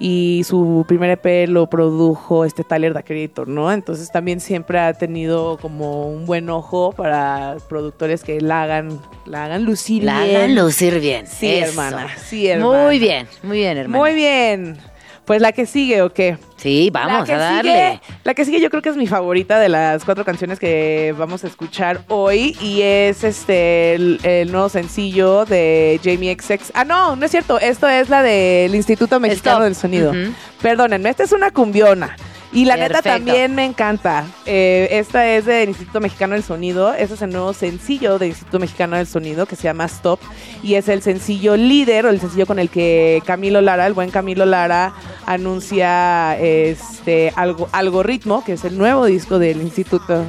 y 0.00 0.42
su 0.44 0.84
primer 0.88 1.10
EP 1.10 1.48
lo 1.48 1.70
produjo 1.70 2.44
este 2.44 2.64
Tyler 2.64 2.92
the 2.92 3.04
Creator, 3.04 3.46
¿no? 3.46 3.70
Entonces 3.70 4.10
también 4.10 4.40
siempre 4.40 4.80
ha 4.80 4.92
tenido 4.92 5.56
como 5.58 6.08
un 6.08 6.26
buen 6.26 6.50
ojo 6.50 6.90
para 6.92 7.56
productores 7.68 8.24
que 8.24 8.40
la 8.40 8.64
hagan, 8.64 9.00
la 9.24 9.44
hagan 9.44 9.64
lucir 9.64 10.02
La 10.02 10.24
bien. 10.24 10.36
hagan 10.36 10.54
lucir 10.56 10.98
bien. 10.98 11.28
Sí, 11.28 11.46
Eso. 11.48 11.68
hermana. 11.70 12.08
Sí, 12.18 12.48
hermana. 12.48 12.84
Muy 12.86 12.98
bien, 12.98 13.28
muy 13.44 13.58
bien, 13.58 13.78
hermana. 13.78 13.98
Muy 14.02 14.14
bien. 14.14 14.78
Pues 15.24 15.40
la 15.40 15.52
que 15.52 15.64
sigue, 15.64 16.02
¿o 16.02 16.12
qué? 16.12 16.36
Sí, 16.56 16.90
vamos 16.92 17.28
a 17.30 17.36
darle. 17.36 17.70
sigue- 17.72 18.00
la 18.24 18.34
que 18.34 18.44
sigue 18.44 18.60
yo 18.60 18.68
creo 18.70 18.82
que 18.82 18.90
es 18.90 18.96
mi 18.96 19.06
favorita 19.06 19.58
de 19.58 19.68
las 19.70 20.04
cuatro 20.04 20.24
canciones 20.24 20.58
que 20.58 21.14
vamos 21.18 21.44
a 21.44 21.46
escuchar 21.46 22.02
hoy 22.08 22.56
y 22.60 22.82
es 22.82 23.24
este 23.24 23.94
el, 23.94 24.20
el 24.22 24.52
nuevo 24.52 24.68
sencillo 24.68 25.44
de 25.46 25.98
Jamie 26.04 26.36
XX. 26.38 26.72
Ah, 26.74 26.84
no, 26.84 27.16
no 27.16 27.24
es 27.24 27.30
cierto. 27.30 27.58
Esto 27.58 27.88
es 27.88 28.08
la 28.10 28.22
del 28.22 28.74
Instituto 28.74 29.18
Mexicano 29.20 29.56
Stop. 29.56 29.64
del 29.64 29.74
Sonido. 29.74 30.12
Perdónenme, 30.60 31.08
esta 31.10 31.24
es 31.24 31.32
una 31.32 31.50
cumbiona. 31.50 32.16
Y 32.52 32.66
la 32.66 32.76
neta 32.76 33.02
también 33.02 33.52
me 33.56 33.64
encanta. 33.64 34.26
Eh, 34.46 34.86
esta 34.92 35.26
es 35.28 35.44
del 35.44 35.70
Instituto 35.70 36.00
Mexicano 36.00 36.34
del 36.34 36.44
Sonido. 36.44 36.94
Este 36.94 37.14
es 37.14 37.22
el 37.22 37.30
nuevo 37.30 37.52
sencillo 37.52 38.16
del 38.16 38.28
Instituto 38.28 38.60
Mexicano 38.60 38.96
del 38.96 39.08
Sonido 39.08 39.44
que 39.46 39.56
se 39.56 39.64
llama 39.64 39.86
Stop. 39.86 40.20
Y 40.62 40.74
es 40.76 40.88
el 40.88 41.02
sencillo 41.02 41.56
líder 41.56 42.06
o 42.06 42.10
el 42.10 42.20
sencillo 42.20 42.46
con 42.46 42.60
el 42.60 42.70
que 42.70 43.20
Camilo 43.26 43.60
Lara, 43.60 43.88
el 43.88 43.92
buen 43.92 44.10
Camilo 44.12 44.46
Lara, 44.46 44.92
anuncia 45.26 46.38
este 46.38 47.32
algo, 47.36 47.68
algoritmo, 47.72 48.44
que 48.44 48.54
es 48.54 48.64
el 48.64 48.78
nuevo 48.78 49.06
disco 49.06 49.38
del 49.38 49.62
Instituto. 49.62 50.24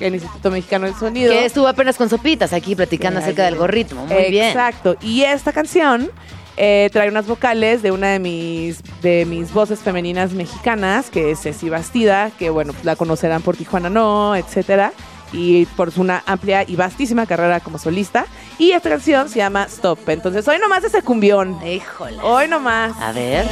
El 0.00 0.14
Instituto 0.14 0.50
Mexicano 0.50 0.86
del 0.86 0.94
Sonido. 0.94 1.32
Que 1.32 1.44
estuvo 1.44 1.66
apenas 1.66 1.96
con 1.96 2.08
sopitas 2.08 2.52
aquí 2.52 2.76
platicando 2.76 3.18
Ya, 3.18 3.26
acerca 3.26 3.44
del 3.44 3.54
algoritmo. 3.54 4.06
Muy 4.06 4.30
bien. 4.30 4.46
Exacto. 4.46 4.96
Y 5.02 5.22
esta 5.22 5.52
canción 5.52 6.10
eh, 6.56 6.90
trae 6.92 7.08
unas 7.08 7.26
vocales 7.26 7.82
de 7.82 7.92
una 7.92 8.08
de 8.08 8.18
mis, 8.18 8.82
de 9.00 9.24
mis 9.26 9.52
voces 9.52 9.78
femeninas 9.80 10.32
mexicanas, 10.32 11.10
que 11.10 11.30
es 11.30 11.40
Ceci 11.40 11.68
Bastida, 11.68 12.30
que 12.38 12.50
bueno, 12.50 12.72
la 12.82 12.96
conocerán 12.96 13.42
por 13.42 13.56
Tijuana 13.56 13.90
No, 13.90 14.34
etcétera. 14.34 14.92
Y 15.32 15.66
por 15.66 15.92
su 15.92 16.00
una 16.00 16.22
amplia 16.26 16.64
y 16.66 16.76
vastísima 16.76 17.26
carrera 17.26 17.60
como 17.60 17.78
solista. 17.78 18.26
Y 18.58 18.72
esta 18.72 18.88
canción 18.88 19.28
se 19.28 19.38
llama 19.38 19.64
Stop. 19.64 20.08
Entonces, 20.08 20.46
hoy 20.48 20.58
nomás 20.58 20.84
ese 20.84 21.02
cumbión. 21.02 21.58
Híjole. 21.66 22.18
Hoy 22.22 22.48
nomás. 22.48 22.96
A 23.00 23.12
ver. 23.12 23.46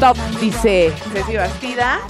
Stop, 0.00 0.16
dice 0.40 0.92
Ceci 1.12 1.36
Bastida. 1.36 2.00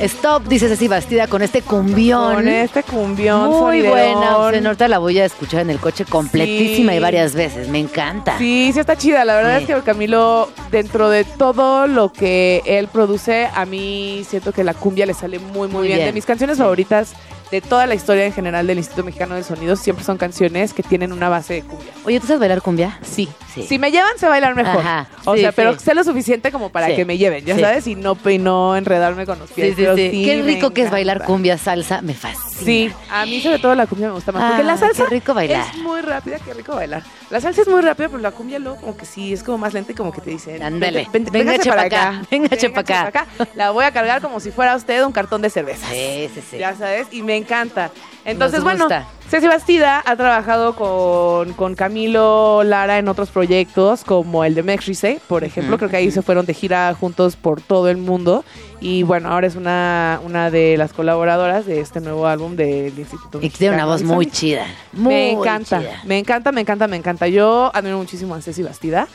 Stop, 0.00 0.42
dice 0.48 0.68
Ceci 0.68 0.88
Bastida, 0.88 1.28
con 1.28 1.40
este 1.40 1.62
cumbión. 1.62 2.34
Con 2.34 2.48
este 2.48 2.82
cumbión 2.82 3.48
Muy 3.48 3.82
buena. 3.82 4.36
O 4.38 4.50
sea, 4.50 4.58
ahorita 4.60 4.88
la 4.88 4.98
voy 4.98 5.20
a 5.20 5.24
escuchar 5.26 5.60
en 5.60 5.70
el 5.70 5.78
coche 5.78 6.04
completísima 6.04 6.90
Sí. 6.90 6.98
y 6.98 7.00
varias 7.00 7.34
veces. 7.36 7.68
Me 7.68 7.78
encanta. 7.78 8.36
Sí, 8.38 8.72
sí 8.74 8.80
está 8.80 8.96
chida. 8.96 9.24
La 9.24 9.36
verdad 9.36 9.58
Sí. 9.58 9.66
es 9.70 9.76
que 9.78 9.82
Camilo, 9.82 10.48
dentro 10.72 11.10
de 11.10 11.22
todo 11.22 11.86
lo 11.86 12.12
que 12.12 12.60
él 12.66 12.88
produce, 12.88 13.48
a 13.54 13.66
mí 13.66 14.24
siento 14.28 14.50
que 14.52 14.64
la 14.64 14.74
cumbia 14.74 15.06
le 15.06 15.14
sale 15.14 15.38
muy, 15.38 15.68
muy, 15.68 15.68
Muy 15.68 15.86
bien. 15.86 15.98
bien. 15.98 16.08
De 16.08 16.12
mis 16.12 16.26
canciones 16.26 16.58
favoritas 16.58 17.12
de 17.52 17.60
toda 17.60 17.86
la 17.86 17.94
historia 17.94 18.24
en 18.24 18.32
general 18.32 18.66
del 18.66 18.78
Instituto 18.78 19.04
Mexicano 19.04 19.34
del 19.34 19.44
Sonido, 19.44 19.76
siempre 19.76 20.04
son 20.06 20.16
canciones 20.16 20.72
que 20.72 20.82
tienen 20.82 21.12
una 21.12 21.28
base 21.28 21.52
de 21.52 21.62
cumbia. 21.62 21.92
Oye, 22.06 22.18
¿tú 22.18 22.26
sabes 22.26 22.40
bailar 22.40 22.62
cumbia? 22.62 22.98
Sí. 23.02 23.28
Sí. 23.54 23.64
Si 23.68 23.78
me 23.78 23.90
llevan, 23.90 24.16
sé 24.16 24.26
bailar 24.26 24.54
mejor. 24.54 24.80
Ajá, 24.80 25.06
o 25.26 25.34
sí, 25.34 25.42
sea, 25.42 25.52
pero 25.52 25.78
sé 25.78 25.94
lo 25.94 26.02
suficiente 26.02 26.50
como 26.50 26.70
para 26.70 26.96
que 26.96 27.04
me 27.04 27.18
lleven, 27.18 27.44
ya 27.44 27.58
sabes, 27.58 27.86
y 27.86 27.94
no, 27.94 28.16
y 28.24 28.38
no 28.38 28.74
enredarme 28.74 29.26
con 29.26 29.38
los 29.38 29.50
pies. 29.50 29.68
Sí, 29.68 29.74
sí, 29.74 29.82
pero 29.82 29.96
sí. 29.96 30.10
sí 30.10 30.24
Qué 30.24 30.38
me 30.38 30.42
rico 30.44 30.70
que 30.70 30.82
es 30.82 30.90
bailar 30.90 31.24
cumbia, 31.24 31.58
salsa. 31.58 32.00
Me 32.00 32.14
fascina. 32.14 32.51
Sí, 32.64 32.90
a 33.10 33.24
mí 33.26 33.40
sobre 33.40 33.58
todo 33.58 33.74
la 33.74 33.86
cumbia 33.86 34.08
me 34.08 34.14
gusta 34.14 34.32
más. 34.32 34.42
Porque 34.44 34.62
Ah, 34.62 34.64
la 34.64 34.76
salsa 34.76 35.04
qué 35.04 35.10
rico 35.10 35.34
bailar. 35.34 35.66
es 35.74 35.78
muy 35.82 36.00
rápida, 36.00 36.38
qué 36.38 36.54
rico 36.54 36.74
bailar. 36.74 37.02
La 37.30 37.40
salsa 37.40 37.62
es 37.62 37.68
muy 37.68 37.80
rápida, 37.80 38.08
pero 38.08 38.18
la 38.18 38.30
cumbia 38.30 38.58
luego 38.58 38.78
como 38.80 38.96
que 38.96 39.06
sí, 39.06 39.32
es 39.32 39.42
como 39.42 39.58
más 39.58 39.72
lenta 39.74 39.92
y 39.92 39.94
como 39.94 40.12
que 40.12 40.20
te 40.20 40.30
dicen... 40.30 40.62
Ándale. 40.62 41.08
"Vente, 41.12 41.30
vente, 41.30 41.52
Venga, 41.52 41.64
para 41.64 41.82
acá. 41.82 42.22
Venga, 42.30 42.48
chepa 42.56 42.82
Véngase 42.82 43.08
acá". 43.08 43.26
para 43.36 43.50
La 43.54 43.70
voy 43.70 43.84
a 43.84 43.92
cargar 43.92 44.20
como 44.20 44.40
si 44.40 44.50
fuera 44.50 44.74
usted 44.76 45.04
un 45.04 45.12
cartón 45.12 45.42
de 45.42 45.50
cerveza. 45.50 45.86
Sí, 45.90 46.28
sí, 46.34 46.42
sí. 46.50 46.58
Ya 46.58 46.74
sabes, 46.74 47.08
y 47.10 47.22
me 47.22 47.36
encanta. 47.36 47.90
Entonces, 48.24 48.62
bueno. 48.62 48.88
Ceci 49.28 49.48
Bastida 49.48 50.02
ha 50.04 50.14
trabajado 50.14 50.76
con, 50.76 51.54
con 51.54 51.74
Camilo 51.74 52.62
Lara 52.64 52.98
en 52.98 53.08
otros 53.08 53.30
proyectos, 53.30 54.04
como 54.04 54.44
el 54.44 54.54
de 54.54 54.62
Mexrice, 54.62 55.22
por 55.26 55.42
ejemplo. 55.42 55.78
Creo 55.78 55.88
que 55.88 55.96
ahí 55.96 56.10
se 56.10 56.20
fueron 56.20 56.44
de 56.44 56.52
gira 56.52 56.92
juntos 56.92 57.36
por 57.36 57.62
todo 57.62 57.88
el 57.88 57.96
mundo. 57.96 58.44
Y 58.78 59.04
bueno, 59.04 59.30
ahora 59.30 59.46
es 59.46 59.56
una, 59.56 60.20
una 60.22 60.50
de 60.50 60.76
las 60.76 60.92
colaboradoras 60.92 61.64
de 61.64 61.80
este 61.80 62.00
nuevo 62.02 62.26
álbum 62.26 62.56
del 62.56 62.98
Instituto 62.98 63.38
Y 63.40 63.48
tiene 63.48 63.74
una 63.74 63.86
voz 63.86 64.02
muy 64.02 64.26
chida. 64.26 64.66
Muy 64.92 65.14
Me 65.14 65.30
encanta, 65.30 65.80
chida. 65.80 66.00
me 66.04 66.18
encanta, 66.18 66.52
me 66.52 66.60
encanta, 66.60 66.86
me 66.86 66.96
encanta. 66.98 67.26
Yo 67.28 67.70
admiro 67.72 67.96
muchísimo 67.96 68.34
a 68.34 68.42
Ceci 68.42 68.62
Bastida. 68.62 69.08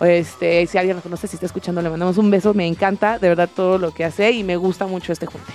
Este, 0.00 0.64
si 0.68 0.78
alguien 0.78 0.94
la 0.96 1.02
conoce, 1.02 1.26
si 1.26 1.34
está 1.34 1.46
escuchando, 1.46 1.82
le 1.82 1.90
mandamos 1.90 2.16
un 2.16 2.30
beso. 2.30 2.54
Me 2.54 2.68
encanta, 2.68 3.18
de 3.18 3.28
verdad, 3.28 3.48
todo 3.52 3.78
lo 3.78 3.90
que 3.90 4.04
hace 4.04 4.30
y 4.30 4.44
me 4.44 4.56
gusta 4.56 4.86
mucho 4.86 5.12
este 5.12 5.26
junte. 5.26 5.52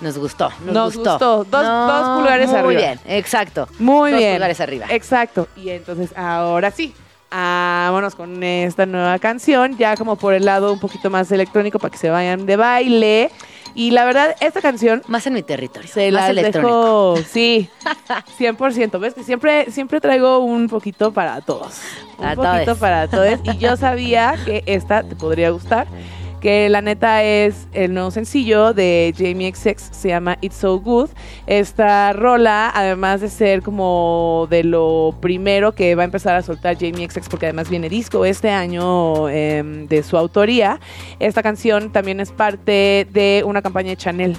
Nos 0.00 0.16
gustó. 0.18 0.50
Nos, 0.64 0.74
Nos 0.74 0.94
gustó. 0.96 1.18
Dos- 1.18 1.50
dos 1.50 2.18
pulgares 2.18 2.48
muy 2.48 2.58
arriba. 2.58 2.80
bien, 2.80 3.00
exacto. 3.06 3.68
Muy 3.78 4.10
Dos 4.12 4.18
bien. 4.20 4.32
pulgares 4.34 4.60
arriba. 4.60 4.86
Exacto. 4.90 5.46
Y 5.56 5.70
entonces, 5.70 6.12
ahora 6.16 6.70
sí. 6.70 6.94
Vámonos 7.32 8.16
con 8.16 8.42
esta 8.42 8.86
nueva 8.86 9.16
canción, 9.20 9.76
ya 9.78 9.96
como 9.96 10.16
por 10.16 10.34
el 10.34 10.44
lado 10.44 10.72
un 10.72 10.80
poquito 10.80 11.10
más 11.10 11.30
electrónico 11.30 11.78
para 11.78 11.92
que 11.92 11.98
se 11.98 12.10
vayan 12.10 12.44
de 12.44 12.56
baile. 12.56 13.30
Y 13.72 13.92
la 13.92 14.04
verdad, 14.04 14.34
esta 14.40 14.60
canción 14.60 15.00
Más 15.06 15.28
en 15.28 15.34
mi 15.34 15.44
territorio. 15.44 15.88
se 15.88 16.10
más 16.10 16.22
la 16.24 16.30
electrónico. 16.30 17.14
dejo, 17.14 17.28
sí, 17.30 17.68
100%. 18.38 18.98
¿Ves 18.98 19.14
que 19.14 19.22
siempre, 19.22 19.70
siempre 19.70 20.00
traigo 20.00 20.40
un 20.40 20.66
poquito 20.68 21.12
para 21.12 21.40
todos? 21.40 21.78
Un 22.18 22.24
Para 22.24 22.34
poquito 22.34 22.64
todes. 22.64 22.78
para 22.78 23.06
todos. 23.08 23.38
Y 23.44 23.58
yo 23.58 23.76
sabía 23.76 24.34
que 24.44 24.64
esta 24.66 25.04
te 25.04 25.14
podría 25.14 25.50
gustar. 25.50 25.86
Que 26.40 26.70
la 26.70 26.80
neta 26.80 27.22
es 27.22 27.68
el 27.72 27.92
nuevo 27.92 28.10
sencillo 28.10 28.72
de 28.72 29.14
Jamie 29.16 29.54
XX, 29.54 29.90
se 29.92 30.08
llama 30.08 30.38
It's 30.40 30.56
So 30.56 30.80
Good. 30.80 31.10
Esta 31.46 32.12
rola, 32.14 32.72
además 32.74 33.20
de 33.20 33.28
ser 33.28 33.62
como 33.62 34.46
de 34.48 34.64
lo 34.64 35.14
primero 35.20 35.72
que 35.72 35.94
va 35.94 36.02
a 36.02 36.06
empezar 36.06 36.36
a 36.36 36.42
soltar 36.42 36.76
Jamie 36.78 37.08
XX, 37.10 37.28
porque 37.28 37.46
además 37.46 37.68
viene 37.68 37.90
disco 37.90 38.24
este 38.24 38.50
año 38.50 39.28
em, 39.28 39.86
de 39.86 40.02
su 40.02 40.16
autoría, 40.16 40.80
esta 41.18 41.42
canción 41.42 41.92
también 41.92 42.20
es 42.20 42.32
parte 42.32 43.06
de 43.12 43.42
una 43.44 43.60
campaña 43.60 43.90
de 43.90 43.96
Chanel. 43.96 44.36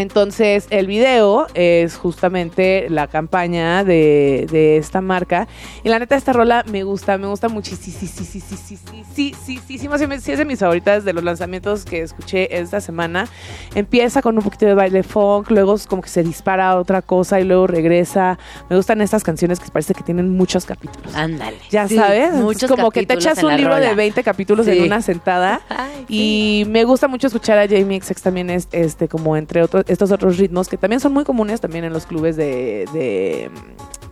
Entonces, 0.00 0.66
el 0.70 0.86
video 0.86 1.46
es 1.54 1.96
justamente 1.96 2.86
la 2.88 3.06
campaña 3.06 3.84
de, 3.84 4.46
de 4.50 4.78
esta 4.78 5.00
marca. 5.02 5.46
Y 5.84 5.88
la 5.90 5.98
neta, 5.98 6.16
esta 6.16 6.32
rola 6.32 6.64
me 6.70 6.84
gusta, 6.84 7.18
me 7.18 7.26
gusta 7.26 7.48
muchísimo. 7.48 7.96
Sí, 7.98 8.06
sí, 8.06 8.24
sí, 8.24 8.24
sí, 8.24 8.40
sí, 8.40 8.56
sí, 8.56 8.76
sí, 8.76 9.04
sí, 9.14 9.34
sí, 9.44 9.78
sí, 9.78 10.20
sí, 10.20 10.32
es 10.32 10.38
de 10.38 10.44
mis 10.44 10.58
favoritas 10.58 11.04
de 11.04 11.12
los 11.12 11.22
lanzamientos 11.22 11.84
que 11.84 12.00
escuché 12.00 12.58
esta 12.58 12.80
semana. 12.80 13.28
Empieza 13.74 14.22
con 14.22 14.36
un 14.38 14.42
poquito 14.42 14.64
de 14.66 14.74
baile 14.74 15.02
funk, 15.02 15.50
luego 15.50 15.76
como 15.88 16.00
que 16.00 16.08
se 16.08 16.22
dispara 16.22 16.70
a 16.70 16.76
otra 16.78 17.02
cosa 17.02 17.38
y 17.40 17.44
luego 17.44 17.66
regresa. 17.66 18.38
Me 18.68 18.76
gustan 18.76 19.00
estas 19.02 19.22
canciones 19.22 19.60
que 19.60 19.70
parece 19.70 19.92
que 19.94 20.02
tienen 20.02 20.30
muchos 20.30 20.64
capítulos. 20.64 21.14
Ándale. 21.14 21.58
Ya 21.70 21.88
Sí, 21.88 21.96
sabes, 21.96 22.32
Muchos 22.34 22.70
como 22.70 22.90
que 22.90 23.04
te 23.04 23.14
echas 23.14 23.42
un 23.42 23.56
libro 23.56 23.74
de 23.74 23.82
rola. 23.88 23.94
20 23.94 24.22
capítulos 24.22 24.66
en 24.66 24.82
una 24.82 25.02
sentada. 25.02 25.60
Ay, 25.68 26.06
Y 26.08 26.64
me 26.68 26.84
gusta 26.84 27.06
mucho 27.08 27.26
escuchar 27.26 27.58
a 27.58 27.68
Jamie 27.68 28.00
XX 28.00 28.22
también, 28.22 28.50
es, 28.50 28.68
este, 28.72 29.08
como 29.08 29.36
entre 29.36 29.62
otros, 29.62 29.84
estos 29.90 30.10
otros 30.12 30.38
ritmos 30.38 30.68
que 30.68 30.76
también 30.76 31.00
son 31.00 31.12
muy 31.12 31.24
comunes 31.24 31.60
también 31.60 31.84
en 31.84 31.92
los 31.92 32.06
clubes 32.06 32.36
de, 32.36 32.86
de, 32.92 33.50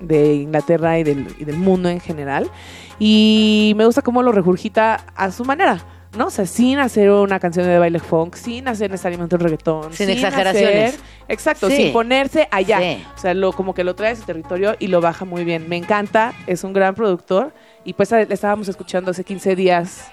de 0.00 0.34
Inglaterra 0.34 0.98
y 0.98 1.04
del, 1.04 1.34
y 1.38 1.44
del 1.44 1.56
mundo 1.56 1.88
en 1.88 2.00
general. 2.00 2.50
Y 2.98 3.74
me 3.76 3.84
gusta 3.86 4.02
cómo 4.02 4.22
lo 4.22 4.32
regurgita 4.32 5.04
a 5.16 5.30
su 5.30 5.44
manera. 5.44 5.80
¿no? 6.16 6.28
O 6.28 6.30
sea, 6.30 6.46
sin 6.46 6.78
hacer 6.78 7.10
una 7.10 7.38
canción 7.38 7.66
de 7.66 7.78
baile 7.78 7.98
funk, 8.00 8.34
sin 8.34 8.66
hacer 8.66 8.90
necesariamente 8.90 9.36
un 9.36 9.40
reggaetón. 9.42 9.92
Sin 9.92 10.08
exageraciones. 10.08 10.94
hacer- 10.94 11.00
exacto, 11.28 11.68
Sí. 11.68 11.76
sin 11.76 11.92
ponerse 11.92 12.48
allá. 12.50 12.78
Sí. 12.80 13.04
O 13.14 13.18
sea, 13.18 13.34
lo, 13.34 13.52
como 13.52 13.74
que 13.74 13.84
lo 13.84 13.94
trae 13.94 14.12
a 14.12 14.16
su 14.16 14.22
territorio 14.22 14.74
y 14.78 14.86
lo 14.88 15.00
baja 15.02 15.26
muy 15.26 15.44
bien. 15.44 15.68
Me 15.68 15.76
encanta, 15.76 16.32
es 16.46 16.64
un 16.64 16.72
gran 16.72 16.94
productor. 16.94 17.52
Y 17.84 17.92
pues 17.92 18.10
le 18.10 18.22
estábamos 18.30 18.68
escuchando 18.68 19.10
hace 19.10 19.22
15 19.22 19.54
días. 19.54 20.08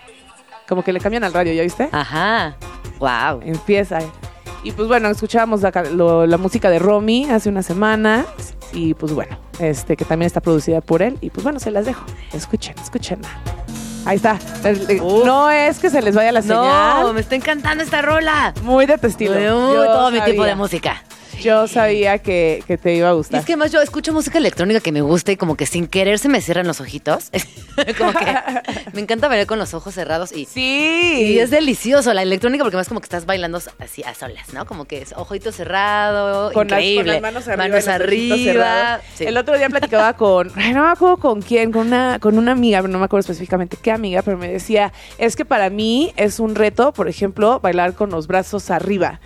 Como 0.68 0.84
que 0.84 0.92
le 0.92 1.00
cambian 1.00 1.24
al 1.24 1.34
radio, 1.34 1.54
¿ya 1.54 1.64
viste? 1.64 1.88
Ajá. 1.92 2.58
Wow. 3.00 3.40
Empieza. 3.44 4.00
Y 4.66 4.72
pues 4.72 4.88
bueno, 4.88 5.10
escuchábamos 5.10 5.62
la, 5.62 5.72
ca- 5.72 5.84
lo- 5.84 6.26
la 6.26 6.38
música 6.38 6.72
de 6.72 6.80
Romy 6.80 7.30
hace 7.30 7.50
una 7.50 7.62
semana. 7.62 8.26
Y 8.74 8.96
pues 8.96 9.14
bueno, 9.14 9.38
este 9.60 9.96
que 9.96 10.06
también 10.06 10.26
está 10.26 10.42
producida 10.42 10.82
por 10.82 11.04
él. 11.04 11.18
Y 11.22 11.30
pues 11.30 11.44
bueno, 11.44 11.60
se 11.60 11.70
las 11.70 11.86
dejo. 11.86 12.04
Escuchen, 12.34 12.74
escuchen. 12.82 13.20
Ahí 14.06 14.16
está. 14.18 14.40
No 15.26 15.50
es 15.52 15.78
que 15.80 15.90
se 15.92 16.02
les 16.02 16.16
vaya 16.16 16.32
la 16.32 16.42
No, 16.42 16.48
señal. 16.48 17.14
me 17.14 17.22
está 17.22 17.36
encantando 17.36 17.84
esta 17.84 18.02
rola. 18.02 18.54
Muy 18.64 18.88
de 18.88 18.98
tu 18.98 19.06
estilo. 19.08 19.34
Todo 19.36 20.10
mi 20.12 20.20
tipo 20.22 20.44
de 20.44 20.56
música. 20.56 21.04
Yo 21.42 21.68
sabía 21.68 22.18
que, 22.20 22.64
que 22.68 22.78
te 22.78 22.96
iba 22.96 23.10
a 23.10 23.14
Y 23.14 23.16
gustar. 23.16 23.40
es 23.40 23.46
que 23.46 23.56
más 23.58 23.72
yo 23.72 23.82
escucho 23.82 24.14
música 24.14 24.38
electrónica 24.38 24.80
que 24.80 24.92
me 24.92 25.02
gusta 25.02 25.32
y 25.32 25.38
como 25.38 25.56
que 25.56 25.66
sin 25.66 25.88
querer 25.88 26.20
se 26.20 26.30
me 26.30 26.42
cierran 26.42 26.68
los 26.68 26.82
ojitos. 26.82 27.30
como 27.98 28.14
que 28.14 28.26
me 28.94 29.02
encanta 29.02 29.28
bailar 29.28 29.48
con 29.48 29.60
los 29.60 29.74
ojos 29.74 29.94
cerrados 29.94 30.32
y, 30.32 30.46
Sí. 30.46 31.34
y 31.36 31.40
es 31.40 31.50
delicioso 31.52 32.14
la 32.14 32.22
electrónica 32.22 32.64
porque 32.64 32.78
más 32.78 32.88
como 32.88 33.00
que 33.02 33.06
estás 33.06 33.26
bailando 33.26 33.60
así 33.80 34.04
a 34.04 34.14
solas, 34.16 34.54
¿no? 34.54 34.66
Como 34.66 34.86
que 34.86 35.02
es 35.02 35.14
ojito 35.14 35.52
cerrado, 35.52 36.52
con 36.54 36.68
las, 36.68 36.82
con 36.96 37.08
las 37.08 37.22
manos 37.22 37.48
arriba. 37.48 37.68
Manos 37.68 37.86
y 37.86 37.90
arriba. 37.90 39.02
Sí. 39.16 39.26
El 39.26 39.38
otro 39.38 39.58
día 39.58 39.70
platicaba 39.70 40.14
con, 40.14 40.48
no 40.56 40.84
me 40.84 40.90
acuerdo 40.90 41.18
con 41.18 41.42
quién, 41.42 41.72
con 41.72 41.88
una, 41.88 42.20
con 42.20 42.38
una 42.38 42.52
amiga, 42.54 42.80
pero 42.82 42.92
no 42.92 43.00
me 43.00 43.06
acuerdo 43.06 43.22
específicamente 43.22 43.78
qué 43.82 43.92
amiga, 43.92 44.22
pero 44.22 44.38
me 44.38 44.48
decía, 44.52 44.94
es 45.18 45.36
que 45.36 45.46
para 45.46 45.70
mí 45.70 46.14
es 46.16 46.40
un 46.40 46.56
reto, 46.56 46.94
por 46.94 47.08
ejemplo, 47.10 47.60
bailar 47.60 47.94
con 47.94 48.10
los 48.10 48.28
brazos 48.28 48.70
arriba. 48.70 49.20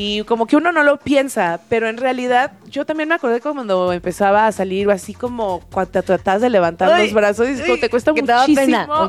Y 0.00 0.22
como 0.26 0.46
que 0.46 0.54
uno 0.54 0.70
no 0.70 0.84
lo 0.84 0.98
piensa, 0.98 1.58
pero 1.68 1.88
en 1.88 1.96
realidad 1.96 2.52
yo 2.70 2.86
también 2.86 3.08
me 3.08 3.16
acordé 3.16 3.40
cuando 3.40 3.92
empezaba 3.92 4.46
a 4.46 4.52
salir 4.52 4.88
así 4.92 5.12
como 5.12 5.60
cuando 5.72 5.90
te 5.90 6.02
tratas 6.02 6.40
de 6.40 6.48
levantar 6.50 6.92
Ay, 6.92 7.06
los 7.06 7.14
brazos 7.14 7.48
y 7.48 7.60
como 7.62 7.78
te 7.78 7.90
cuesta 7.90 8.14
que 8.14 8.22
muchísimo, 8.22 8.54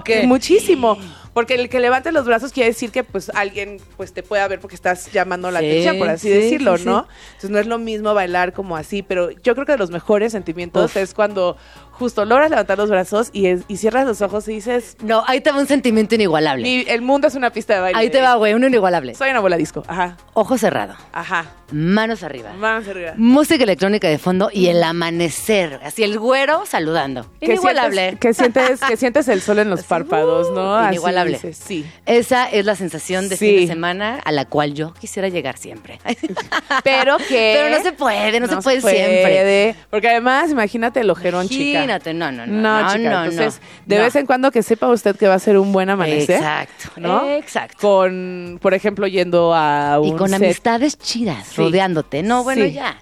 pena, 0.04 0.26
muchísimo. 0.26 0.98
Porque 1.32 1.54
el 1.54 1.70
que 1.70 1.80
levantes 1.80 2.12
los 2.12 2.26
brazos 2.26 2.52
quiere 2.52 2.70
decir 2.70 2.90
que 2.90 3.04
pues 3.04 3.30
alguien 3.36 3.78
pues 3.98 4.14
te 4.14 4.24
pueda 4.24 4.48
ver 4.48 4.60
porque 4.60 4.74
estás 4.74 5.12
llamando 5.12 5.52
la 5.52 5.60
Sí, 5.60 5.68
atención, 5.68 6.00
por 6.00 6.10
así 6.10 6.28
sí, 6.28 6.34
decirlo, 6.34 6.76
sí, 6.80 6.86
¿no? 6.86 7.08
Entonces 7.28 7.52
no 7.52 7.60
es 7.60 7.68
lo 7.68 7.78
mismo 7.78 8.16
bailar 8.16 8.54
como 8.54 8.76
así, 8.76 9.04
pero 9.04 9.30
yo 9.30 9.54
creo 9.54 9.68
que 9.68 9.74
de 9.74 9.78
los 9.78 9.92
mejores 9.92 10.32
sentimientos 10.32 10.86
Uf. 10.86 10.98
es 10.98 11.14
cuando 11.14 11.56
justo 12.00 12.26
logras 12.26 12.50
levantar 12.50 12.78
los 12.78 12.90
brazos 12.90 13.30
y, 13.34 13.48
es- 13.48 13.62
y 13.68 13.78
cierras 13.78 14.08
los 14.08 14.22
ojos 14.22 14.48
y 14.48 14.54
dices, 14.54 14.96
No, 15.04 15.24
ahí 15.28 15.42
te 15.42 15.52
va 15.52 15.60
un 15.60 15.68
sentimiento 15.68 16.16
inigualable. 16.16 16.64
"Mi- 16.64 16.86
el 16.88 17.02
mundo 17.02 17.28
es 17.28 17.36
una 17.36 17.52
pista 17.52 17.76
de 17.76 17.82
baile. 17.82 18.00
Ahí 18.00 18.10
te 18.10 18.22
va, 18.22 18.36
güey, 18.36 18.54
uno 18.54 18.66
inigualable. 18.68 19.14
Soy 19.16 19.30
una 19.30 19.40
bola 19.42 19.58
disco. 19.58 19.84
Ajá, 19.88 20.18
Ojo 20.34 20.58
cerrado, 20.58 20.96
ajá. 21.12 21.48
manos 21.72 22.24
arriba. 22.24 22.54
Manos 22.54 22.88
arriba. 22.88 23.14
Música 23.18 23.64
electrónica 23.64 24.08
de 24.08 24.18
fondo 24.18 24.50
y 24.52 24.68
el 24.68 24.82
amanecer. 24.82 25.80
Así 25.84 26.04
el 26.04 26.18
güero 26.18 26.66
saludando. 26.66 27.30
Inigualable. 27.42 28.18
Que 28.20 28.34
sientes, 28.34 28.80
que 28.80 28.96
sientes 28.98 29.28
el 29.28 29.42
sol 29.42 29.60
en 29.60 29.70
los 29.70 29.84
párpados, 29.90 30.50
¿no? 30.52 30.76
Así 30.76 30.96
Inigualable. 30.96 31.34
dices, 31.34 31.58
sí. 31.58 31.86
Esa 32.06 32.50
es 32.50 32.66
la 32.66 32.76
sensación 32.76 33.28
de 33.30 33.36
Sí. 33.38 33.46
fin 33.50 33.60
de 33.62 33.68
semana 33.68 34.20
a 34.24 34.32
la 34.32 34.46
cual 34.46 34.74
yo 34.74 34.94
quisiera 34.94 35.28
llegar 35.30 35.58
siempre. 35.58 36.00
Pero 36.84 37.18
que... 37.18 37.54
Pero 37.62 37.78
no 37.78 37.84
se 37.84 37.92
puede, 37.92 38.40
no, 38.40 38.48
se 38.48 38.58
puede 38.58 38.82
siempre. 38.82 39.76
Porque 39.90 40.10
además, 40.10 40.52
imagínate 40.52 41.02
el 41.02 41.10
ojerón, 41.10 41.48
chica. 41.50 41.82
Imagínate, 41.90 42.14
no, 42.14 42.32
no, 42.32 42.46
no. 42.46 42.54
No, 42.62 42.82
no, 42.84 42.88
chica. 42.94 43.10
no, 43.10 43.24
Entonces, 43.26 43.60
no. 43.62 43.96
de 43.96 44.02
vez 44.02 44.16
en 44.16 44.26
cuando 44.26 44.52
que 44.52 44.62
sepa 44.64 44.88
usted 44.90 45.16
que 45.16 45.28
va 45.28 45.34
a 45.36 45.40
ser 45.40 45.58
un 45.58 45.72
buen 45.72 45.90
amanecer. 45.90 46.38
Exacto, 46.38 46.90
¿no? 46.98 47.28
exacto. 47.32 47.78
Con, 47.82 48.60
por 48.62 48.74
ejemplo, 48.74 49.08
yendo 49.08 49.54
a 49.56 50.00
un 50.00 50.08
Y 50.10 50.16
con 50.16 50.30
set. 50.30 50.36
amistades 50.44 50.98
chidas, 50.98 51.48
Sí. 51.48 51.58
rodeándote. 51.58 52.22
No, 52.24 52.44
bueno, 52.44 52.66
Sí. 52.66 52.74
ya. 52.74 52.96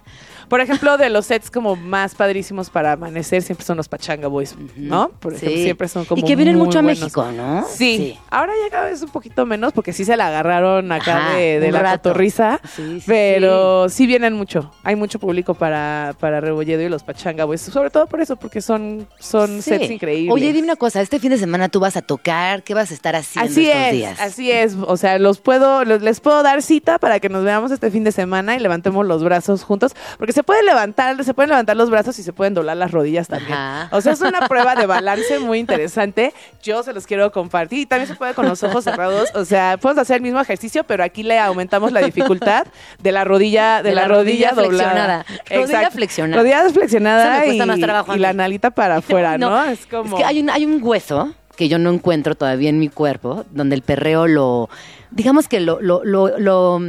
Por 0.48 0.60
ejemplo, 0.60 0.96
de 0.98 1.10
los 1.10 1.26
sets 1.26 1.50
como 1.50 1.76
más 1.76 2.14
padrísimos 2.14 2.70
para 2.70 2.92
amanecer 2.92 3.42
siempre 3.42 3.64
son 3.66 3.76
los 3.76 3.88
Pachanga 3.88 4.28
Boys, 4.28 4.54
¿no? 4.76 5.10
Por 5.20 5.34
ejemplo, 5.34 5.56
Sí. 5.56 5.62
siempre 5.64 5.88
son 5.88 6.04
como 6.04 6.20
Y 6.20 6.24
que 6.24 6.36
vienen 6.36 6.56
muy 6.56 6.66
mucho 6.66 6.78
a. 6.78 6.82
México, 6.82 7.26
¿no? 7.36 7.64
Sí. 7.68 8.18
ahora 8.30 8.52
ya 8.64 8.70
cada 8.70 8.88
vez 8.90 9.02
un 9.02 9.10
poquito 9.10 9.44
menos 9.46 9.72
porque 9.72 9.92
sí 9.92 10.04
se 10.04 10.16
la 10.16 10.28
agarraron 10.28 10.90
acá 10.92 11.16
Ajá, 11.28 11.36
de, 11.36 11.70
la 11.70 11.92
cotorriza, 11.92 12.60
Sí, 12.74 13.00
sí, 13.00 13.04
pero 13.06 13.88
sí. 13.88 14.06
vienen 14.06 14.32
mucho. 14.34 14.72
Hay 14.84 14.96
mucho 14.96 15.18
público 15.18 15.54
para, 15.54 16.14
para 16.18 16.40
Rebolledo 16.40 16.82
y 16.82 16.88
los 16.88 17.02
Pachanga 17.02 17.44
Boys, 17.44 17.60
sobre 17.60 17.90
todo 17.90 18.06
por 18.06 18.20
eso, 18.20 18.36
porque 18.36 18.60
son, 18.62 19.06
son 19.18 19.60
sets 19.62 19.90
increíbles. 19.90 20.32
Oye, 20.32 20.52
dime 20.52 20.64
una 20.68 20.76
cosa, 20.76 21.00
este 21.00 21.18
fin 21.18 21.30
de 21.30 21.38
semana 21.38 21.68
tú 21.68 21.80
vas 21.80 21.96
a 21.96 22.02
tocar, 22.02 22.62
¿qué 22.62 22.74
vas 22.74 22.90
a 22.90 22.94
estar 22.94 23.14
haciendo 23.16 23.50
Así 23.50 23.66
estos 23.68 23.86
es, 23.86 23.92
días? 23.92 24.20
así 24.20 24.50
es. 24.50 24.76
O 24.86 24.96
sea, 24.96 25.18
los 25.18 25.38
puedo, 25.40 25.84
los- 25.84 26.02
les 26.02 26.20
puedo 26.20 26.42
dar 26.42 26.62
cita 26.62 26.98
para 26.98 27.20
que 27.20 27.28
nos 27.28 27.44
veamos 27.44 27.70
este 27.70 27.90
fin 27.90 28.04
de 28.04 28.12
semana 28.12 28.56
y 28.56 28.60
levantemos 28.60 29.04
los 29.06 29.22
brazos 29.22 29.62
juntos, 29.62 29.94
porque 30.16 30.32
se 30.38 30.44
pueden 30.44 30.66
levantar, 30.66 31.24
se 31.24 31.34
pueden 31.34 31.48
levantar 31.48 31.76
los 31.76 31.90
brazos 31.90 32.16
y 32.20 32.22
se 32.22 32.32
pueden 32.32 32.54
doblar 32.54 32.76
las 32.76 32.92
rodillas 32.92 33.26
también. 33.26 33.54
Ajá. 33.54 33.88
O 33.90 34.00
sea, 34.00 34.12
es 34.12 34.20
una 34.20 34.46
prueba 34.46 34.76
de 34.76 34.86
balance 34.86 35.40
muy 35.40 35.58
interesante. 35.58 36.32
Yo 36.62 36.84
se 36.84 36.92
los 36.92 37.08
quiero 37.08 37.32
compartir 37.32 37.80
y 37.80 37.86
también 37.86 38.06
se 38.06 38.14
puede 38.14 38.34
con 38.34 38.46
los 38.46 38.62
ojos 38.62 38.84
cerrados. 38.84 39.30
O 39.34 39.44
sea, 39.44 39.78
podemos 39.78 40.00
hacer 40.00 40.18
el 40.18 40.22
mismo 40.22 40.38
ejercicio, 40.38 40.84
pero 40.84 41.02
aquí 41.02 41.24
le 41.24 41.40
aumentamos 41.40 41.90
la 41.90 42.02
dificultad 42.02 42.68
de 43.02 43.10
la 43.10 43.24
rodilla, 43.24 43.82
de, 43.82 43.96
la, 43.96 44.06
rodilla, 44.06 44.52
doblada. 44.52 45.24
flexionada. 45.24 45.24
Rodilla 45.50 45.90
flexionada. 45.90 46.42
Rodilla 46.42 46.70
flexionada 46.70 47.46
y, 47.46 47.60
más 47.60 47.80
trabajo 47.80 48.12
a 48.12 48.14
y 48.14 48.18
mí. 48.18 48.22
la 48.22 48.32
nalita 48.32 48.70
para 48.70 48.96
afuera, 48.98 49.38
¿no? 49.38 49.64
Es 49.64 49.86
como 49.86 50.16
Es 50.16 50.22
que 50.22 50.24
hay 50.24 50.40
un, 50.40 50.50
hay 50.50 50.64
un 50.64 50.78
hueso 50.80 51.34
que 51.56 51.68
yo 51.68 51.80
no 51.80 51.90
encuentro 51.90 52.36
todavía 52.36 52.70
en 52.70 52.78
mi 52.78 52.90
cuerpo, 52.90 53.44
donde 53.50 53.74
el 53.74 53.82
perreo 53.82 54.28
lo, 54.28 54.70
digamos 55.10 55.48
que 55.48 55.58
lo, 55.58 55.80
lo, 55.80 56.04
lo, 56.04 56.38
lo, 56.38 56.80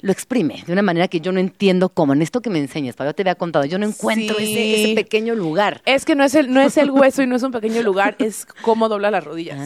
lo 0.00 0.12
exprime 0.12 0.62
de 0.66 0.72
una 0.72 0.82
manera 0.82 1.08
que 1.08 1.20
yo 1.20 1.32
no 1.32 1.40
entiendo 1.40 1.88
cómo. 1.88 2.12
En 2.12 2.22
esto 2.22 2.40
que 2.42 2.50
me 2.50 2.58
enseñas, 2.58 2.96
Pablo, 2.96 3.14
te 3.14 3.22
había 3.22 3.34
contado, 3.34 3.64
yo 3.64 3.78
no 3.78 3.86
encuentro 3.86 4.36
Sí. 4.38 4.44
ese, 4.52 4.82
ese 4.84 4.94
pequeño 4.94 5.34
lugar. 5.34 5.80
Es 5.86 6.04
que 6.04 6.14
no 6.14 6.24
es 6.24 6.34
el, 6.34 6.52
no 6.52 6.60
es 6.60 6.76
el 6.76 6.90
hueso 6.92 7.22
y 7.22 7.26
no 7.26 7.36
es 7.36 7.42
un 7.42 7.52
pequeño 7.52 7.82
lugar, 7.82 8.14
es 8.18 8.46
cómo 8.62 8.88
dobla 8.88 9.10
las 9.10 9.24
rodillas. 9.24 9.58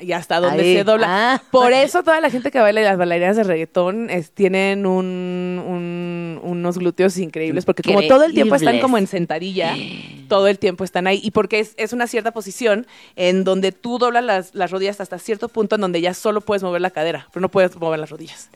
Y 0.00 0.12
hasta 0.12 0.38
dónde 0.38 0.62
Ahí. 0.62 0.74
se 0.76 0.84
dobla. 0.84 1.06
Ah. 1.34 1.42
Por 1.50 1.72
eso 1.72 2.04
toda 2.04 2.20
la 2.20 2.30
gente 2.30 2.52
que 2.52 2.60
baila 2.60 2.80
y 2.80 2.84
las 2.84 2.96
bailarinas 2.98 3.36
de 3.36 3.42
reggaetón 3.42 4.10
es- 4.10 4.30
tienen 4.30 4.86
un, 4.86 5.60
un- 5.66 6.40
unos 6.42 6.78
glúteos 6.78 7.18
increíbles, 7.18 7.64
porque 7.64 7.82
como 7.82 8.02
todo 8.06 8.22
el 8.24 8.32
tiempo 8.32 8.54
están 8.54 8.78
como 8.78 8.96
en 8.96 9.08
sentadilla, 9.08 9.74
todo 10.28 10.46
el 10.46 10.60
tiempo 10.60 10.84
están 10.84 11.08
ahí. 11.08 11.20
Y 11.24 11.32
porque 11.32 11.58
es, 11.58 11.74
es 11.78 11.92
una 11.92 12.06
cierta 12.06 12.30
posición 12.30 12.86
en 13.16 13.42
donde 13.42 13.72
tú 13.72 13.98
doblas 13.98 14.22
las, 14.22 14.54
las 14.54 14.70
rodillas 14.70 15.00
hasta 15.00 15.18
cierto 15.18 15.48
punto 15.48 15.74
en 15.74 15.80
donde 15.80 16.00
ya 16.00 16.14
solo 16.14 16.42
puedes 16.42 16.62
mover 16.62 16.80
la 16.80 16.90
cadera, 16.90 17.26
pero 17.32 17.40
no 17.40 17.48
puedes 17.48 17.74
mover 17.76 17.98
las 17.98 18.10
rodillas. 18.10 18.50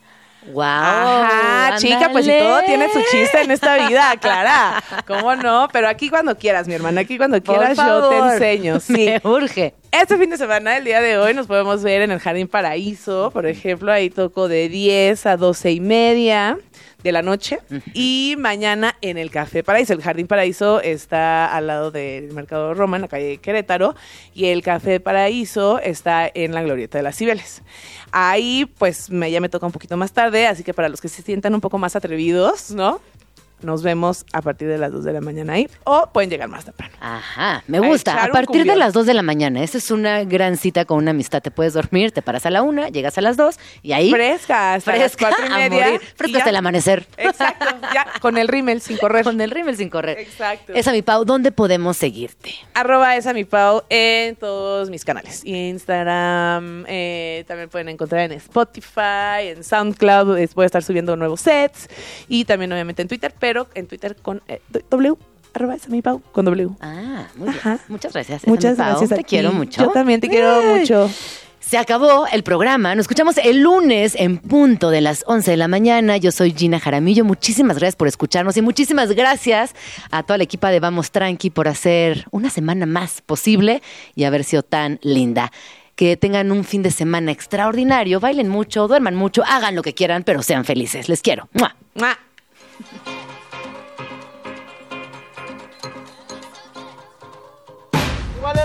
¡Wow! 0.51 0.63
Ajá, 0.65 1.77
chica, 1.79 2.09
pues 2.11 2.25
si 2.27 2.33
todo 2.33 2.63
tiene 2.63 2.89
su 2.93 3.01
chiste 3.11 3.43
en 3.43 3.51
esta 3.53 3.87
vida, 3.89 4.13
Clara. 4.21 4.83
¿Cómo 5.07 5.37
no? 5.37 5.69
Pero 5.73 5.89
aquí 5.89 6.09
cuando 6.09 6.37
quieras, 6.37 6.67
mi 6.67 6.75
hermana, 6.75 7.03
aquí 7.03 7.17
cuando 7.17 7.41
Por 7.41 7.57
quieras 7.57 7.77
yo 7.77 8.09
te 8.09 8.19
enseño. 8.19 8.81
Sí. 8.81 8.93
Me 8.93 9.21
urge. 9.23 9.75
Este 9.93 10.17
fin 10.17 10.31
de 10.31 10.39
semana, 10.39 10.77
el 10.79 10.85
día 10.85 11.01
de 11.01 11.19
hoy, 11.19 11.35
nos 11.35 11.47
podemos 11.47 11.83
ver 11.83 12.03
en 12.03 12.11
el 12.11 12.19
Jardín 12.19 12.49
Paraíso. 12.49 13.31
Por 13.31 13.47
ejemplo, 13.47 13.93
ahí 13.93 14.11
toco 14.11 14.49
de 14.49 14.69
10 14.69 15.27
a 15.27 15.37
12 15.37 15.71
y 15.71 15.81
media 15.81 16.59
de 17.03 17.13
la 17.13 17.23
noche. 17.23 17.59
Y 17.95 18.35
mañana 18.39 18.97
en 19.01 19.19
el 19.19 19.31
Café 19.31 19.63
Paraíso. 19.63 19.93
El 19.93 20.03
Jardín 20.03 20.27
Paraíso 20.27 20.81
está 20.81 21.55
al 21.55 21.67
lado 21.67 21.91
del 21.91 22.33
Mercado 22.33 22.75
Roma, 22.75 22.97
en 22.97 23.03
la 23.03 23.09
calle 23.09 23.39
Querétaro. 23.39 23.95
Y 24.35 24.47
el 24.47 24.63
Café 24.63 25.01
Paraíso 25.01 25.79
está 25.79 26.31
en 26.33 26.55
la 26.55 26.63
Glorieta 26.63 26.99
de 26.99 27.05
las 27.05 27.17
Cibeles. 27.17 27.63
Ahí, 28.11 28.71
pues, 28.79 29.11
me, 29.11 29.31
ya 29.31 29.41
me 29.41 29.49
toca 29.49 29.67
un 29.67 29.73
poquito 29.73 29.97
más 29.97 30.13
tarde. 30.13 30.47
Así 30.47 30.65
que 30.65 30.75
para 30.75 30.89
los 30.89 31.01
que 31.01 31.09
se 31.09 31.23
sientan 31.23 31.55
un 31.55 31.61
poco 31.61 31.79
más 31.79 31.97
atrevidos, 31.97 32.71
¿no? 32.71 33.01
Nos 33.63 33.83
vemos 33.83 34.25
a 34.33 34.43
partir 34.43 34.69
de 34.69 34.79
las 34.79 34.93
2 34.93 35.05
de 35.05 35.13
la 35.13 35.21
mañana 35.21 35.55
ahí. 35.55 35.69
O 35.85 36.09
pueden 36.13 36.31
llegar 36.31 36.49
más 36.49 36.65
temprano. 36.65 36.95
Ajá, 37.01 37.63
me 37.67 37.79
A 37.79 37.81
gusta. 37.81 38.25
A 38.25 38.29
partir 38.29 38.65
de 38.65 38.77
las 38.77 38.93
2 38.93 39.07
de 39.07 39.15
la 39.15 39.23
mañana. 39.23 39.63
Esa 39.63 39.79
es 39.79 39.91
una 39.91 40.25
gran 40.25 40.57
cita 40.57 40.85
con 40.85 40.99
una 40.99 41.11
amistad. 41.13 41.43
Te 41.43 41.51
puedes 41.51 41.73
dormir, 41.75 42.13
te 42.13 42.23
paras 42.23 42.47
a 42.47 42.51
la 42.51 42.63
una, 42.63 42.89
llegas 42.89 43.19
a 43.19 43.21
las 43.21 43.37
2 43.37 43.59
y 43.83 43.93
ahí. 43.93 44.11
Fresca, 44.11 44.75
hasta 44.75 44.97
las 44.97 45.13
fresca 45.13 45.29
cuatro 45.31 45.47
y 45.47 45.53
a 45.53 45.69
media. 45.69 45.85
morir. 45.87 46.01
y 46.03 46.17
Fresca 46.17 46.39
hasta 46.39 46.51
el 46.51 46.57
amanecer. 46.57 47.07
Exacto, 47.17 47.67
ya, 47.95 48.07
con 48.21 48.39
el 48.39 48.49
rímel 48.49 48.81
sin 48.81 48.97
correr. 48.99 49.25
Con 49.25 49.41
el 49.41 49.51
rímel 49.51 49.77
sin 49.77 49.91
correr. 49.91 50.19
Exacto. 50.19 50.73
Esa 50.75 50.93
mi 50.93 51.03
Pau, 51.03 51.25
¿dónde 51.25 51.53
podemos 51.53 51.97
seguirte? 51.97 52.55
Arroba 52.75 53.17
esa 53.17 53.33
mi 53.33 53.45
Pau 53.45 53.83
en 53.89 54.37
todos 54.37 54.91
mis 54.91 55.05
canales. 55.05 55.45
Instagram, 55.45 56.85
eh, 56.89 57.45
también 57.47 57.69
pueden 57.69 57.89
encontrar 57.89 58.23
en 58.23 58.33
Spotify, 58.33 59.49
en 59.49 59.63
SoundCloud, 59.65 60.39
voy 60.55 60.63
a 60.63 60.67
estar 60.67 60.83
subiendo 60.83 61.17
nuevos 61.17 61.41
sets. 61.41 61.89
Y 62.29 62.45
también 62.45 62.73
obviamente 62.73 63.03
en 63.03 63.09
Twitter, 63.09 63.35
pero 63.39 63.52
en 63.75 63.87
Twitter 63.87 64.17
con 64.21 64.43
eh, 64.49 64.61
W, 64.91 65.15
arroba 65.55 65.75
esa 65.75 65.89
mi 65.89 66.03
Pau, 66.03 66.21
con 66.33 66.45
W. 66.45 66.71
Ah, 66.81 67.27
muy 67.37 67.49
bien. 67.49 67.59
Ajá. 67.59 67.79
Muchas 67.89 68.13
gracias. 68.13 68.47
Muchas 68.47 68.77
gracias 68.77 69.13
a 69.13 69.17
Te 69.17 69.23
ti. 69.23 69.29
quiero 69.29 69.53
mucho. 69.53 69.83
Yo 69.85 69.91
también 69.91 70.21
te 70.21 70.29
quiero 70.29 70.63
mucho. 70.63 71.11
Se 71.61 71.79
acabó 71.79 72.27
el 72.27 72.43
programa. 72.43 72.95
Nos 72.95 73.05
escuchamos 73.05 73.39
el 73.39 73.61
lunes 73.61 74.15
en 74.19 74.39
punto 74.39 74.91
de 74.91 75.01
las 75.01 75.23
11 75.27 75.53
de 75.53 75.57
la 75.57 75.69
mañana. 75.69 76.17
Yo 76.17 76.33
soy 76.33 76.53
Gina 76.53 76.81
Jaramillo. 76.81 77.25
Muchísimas 77.25 77.79
gracias 77.79 77.97
por 77.97 78.09
escucharnos 78.09 78.57
y 78.57 78.63
muchísimas 78.63 79.13
gracias 79.13 79.75
a 80.11 80.23
toda 80.25 80.39
la 80.39 80.45
equipa 80.45 80.71
de 80.71 80.81
Vamos 80.81 81.13
Tranqui 81.13 81.51
por 81.51 81.69
hacer 81.69 82.27
una 82.31 82.51
semana 82.51 82.85
más 82.85 83.23
posible 83.23 83.81
y 84.17 84.25
haber 84.25 84.45
sido 84.45 84.63
tan 84.65 84.99
linda. 85.03 85.53
Que 85.95 86.17
tengan 86.17 86.51
un 86.51 86.65
fin 86.65 86.83
de 86.83 86.91
semana 86.91 87.31
extraordinario, 87.31 88.19
bailen 88.19 88.49
mucho, 88.49 88.89
duerman 88.89 89.15
mucho, 89.15 89.45
hagan 89.47 89.75
lo 89.77 89.83
que 89.83 89.95
quieran, 89.95 90.25
pero 90.25 90.43
sean 90.43 90.65
felices. 90.65 91.09
Les 91.09 91.23
quiero. 91.23 91.49
¡Mua! 91.53 91.77
¡Mua! 91.95 92.19